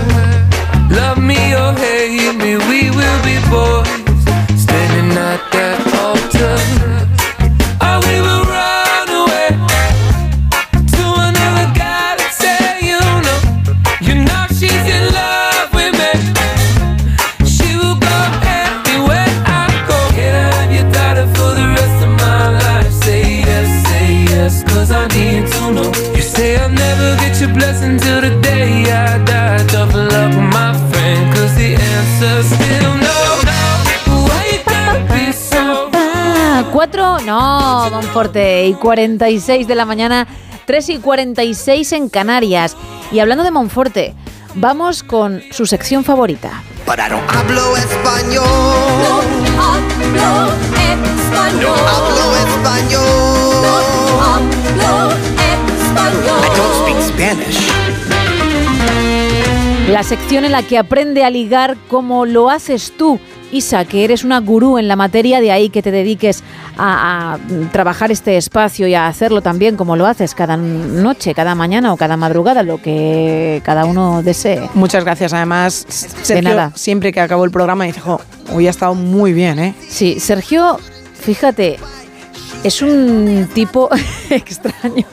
[36.72, 40.26] 4, no, Monforte, y 46 de la mañana,
[40.64, 42.78] 3 y 46 en Canarias.
[43.12, 44.14] Y hablando de Monforte,
[44.54, 46.62] vamos con su sección favorita.
[46.86, 48.42] No hablo español.
[49.04, 50.52] No hablo
[51.12, 51.76] español.
[51.76, 53.02] No hablo español.
[59.90, 63.20] La sección en la que aprende a ligar como lo haces tú
[63.52, 66.42] Isa, que eres una gurú en la materia, de ahí que te dediques
[66.76, 67.38] a, a
[67.70, 71.96] trabajar este espacio y a hacerlo también como lo haces cada noche, cada mañana o
[71.96, 74.68] cada madrugada, lo que cada uno desee.
[74.74, 75.32] Muchas gracias.
[75.32, 76.72] Además, Sergio, nada.
[76.74, 78.20] siempre que acabó el programa, dice, jo,
[78.52, 79.74] hoy ha estado muy bien, ¿eh?
[79.88, 80.78] Sí, Sergio,
[81.14, 81.78] fíjate,
[82.64, 83.88] es un tipo
[84.30, 85.06] extraño.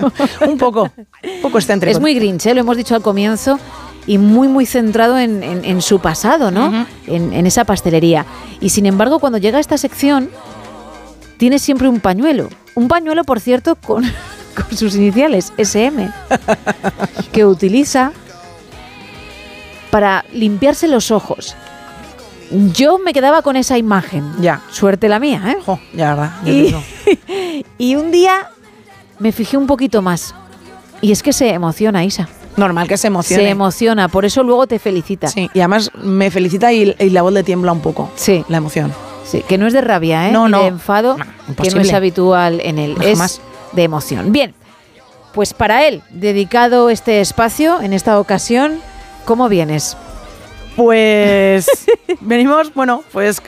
[0.47, 1.91] un poco, un poco excéntrico.
[1.91, 2.53] Es muy grinch, ¿eh?
[2.53, 3.59] lo hemos dicho al comienzo,
[4.09, 6.85] y muy, muy centrado en, en- en su pasado, ¿no?
[7.05, 8.25] en, en esa pastelería.
[8.59, 10.29] Y sin embargo, cuando llega a esta sección,
[11.38, 12.49] tiene siempre un pañuelo.
[12.73, 14.03] Un pañuelo, por cierto, con,
[14.55, 16.09] con sus iniciales, SM,
[17.31, 18.11] que utiliza
[19.91, 21.55] para limpiarse los ojos.
[22.73, 24.23] Yo me quedaba con esa imagen.
[24.41, 24.61] Ya.
[24.71, 25.77] Suerte la mía, ¿eh?
[25.93, 26.31] ya, verdad.
[26.43, 28.49] ya te Y, y un día
[29.19, 30.33] me fijé un poquito más.
[30.99, 32.27] Y es que se emociona, Isa.
[32.57, 33.43] Normal que se emocione.
[33.43, 35.27] Se emociona, por eso luego te felicita.
[35.27, 38.09] Sí, y además me felicita y, y la voz le tiembla un poco.
[38.15, 38.43] Sí.
[38.49, 38.93] La emoción.
[39.25, 40.31] Sí, que no es de rabia, ¿eh?
[40.31, 40.61] No, no.
[40.61, 41.15] de enfado,
[41.61, 42.95] que no es habitual en él.
[43.01, 43.41] Es jamás.
[43.73, 44.31] de emoción.
[44.31, 44.53] Bien,
[45.33, 48.79] pues para él, dedicado este espacio, en esta ocasión,
[49.25, 49.95] ¿cómo vienes?
[50.75, 51.67] Pues
[52.21, 53.41] venimos, bueno, pues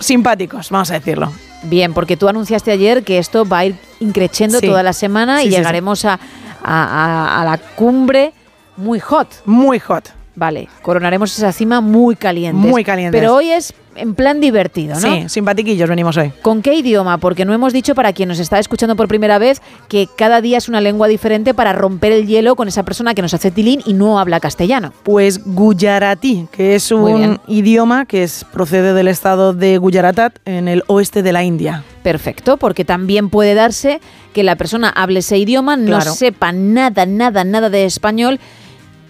[0.00, 1.32] simpáticos, vamos a decirlo.
[1.64, 4.66] Bien, porque tú anunciaste ayer que esto va a ir increciendo Sí.
[4.66, 5.56] toda la semana Sí, y sí.
[5.56, 6.18] llegaremos A,
[6.62, 8.32] a- la cumbre
[8.76, 9.28] muy hot.
[9.44, 10.10] Muy hot.
[10.38, 12.68] Vale, coronaremos esa cima muy caliente.
[12.68, 13.20] Muy calientes.
[13.20, 15.00] Pero hoy es en plan divertido, ¿no?
[15.00, 16.30] Sí, simpatiquillos venimos hoy.
[16.42, 17.18] ¿Con qué idioma?
[17.18, 20.58] Porque no hemos dicho para quien nos está escuchando por primera vez que cada día
[20.58, 23.82] es una lengua diferente para romper el hielo con esa persona que nos hace tilín
[23.84, 24.92] y no habla castellano.
[25.02, 30.84] Pues Gujarati, que es un idioma que es, procede del estado de Gujaratat en el
[30.86, 31.82] oeste de la India.
[32.04, 34.00] Perfecto, porque también puede darse
[34.32, 38.38] que la persona hable ese idioma, no sepa nada, nada, nada de español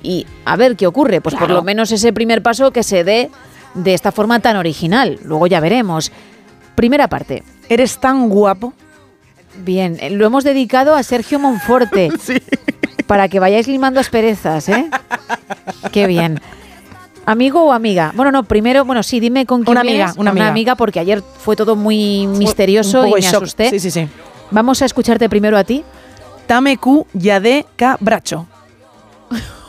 [0.02, 1.20] y a ver qué ocurre.
[1.20, 3.30] Pues por lo menos ese primer paso que se dé
[3.74, 5.18] de esta forma tan original.
[5.24, 6.12] Luego ya veremos.
[6.74, 7.42] Primera parte.
[7.68, 8.72] ¿Eres tan guapo?
[9.64, 12.10] Bien, eh, lo hemos dedicado a Sergio Monforte.
[13.06, 14.88] Para que vayáis limando asperezas, ¿eh?
[15.92, 16.40] Qué bien.
[17.26, 18.12] ¿Amigo o amiga?
[18.14, 20.16] Bueno, no, primero, bueno, sí, dime con quién Una amiga, vienes.
[20.16, 20.76] una amiga.
[20.76, 23.42] porque ayer fue todo muy misterioso y me shock.
[23.42, 23.70] asusté.
[23.70, 24.08] Sí, sí, sí.
[24.50, 25.84] Vamos a escucharte primero a ti.
[26.46, 28.46] Tameku Yade Cabracho.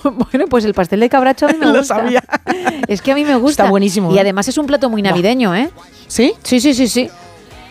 [0.32, 1.95] bueno, pues el pastel de cabracho a mí me gusta.
[1.95, 2.24] Lo sabía.
[2.88, 3.64] Es que a mí me gusta.
[3.64, 4.11] Está buenísimo.
[4.11, 4.22] Y ¿eh?
[4.22, 5.69] además es un plato muy navideño, ¿eh?
[6.08, 6.34] ¿Sí?
[6.42, 7.10] Sí, sí, sí, sí.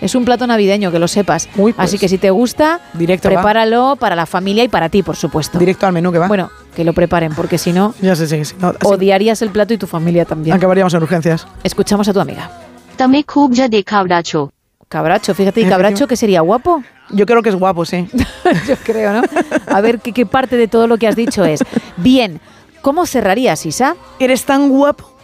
[0.00, 1.48] Es un plato navideño, que lo sepas.
[1.56, 1.88] Uy, pues.
[1.88, 2.80] Así que si te gusta,
[3.20, 5.58] prepáralo para la familia y para ti, por supuesto.
[5.58, 6.28] Directo al menú que va.
[6.28, 7.94] Bueno, que lo preparen, porque si no,
[8.84, 10.54] odiarías el plato y tu familia también.
[10.54, 11.48] Acabaríamos en urgencias.
[11.64, 12.48] Escuchamos a tu amiga.
[12.96, 13.24] También
[13.70, 14.52] de cabracho.
[14.88, 16.82] Cabracho, fíjate, ¿y cabracho que sería guapo?
[17.10, 18.08] Yo creo que es guapo, sí.
[18.66, 19.22] Yo creo, ¿no?
[19.66, 21.60] A ver ¿qué, qué parte de todo lo que has dicho es.
[21.96, 22.40] Bien,
[22.82, 23.96] ¿cómo cerrarías, Isa?
[24.18, 25.18] Eres tan guapo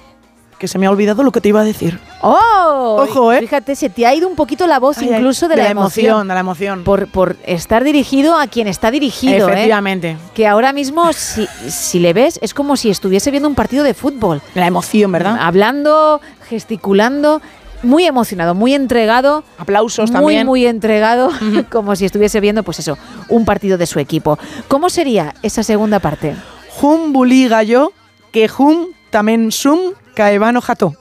[0.58, 1.98] que se me ha olvidado lo que te iba a decir.
[2.22, 3.04] ¡Oh!
[3.06, 3.40] Ojo, ¿eh?
[3.40, 6.26] Fíjate, se te ha ido un poquito la voz Ay, ay, incluso de, la, emoción.
[6.28, 6.84] de la emoción.
[6.84, 9.52] Por, por estar dirigido a quien está dirigido, ¿eh?
[9.52, 10.16] Efectivamente.
[10.34, 13.94] Que ahora mismo, si, si le ves, es como si estuviese viendo un partido de
[13.94, 14.40] fútbol.
[14.54, 15.36] La emoción, ¿verdad?
[15.40, 17.42] Hablando, gesticulando,
[17.84, 19.44] muy emocionado, muy entregado.
[19.58, 20.46] Aplausos muy, también.
[20.46, 21.30] Muy entregado,
[21.70, 22.98] como si estuviese viendo, pues eso,
[23.28, 24.38] un partido de su equipo.
[24.68, 26.34] ¿Cómo sería esa segunda parte?
[26.70, 27.92] Jun buli gallo
[28.32, 30.94] que jun tamen sum caevano jato.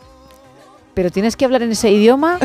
[0.93, 2.37] ¿Pero tienes que hablar en ese idioma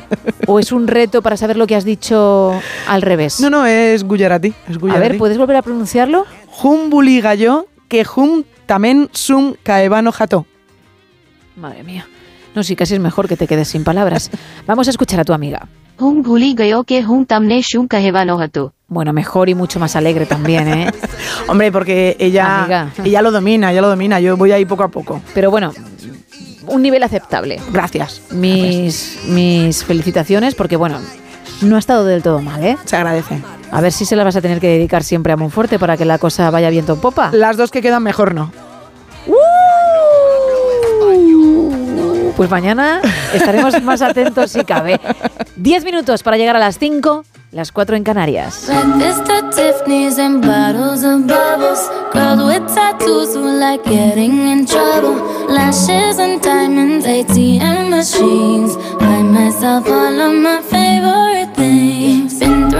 [0.47, 3.41] o es un reto para saber lo que has dicho al revés?
[3.41, 4.55] No, no, es Gujarati.
[4.69, 6.25] Es A ver, ¿puedes volver a pronunciarlo?
[6.47, 10.47] Jun buli gallo que jun tamen sum caevano jato.
[11.57, 12.07] Madre mía.
[12.55, 14.31] No, sí, casi es mejor que te quedes sin palabras.
[14.67, 15.69] Vamos a escuchar a tu amiga.
[18.87, 20.93] Bueno, mejor y mucho más alegre también, ¿eh?
[21.49, 24.21] Hombre, porque ella, ella lo domina, ella lo domina.
[24.21, 25.21] Yo voy ahí poco a poco.
[25.35, 25.73] Pero bueno,
[26.69, 27.61] un nivel aceptable.
[27.73, 28.23] Gracias.
[28.31, 31.01] Mis, mis felicitaciones, porque bueno,
[31.63, 32.79] no ha estado del todo mal, ¿eh?
[32.85, 33.43] Se agradece.
[33.71, 36.05] A ver si se la vas a tener que dedicar siempre a Monforte para que
[36.05, 37.31] la cosa vaya viento en popa.
[37.33, 38.51] Las dos que quedan mejor no.
[42.39, 43.01] Pues mañana
[43.35, 45.01] estaremos más atentos si cabe.
[45.57, 48.69] Diez minutos para llegar a las cinco, las cuatro en Canarias.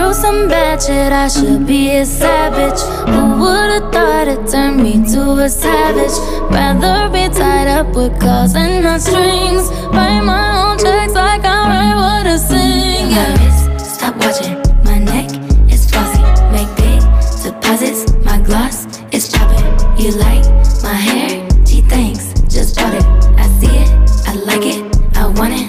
[0.09, 2.81] Through some bad shit, I should be a savage.
[3.13, 6.17] Who would've thought it turned me to a savage?
[6.49, 9.69] Rather be tied up with calls and not strings.
[9.93, 13.11] Write my own checks like I write what I sing.
[13.11, 14.57] My wrist, stop watching.
[14.83, 15.29] My neck
[15.71, 16.23] is flossy.
[16.53, 17.01] Make big
[17.43, 18.11] deposits.
[18.25, 19.63] My gloss is chopping.
[20.03, 20.43] You like
[20.81, 21.47] my hair?
[21.65, 22.33] Gee, thanks.
[22.51, 23.05] Just bought it.
[23.37, 23.89] I see it.
[24.27, 24.81] I like it.
[25.15, 25.68] I want it.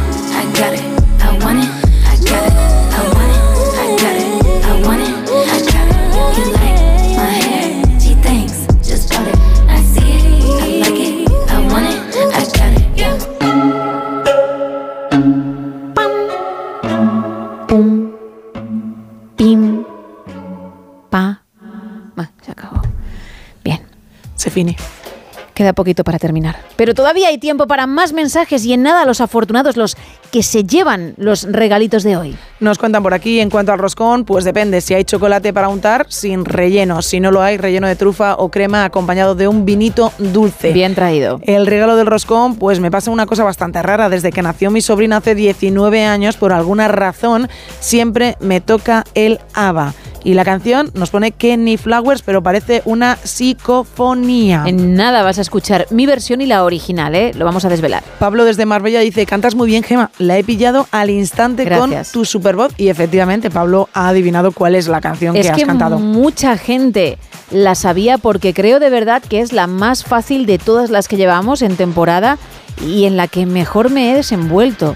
[25.71, 26.57] Queda poquito para terminar.
[26.75, 29.95] Pero todavía hay tiempo para más mensajes y en nada los afortunados, los
[30.31, 32.35] que se llevan los regalitos de hoy.
[32.59, 36.07] Nos cuentan por aquí, en cuanto al roscón, pues depende si hay chocolate para untar
[36.09, 37.01] sin relleno.
[37.01, 40.73] Si no lo hay, relleno de trufa o crema acompañado de un vinito dulce.
[40.73, 41.39] Bien traído.
[41.43, 44.09] El regalo del roscón, pues me pasa una cosa bastante rara.
[44.09, 49.39] Desde que nació mi sobrina hace 19 años, por alguna razón, siempre me toca el
[49.53, 49.93] ABBA.
[50.23, 54.63] Y la canción nos pone Kenny Flowers, pero parece una psicofonía.
[54.67, 57.31] En nada vas a escuchar mi versión y la original, ¿eh?
[57.35, 58.03] Lo vamos a desvelar.
[58.19, 60.11] Pablo desde Marbella dice, cantas muy bien, Gema.
[60.19, 62.11] La he pillado al instante Gracias.
[62.11, 62.73] con tu super voz.
[62.77, 65.99] Y efectivamente, Pablo ha adivinado cuál es la canción Es que has que cantado.
[65.99, 67.17] mucha gente
[67.49, 71.17] la sabía porque creo de verdad que es la más fácil de todas las que
[71.17, 72.37] llevamos en temporada
[72.85, 74.95] y en la que mejor me he desenvuelto.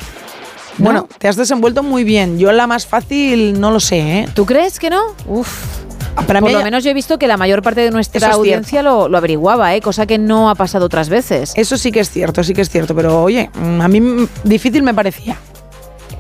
[0.78, 0.86] ¿No?
[0.86, 2.38] Bueno, te has desenvuelto muy bien.
[2.38, 4.30] Yo la más fácil no lo sé, ¿eh?
[4.34, 5.02] ¿Tú crees que no?
[5.28, 5.86] Uf.
[6.28, 8.82] Para Por mí lo menos yo he visto que la mayor parte de nuestra audiencia
[8.82, 9.82] lo, lo averiguaba, ¿eh?
[9.82, 11.54] cosa que no ha pasado otras veces.
[11.56, 12.96] Eso sí que es cierto, sí que es cierto.
[12.96, 15.38] Pero oye, mm, a mí difícil me parecía.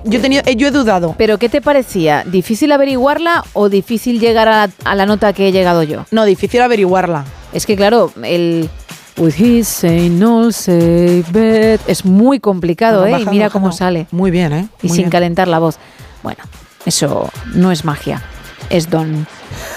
[0.03, 1.15] Yo he, tenido, eh, yo he dudado.
[1.17, 2.23] ¿Pero qué te parecía?
[2.25, 6.05] ¿Difícil averiguarla o difícil llegar a, a la nota que he llegado yo?
[6.11, 7.25] No, difícil averiguarla.
[7.53, 8.69] Es que claro, el...
[9.17, 13.09] With his say no say bet es muy complicado, Bueno, ¿eh?
[13.09, 14.07] Y bajando, mira cómo sale.
[14.11, 14.67] Muy bien, ¿eh?
[14.81, 15.09] Y sin bien.
[15.09, 15.77] calentar la voz.
[16.21, 16.43] Bueno,
[16.85, 18.21] eso no es magia,
[18.69, 19.25] es don.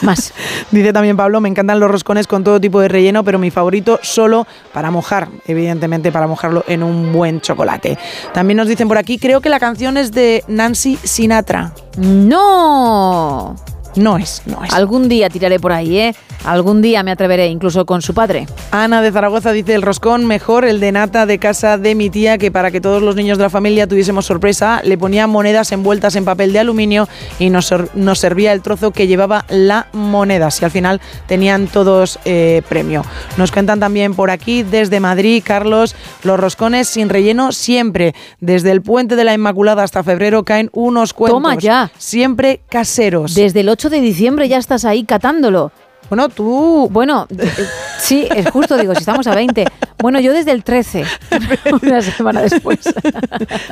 [0.03, 0.33] Más.
[0.73, 4.01] Dice también Pablo, me encantan los roscones con todo tipo de relleno, pero mi favorito
[4.03, 7.97] solo para mojar, evidentemente para mojarlo en un buen chocolate.
[8.35, 11.75] También nos dicen por aquí, creo que la canción es de Nancy Sinatra.
[11.97, 13.55] ¡No!
[13.97, 14.73] No es, no es.
[14.73, 16.15] Algún día tiraré por ahí, ¿eh?
[16.45, 18.47] Algún día me atreveré, incluso con su padre.
[18.71, 22.39] Ana de Zaragoza dice el roscón mejor el de nata de casa de mi tía
[22.39, 26.15] que para que todos los niños de la familia tuviésemos sorpresa le ponía monedas envueltas
[26.17, 27.09] en papel de aluminio
[27.39, 32.19] y nos, nos servía el trozo que llevaba la moneda si al final tenían todos
[32.25, 33.05] eh, premio.
[33.37, 38.81] Nos cuentan también por aquí desde Madrid Carlos los roscones sin relleno siempre desde el
[38.83, 41.91] puente de la Inmaculada hasta febrero caen unos cuentos Toma ya.
[41.99, 43.35] siempre caseros.
[43.35, 45.71] Desde el 8 de diciembre ya estás ahí catándolo.
[46.09, 46.89] Bueno, tú.
[46.91, 47.51] Bueno, eh,
[47.99, 49.67] sí, es justo, digo, si estamos a 20.
[50.01, 51.05] Bueno, yo desde el 13,
[51.83, 52.79] una semana después.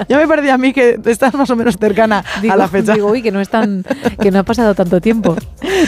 [0.08, 2.94] Ya me parecía a mí que estás más o menos cercana Digo, a la fecha.
[2.94, 3.84] Digo, uy, que no, es tan,
[4.20, 5.36] que no ha pasado tanto tiempo.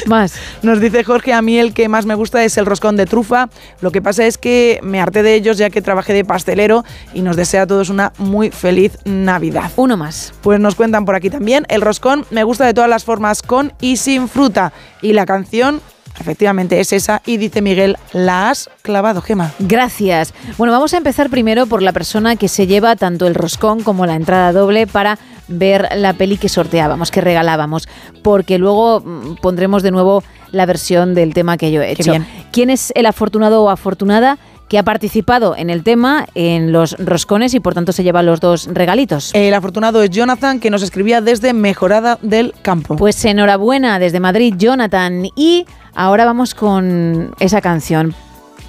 [0.06, 0.34] Más.
[0.62, 3.48] Nos dice Jorge, a mí el que más me gusta es el roscón de trufa.
[3.80, 7.22] Lo que pasa es que me harté de ellos ya que trabajé de pastelero y
[7.22, 9.70] nos desea a todos una muy feliz Navidad.
[9.76, 10.32] Uno más.
[10.42, 13.72] Pues nos cuentan por aquí también, el roscón me gusta de todas las formas, con
[13.80, 14.72] y sin fruta.
[15.02, 15.80] Y la canción,
[16.20, 17.22] efectivamente, es esa.
[17.24, 19.52] Y dice Miguel, la has clavado, Gema.
[19.58, 20.34] Gracias.
[20.56, 24.06] Bueno, vamos a empezar primero por la persona que se lleva tanto el roscón como
[24.06, 27.88] la entrada doble para ver la peli que sorteábamos, que regalábamos,
[28.22, 32.10] porque luego mm, pondremos de nuevo la versión del tema que yo he hecho.
[32.10, 32.26] bien.
[32.52, 34.38] ¿Quién es el afortunado o afortunada
[34.68, 38.40] que ha participado en el tema, en los roscones y por tanto se lleva los
[38.40, 39.30] dos regalitos?
[39.34, 42.96] El afortunado es Jonathan, que nos escribía desde Mejorada del Campo.
[42.96, 45.28] Pues enhorabuena desde Madrid, Jonathan.
[45.34, 48.14] Y ahora vamos con esa canción.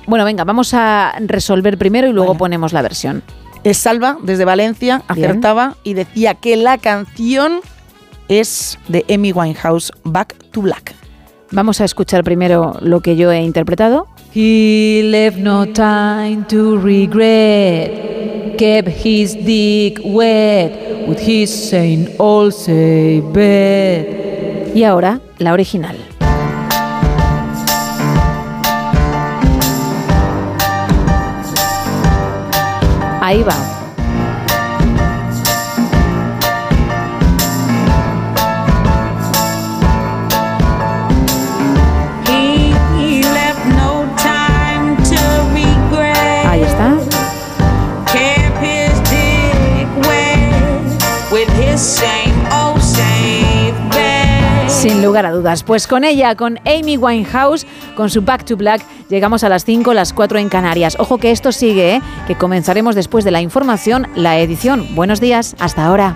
[0.07, 3.21] Bueno, venga, vamos a resolver primero y luego ponemos la versión.
[3.63, 5.25] Es Salva, desde Valencia, Bien.
[5.25, 7.59] acertaba y decía que la canción
[8.29, 10.95] es de Amy Winehouse, Back to Black.
[11.51, 14.07] Vamos a escuchar primero lo que yo he interpretado.
[14.35, 18.55] He left no time to regret.
[18.57, 24.73] Kept his dick wet with his Saint all say bed.
[24.75, 25.97] Y ahora la original.
[33.21, 33.78] Ahí va.
[55.25, 55.63] A dudas.
[55.63, 57.65] Pues con ella, con Amy Winehouse,
[57.95, 60.95] con su Back to Black, llegamos a las 5, las 4 en Canarias.
[60.99, 62.01] Ojo que esto sigue, ¿eh?
[62.27, 64.87] que comenzaremos después de la información, la edición.
[64.95, 66.15] Buenos días, hasta ahora.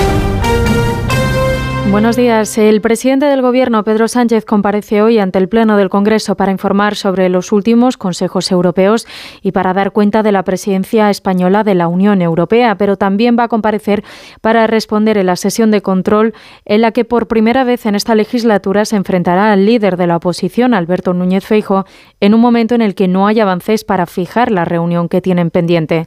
[1.91, 2.57] Buenos días.
[2.57, 6.95] El presidente del Gobierno, Pedro Sánchez, comparece hoy ante el Pleno del Congreso para informar
[6.95, 9.05] sobre los últimos consejos europeos
[9.41, 13.43] y para dar cuenta de la presidencia española de la Unión Europea, pero también va
[13.43, 14.05] a comparecer
[14.39, 18.15] para responder en la sesión de control en la que por primera vez en esta
[18.15, 21.83] legislatura se enfrentará al líder de la oposición, Alberto Núñez Feijo,
[22.21, 25.51] en un momento en el que no hay avances para fijar la reunión que tienen
[25.51, 26.05] pendiente.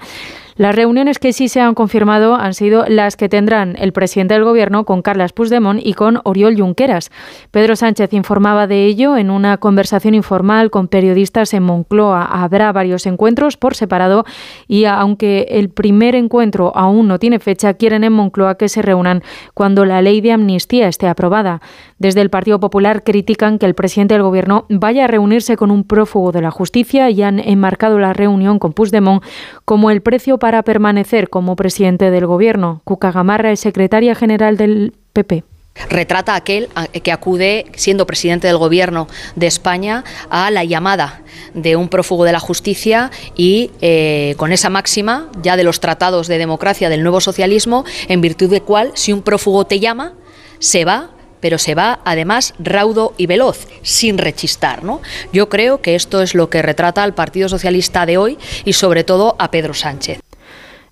[0.57, 4.45] Las reuniones que sí se han confirmado han sido las que tendrán el presidente del
[4.45, 7.11] Gobierno con Carles Puigdemont y con Oriol Junqueras.
[7.51, 12.25] Pedro Sánchez informaba de ello en una conversación informal con periodistas en Moncloa.
[12.25, 14.25] Habrá varios encuentros por separado
[14.69, 19.23] y aunque el primer encuentro aún no tiene fecha, quieren en Moncloa que se reúnan
[19.55, 21.63] cuando la ley de amnistía esté aprobada.
[21.99, 25.85] Desde el Partido Popular critican que el presidente del Gobierno vaya a reunirse con un
[25.85, 29.23] prófugo de la justicia y han enmarcado la reunión con Puigdemont
[29.65, 32.81] como el precio para permanecer como presidente del Gobierno.
[32.85, 35.45] Cuca Gamarra es secretaria general del PP.
[35.91, 36.69] Retrata a aquel
[37.03, 42.33] que acude, siendo presidente del Gobierno de España, a la llamada de un prófugo de
[42.33, 47.21] la justicia y eh, con esa máxima ya de los tratados de democracia del nuevo
[47.21, 50.15] socialismo, en virtud de cual, si un prófugo te llama,
[50.61, 51.11] se va
[51.45, 54.83] pero se va además raudo y veloz, sin rechistar.
[54.83, 55.03] ¿no?
[55.31, 59.05] Yo creo que esto es lo que retrata al Partido Socialista de hoy y sobre
[59.05, 60.21] todo a Pedro Sánchez.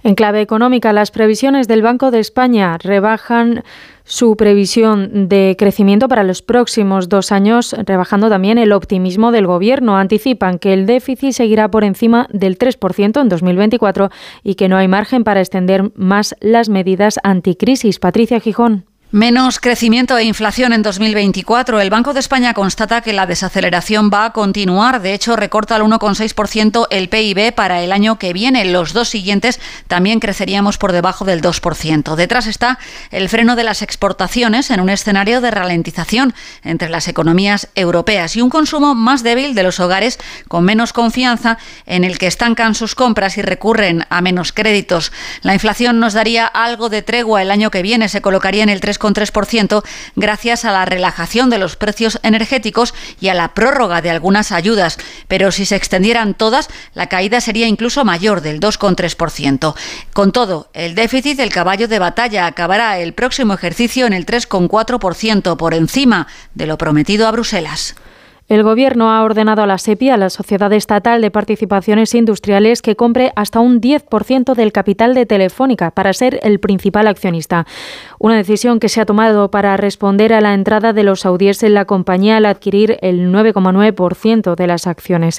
[0.02, 3.64] En clave económica, las previsiones del Banco de España rebajan
[4.04, 9.96] su previsión de crecimiento para los próximos dos años, rebajando también el optimismo del Gobierno.
[9.96, 14.10] Anticipan que el déficit seguirá por encima del 3% en 2024
[14.42, 17.98] y que no hay margen para extender más las medidas anticrisis.
[17.98, 18.91] Patricia Gijón.
[19.14, 21.82] Menos crecimiento e inflación en 2024.
[21.82, 25.02] El Banco de España constata que la desaceleración va a continuar.
[25.02, 28.64] De hecho, recorta al 1,6% el PIB para el año que viene.
[28.64, 32.14] Los dos siguientes también creceríamos por debajo del 2%.
[32.14, 32.78] Detrás está
[33.10, 36.32] el freno de las exportaciones en un escenario de ralentización
[36.64, 40.18] entre las economías europeas y un consumo más débil de los hogares
[40.48, 45.12] con menos confianza en el que estancan sus compras y recurren a menos créditos.
[45.42, 48.08] La inflación nos daría algo de tregua el año que viene.
[48.08, 49.82] Se colocaría en el 3,3%
[50.16, 54.98] gracias a la relajación de los precios energéticos y a la prórroga de algunas ayudas.
[55.28, 59.74] Pero si se extendieran todas, la caída sería incluso mayor del 2,3%.
[60.12, 65.56] Con todo, el déficit del caballo de batalla acabará el próximo ejercicio en el 3,4%
[65.56, 67.94] por encima de lo prometido a Bruselas.
[68.52, 72.96] El Gobierno ha ordenado a la SEPI, a la Sociedad Estatal de Participaciones Industriales, que
[72.96, 77.66] compre hasta un 10% del capital de Telefónica para ser el principal accionista.
[78.18, 81.72] Una decisión que se ha tomado para responder a la entrada de los saudíes en
[81.72, 85.38] la compañía al adquirir el 9,9% de las acciones.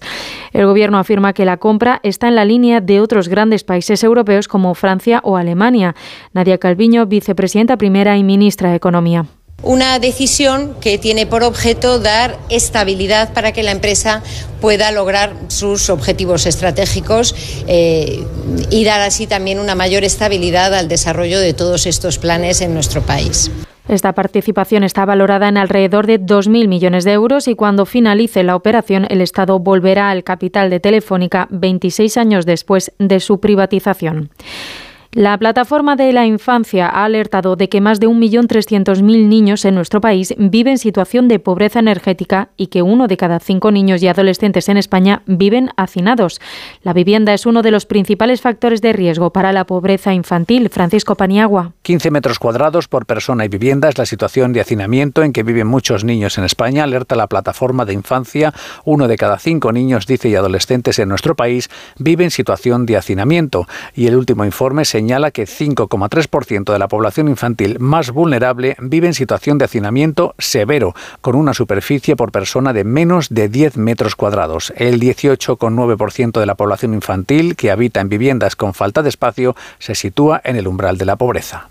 [0.52, 4.48] El Gobierno afirma que la compra está en la línea de otros grandes países europeos
[4.48, 5.94] como Francia o Alemania.
[6.34, 9.28] Nadia Calviño, vicepresidenta primera y ministra de Economía.
[9.64, 14.22] Una decisión que tiene por objeto dar estabilidad para que la empresa
[14.60, 17.34] pueda lograr sus objetivos estratégicos
[17.68, 18.26] eh,
[18.70, 23.04] y dar así también una mayor estabilidad al desarrollo de todos estos planes en nuestro
[23.04, 23.50] país.
[23.88, 28.56] Esta participación está valorada en alrededor de 2.000 millones de euros y cuando finalice la
[28.56, 34.30] operación el Estado volverá al capital de Telefónica 26 años después de su privatización.
[35.16, 40.02] La plataforma de la infancia ha alertado de que más de 1.300.000 niños en nuestro
[40.02, 44.08] país viven en situación de pobreza energética y que uno de cada cinco niños y
[44.08, 46.42] adolescentes en España viven hacinados.
[46.82, 50.70] La vivienda es uno de los principales factores de riesgo para la pobreza infantil.
[50.70, 51.74] Francisco Paniagua.
[51.84, 55.68] 15 metros cuadrados por persona y vivienda es la situación de hacinamiento en que viven
[55.68, 58.52] muchos niños en España, alerta la plataforma de infancia.
[58.84, 61.70] Uno de cada cinco niños, dice, y adolescentes en nuestro país
[62.00, 63.68] vive en situación de hacinamiento.
[63.94, 69.14] Y el último informe señala que 5,3% de la población infantil más vulnerable vive en
[69.14, 74.72] situación de hacinamiento severo, con una superficie por persona de menos de 10 metros cuadrados.
[74.78, 79.94] El 18,9% de la población infantil que habita en viviendas con falta de espacio se
[79.94, 81.68] sitúa en el umbral de la pobreza.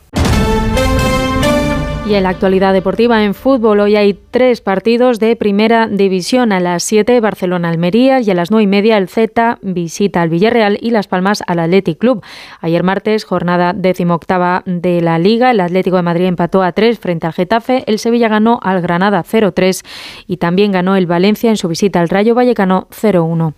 [2.05, 6.51] Y en la actualidad deportiva en fútbol, hoy hay tres partidos de primera división.
[6.51, 10.79] A las 7 Barcelona-Almería y a las 9 y media el Z visita al Villarreal
[10.81, 12.23] y Las Palmas al Athletic Club.
[12.61, 17.29] Ayer martes, jornada decimoctava de la Liga, el Atlético de Madrid empató a 3 frente
[17.29, 19.85] al Getafe, el Sevilla ganó al Granada 0-3
[20.27, 23.55] y también ganó el Valencia en su visita al Rayo Vallecano 0-1.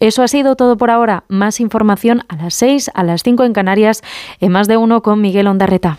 [0.00, 1.24] Eso ha sido todo por ahora.
[1.28, 4.02] Más información a las 6, a las 5 en Canarias,
[4.40, 5.98] en más de uno con Miguel Ondarreta.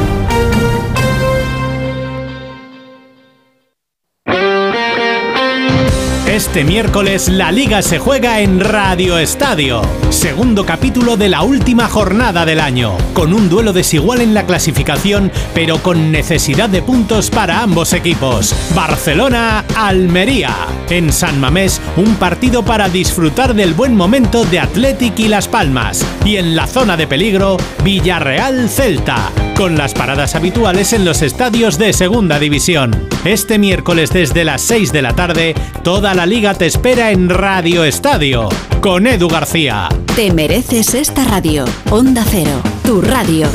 [6.31, 9.81] Este miércoles la liga se juega en Radio Estadio.
[10.11, 12.95] Segundo capítulo de la última jornada del año.
[13.13, 18.55] Con un duelo desigual en la clasificación, pero con necesidad de puntos para ambos equipos.
[18.73, 20.55] Barcelona-Almería.
[20.89, 26.05] En San Mamés, un partido para disfrutar del buen momento de Athletic y Las Palmas.
[26.23, 29.31] Y en la zona de peligro, Villarreal-Celta.
[29.57, 33.07] Con las paradas habituales en los estadios de Segunda División.
[33.25, 35.53] Este miércoles desde las 6 de la tarde,
[35.83, 38.49] toda la liga te espera en Radio Estadio.
[38.81, 39.89] Con Edu García.
[40.15, 41.65] Te mereces esta radio.
[41.89, 43.47] Onda Cero, tu radio.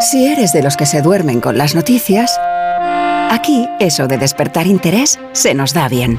[0.00, 2.38] Si eres de los que se duermen con las noticias,
[3.30, 6.18] aquí eso de despertar interés se nos da bien.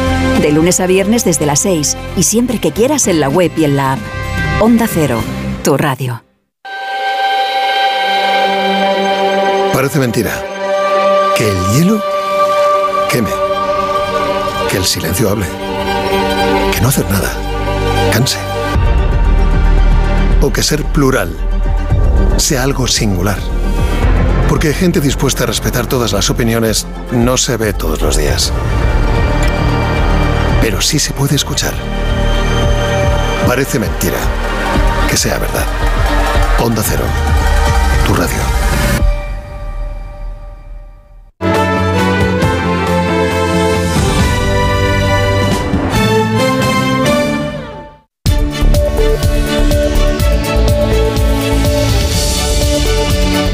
[0.41, 3.65] De lunes a viernes desde las 6 y siempre que quieras en la web y
[3.65, 3.99] en la app.
[4.59, 5.21] Onda Cero,
[5.63, 6.23] tu radio.
[9.73, 10.31] Parece mentira.
[11.37, 12.03] Que el hielo
[13.09, 13.29] queme.
[14.69, 15.45] Que el silencio hable.
[16.73, 17.31] Que no hacer nada
[18.11, 18.37] canse.
[20.41, 21.35] O que ser plural
[22.37, 23.37] sea algo singular.
[24.49, 28.51] Porque gente dispuesta a respetar todas las opiniones no se ve todos los días.
[30.71, 31.73] Pero sí se puede escuchar.
[33.45, 34.19] Parece mentira.
[35.09, 35.65] Que sea verdad.
[36.59, 37.03] Onda Cero.
[38.07, 38.37] Tu radio.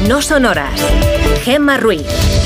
[0.06, 0.80] No son horas.
[1.42, 2.37] Gemma Ruiz.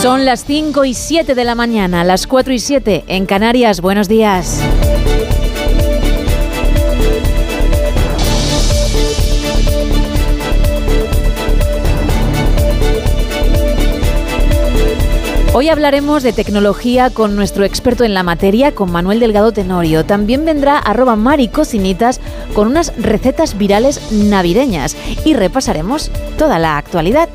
[0.00, 3.82] Son las 5 y 7 de la mañana, las 4 y 7 en Canarias.
[3.82, 4.62] Buenos días.
[15.52, 20.06] Hoy hablaremos de tecnología con nuestro experto en la materia, con Manuel Delgado Tenorio.
[20.06, 22.22] También vendrá arroba maricocinitas
[22.54, 24.96] con unas recetas virales navideñas
[25.26, 27.28] y repasaremos toda la actualidad.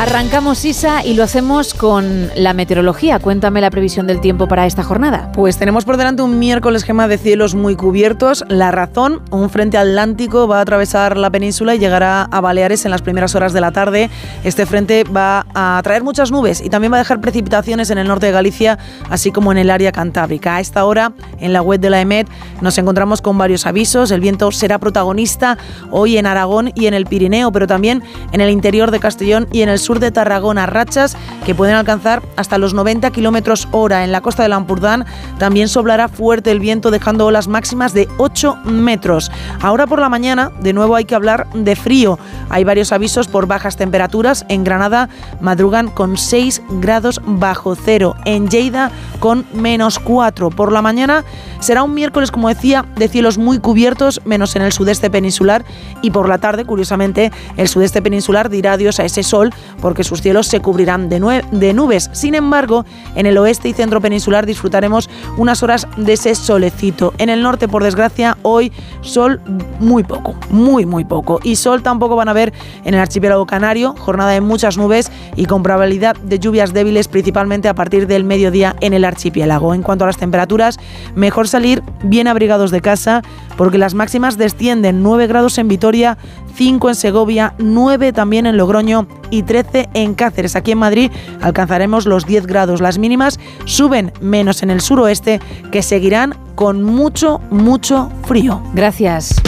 [0.00, 3.18] Arrancamos Isa y lo hacemos con la meteorología.
[3.18, 5.30] Cuéntame la previsión del tiempo para esta jornada.
[5.32, 8.42] Pues tenemos por delante un miércoles gema de cielos muy cubiertos.
[8.48, 12.92] La razón, un frente atlántico va a atravesar la península y llegará a Baleares en
[12.92, 14.08] las primeras horas de la tarde.
[14.42, 18.08] Este frente va a traer muchas nubes y también va a dejar precipitaciones en el
[18.08, 18.78] norte de Galicia,
[19.10, 20.56] así como en el área cantábrica.
[20.56, 22.26] A esta hora, en la web de la EMET,
[22.62, 24.10] nos encontramos con varios avisos.
[24.12, 25.58] El viento será protagonista
[25.90, 29.60] hoy en Aragón y en el Pirineo, pero también en el interior de Castellón y
[29.60, 34.04] en el sur de Tarragona, rachas que pueden alcanzar hasta los 90 kilómetros hora.
[34.04, 35.06] En la costa del Ampurdán
[35.38, 39.32] también soplará fuerte el viento, dejando olas máximas de 8 metros.
[39.60, 42.18] Ahora por la mañana, de nuevo hay que hablar de frío.
[42.50, 44.44] Hay varios avisos por bajas temperaturas.
[44.48, 45.08] En Granada
[45.40, 48.14] madrugan con 6 grados bajo cero.
[48.24, 50.50] En Lleida con menos 4.
[50.50, 51.24] Por la mañana
[51.60, 55.64] será un miércoles, como decía, de cielos muy cubiertos, menos en el sudeste peninsular.
[56.02, 60.22] Y por la tarde, curiosamente, el sudeste peninsular dirá adiós a ese sol porque sus
[60.22, 62.10] cielos se cubrirán de, nubes.
[62.12, 62.84] Sin embargo,
[63.14, 67.12] en el oeste y centro peninsular disfrutaremos unas horas de ese solecito.
[67.18, 69.40] En el norte, por desgracia, hoy sol
[69.78, 71.40] muy poco, muy, muy poco.
[71.42, 72.52] Y sol tampoco van a ver
[72.84, 77.68] en el archipiélago canario, jornada de muchas nubes y con probabilidad de lluvias débiles, principalmente
[77.68, 79.74] a partir del mediodía en el archipiélago.
[79.74, 80.78] En cuanto a las temperaturas,
[81.14, 83.22] mejor salir bien abrigados de casa,
[83.56, 86.18] porque las máximas descienden 9 grados en Vitoria,
[86.54, 90.56] 5 en Segovia, 9 también en Logroño y 13 en Cáceres.
[90.56, 92.80] Aquí en Madrid alcanzaremos los 10 grados.
[92.80, 98.62] Las mínimas suben menos en el suroeste, que seguirán con mucho, mucho frío.
[98.74, 99.40] Gracias.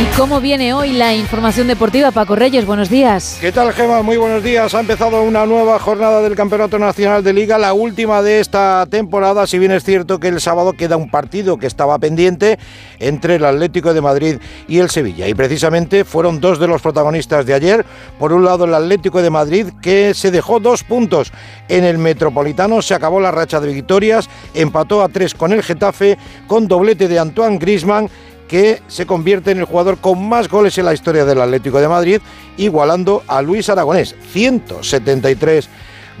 [0.00, 2.12] ¿Y cómo viene hoy la información deportiva?
[2.12, 3.36] Paco Reyes, buenos días.
[3.40, 4.00] ¿Qué tal, Gema?
[4.02, 4.72] Muy buenos días.
[4.72, 9.44] Ha empezado una nueva jornada del Campeonato Nacional de Liga, la última de esta temporada,
[9.48, 12.60] si bien es cierto que el sábado queda un partido que estaba pendiente
[13.00, 14.36] entre el Atlético de Madrid
[14.68, 15.26] y el Sevilla.
[15.26, 17.84] Y precisamente fueron dos de los protagonistas de ayer.
[18.20, 21.32] Por un lado, el Atlético de Madrid, que se dejó dos puntos
[21.68, 26.18] en el Metropolitano, se acabó la racha de victorias, empató a tres con el Getafe,
[26.46, 28.08] con doblete de Antoine Grisman
[28.48, 31.88] que se convierte en el jugador con más goles en la historia del Atlético de
[31.88, 32.20] Madrid,
[32.56, 35.68] igualando a Luis Aragonés, 173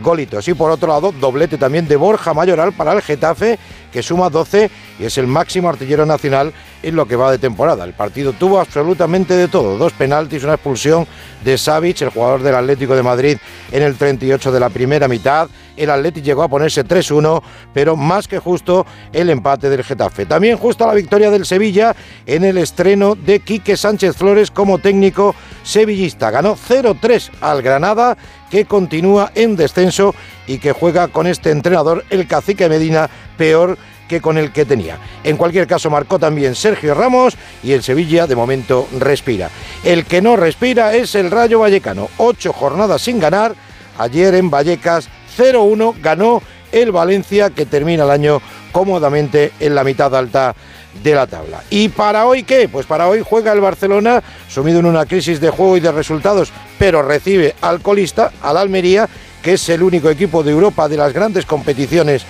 [0.02, 0.46] golitos.
[0.46, 3.58] Y por otro lado, doblete también de Borja Mayoral para el Getafe,
[3.90, 6.52] que suma 12 y es el máximo artillero nacional
[6.82, 7.84] en lo que va de temporada.
[7.84, 11.06] El partido tuvo absolutamente de todo, dos penaltis, una expulsión
[11.44, 13.38] de Savic, el jugador del Atlético de Madrid,
[13.70, 15.48] en el 38 de la primera mitad.
[15.76, 17.40] El Atlético llegó a ponerse 3-1,
[17.72, 20.26] pero más que justo el empate del Getafe.
[20.26, 21.94] También justa la victoria del Sevilla
[22.26, 26.30] en el estreno de Quique Sánchez Flores como técnico sevillista.
[26.30, 28.16] Ganó 0-3 al Granada,
[28.50, 30.14] que continúa en descenso
[30.46, 33.78] y que juega con este entrenador, el cacique Medina, peor
[34.08, 34.98] que con el que tenía.
[35.22, 39.50] En cualquier caso, marcó también Sergio Ramos y el Sevilla de momento respira.
[39.84, 42.08] El que no respira es el Rayo Vallecano.
[42.16, 43.54] Ocho jornadas sin ganar.
[43.98, 48.40] Ayer en Vallecas 0-1 ganó el Valencia que termina el año
[48.72, 50.54] cómodamente en la mitad alta
[51.02, 51.62] de la tabla.
[51.70, 52.68] ¿Y para hoy qué?
[52.68, 56.52] Pues para hoy juega el Barcelona, sumido en una crisis de juego y de resultados,
[56.78, 59.08] pero recibe al colista, al Almería,
[59.42, 62.24] que es el único equipo de Europa de las grandes competiciones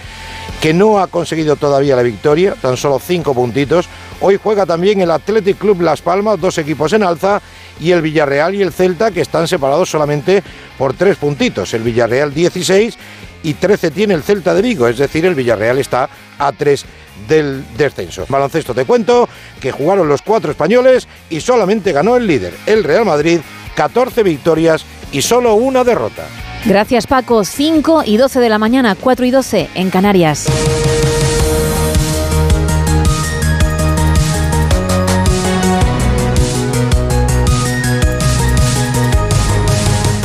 [0.61, 3.89] que no ha conseguido todavía la victoria, tan solo cinco puntitos.
[4.21, 7.41] Hoy juega también el Athletic Club Las Palmas, dos equipos en alza,
[7.81, 10.43] y el Villarreal y el Celta, que están separados solamente
[10.77, 11.73] por tres puntitos.
[11.75, 12.99] El Villarreal 16
[13.45, 16.85] y 13 tiene el Celta de Vigo, es decir, el Villarreal está a 3
[17.29, 18.27] del descenso.
[18.29, 19.29] Baloncesto te cuento
[19.61, 23.41] que jugaron los cuatro españoles y solamente ganó el líder, el Real Madrid,
[23.77, 26.27] 14 victorias y solo una derrota.
[26.65, 30.47] Gracias Paco, 5 y 12 de la mañana, 4 y 12 en Canarias.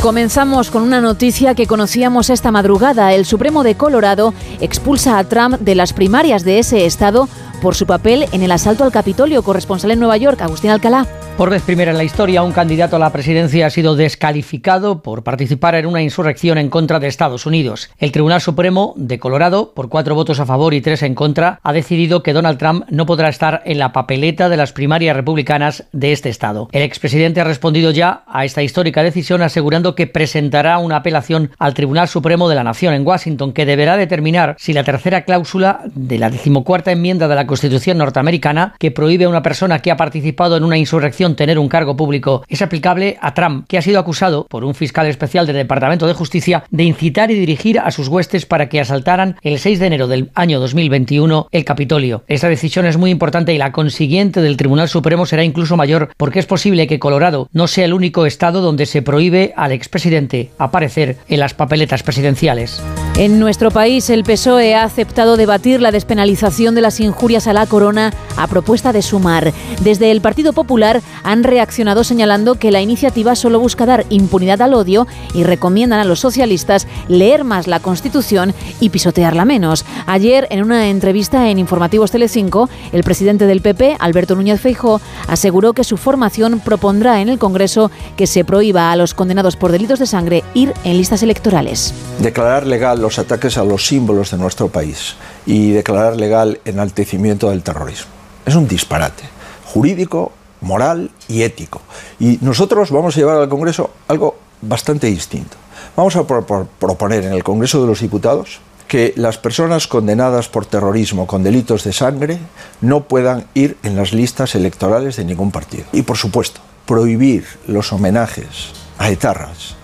[0.04, 3.14] Comenzamos con una noticia que conocíamos esta madrugada.
[3.14, 7.26] El Supremo de Colorado expulsa a Trump de las primarias de ese estado
[7.62, 9.42] por su papel en el asalto al Capitolio.
[9.42, 11.06] Corresponsal en Nueva York, Agustín Alcalá.
[11.36, 15.24] Por vez primera en la historia, un candidato a la presidencia ha sido descalificado por
[15.24, 17.90] participar en una insurrección en contra de Estados Unidos.
[17.98, 21.72] El Tribunal Supremo de Colorado, por cuatro votos a favor y tres en contra, ha
[21.72, 26.12] decidido que Donald Trump no podrá estar en la papeleta de las primarias republicanas de
[26.12, 26.68] este estado.
[26.70, 31.74] El expresidente ha respondido ya a esta histórica decisión asegurando que presentará una apelación al
[31.74, 36.16] Tribunal Supremo de la Nación en Washington que deberá determinar si la tercera cláusula de
[36.16, 40.56] la decimocuarta enmienda de la Constitución norteamericana que prohíbe a una persona que ha participado
[40.56, 44.46] en una insurrección tener un cargo público es aplicable a Trump, que ha sido acusado
[44.48, 48.44] por un fiscal especial del Departamento de Justicia de incitar y dirigir a sus huestes
[48.44, 52.24] para que asaltaran el 6 de enero del año 2021 el Capitolio.
[52.28, 56.38] Esta decisión es muy importante y la consiguiente del Tribunal Supremo será incluso mayor porque
[56.38, 61.16] es posible que Colorado no sea el único estado donde se prohíbe al expresidente aparecer
[61.28, 62.82] en las papeletas presidenciales.
[63.16, 67.64] En nuestro país, el PSOE ha aceptado debatir la despenalización de las injurias a la
[67.64, 69.52] corona a propuesta de Sumar.
[69.82, 74.74] Desde el Partido Popular han reaccionado señalando que la iniciativa solo busca dar impunidad al
[74.74, 79.84] odio y recomiendan a los socialistas leer más la Constitución y pisotearla menos.
[80.06, 85.72] Ayer, en una entrevista en Informativos Telecinco, el presidente del PP, Alberto Núñez Feijó, aseguró
[85.72, 90.00] que su formación propondrá en el Congreso que se prohíba a los condenados por delitos
[90.00, 91.94] de sangre ir en listas electorales.
[92.18, 97.62] Declarar legal los ataques a los símbolos de nuestro país y declarar legal enaltecimiento del
[97.62, 98.10] terrorismo.
[98.46, 99.24] Es un disparate
[99.66, 101.82] jurídico, moral y ético.
[102.18, 105.56] Y nosotros vamos a llevar al Congreso algo bastante distinto.
[105.94, 110.48] Vamos a pro- pro- proponer en el Congreso de los Diputados que las personas condenadas
[110.48, 112.38] por terrorismo con delitos de sangre
[112.80, 115.84] no puedan ir en las listas electorales de ningún partido.
[115.92, 119.76] Y por supuesto, prohibir los homenajes a etarras,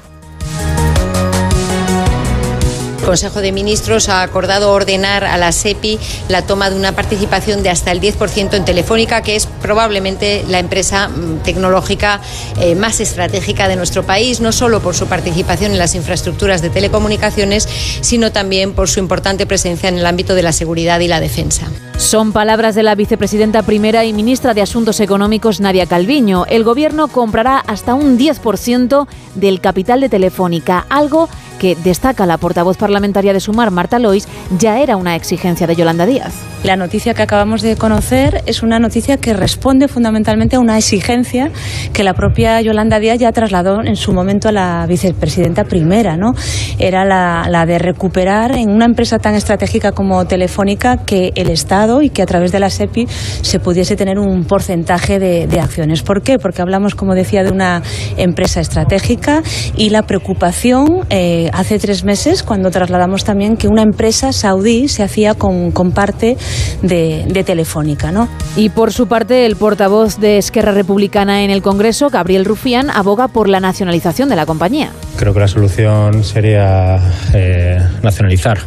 [3.11, 5.99] Consejo de Ministros ha acordado ordenar a la SEPI
[6.29, 10.61] la toma de una participación de hasta el 10% en Telefónica, que es probablemente la
[10.61, 12.21] empresa mm, tecnológica
[12.61, 16.71] eh, más estratégica de nuestro país, no solo por su participación en las infraestructuras de
[16.71, 17.69] telecomunicaciones,
[18.01, 21.67] sino también por su importante presencia en el ámbito de la seguridad y la defensa.
[21.97, 26.47] Son palabras de la vicepresidenta primera y ministra de Asuntos Económicos, Nadia Calviño.
[26.47, 32.79] El gobierno comprará hasta un 10% del capital de Telefónica, algo que destaca la portavoz
[32.79, 36.35] parlamentaria de Sumar, Marta Lois, ya era una exigencia de Yolanda Díaz.
[36.65, 41.51] La noticia que acabamos de conocer es una noticia que responde fundamentalmente a una exigencia
[41.95, 46.35] que la propia Yolanda Díaz ya trasladó en su momento a la vicepresidenta primera, ¿no?
[46.79, 52.11] Era la, de recuperar en una empresa tan estratégica como Telefónica que el Estado y
[52.11, 53.07] que a través de la SEPI
[53.41, 56.03] se pudiese tener un porcentaje de, de acciones.
[56.03, 56.39] ¿Por qué?
[56.39, 57.83] Porque hablamos, como decía, de una
[58.19, 59.43] empresa estratégica
[59.77, 62.90] y la preocupación eh, hace tres meses cuando trasladamos
[63.25, 66.37] también que una empresa saudí se hacía con, con parte
[66.83, 68.29] de, de Telefónica, ¿no?
[68.57, 73.29] Y por su parte, el portavoz de Esquerra Republicana en el Congreso, Gabriel Rufián, aboga
[73.29, 74.91] por la nacionalización de la compañía.
[75.17, 76.99] Creo que la solución sería
[77.35, 78.59] eh, nacionalizar.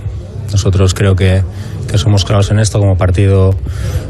[0.52, 1.42] Nosotros creo que,
[1.90, 3.56] que somos claros en esto como partido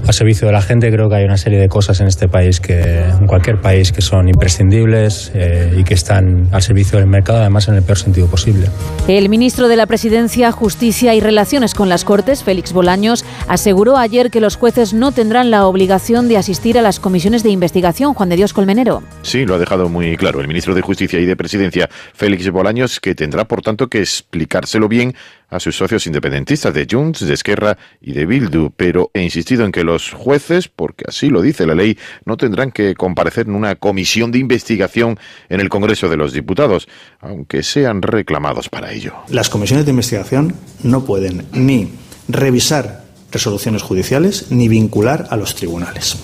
[0.07, 0.91] a servicio de la gente.
[0.91, 4.01] Creo que hay una serie de cosas en este país, que en cualquier país, que
[4.01, 8.27] son imprescindibles eh, y que están al servicio del mercado, además en el peor sentido
[8.27, 8.67] posible.
[9.07, 14.31] El ministro de la Presidencia, Justicia y Relaciones con las Cortes, Félix Bolaños, aseguró ayer
[14.31, 18.13] que los jueces no tendrán la obligación de asistir a las comisiones de investigación.
[18.13, 19.03] Juan de Dios Colmenero.
[19.21, 22.99] Sí, lo ha dejado muy claro el ministro de Justicia y de Presidencia, Félix Bolaños,
[22.99, 25.15] que tendrá, por tanto, que explicárselo bien
[25.53, 29.71] a sus socios independentistas de Junts, de Esquerra y de Bildu, pero he insistido en
[29.71, 33.75] que los jueces, porque así lo dice la ley, no tendrán que comparecer en una
[33.75, 36.87] comisión de investigación en el Congreso de los Diputados,
[37.19, 39.13] aunque sean reclamados para ello.
[39.29, 41.89] Las comisiones de investigación no pueden ni
[42.27, 46.17] revisar resoluciones judiciales ni vincular a los tribunales.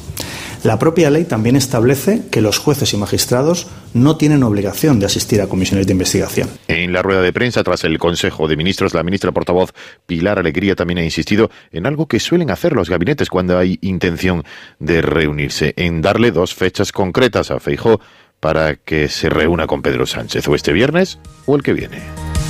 [0.64, 5.42] La propia ley también establece que los jueces y magistrados no tienen obligación de asistir
[5.42, 6.50] a comisiones de investigación.
[6.68, 9.74] En la rueda de prensa tras el Consejo de Ministros, la ministra portavoz
[10.06, 14.44] Pilar Alegría también ha insistido en algo que suelen hacer los gabinetes cuando hay intención
[14.80, 18.02] de reunirse, en darle dos fechas concretas a Feijó
[18.42, 22.00] para que se reúna con Pedro Sánchez, o este viernes o el que viene.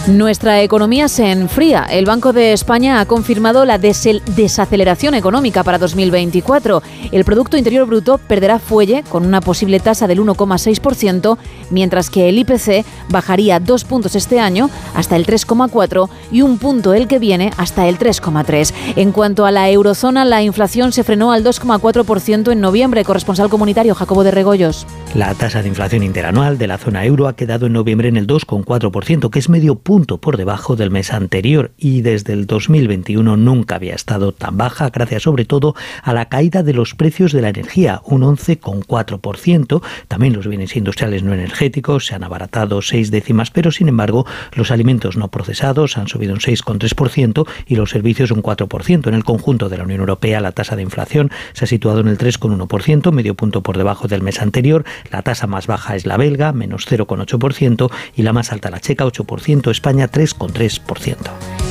[0.07, 1.83] Nuestra economía se enfría.
[1.83, 6.81] El Banco de España ha confirmado la desaceleración económica para 2024.
[7.11, 11.37] El Producto Interior Bruto perderá fuelle con una posible tasa del 1,6%,
[11.69, 16.93] mientras que el IPC bajaría dos puntos este año hasta el 3,4 y un punto
[16.93, 18.73] el que viene hasta el 3,3.
[18.95, 23.03] En cuanto a la eurozona, la inflación se frenó al 2,4% en noviembre.
[23.03, 24.87] Corresponsal comunitario Jacobo de Regoyos.
[25.13, 28.25] La tasa de inflación interanual de la zona euro ha quedado en noviembre en el
[28.25, 33.73] 2,4%, que es medio punto por debajo del mes anterior y desde el 2021 nunca
[33.73, 37.49] había estado tan baja, gracias sobre todo a la caída de los precios de la
[37.49, 39.81] energía, un 11,4%.
[40.07, 44.69] También los bienes industriales no energéticos se han abaratado seis décimas, pero sin embargo los
[44.69, 49.07] alimentos no procesados han subido un 6,3% y los servicios un 4%.
[49.07, 52.09] En el conjunto de la Unión Europea la tasa de inflación se ha situado en
[52.09, 54.85] el 3,1%, medio punto por debajo del mes anterior.
[55.09, 59.05] La tasa más baja es la belga, menos 0,8%, y la más alta la checa,
[59.05, 61.15] 8%, España 3,3%.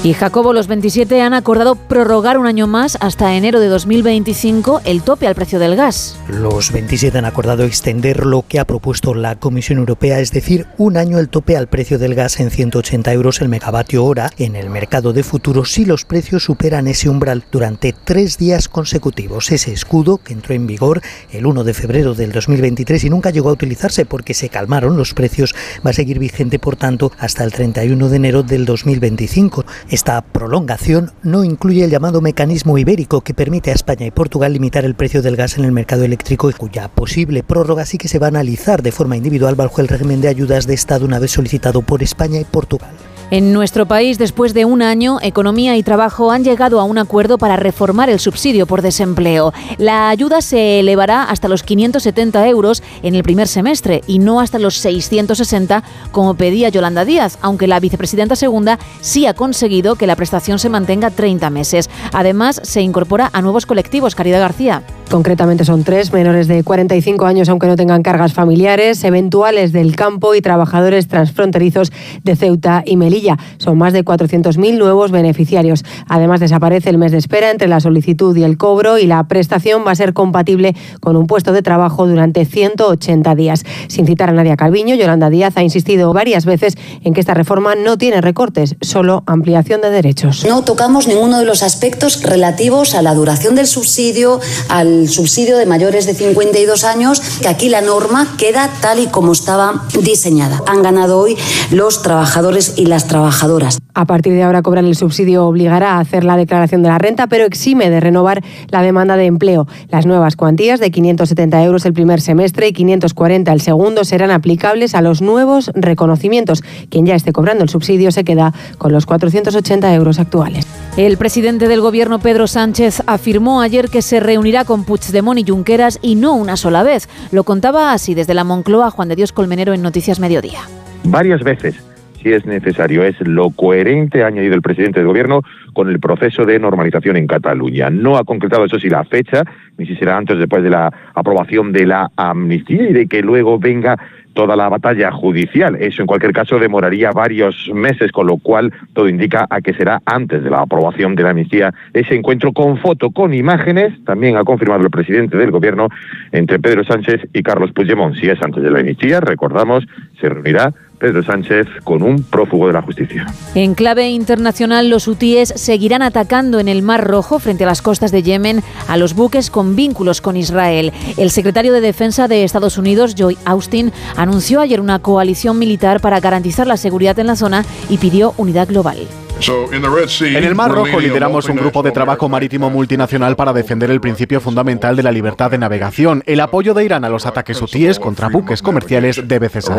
[0.04, 5.02] Y Jacobo, los 27 han acordado prorrogar un año más hasta enero de 2025 el
[5.02, 6.16] tope al precio del gas.
[6.28, 10.96] Los 27 han acordado extender lo que ha propuesto la Comisión Europea, es decir, un
[10.96, 14.70] año el tope al precio del gas en 180 euros el megavatio hora en el
[14.70, 19.50] mercado de futuros si los precios superan ese umbral durante tres días consecutivos.
[19.50, 23.48] Ese escudo que entró en vigor el 1 de febrero del 2023 y nunca llegó
[23.48, 27.52] a utilizarse porque se calmaron los precios, va a seguir vigente, por tanto, hasta el
[27.52, 29.64] 31 de enero del 2025.
[29.90, 34.84] Esta prolongación no incluye el llamado mecanismo ibérico que permite a España y Portugal limitar
[34.84, 38.26] el precio del gas en el mercado eléctrico cuya posible prórroga sí que se va
[38.26, 41.82] a analizar de forma individual bajo el régimen de ayudas de Estado una vez solicitado
[41.82, 42.90] por España y Portugal.
[43.30, 47.36] En nuestro país, después de un año, Economía y Trabajo han llegado a un acuerdo
[47.36, 49.52] para reformar el subsidio por desempleo.
[49.76, 54.58] La ayuda se elevará hasta los 570 euros en el primer semestre y no hasta
[54.58, 60.16] los 660 como pedía Yolanda Díaz, aunque la vicepresidenta segunda sí ha conseguido que la
[60.16, 61.90] prestación se mantenga 30 meses.
[62.14, 64.14] Además, se incorpora a nuevos colectivos.
[64.14, 64.84] Caridad García.
[65.10, 70.34] Concretamente son tres menores de 45 años aunque no tengan cargas familiares, eventuales del campo
[70.34, 71.92] y trabajadores transfronterizos
[72.24, 73.38] de Ceuta y Melilla.
[73.56, 75.82] Son más de 400.000 nuevos beneficiarios.
[76.08, 79.82] Además desaparece el mes de espera entre la solicitud y el cobro y la prestación
[79.86, 83.64] va a ser compatible con un puesto de trabajo durante 180 días.
[83.86, 87.74] Sin citar a Nadia Calviño, Yolanda Díaz ha insistido varias veces en que esta reforma
[87.76, 90.44] no tiene recortes, solo ampliación de derechos.
[90.46, 95.66] No tocamos ninguno de los aspectos relativos a la duración del subsidio, al subsidio de
[95.66, 100.62] mayores de 52 años, que aquí la norma queda tal y como estaba diseñada.
[100.66, 101.36] Han ganado hoy
[101.70, 103.78] los trabajadores y las trabajadoras.
[103.98, 107.26] A partir de ahora cobran el subsidio obligará a hacer la declaración de la renta,
[107.26, 109.66] pero exime de renovar la demanda de empleo.
[109.90, 114.94] Las nuevas cuantías de 570 euros el primer semestre y 540 el segundo serán aplicables
[114.94, 116.62] a los nuevos reconocimientos.
[116.90, 120.64] Quien ya esté cobrando el subsidio se queda con los 480 euros actuales.
[120.96, 125.98] El presidente del gobierno Pedro Sánchez afirmó ayer que se reunirá con Puigdemont y Junqueras
[126.02, 127.08] y no una sola vez.
[127.32, 130.60] Lo contaba así desde la Moncloa Juan de Dios Colmenero en Noticias Mediodía.
[131.02, 131.87] Varias veces
[132.22, 133.02] si es necesario.
[133.02, 137.26] Es lo coherente, ha añadido el presidente del gobierno, con el proceso de normalización en
[137.26, 137.90] Cataluña.
[137.90, 139.44] No ha concretado, eso sí, la fecha,
[139.76, 143.22] ni si será antes o después de la aprobación de la amnistía y de que
[143.22, 143.98] luego venga
[144.38, 145.76] toda la batalla judicial.
[145.80, 150.00] Eso en cualquier caso demoraría varios meses, con lo cual todo indica a que será
[150.04, 154.44] antes de la aprobación de la amnistía ese encuentro con foto, con imágenes, también ha
[154.44, 155.88] confirmado el presidente del gobierno
[156.30, 158.14] entre Pedro Sánchez y Carlos Puigdemont.
[158.14, 159.84] Si es antes de la amnistía, recordamos,
[160.20, 163.26] se reunirá Pedro Sánchez con un prófugo de la justicia.
[163.54, 168.12] En clave internacional, los hutíes seguirán atacando en el Mar Rojo frente a las costas
[168.12, 170.92] de Yemen a los buques con vínculos con Israel.
[171.16, 176.20] El secretario de Defensa de Estados Unidos, Joy Austin, anunció ayer una coalición militar para
[176.20, 178.98] garantizar la seguridad en la zona y pidió unidad global.
[179.40, 184.40] En el Mar Rojo lideramos un grupo de trabajo marítimo multinacional para defender el principio
[184.40, 186.24] fundamental de la libertad de navegación.
[186.26, 189.78] El apoyo de Irán a los ataques hutíes contra buques comerciales debe cesar.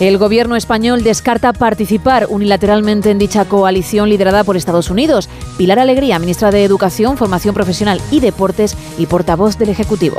[0.00, 5.28] El gobierno español descarta participar unilateralmente en dicha coalición liderada por Estados Unidos.
[5.56, 10.16] Pilar Alegría, ministra de Educación, Formación Profesional y Deportes y portavoz del Ejecutivo.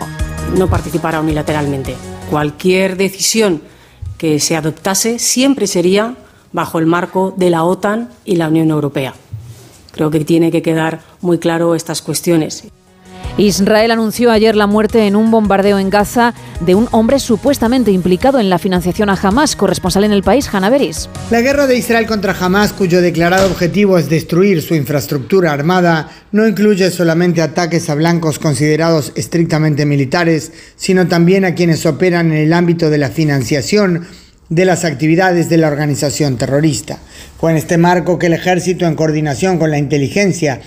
[0.57, 1.95] No participará unilateralmente.
[2.29, 3.61] Cualquier decisión
[4.18, 6.16] que se adoptase siempre sería
[6.52, 9.14] bajo el marco de la OTAN y la Unión Europea.
[9.92, 12.68] Creo que tiene que quedar muy claro estas cuestiones.
[13.37, 18.39] Israel anunció ayer la muerte en un bombardeo en Gaza de un hombre supuestamente implicado
[18.39, 21.09] en la financiación a Hamas, corresponsal en el país, Hanna Beris.
[21.31, 26.47] La guerra de Israel contra Hamas, cuyo declarado objetivo es destruir su infraestructura armada, no
[26.47, 32.53] incluye solamente ataques a blancos considerados estrictamente militares, sino también a quienes operan en el
[32.53, 34.07] ámbito de la financiación
[34.49, 36.99] de las actividades de la organización terrorista.
[37.39, 40.61] Fue en este marco que el ejército, en coordinación con la inteligencia,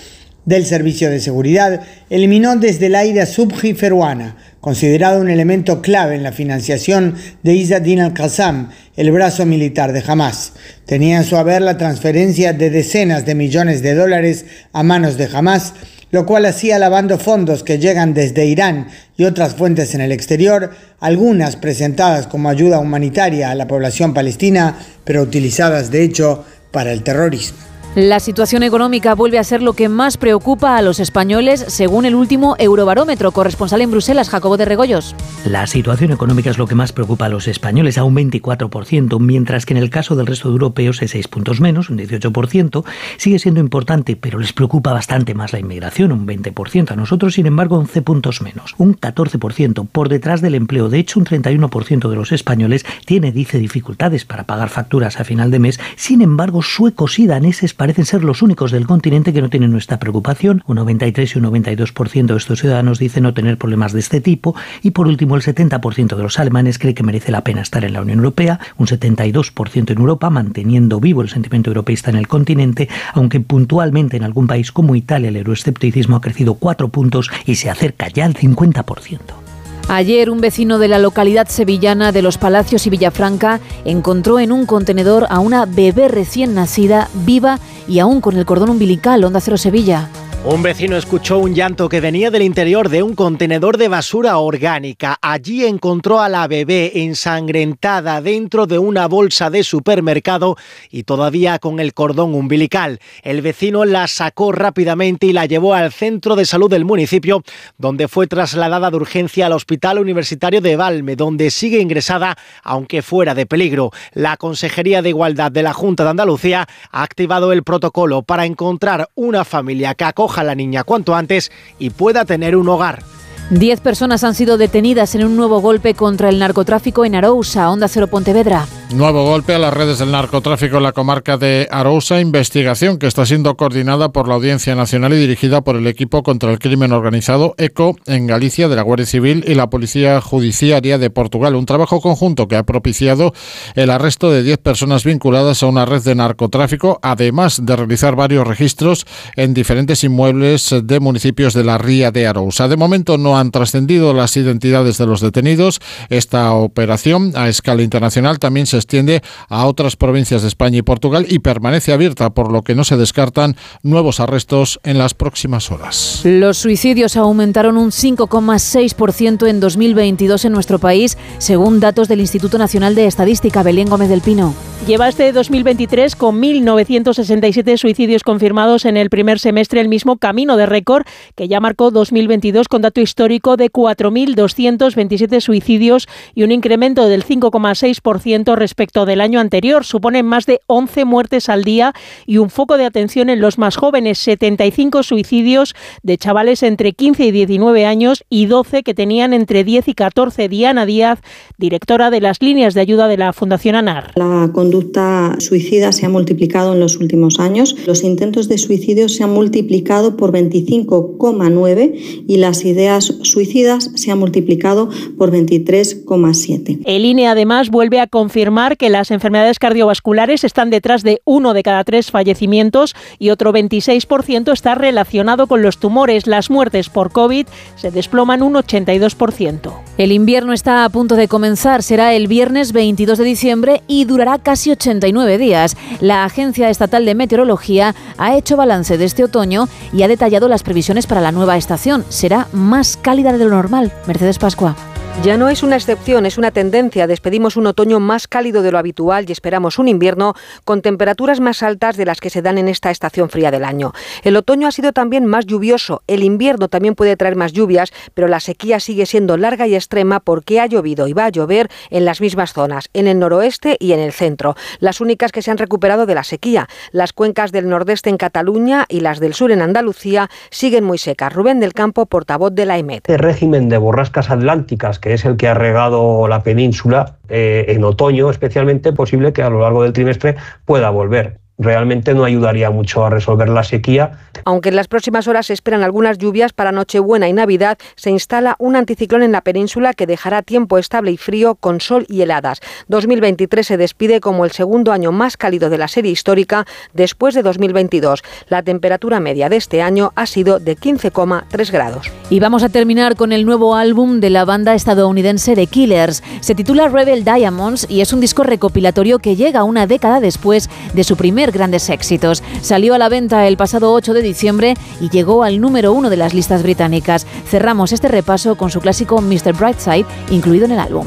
[0.48, 6.14] del Servicio de Seguridad eliminó desde el aire a Subhi Feruana, considerado un elemento clave
[6.14, 10.54] en la financiación de Izzadin al-Qassam, el brazo militar de Hamas.
[10.86, 15.28] Tenía en su haber la transferencia de decenas de millones de dólares a manos de
[15.30, 15.74] Hamas,
[16.10, 20.70] lo cual hacía lavando fondos que llegan desde Irán y otras fuentes en el exterior,
[20.98, 27.02] algunas presentadas como ayuda humanitaria a la población palestina, pero utilizadas de hecho para el
[27.02, 27.67] terrorismo.
[27.98, 32.14] La situación económica vuelve a ser lo que más preocupa a los españoles, según el
[32.14, 33.32] último Eurobarómetro.
[33.32, 35.16] Corresponsal en Bruselas, Jacobo de Regoyos.
[35.44, 39.66] La situación económica es lo que más preocupa a los españoles, a un 24%, mientras
[39.66, 42.84] que en el caso del resto de europeos es 6 puntos menos, un 18%.
[43.16, 46.92] Sigue siendo importante, pero les preocupa bastante más la inmigración, un 20%.
[46.92, 50.88] A nosotros, sin embargo, 11 puntos menos, un 14%, por detrás del empleo.
[50.88, 55.50] De hecho, un 31% de los españoles tiene, dice, dificultades para pagar facturas a final
[55.50, 55.80] de mes.
[55.96, 60.62] Sin embargo, suecos y daneses ser los únicos del continente que no tienen nuestra preocupación.
[60.66, 64.54] Un 93 y un 92% de estos ciudadanos dicen no tener problemas de este tipo.
[64.82, 67.92] Y por último, el 70% de los alemanes cree que merece la pena estar en
[67.92, 68.60] la Unión Europea.
[68.76, 74.24] Un 72% en Europa, manteniendo vivo el sentimiento europeísta en el continente, aunque puntualmente en
[74.24, 78.34] algún país como Italia el euroescepticismo ha crecido 4 puntos y se acerca ya al
[78.34, 79.47] 50%.
[79.90, 84.66] Ayer un vecino de la localidad sevillana de Los Palacios y Villafranca encontró en un
[84.66, 87.58] contenedor a una bebé recién nacida, viva
[87.88, 89.24] y aún con el cordón umbilical.
[89.24, 90.10] Onda Cero Sevilla.
[90.44, 95.18] Un vecino escuchó un llanto que venía del interior de un contenedor de basura orgánica.
[95.20, 100.56] Allí encontró a la bebé ensangrentada dentro de una bolsa de supermercado
[100.90, 103.00] y todavía con el cordón umbilical.
[103.22, 107.42] El vecino la sacó rápidamente y la llevó al centro de salud del municipio,
[107.76, 113.34] donde fue trasladada de urgencia al Hospital Universitario de Valme, donde sigue ingresada, aunque fuera
[113.34, 113.90] de peligro.
[114.12, 119.08] La Consejería de Igualdad de la Junta de Andalucía ha activado el protocolo para encontrar
[119.16, 120.04] una familia que
[120.36, 123.02] a la niña cuanto antes y pueda tener un hogar.
[123.50, 127.88] Diez personas han sido detenidas en un nuevo golpe contra el narcotráfico en Arousa, Onda
[127.88, 128.66] Cero Pontevedra.
[128.94, 133.24] Nuevo golpe a las redes del narcotráfico en la comarca de Arousa, investigación que está
[133.24, 137.54] siendo coordinada por la Audiencia Nacional y dirigida por el equipo contra el crimen organizado
[137.56, 141.54] ECO en Galicia de la Guardia Civil y la Policía Judiciaria de Portugal.
[141.54, 143.32] Un trabajo conjunto que ha propiciado
[143.74, 148.46] el arresto de diez personas vinculadas a una red de narcotráfico, además de realizar varios
[148.46, 152.68] registros en diferentes inmuebles de municipios de la Ría de Arousa.
[152.68, 155.80] De momento no han trascendido las identidades de los detenidos.
[156.08, 161.26] Esta operación a escala internacional también se extiende a otras provincias de España y Portugal
[161.28, 166.20] y permanece abierta, por lo que no se descartan nuevos arrestos en las próximas horas.
[166.24, 172.94] Los suicidios aumentaron un 5,6% en 2022 en nuestro país, según datos del Instituto Nacional
[172.94, 173.62] de Estadística.
[173.62, 174.54] Belén Gómez del Pino.
[174.86, 180.64] Lleva este 2023 con 1.967 suicidios confirmados en el primer semestre, el mismo camino de
[180.64, 187.22] récord que ya marcó 2022 con dato histórico de 4.227 suicidios y un incremento del
[187.22, 189.84] 5,6% respecto del año anterior.
[189.84, 191.92] Supone más de 11 muertes al día
[192.24, 197.26] y un foco de atención en los más jóvenes, 75 suicidios de chavales entre 15
[197.26, 200.48] y 19 años y 12 que tenían entre 10 y 14.
[200.48, 201.20] Diana Díaz,
[201.58, 204.12] directora de las líneas de ayuda de la Fundación ANAR.
[204.14, 207.74] La conducta suicida se ha multiplicado en los últimos años.
[207.86, 214.18] Los intentos de suicidio se han multiplicado por 25,9 y las ideas suicidas se han
[214.18, 216.80] multiplicado por 23,7.
[216.84, 221.62] El INE además vuelve a confirmar que las enfermedades cardiovasculares están detrás de uno de
[221.62, 226.26] cada tres fallecimientos y otro 26% está relacionado con los tumores.
[226.26, 229.72] Las muertes por COVID se desploman un 82%.
[229.96, 231.82] El invierno está a punto de comenzar.
[231.82, 235.76] Será el viernes 22 de diciembre y durará casi 89 días.
[236.00, 240.62] La Agencia Estatal de Meteorología ha hecho balance de este otoño y ha detallado las
[240.62, 242.04] previsiones para la nueva estación.
[242.08, 243.92] Será más cálida de lo normal.
[244.06, 244.87] Mercedes Pascua.
[245.24, 247.08] Ya no es una excepción, es una tendencia.
[247.08, 251.64] Despedimos un otoño más cálido de lo habitual y esperamos un invierno con temperaturas más
[251.64, 253.92] altas de las que se dan en esta estación fría del año.
[254.22, 256.02] El otoño ha sido también más lluvioso.
[256.06, 260.20] El invierno también puede traer más lluvias, pero la sequía sigue siendo larga y extrema
[260.20, 263.92] porque ha llovido y va a llover en las mismas zonas, en el noroeste y
[263.92, 264.54] en el centro.
[264.78, 266.68] Las únicas que se han recuperado de la sequía.
[266.92, 271.32] Las cuencas del nordeste en Cataluña y las del sur en Andalucía siguen muy secas.
[271.32, 273.10] Rubén del Campo, portavoz de la EMET.
[273.10, 277.84] El régimen de borrascas atlánticas que es el que ha regado la península, eh, en
[277.84, 283.04] otoño especialmente, posible que a lo largo del trimestre pueda volver realmente no ayudaría mucho
[283.04, 284.12] a resolver la sequía.
[284.44, 288.54] Aunque en las próximas horas se esperan algunas lluvias para Nochebuena y Navidad, se instala
[288.58, 292.60] un anticiclón en la península que dejará tiempo estable y frío con sol y heladas.
[292.86, 297.42] 2023 se despide como el segundo año más cálido de la serie histórica después de
[297.42, 298.22] 2022.
[298.48, 302.12] La temperatura media de este año ha sido de 15,3 grados.
[302.30, 306.22] Y vamos a terminar con el nuevo álbum de la banda estadounidense The Killers.
[306.40, 311.04] Se titula Rebel Diamonds y es un disco recopilatorio que llega una década después de
[311.04, 312.42] su primer grandes éxitos.
[312.60, 316.16] Salió a la venta el pasado 8 de diciembre y llegó al número uno de
[316.16, 317.26] las listas británicas.
[317.46, 319.52] Cerramos este repaso con su clásico Mr.
[319.52, 321.06] Brightside, incluido en el álbum.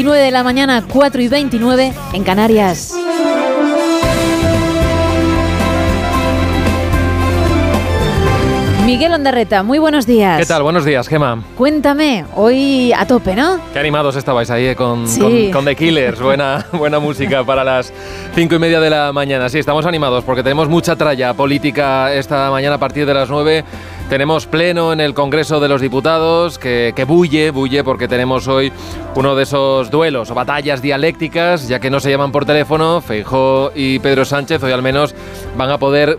[0.00, 2.94] 29 de la mañana, 4 y 29 en Canarias.
[8.90, 10.40] Miguel Ondarreta, muy buenos días.
[10.40, 10.64] ¿Qué tal?
[10.64, 11.44] Buenos días, Gema.
[11.56, 13.60] Cuéntame, hoy a tope, ¿no?
[13.72, 15.20] Qué animados estabais ahí eh, con, Sí.
[15.20, 16.20] con, con The Killers.
[16.30, 17.92] Buena, buena música para las
[18.34, 19.48] cinco y media de la mañana.
[19.48, 23.62] Sí, estamos animados porque tenemos mucha tralla política esta mañana a partir de las nueve.
[24.08, 28.72] Tenemos pleno en el Congreso de los Diputados que, que bulle, bulle porque tenemos hoy
[29.14, 33.00] uno de esos duelos o batallas dialécticas, ya que no se llaman por teléfono.
[33.00, 35.14] Feijó y Pedro Sánchez hoy al menos
[35.56, 36.18] van a poder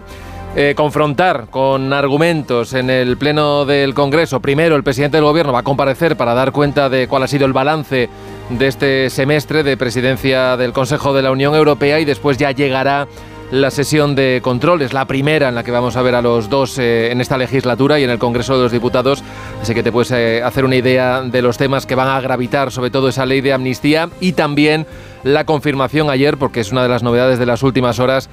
[0.55, 4.41] eh, confrontar con argumentos en el Pleno del Congreso.
[4.41, 7.45] Primero, el presidente del Gobierno va a comparecer para dar cuenta de cuál ha sido
[7.45, 8.09] el balance
[8.49, 13.07] de este semestre de presidencia del Consejo de la Unión Europea y después ya llegará
[13.51, 14.81] la sesión de control.
[14.81, 17.37] Es la primera en la que vamos a ver a los dos eh, en esta
[17.37, 19.23] legislatura y en el Congreso de los Diputados.
[19.61, 22.71] Así que te puedes eh, hacer una idea de los temas que van a gravitar,
[22.71, 24.85] sobre todo esa ley de amnistía y también
[25.23, 28.29] la confirmación ayer, porque es una de las novedades de las últimas horas,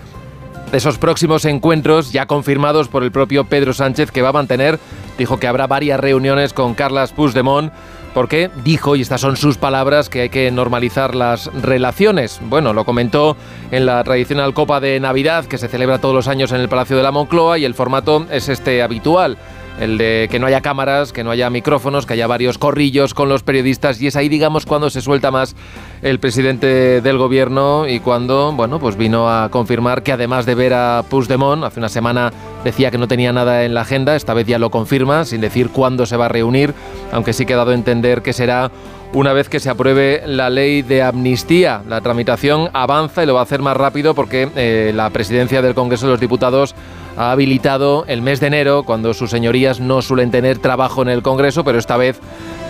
[0.72, 4.78] esos próximos encuentros ya confirmados por el propio Pedro Sánchez que va a mantener.
[5.16, 7.72] Dijo que habrá varias reuniones con Carlas Puigdemont
[8.14, 12.40] porque dijo, y estas son sus palabras, que hay que normalizar las relaciones.
[12.42, 13.36] Bueno, lo comentó
[13.70, 16.96] en la tradicional Copa de Navidad que se celebra todos los años en el Palacio
[16.96, 19.38] de la Moncloa y el formato es este habitual.
[19.80, 23.28] El de que no haya cámaras, que no haya micrófonos, que haya varios corrillos con
[23.28, 25.54] los periodistas y es ahí, digamos, cuando se suelta más
[26.02, 30.74] el presidente del gobierno y cuando, bueno, pues vino a confirmar que además de ver
[30.74, 32.32] a Puigdemont, hace una semana
[32.64, 35.70] decía que no tenía nada en la agenda, esta vez ya lo confirma, sin decir
[35.70, 36.74] cuándo se va a reunir,
[37.12, 38.70] aunque sí que ha dado a entender que será
[39.12, 41.82] una vez que se apruebe la ley de amnistía.
[41.88, 45.74] La tramitación avanza y lo va a hacer más rápido porque eh, la presidencia del
[45.74, 46.74] Congreso de los Diputados
[47.18, 51.22] ha habilitado el mes de enero, cuando sus señorías no suelen tener trabajo en el
[51.22, 52.20] Congreso, pero esta vez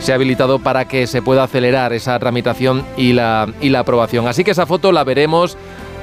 [0.01, 4.27] se ha habilitado para que se pueda acelerar esa tramitación y la, y la aprobación.
[4.27, 5.59] Así que esa foto la veremos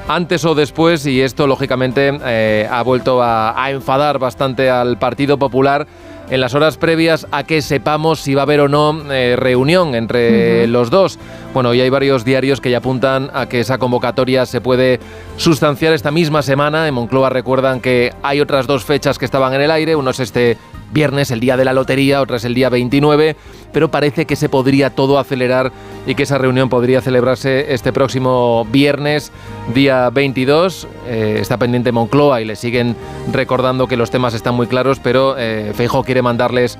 [0.06, 5.36] antes o después y esto lógicamente eh, ha vuelto a, a enfadar bastante al Partido
[5.38, 5.88] Popular
[6.30, 9.94] en las horas previas a que sepamos si va a haber o no eh, reunión
[9.94, 11.18] entre los dos.
[11.54, 15.00] Bueno, y hay varios diarios que ya apuntan a que esa convocatoria se puede
[15.36, 16.88] sustanciar esta misma semana.
[16.88, 19.96] En Moncloa recuerdan que hay otras dos fechas que estaban en el aire.
[19.96, 20.58] Uno es este
[20.96, 23.36] viernes, el día de la lotería, otra es el día 29,
[23.70, 25.70] pero parece que se podría todo acelerar
[26.06, 29.30] y que esa reunión podría celebrarse este próximo viernes,
[29.74, 30.88] día 22.
[31.06, 32.96] Eh, está pendiente Moncloa y le siguen
[33.30, 36.78] recordando que los temas están muy claros, pero eh, Feijóo quiere mandarles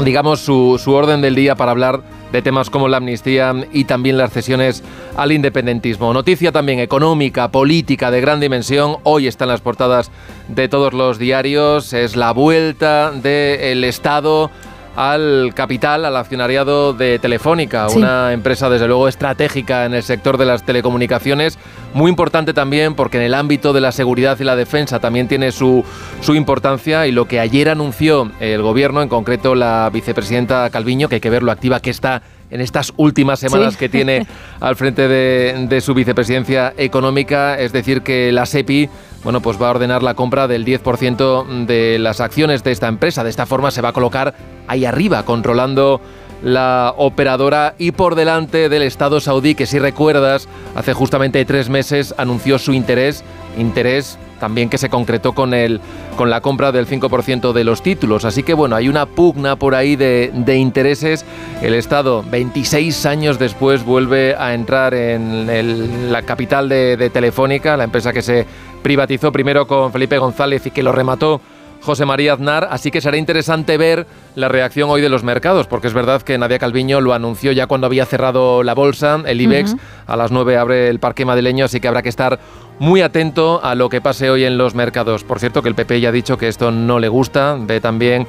[0.00, 4.16] digamos, su, su orden del día para hablar de temas como la amnistía y también
[4.16, 4.82] las cesiones
[5.16, 6.12] al independentismo.
[6.14, 8.96] Noticia también económica, política de gran dimensión.
[9.02, 10.10] Hoy están las portadas
[10.48, 11.92] de todos los diarios.
[11.92, 14.50] Es la vuelta del Estado
[14.96, 17.98] al capital, al accionariado de Telefónica, Sí.
[17.98, 21.58] una empresa desde luego estratégica en el sector de las telecomunicaciones,
[21.94, 25.52] muy importante también porque en el ámbito de la seguridad y la defensa también tiene
[25.52, 25.84] su,
[26.20, 31.16] su importancia y lo que ayer anunció el gobierno, en concreto la vicepresidenta Calviño, que
[31.16, 33.78] hay que ver lo activa que está en estas últimas semanas Sí.
[33.78, 34.26] que tiene
[34.60, 38.90] al frente de, de su vicepresidencia económica, es decir, que la SEPI
[39.24, 43.22] bueno, pues va a ordenar la compra del 10% de las acciones de esta empresa.
[43.24, 44.34] De esta forma se va a colocar
[44.66, 46.00] ahí arriba, controlando
[46.42, 52.12] la operadora y por delante del Estado saudí, que si recuerdas, hace justamente tres meses
[52.18, 53.22] anunció su interés,
[53.56, 55.80] interés también que se concretó con, el,
[56.16, 58.24] con la compra del 5% de los títulos.
[58.24, 61.24] Así que bueno, hay una pugna por ahí de, intereses.
[61.62, 67.76] El Estado, 26 años después, vuelve a entrar en el- la capital de, de Telefónica,
[67.76, 68.44] la empresa que se
[68.82, 71.40] privatizó primero con Felipe González y que lo remató
[71.82, 75.88] José María Aznar, así que será interesante ver la reacción hoy de los mercados, porque
[75.88, 79.74] es verdad que Nadia Calviño lo anunció ya cuando había cerrado la bolsa, el IBEX,
[80.06, 82.38] a las 9 abre el parque madrileño, así que habrá que estar
[82.78, 85.24] muy atento a lo que pase hoy en los mercados.
[85.24, 88.28] Por cierto, que el PP ya ha dicho que esto no le gusta, ve también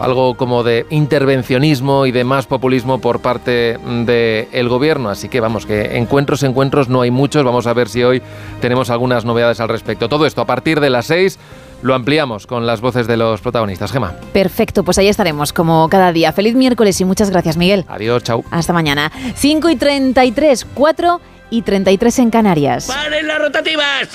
[0.00, 5.10] algo como de intervencionismo y de más populismo por parte del gobierno.
[5.10, 7.44] Así que vamos, que encuentros, encuentros no hay muchos.
[7.44, 8.22] Vamos a ver si hoy
[8.60, 10.08] tenemos algunas novedades al respecto.
[10.08, 11.38] Todo esto a partir de las 6
[11.82, 13.92] lo ampliamos con las voces de los protagonistas.
[13.92, 14.14] Gema.
[14.32, 16.32] Perfecto, pues ahí estaremos como cada día.
[16.32, 17.84] Feliz miércoles y muchas gracias, Miguel.
[17.88, 18.42] Adiós, chao.
[18.50, 19.12] Hasta mañana.
[19.34, 22.86] 5 y 33, 4 y 33 en Canarias.
[22.86, 24.08] ¡Paren las rotativas!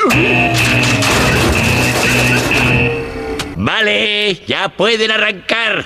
[3.61, 5.85] Vale, ya pueden arrancar.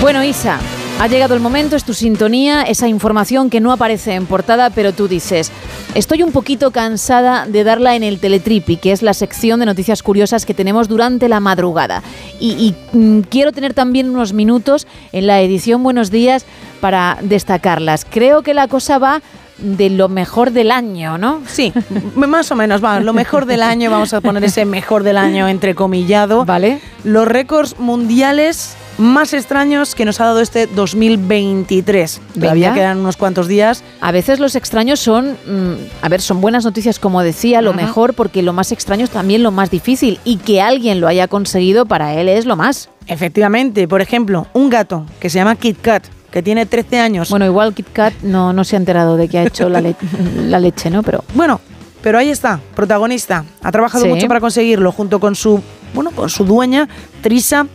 [0.00, 0.58] Bueno, Isa,
[1.00, 4.92] ha llegado el momento, es tu sintonía, esa información que no aparece en portada, pero
[4.92, 5.50] tú dices,
[5.94, 10.02] estoy un poquito cansada de darla en el Teletripi, que es la sección de noticias
[10.02, 12.02] curiosas que tenemos durante la madrugada.
[12.40, 16.46] Y, y, mm, quiero tener también unos minutos en la edición Buenos Días
[16.80, 18.06] para destacarlas.
[18.08, 19.20] Creo que la cosa va
[19.58, 21.42] de lo mejor del año, ¿no?
[21.46, 21.72] Sí,
[22.14, 25.48] más o menos, va, lo mejor del año, vamos a poner ese mejor del año
[25.48, 26.44] entrecomillado.
[26.44, 26.80] Vale.
[27.04, 32.20] Los récords mundiales más extraños que nos ha dado este 2023.
[32.38, 33.82] Todavía quedan unos cuantos días.
[34.00, 37.80] A veces los extraños son, mm, a ver, son buenas noticias, como decía, lo Ajá.
[37.82, 40.20] mejor, porque lo más extraño es también lo más difícil.
[40.24, 42.88] Y que alguien lo haya conseguido para él es lo más.
[43.06, 47.30] Efectivamente, por ejemplo, un gato que se llama Kit Kat, que tiene 13 años.
[47.30, 49.96] Bueno, igual Kit Kat no, no se ha enterado de que ha hecho la, le-
[50.36, 51.02] la leche, ¿no?
[51.02, 51.60] Pero Bueno,
[52.02, 53.44] pero ahí está, protagonista.
[53.62, 54.10] Ha trabajado Sí.
[54.10, 55.60] mucho para conseguirlo junto con su,
[55.94, 56.88] bueno, con su dueña,
[57.22, 57.66] Trisa.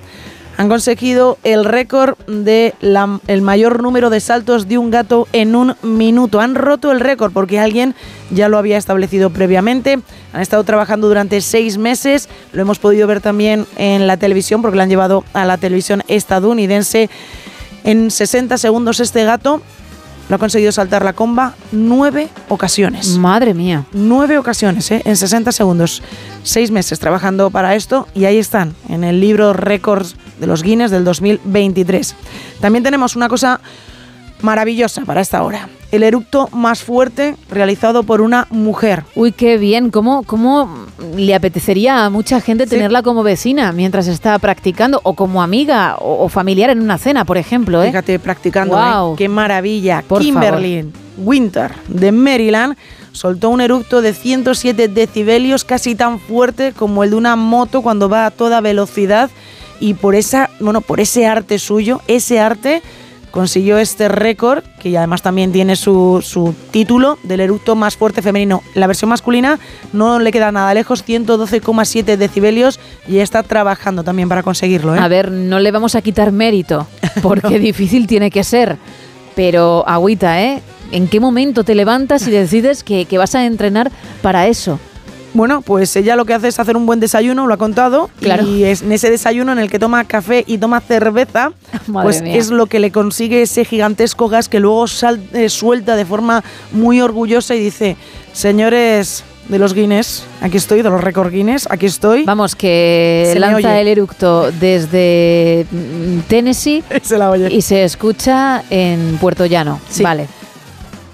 [0.60, 5.56] Han conseguido el récord de la- el mayor número de saltos de un gato en
[5.56, 6.42] un minuto.
[6.42, 7.96] Han roto el récord porque alguien
[8.30, 10.00] ya lo había establecido previamente.
[10.34, 12.28] Han estado trabajando durante seis meses.
[12.52, 16.04] Lo hemos podido ver también en la televisión porque lo han llevado a la televisión
[16.10, 17.10] estadounidense.
[17.86, 19.62] En 60 segundos este gato
[20.28, 23.18] lo ha conseguido saltar la comba nueve ocasiones.
[23.18, 23.86] madre mía.
[23.94, 25.02] Nueve ocasiones, ¿eh?
[25.06, 26.04] en 60 segundos.
[26.44, 30.92] Seis meses trabajando para esto y ahí están, en el libro Récords de los Guinness
[30.92, 32.16] del 2023.
[32.60, 33.60] También tenemos una cosa
[34.42, 35.70] maravillosa para esta hora.
[35.92, 39.04] El eructo más fuerte realizado por una mujer.
[39.16, 39.90] Uy, qué bien.
[39.90, 40.86] ¿Cómo, cómo
[41.16, 45.02] le apetecería a mucha gente tenerla como vecina mientras está practicando?
[45.04, 47.88] O como amiga o, o familiar en una cena, por ejemplo, ¿eh?
[47.88, 48.76] Fíjate, practicando.
[48.76, 49.14] Guau.
[49.14, 49.16] ¿eh?
[49.18, 50.04] Qué maravilla.
[50.08, 52.78] Por Kimberly Winter, de Maryland,
[53.12, 58.10] soltó un eructo de 107 decibelios, casi tan fuerte como el de una moto cuando
[58.10, 59.30] va a toda velocidad.
[59.80, 62.82] Y por esa, bueno, por ese arte suyo, ese arte
[63.32, 68.64] consiguió este récord, que además también tiene su, su título del eructo más fuerte femenino.
[68.74, 69.60] La versión masculina
[69.94, 74.96] no le queda nada lejos, 112,7 decibelios, y está trabajando también para conseguirlo.
[74.96, 75.00] ¿eh?
[75.00, 76.88] A ver, no le vamos a quitar mérito,
[77.22, 78.78] porque difícil tiene que ser.
[79.36, 80.62] Pero agüita, ¿eh?
[80.92, 83.92] ¿En qué momento te levantas y decides que, que vas a entrenar
[84.22, 84.80] para eso?
[85.34, 88.44] Bueno, pues ella lo que hace es hacer un buen desayuno, lo ha contado, Claro.
[88.48, 91.52] y es en ese desayuno en el que toma café y toma cerveza,
[91.88, 92.36] Madre pues mía.
[92.36, 96.44] es lo que le consigue ese gigantesco gas que luego sal- eh, suelta de forma
[96.72, 97.96] muy orgullosa y dice,
[98.34, 102.24] señores de los Guinness, aquí estoy, de los récord Guinness, aquí estoy.
[102.24, 103.82] Vamos, que Se lanza oye.
[103.82, 107.50] el eructo desde mm, Tennessee Se la oye.
[107.54, 109.80] y se escucha en Puerto Llano.
[110.02, 110.28] Vale.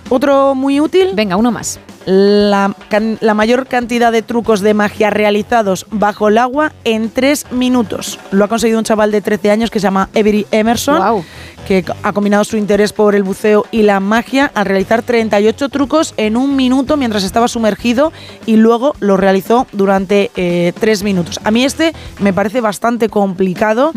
[0.09, 1.09] Otro muy útil.
[1.15, 1.79] Venga, uno más.
[2.05, 7.45] La, can- la mayor cantidad de trucos de magia realizados bajo el agua en tres
[7.51, 8.19] minutos.
[8.31, 10.97] Lo ha conseguido un chaval de 13 años que se llama Avery Emerson,
[11.67, 16.13] que ha combinado su interés por el buceo y la magia al realizar 38 trucos
[16.17, 18.13] en un minuto mientras estaba sumergido
[18.45, 21.39] y luego lo realizó durante eh, tres minutos.
[21.43, 23.91] A mí este me parece bastante complicado,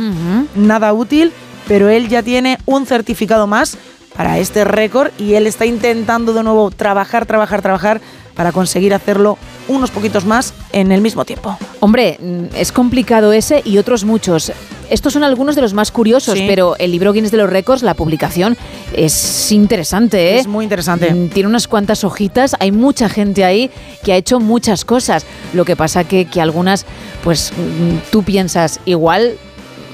[0.55, 1.31] nada útil,
[1.67, 3.77] pero él ya tiene un certificado más
[4.19, 8.01] para este récord y él está intentando de nuevo trabajar, trabajar, trabajar
[8.35, 9.39] para conseguir hacerlo
[9.69, 11.57] unos poquitos más en el mismo tiempo.
[11.79, 14.51] Hombre, mm, es complicado ese y otros muchos.
[14.91, 16.47] Estos son algunos de los más curiosos, Sí.
[16.49, 18.57] pero el libro Guinness de los Récords, la publicación,
[18.93, 20.39] es interesante, ¿eh?
[20.41, 21.15] Es muy interesante.
[21.15, 23.71] Mm, Tiene unas cuantas hojitas, hay mucha gente ahí
[24.03, 25.27] que ha hecho muchas cosas.
[25.53, 26.87] Lo que pasa que, que algunas,
[27.23, 29.37] pues mm, tú piensas, igual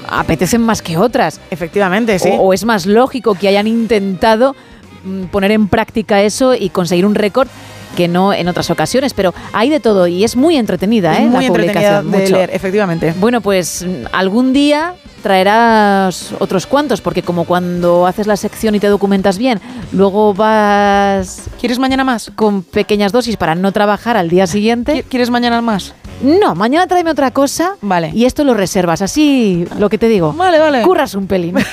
[0.09, 1.39] apetecen más que otras.
[1.51, 2.29] Efectivamente, sí.
[2.31, 4.55] O, o es más lógico que hayan intentado
[5.03, 7.47] mm, poner en práctica eso y conseguir un récord
[7.95, 11.25] que no en otras ocasiones, pero hay de todo y es muy entretenida, Es ¿eh?
[11.27, 12.35] muy la entretenida publicación, de mucho.
[12.35, 13.13] leer, efectivamente.
[13.19, 18.79] Bueno, pues mm, algún día traerás otros cuantos, porque como cuando haces la sección y
[18.79, 19.59] te documentas bien,
[19.91, 21.43] luego vas...
[21.59, 22.31] ¿Quieres mañana más?
[22.35, 25.03] Con pequeñas dosis para no trabajar al día siguiente.
[25.09, 25.95] ¿Quieres mañana más?
[26.21, 27.75] No, mañana tráeme otra cosa.
[27.81, 28.11] Vale.
[28.13, 30.33] Y esto lo reservas, así lo que te digo.
[30.33, 30.81] Vale, vale.
[30.83, 31.55] Curras un pelín.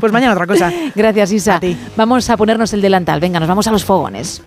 [0.00, 0.72] Pues mañana otra cosa.
[0.94, 1.60] Gracias, Isa.
[1.96, 3.20] Vamos a ponernos el delantal.
[3.20, 4.42] Venga, nos vamos a los fogones.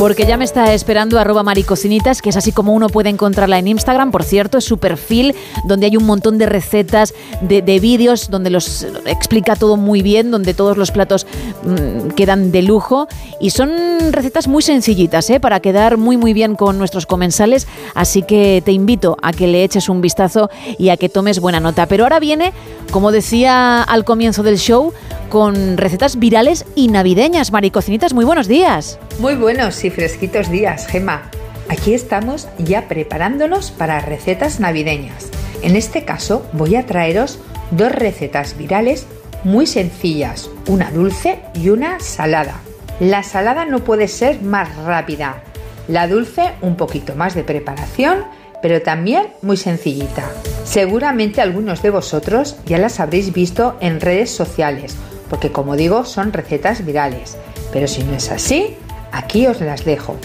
[0.00, 3.68] Porque ya me está esperando arroba maricocinitas, que es así como uno puede encontrarla en
[3.68, 4.10] Instagram.
[4.10, 5.34] Por cierto, es su perfil,
[5.66, 7.12] donde hay un montón de recetas,
[7.42, 11.26] de, de vídeos, donde los explica todo muy bien, donde todos los platos
[11.64, 13.08] mm, quedan de lujo.
[13.40, 13.70] Y son
[14.10, 15.38] recetas muy sencillitas, ¿eh?
[15.38, 17.68] para quedar muy muy bien con nuestros comensales.
[17.94, 20.48] Así que te invito a que le eches un vistazo
[20.78, 21.84] y a que tomes buena nota.
[21.84, 22.54] Pero ahora viene,
[22.90, 24.94] como decía al comienzo del show,
[25.30, 27.52] con recetas virales y navideñas.
[27.52, 28.98] Maricocinitas, muy buenos días.
[29.18, 31.30] Muy buenos y fresquitos días, Gema.
[31.68, 35.30] Aquí estamos ya preparándonos para recetas navideñas.
[35.62, 37.38] En este caso voy a traeros
[37.70, 39.06] dos recetas virales
[39.44, 42.60] muy sencillas, una dulce y una salada.
[42.98, 45.42] La salada no puede ser más rápida,
[45.88, 48.24] la dulce un poquito más de preparación
[48.62, 50.30] pero también muy sencillita.
[50.64, 54.96] Seguramente algunos de vosotros ya las habréis visto en redes sociales,
[55.30, 57.38] porque como digo son recetas virales.
[57.72, 58.76] Pero si no es así,
[59.12, 60.16] aquí os las dejo.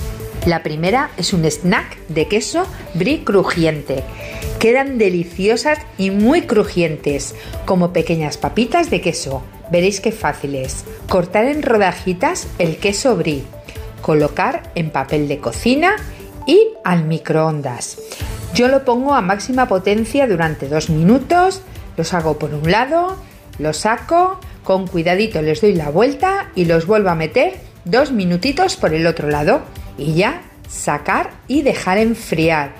[0.45, 4.03] La primera es un snack de queso brie crujiente.
[4.59, 7.35] Quedan deliciosas y muy crujientes,
[7.65, 9.43] como pequeñas papitas de queso.
[9.71, 10.85] Veréis qué fácil es.
[11.09, 13.43] Cortar en rodajitas el queso brie,
[14.01, 15.95] colocar en papel de cocina
[16.45, 17.97] y al microondas.
[18.53, 21.61] Yo lo pongo a máxima potencia durante dos minutos,
[21.97, 23.17] los hago por un lado,
[23.57, 27.53] los saco, con cuidadito les doy la vuelta y los vuelvo a meter
[27.85, 29.61] dos minutitos por el otro lado
[29.97, 32.71] y ya sacar y dejar enfriar.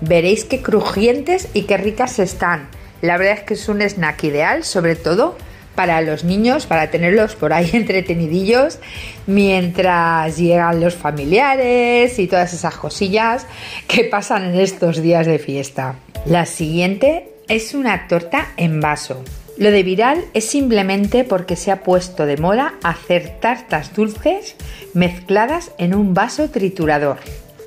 [0.00, 2.68] Veréis qué crujientes y qué ricas están.
[3.02, 5.36] La verdad es que es un snack ideal, sobre todo
[5.74, 8.78] para los niños, para tenerlos por ahí entretenidillos
[9.26, 13.46] mientras llegan los familiares y todas esas cosillas
[13.88, 15.96] que pasan en estos días de fiesta.
[16.26, 19.24] La siguiente es una torta en vaso.
[19.60, 24.56] Lo de viral es simplemente porque se ha puesto de moda hacer tartas dulces
[24.94, 27.18] mezcladas en un vaso triturador.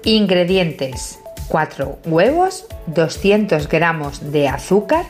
[0.04, 5.06] Ingredientes: 4 huevos, 200 gramos de azúcar,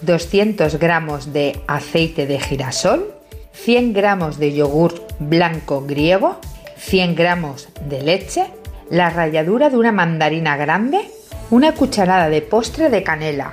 [0.00, 3.12] 200 gramos de aceite de girasol,
[3.52, 6.40] 100 gramos de yogur blanco griego,
[6.78, 8.46] 100 gramos de leche,
[8.88, 11.10] la ralladura de una mandarina grande,
[11.50, 13.52] una cucharada de postre de canela,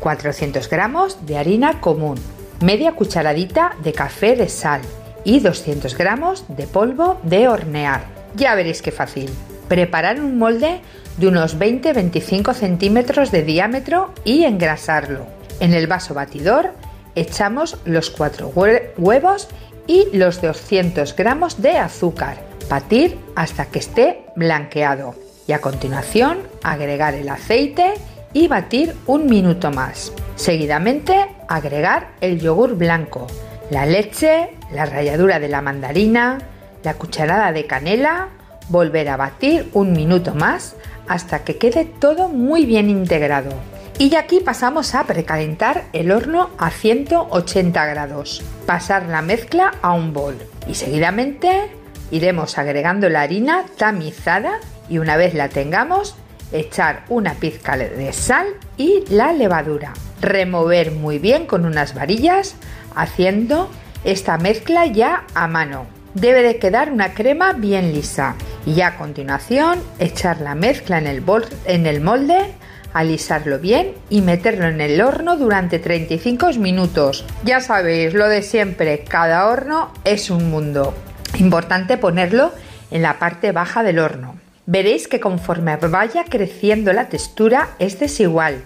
[0.00, 2.16] 400 gramos de harina común,
[2.60, 4.80] media cucharadita de café de sal
[5.24, 8.06] y 200 gramos de polvo de hornear.
[8.34, 9.30] Ya veréis qué fácil.
[9.68, 10.80] Preparar un molde
[11.18, 15.26] de unos 20-25 centímetros de diámetro y engrasarlo.
[15.60, 16.72] En el vaso batidor
[17.14, 18.52] echamos los 4
[18.96, 19.48] huevos
[19.86, 22.38] y los 200 gramos de azúcar.
[22.70, 25.14] Batir hasta que esté blanqueado.
[25.46, 27.94] Y a continuación agregar el aceite
[28.38, 30.12] y batir un minuto más.
[30.36, 33.26] Seguidamente agregar el yogur blanco,
[33.68, 36.38] la leche, la ralladura de la mandarina,
[36.84, 38.28] la cucharada de canela,
[38.68, 40.76] volver a batir un minuto más
[41.08, 43.50] hasta que quede todo muy bien integrado.
[43.98, 48.44] Y aquí pasamos a precalentar el horno a 180 grados.
[48.66, 50.36] Pasar la mezcla a un bol
[50.68, 51.72] y seguidamente
[52.12, 56.14] iremos agregando la harina tamizada y una vez la tengamos
[56.52, 58.46] echar una pizca de sal
[58.76, 59.92] y la levadura.
[60.20, 62.56] Remover muy bien con unas varillas
[62.94, 63.70] haciendo
[64.04, 65.86] esta mezcla ya a mano.
[66.14, 68.34] Debe de quedar una crema bien lisa
[68.66, 72.54] y a continuación echar la mezcla en el, bol, en el molde,
[72.92, 77.24] alisarlo bien y meterlo en el horno durante 35 minutos.
[77.44, 80.94] Ya sabéis, lo de siempre, cada horno es un mundo.
[81.38, 82.52] Importante ponerlo
[82.90, 84.37] en la parte baja del horno.
[84.70, 88.62] Veréis que conforme vaya creciendo la textura es desigual,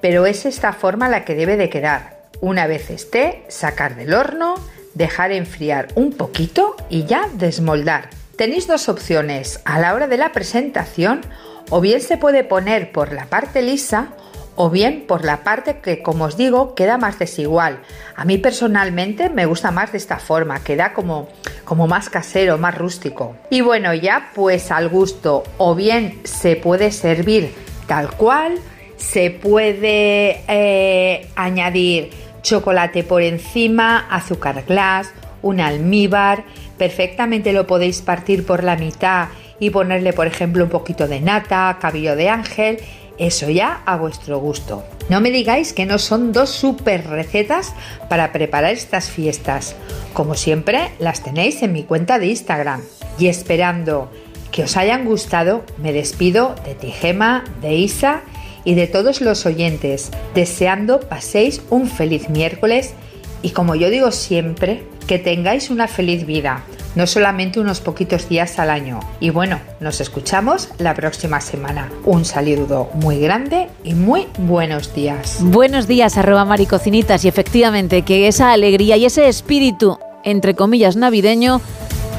[0.00, 2.22] pero es esta forma la que debe de quedar.
[2.40, 4.54] Una vez esté, sacar del horno,
[4.94, 8.08] dejar enfriar un poquito y ya desmoldar.
[8.36, 11.22] Tenéis dos opciones a la hora de la presentación,
[11.70, 14.10] o bien se puede poner por la parte lisa
[14.54, 17.80] o bien por la parte que, como os digo, queda más desigual.
[18.16, 21.28] A mí personalmente me gusta más de esta forma, queda como,
[21.64, 23.36] como más casero, más rústico.
[23.50, 27.54] Y bueno, ya pues al gusto, o bien se puede servir
[27.86, 28.58] tal cual,
[28.96, 32.10] se puede eh, añadir
[32.42, 36.44] chocolate por encima, azúcar glass, un almíbar,
[36.78, 41.78] perfectamente lo podéis partir por la mitad y ponerle por ejemplo un poquito de nata,
[41.80, 42.78] cabello de ángel
[43.18, 44.84] eso ya a vuestro gusto.
[45.08, 47.74] No me digáis que no son dos super recetas
[48.08, 49.76] para preparar estas fiestas.
[50.12, 52.82] Como siempre, las tenéis en mi cuenta de Instagram.
[53.18, 54.10] Y esperando
[54.50, 58.22] que os hayan gustado, me despido de Tijema, de Isa
[58.64, 62.94] y de todos los oyentes, deseando paséis un feliz miércoles
[63.42, 66.62] y como yo digo siempre, que tengáis una feliz vida
[66.94, 69.00] no solamente unos poquitos días al año.
[69.20, 71.90] Y bueno, nos escuchamos la próxima semana.
[72.04, 75.38] Un saludo muy grande y muy buenos días.
[75.40, 77.24] Buenos días, arroba maricocinitas.
[77.24, 81.60] Y efectivamente, que esa alegría y ese espíritu, entre comillas, navideño,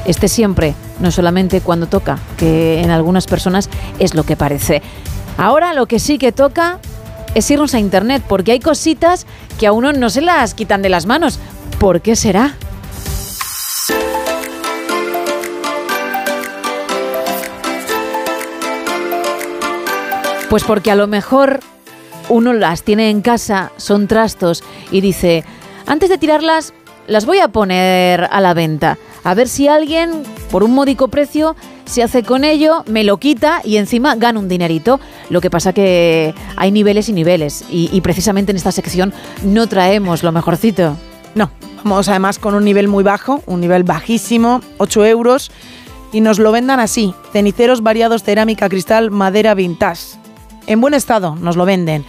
[0.06, 4.82] esté siempre, no solamente cuando toca, que en algunas personas es lo que parece.
[5.36, 6.78] Ahora lo que sí que toca
[7.34, 9.26] es irnos a internet, porque hay cositas
[9.58, 11.38] que a uno no se las quitan de las manos.
[11.78, 12.56] ¿Por qué será?
[20.54, 21.58] Pues porque a lo mejor
[22.28, 25.42] uno las tiene en casa, son trastos, y dice,
[25.84, 26.72] antes de tirarlas,
[27.08, 28.96] las voy a poner a la venta.
[29.24, 33.62] A ver si alguien, por un módico precio, se hace con ello, me lo quita
[33.64, 35.00] y encima gana un dinerito.
[35.28, 39.66] Lo que pasa que hay niveles y niveles y, y precisamente en esta sección no
[39.66, 40.96] traemos lo mejorcito.
[41.34, 41.50] No,
[41.82, 45.50] vamos además con un nivel muy bajo, un nivel bajísimo, 8 euros,
[46.12, 50.22] y nos lo vendan así, ceniceros variados cerámica, cristal, madera, vintage.
[50.66, 52.04] En buen estado nos lo venden.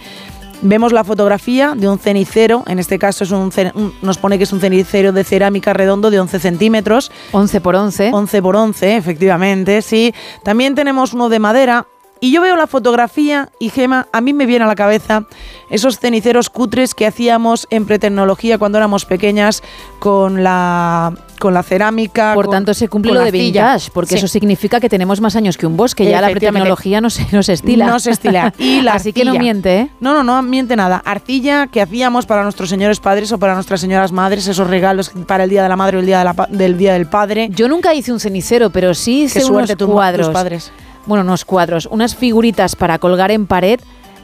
[0.62, 3.52] Vemos la fotografía de un cenicero, en este caso es un,
[4.00, 7.12] nos pone que es un cenicero de cerámica redondo de 11 centímetros.
[7.32, 8.10] 11 por 11.
[8.12, 10.14] 11 por 11, efectivamente, sí.
[10.42, 11.86] También tenemos uno de madera.
[12.18, 15.26] Y yo veo la fotografía y Gema, a mí me viene a la cabeza
[15.68, 19.62] esos ceniceros cutres que hacíamos en pretecnología cuando éramos pequeñas
[19.98, 22.32] con la, con la cerámica.
[22.34, 24.16] Por con- tanto, se cumple lo de vintage, porque Sí.
[24.16, 26.04] eso significa que tenemos más años que un bosque.
[26.08, 27.86] Ya la pretecnología no se, no se estila.
[27.86, 28.52] No se estila.
[28.58, 29.90] Y la Así que no miente, ¿eh?
[30.00, 31.02] No, no, no miente nada.
[31.04, 35.44] Arcilla que hacíamos para nuestros señores padres o para nuestras señoras madres, esos regalos para
[35.44, 37.48] el Día de la Madre o el Día de la pa- del Día del Padre.
[37.52, 40.28] Yo nunca hice un cenicero, pero sí hice Qué unos tu- tus cuadros.
[40.30, 40.72] padres.
[41.06, 43.78] Bueno, unos cuadros, unas figuritas para colgar en pared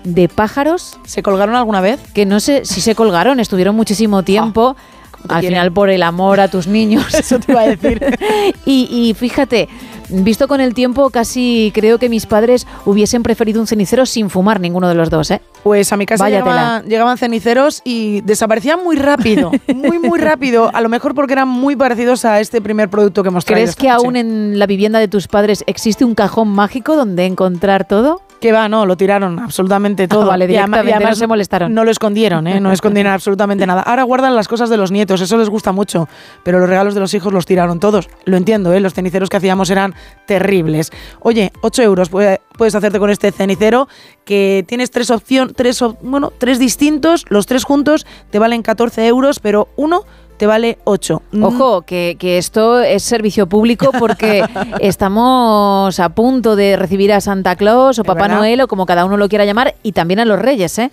[0.05, 0.99] de pájaros.
[1.05, 2.01] ¿Se colgaron alguna vez?
[2.13, 4.75] Que no sé si se colgaron, estuvieron muchísimo tiempo.
[4.75, 5.51] te al quieren.
[5.51, 7.15] final por el amor a tus niños.
[7.15, 8.01] Eso te iba a decir.
[8.67, 9.69] y, y fíjate,
[10.09, 14.61] visto con el tiempo, casi creo que mis padres hubiesen preferido un cenicero sin fumar
[14.61, 15.41] ninguno de los dos, ¿eh?
[15.63, 20.71] Pues a mi casa llegaban, llegaban ceniceros y desaparecían muy rápido, muy, muy rápido.
[20.75, 23.65] A lo mejor porque eran muy parecidos a este primer producto que hemos traído.
[23.65, 24.05] ¿Crees que noche.
[24.05, 28.23] aún en la vivienda de tus padres existe un cajón mágico donde encontrar todo?
[28.43, 30.23] Que va, no, lo tiraron absolutamente todo.
[30.25, 31.73] Ah, vale, Y además- y directamente, no además se molestaron.
[31.75, 32.61] No lo escondieron, ¿eh?
[32.61, 33.83] no escondieron absolutamente nada.
[33.83, 36.09] Ahora guardan las cosas de los nietos, eso les gusta mucho,
[36.43, 38.11] pero los regalos de los hijos los tiraron todos.
[38.25, 38.81] Lo entiendo, ¿eh?
[38.81, 39.95] los ceniceros que hacíamos eran
[40.27, 40.91] terribles.
[41.21, 43.87] Oye, 8 euros puede- puedes hacerte con este cenicero
[44.25, 49.39] que tienes tres opciones, tres, bueno, tres distintos, los tres juntos te valen 14 euros,
[49.39, 50.03] pero uno
[50.37, 51.23] te vale 8.
[51.43, 54.45] Ojo, que, que esto es servicio público porque
[54.81, 58.29] estamos a punto de recibir a Santa Claus o Papá.
[58.29, 60.91] Noel o como cada uno lo quiera llamar y también a los Reyes, ¿eh?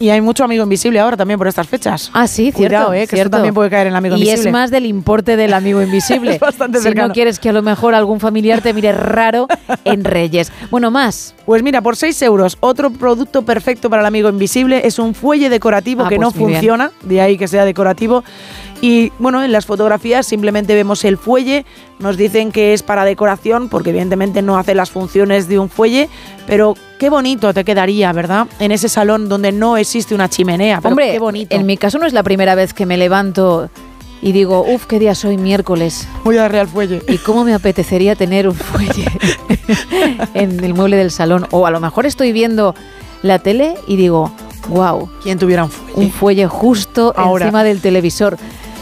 [0.00, 2.08] Y hay mucho amigo invisible ahora también por estas fechas.
[2.14, 2.58] Ah, sí, cierto.
[2.58, 2.98] Cuidado, ¿eh?
[2.98, 3.30] que esto cierto.
[3.32, 4.48] también puede caer en el amigo y invisible.
[4.48, 6.34] es más del importe del amigo invisible.
[6.34, 7.08] Es bastante si cercano.
[7.08, 9.48] no quieres que a lo mejor algún familiar te mire raro
[9.84, 10.52] en Reyes.
[10.70, 11.34] Bueno, más.
[11.46, 15.48] Pues mira, por 6 euros, otro producto perfecto para el amigo invisible es un fuelle
[15.48, 16.52] decorativo Ah, que pues no bien.
[16.52, 18.22] funciona, de ahí que sea decorativo.
[18.80, 21.66] Y bueno, en las fotografías simplemente vemos el fuelle,
[21.98, 26.08] nos dicen que es para decoración, porque evidentemente no hace las funciones de un fuelle,
[26.46, 28.46] pero qué bonito te quedaría, ¿verdad?
[28.60, 30.80] En ese salón donde no existe una chimenea.
[30.80, 31.56] pero Hombre, qué bonito.
[31.56, 33.68] en mi caso no es la primera vez que me levanto
[34.22, 36.06] y digo, uff, qué día soy miércoles.
[36.24, 37.02] Voy a darle al fuelle.
[37.08, 39.06] ¿Y cómo me apetecería tener un fuelle
[40.34, 41.46] en el mueble del salón?
[41.50, 42.74] O a lo mejor estoy viendo
[43.22, 44.30] la tele y digo,
[44.68, 45.08] wow.
[45.22, 45.94] ¿Quién tuviera un fuelle?
[45.96, 47.46] Un fuelle justo Ahora.
[47.46, 48.36] encima del televisor.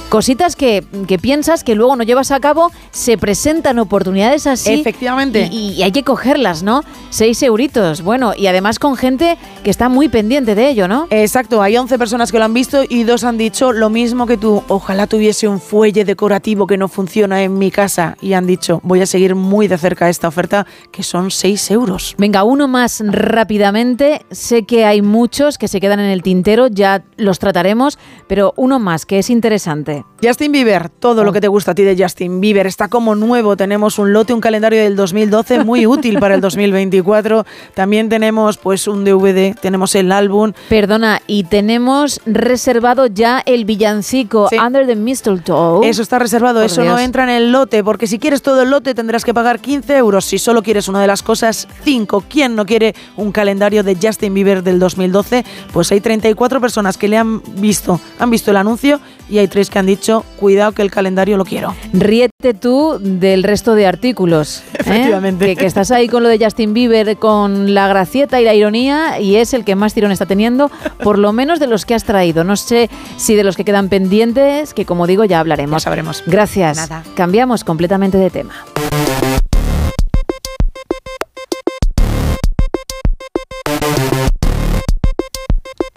[0.09, 4.81] Cositas que, que piensas que luego no llevas a cabo, se presentan oportunidades así.
[4.81, 5.49] Efectivamente.
[5.51, 6.83] Y, y hay que cogerlas, ¿no?
[7.11, 8.03] Seis euritos.
[8.03, 11.07] Bueno, y además con gente que está muy pendiente de ello, ¿no?
[11.11, 14.37] Exacto, hay 11 personas que lo han visto y dos han dicho lo mismo que
[14.37, 14.63] tú.
[14.69, 18.17] Ojalá tuviese un fuelle decorativo que no funciona en mi casa.
[18.21, 22.15] Y han dicho, voy a seguir muy de cerca esta oferta, que son 6 euros.
[22.19, 24.25] Venga, uno más rápidamente.
[24.31, 28.79] Sé que hay muchos que se quedan en el tintero, ya los trataremos, pero uno
[28.79, 29.96] más que es interesante.
[30.23, 33.57] Justin Bieber, todo lo que te gusta a ti de Justin Bieber está como nuevo.
[33.57, 37.45] Tenemos un lote, un calendario del 2012 muy útil para el 2024.
[37.75, 40.53] También tenemos pues un DVD, tenemos el álbum.
[40.69, 45.87] Perdona, y tenemos reservado ya el villancico Under the Mistletoe.
[45.89, 48.71] Eso está reservado, Por eso no entra en el lote, porque si quieres todo el
[48.71, 50.25] lote tendrás que pagar 15 euros.
[50.25, 52.25] Si solo quieres una de las cosas, 5.
[52.29, 55.45] ¿Quién no quiere un calendario de Justin Bieber del 2012?
[55.73, 59.71] Pues hay 34 personas que le han visto, han visto el anuncio y hay tres
[59.71, 61.75] que han dicho, cuidado que el calendario lo quiero.
[61.93, 64.63] Ríete tú del resto de artículos.
[64.73, 64.79] ¿eh?
[64.81, 65.47] Efectivamente.
[65.47, 69.21] Que, que estás ahí con lo de Justin Bieber, con la gracieta y la ironía,
[69.21, 70.71] y es el que más tirón está teniendo,
[71.03, 72.45] por lo menos de los que has traído.
[72.45, 75.83] No sé si de los que quedan pendientes, que como digo, ya hablaremos.
[75.83, 76.23] Ya sabremos.
[76.27, 76.77] Gracias.
[76.77, 77.03] Nada.
[77.15, 78.55] Cambiamos completamente de tema.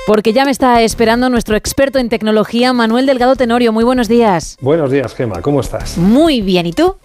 [0.10, 3.72] Porque ya me está esperando nuestro experto en tecnología, Manuel Delgado Tenorio.
[3.72, 4.58] Muy buenos días.
[4.60, 6.00] Buenos días, Gema, ¿cómo estás?
[6.00, 6.96] Muy bien, ¿y tú?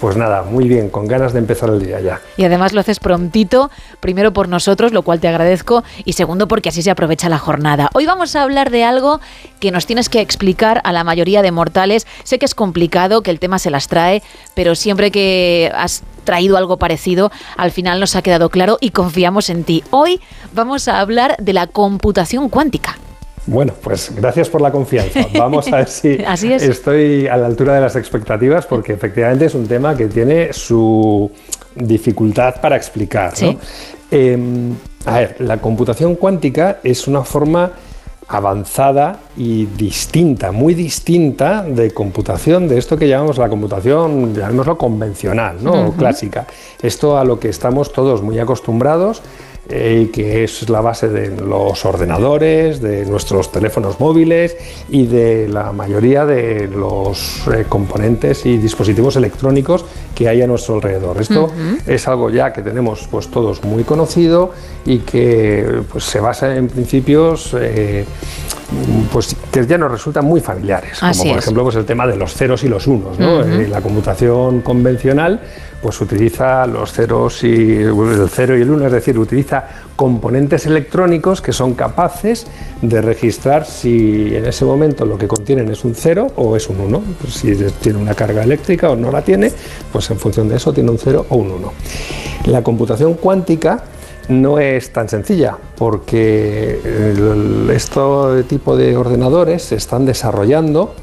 [0.00, 2.20] Pues nada, muy bien, con ganas de empezar el día ya.
[2.36, 6.68] Y además lo haces prontito, primero por nosotros, lo cual te agradezco, y segundo porque
[6.68, 7.90] así se aprovecha la jornada.
[7.94, 9.20] Hoy vamos a hablar de algo
[9.60, 12.06] que nos tienes que explicar a la mayoría de mortales.
[12.24, 14.22] Sé que es complicado, que el tema se las trae,
[14.54, 19.48] pero siempre que has traído algo parecido, al final nos ha quedado claro y confiamos
[19.48, 19.82] en ti.
[19.90, 20.20] Hoy
[20.52, 22.98] vamos a hablar de la computación cuántica.
[23.46, 25.20] Bueno, pues gracias por la confianza.
[25.38, 26.62] Vamos a ver si Así es.
[26.62, 31.30] estoy a la altura de las expectativas, porque efectivamente es un tema que tiene su
[31.74, 33.32] dificultad para explicar.
[34.10, 34.38] Eh,
[35.04, 37.70] a ver, la computación cuántica es una forma
[38.28, 45.62] avanzada y distinta, muy distinta de computación, de esto que llamamos la computación, llamémoslo convencional,
[45.62, 45.88] ¿no?
[45.88, 46.44] O clásica.
[46.82, 49.22] Esto a lo que estamos todos muy acostumbrados
[49.68, 54.56] eh, y que es la base de los ordenadores, de nuestros teléfonos móviles
[54.88, 60.76] y de la mayoría de los eh, componentes y dispositivos electrónicos que hay a nuestro
[60.76, 61.20] alrededor.
[61.20, 61.50] Esto
[61.86, 64.52] es algo ya que tenemos pues todos muy conocido
[64.84, 68.04] y que pues, se basa en principios eh,
[69.12, 71.38] pues que ya nos resultan muy familiares, como por es.
[71.38, 73.18] ejemplo pues el tema de los ceros y los unos.
[73.18, 73.42] ¿no?
[73.42, 75.40] Eh, la computación convencional
[75.80, 79.64] pues utiliza los ceros y el cero y el uno, es decir, utiliza
[79.94, 82.46] componentes electrónicos que son capaces
[82.82, 86.80] de registrar si en ese momento lo que contienen es un cero o es un
[86.80, 87.02] uno.
[87.20, 89.52] Pues si tiene una carga eléctrica o no la tiene,
[89.92, 91.72] pues en función de eso tiene un cero o un uno.
[92.46, 93.84] La computación cuántica
[94.28, 96.80] no es tan sencilla porque
[97.72, 100.94] este tipo de ordenadores se están desarrollando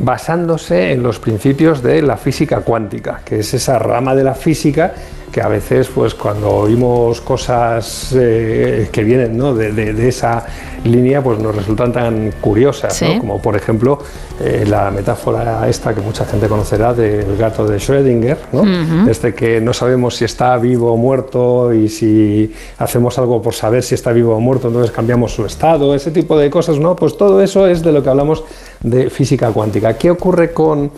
[0.00, 4.92] basándose en los principios de la física cuántica, que es esa rama de la física
[5.34, 9.52] que a veces, pues cuando oímos cosas eh, que vienen ¿no?
[9.52, 10.46] de, de- de esa
[10.84, 13.18] línea, pues nos resultan tan curiosas, ¿no?
[13.18, 13.98] Como por ejemplo
[14.40, 18.60] eh, la metáfora esta que mucha gente conocerá del gato de Schrödinger, ¿no?
[18.62, 19.10] Ujú.
[19.10, 23.82] Este que no sabemos si está vivo o muerto y si hacemos algo por saber
[23.82, 26.94] si está vivo o muerto, entonces cambiamos su estado, ese tipo de cosas, ¿no?
[26.94, 28.44] Pues todo eso es de lo que hablamos
[28.82, 29.94] de física cuántica.
[29.98, 30.92] ¿Qué ocurre con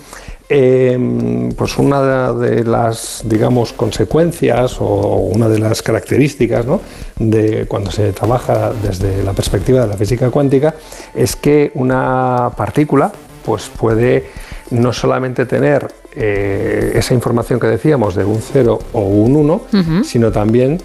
[0.48, 6.80] eh, pues una de las, digamos, consecuencias o una de las características ¿no?
[7.18, 10.74] de cuando se trabaja desde la perspectiva de la física cuántica
[11.14, 13.10] es que una partícula
[13.44, 14.26] pues puede
[14.70, 20.04] no solamente tener eh, esa información que decíamos de un 0 o un 1, Ujú.
[20.04, 20.80] sino también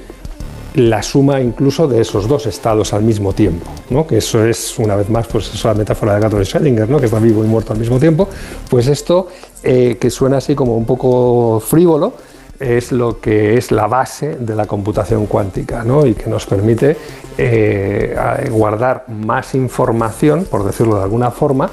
[0.75, 4.07] la suma incluso de esos dos estados al mismo tiempo, ¿no?
[4.07, 6.99] que eso es una vez más pues eso la metáfora del gato de Schrödinger, ¿no?
[6.99, 8.27] que está vivo y muerto al mismo tiempo,
[8.69, 9.27] pues esto
[9.63, 12.13] eh, que suena así como un poco frívolo
[12.59, 16.05] es lo que es la base de la computación cuántica ¿no?
[16.05, 16.95] y que nos permite
[17.37, 18.15] eh,
[18.51, 21.69] guardar más información, por decirlo de alguna forma,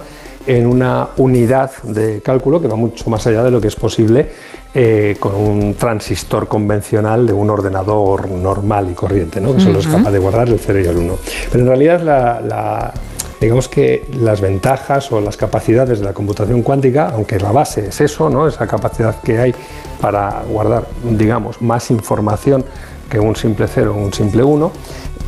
[0.49, 4.29] en una unidad de cálculo que va mucho más allá de lo que es posible
[4.75, 9.55] eh, con un transistor convencional de un ordenador normal y corriente, ¿no?
[9.55, 11.19] que solo es capaz de guardar el 0 y el 1.
[11.53, 12.95] Pero en realidad la, la-
[13.41, 18.01] digamos que las ventajas o las capacidades de la computación cuántica, aunque la base es
[18.01, 18.49] eso, ¿no?
[18.49, 19.55] esa capacidad que hay
[20.01, 22.65] para guardar, digamos, más información
[23.11, 24.73] que un simple 0 o un simple 1,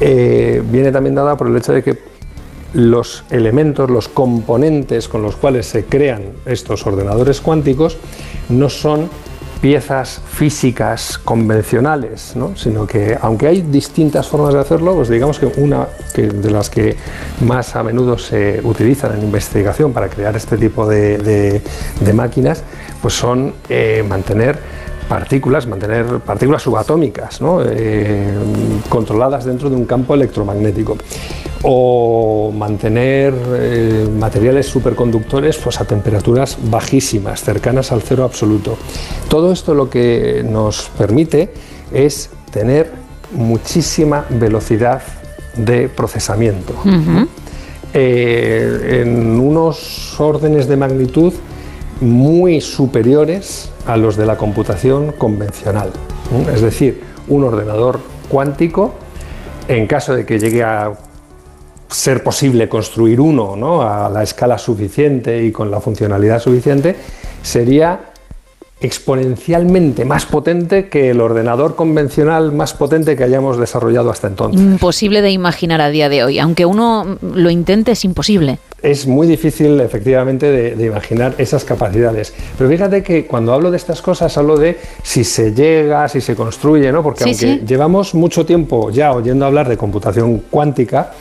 [0.00, 2.09] eh, viene también dada por el hecho de que
[2.72, 7.98] los elementos, los componentes con los cuales se crean estos ordenadores cuánticos
[8.48, 9.08] no son
[9.60, 12.56] piezas físicas convencionales, ¿no?
[12.56, 16.96] sino que aunque hay distintas formas de hacerlo, pues digamos que una de las que
[17.40, 21.62] más a menudo se utilizan en investigación para crear este tipo de
[22.14, 22.62] máquinas,
[23.02, 24.58] pues son eh, mantener
[25.10, 27.60] partículas, mantener partículas subatómicas ¿no?
[27.66, 28.32] Eh,
[28.88, 30.96] controladas dentro de un campo electromagnético
[31.62, 38.78] o mantener eh, materiales superconductores pues, a temperaturas bajísimas, cercanas al cero absoluto.
[39.28, 41.52] Todo esto lo que nos permite
[41.92, 42.92] es tener
[43.32, 45.02] muchísima velocidad
[45.56, 46.74] de procesamiento
[47.92, 51.32] eh, en unos órdenes de magnitud
[52.00, 55.90] muy superiores a los de la computación convencional.
[56.52, 58.94] Es decir, un ordenador cuántico,
[59.68, 60.92] en caso de que llegue a
[61.88, 63.82] ser posible construir uno ¿no?
[63.82, 66.96] a la escala suficiente y con la funcionalidad suficiente,
[67.42, 68.09] sería
[68.80, 74.60] exponencialmente más potente que el ordenador convencional más potente que hayamos desarrollado hasta entonces.
[74.60, 76.38] Imposible de imaginar a día de hoy.
[76.38, 78.58] Aunque uno lo intente, es imposible.
[78.82, 82.32] Es muy difícil, efectivamente, de, de imaginar esas capacidades.
[82.56, 86.34] Pero fíjate que cuando hablo de estas cosas, hablo de si se llega, si se
[86.34, 87.02] construye, ¿no?
[87.02, 87.66] Porque Sí, aunque sí.
[87.66, 91.12] llevamos mucho tiempo ya oyendo hablar de computación cuántica,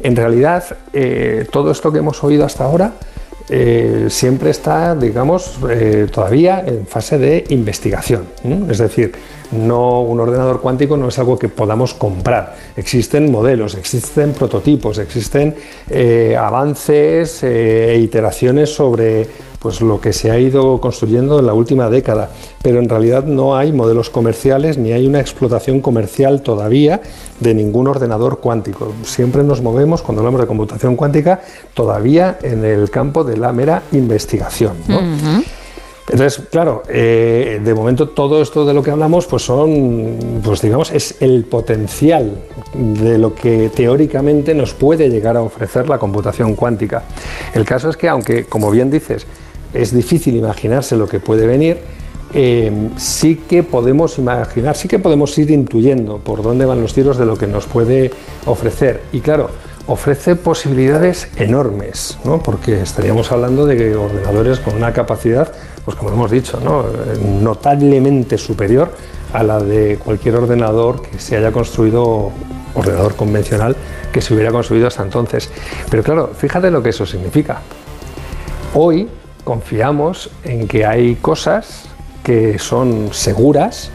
[0.00, 2.92] en realidad eh, todo esto que hemos oído hasta ahora
[3.50, 8.24] eh, siempre está, digamos, eh, todavía en fase de investigación.
[8.68, 9.12] Es decir,
[9.52, 12.56] no un ordenador cuántico no es algo que podamos comprar.
[12.76, 15.54] Existen modelos, existen prototipos, existen
[15.88, 19.26] eh, avances e iteraciones sobre
[19.58, 22.30] pues, lo que se ha ido construyendo en la última década.
[22.62, 27.00] Pero en realidad no hay modelos comerciales ni hay una explotación comercial todavía
[27.40, 28.92] de ningún ordenador cuántico.
[29.04, 31.40] Siempre nos movemos, cuando hablamos de computación cuántica,
[31.74, 34.74] todavía en el campo de la mera investigación.
[34.88, 35.00] ¿no?
[36.10, 40.90] Entonces, claro, eh, de momento todo esto de lo que hablamos, pues son, pues digamos,
[40.90, 42.32] es el potencial
[42.72, 47.04] de lo que teóricamente nos puede llegar a ofrecer la computación cuántica.
[47.52, 49.26] El caso es que, aunque, como bien dices,
[49.74, 51.78] es difícil imaginarse lo que puede venir,
[52.34, 57.16] eh, sí que podemos imaginar, sí que podemos ir intuyendo por dónde van los tiros
[57.16, 58.10] de lo que nos puede
[58.44, 59.02] ofrecer.
[59.12, 59.50] Y claro,
[59.86, 62.42] ofrece posibilidades enormes, ¿no?
[62.42, 65.50] porque estaríamos hablando de ordenadores con una capacidad,
[65.84, 66.84] pues como hemos dicho, ¿no?
[67.40, 68.92] notablemente superior
[69.32, 72.30] a la de cualquier ordenador que se haya construido,
[72.74, 73.74] ordenador convencional,
[74.12, 75.50] que se hubiera construido hasta entonces.
[75.90, 77.62] Pero claro, fíjate lo que eso significa.
[78.74, 79.08] Hoy
[79.48, 81.84] confiamos en que hay cosas
[82.22, 83.90] que son seguras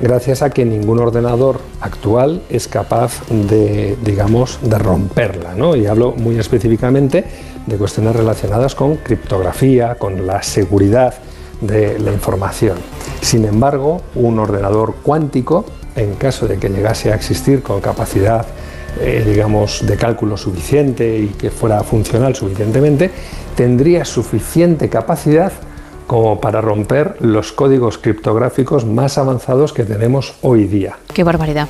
[0.00, 5.56] gracias a que ningún ordenador actual es capaz de, digamos, de romperla.
[5.56, 5.74] ¿no?
[5.74, 7.24] Y hablo muy específicamente
[7.66, 11.14] de cuestiones relacionadas con criptografía, con la seguridad
[11.60, 12.78] de la información.
[13.20, 15.64] Sin embargo, un ordenador cuántico,
[15.96, 18.46] en caso de que llegase a existir con capacidad
[19.00, 23.10] eh, digamos, de cálculo suficiente y que fuera funcional suficientemente,
[23.56, 25.52] tendría suficiente capacidad
[26.06, 30.98] como para romper los códigos criptográficos más avanzados que tenemos hoy día.
[31.12, 31.68] Qué barbaridad.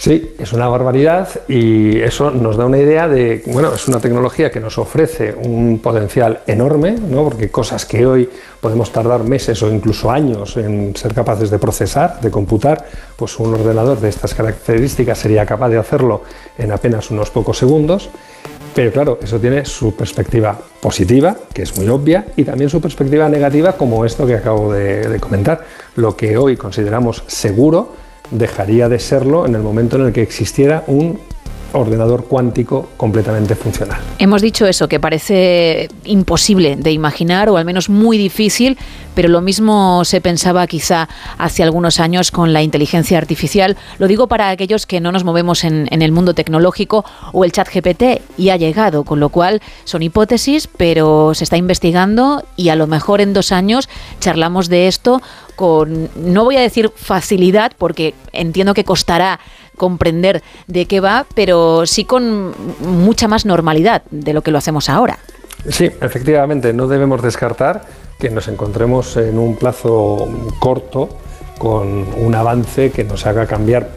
[0.00, 4.50] Sí, es una barbaridad y eso nos da una idea de, bueno, es una tecnología
[4.50, 7.22] que nos ofrece un potencial enorme, ¿no?
[7.24, 8.26] porque cosas que hoy
[8.62, 13.52] podemos tardar meses o incluso años en ser capaces de procesar, de computar, pues un
[13.52, 16.22] ordenador de estas características sería capaz de hacerlo
[16.56, 18.08] en apenas unos pocos segundos.
[18.74, 23.28] Pero claro, eso tiene su perspectiva positiva, que es muy obvia, y también su perspectiva
[23.28, 25.62] negativa, como esto que acabo de, de comentar.
[25.96, 30.84] Lo que hoy consideramos seguro dejaría de serlo en el momento en el que existiera
[30.86, 31.18] un
[31.72, 34.00] ordenador cuántico completamente funcional.
[34.18, 38.78] Hemos dicho eso, que parece imposible de imaginar o al menos muy difícil,
[39.14, 41.08] pero lo mismo se pensaba quizá
[41.38, 43.76] hace algunos años con la inteligencia artificial.
[43.98, 47.68] Lo digo para aquellos que no nos movemos en, el mundo tecnológico o el chat
[47.68, 52.76] GPT y ha llegado, con lo cual son hipótesis, pero se está investigando y a
[52.76, 53.88] lo mejor en dos años
[54.20, 55.20] charlamos de esto
[55.56, 59.40] con, no voy a decir facilidad, porque entiendo que costará
[59.80, 64.90] comprender de qué va, pero sí con mucha más normalidad de lo que lo hacemos
[64.90, 65.18] ahora.
[65.66, 67.86] Sí, efectivamente, no debemos descartar
[68.18, 70.28] que nos encontremos en un plazo
[70.58, 71.08] corto
[71.56, 73.88] con un avance que nos haga cambiar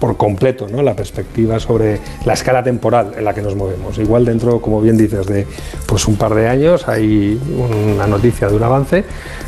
[0.00, 0.82] por completo ¿no?
[0.82, 3.98] la perspectiva sobre la escala temporal en la que nos movemos.
[3.98, 5.46] Igual dentro, como bien dices, de
[5.86, 7.38] pues un par de años hay
[7.94, 9.04] una noticia de un avance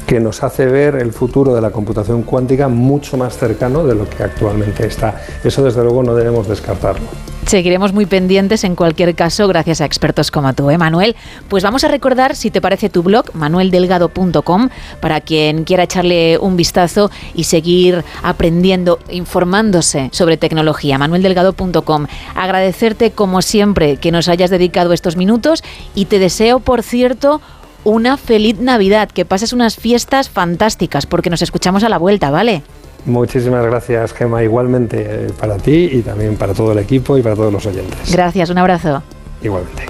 [0.07, 4.09] que nos hace ver el futuro de la computación cuántica mucho más cercano de lo
[4.09, 5.23] que actualmente está.
[5.43, 7.07] Eso desde luego no debemos descartarlo.
[7.47, 11.17] Seguiremos muy pendientes en cualquier caso gracias a expertos como tú, ¿eh, Manuel?
[11.49, 14.69] Pues vamos a recordar, si te parece, tu blog, manueldelgado.com,
[15.01, 22.07] para quien quiera echarle un vistazo y seguir aprendiendo, informándose sobre tecnología, manueldelgado.com.
[22.35, 25.62] Agradecerte, como siempre, que nos hayas dedicado estos minutos
[25.95, 27.41] y te deseo, por cierto,
[27.85, 32.62] una feliz Navidad, que pases unas fiestas fantásticas, porque nos escuchamos a la vuelta, ¿vale?
[33.05, 37.35] Muchísimas gracias, Gema, igualmente eh, para ti y también para todo el equipo y para
[37.35, 38.13] todos los oyentes.
[38.13, 39.03] Gracias, un abrazo.
[39.43, 39.87] Igualmente.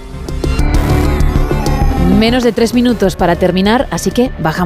[2.18, 4.60] Menos de tres minutos para terminar, así que bajamos.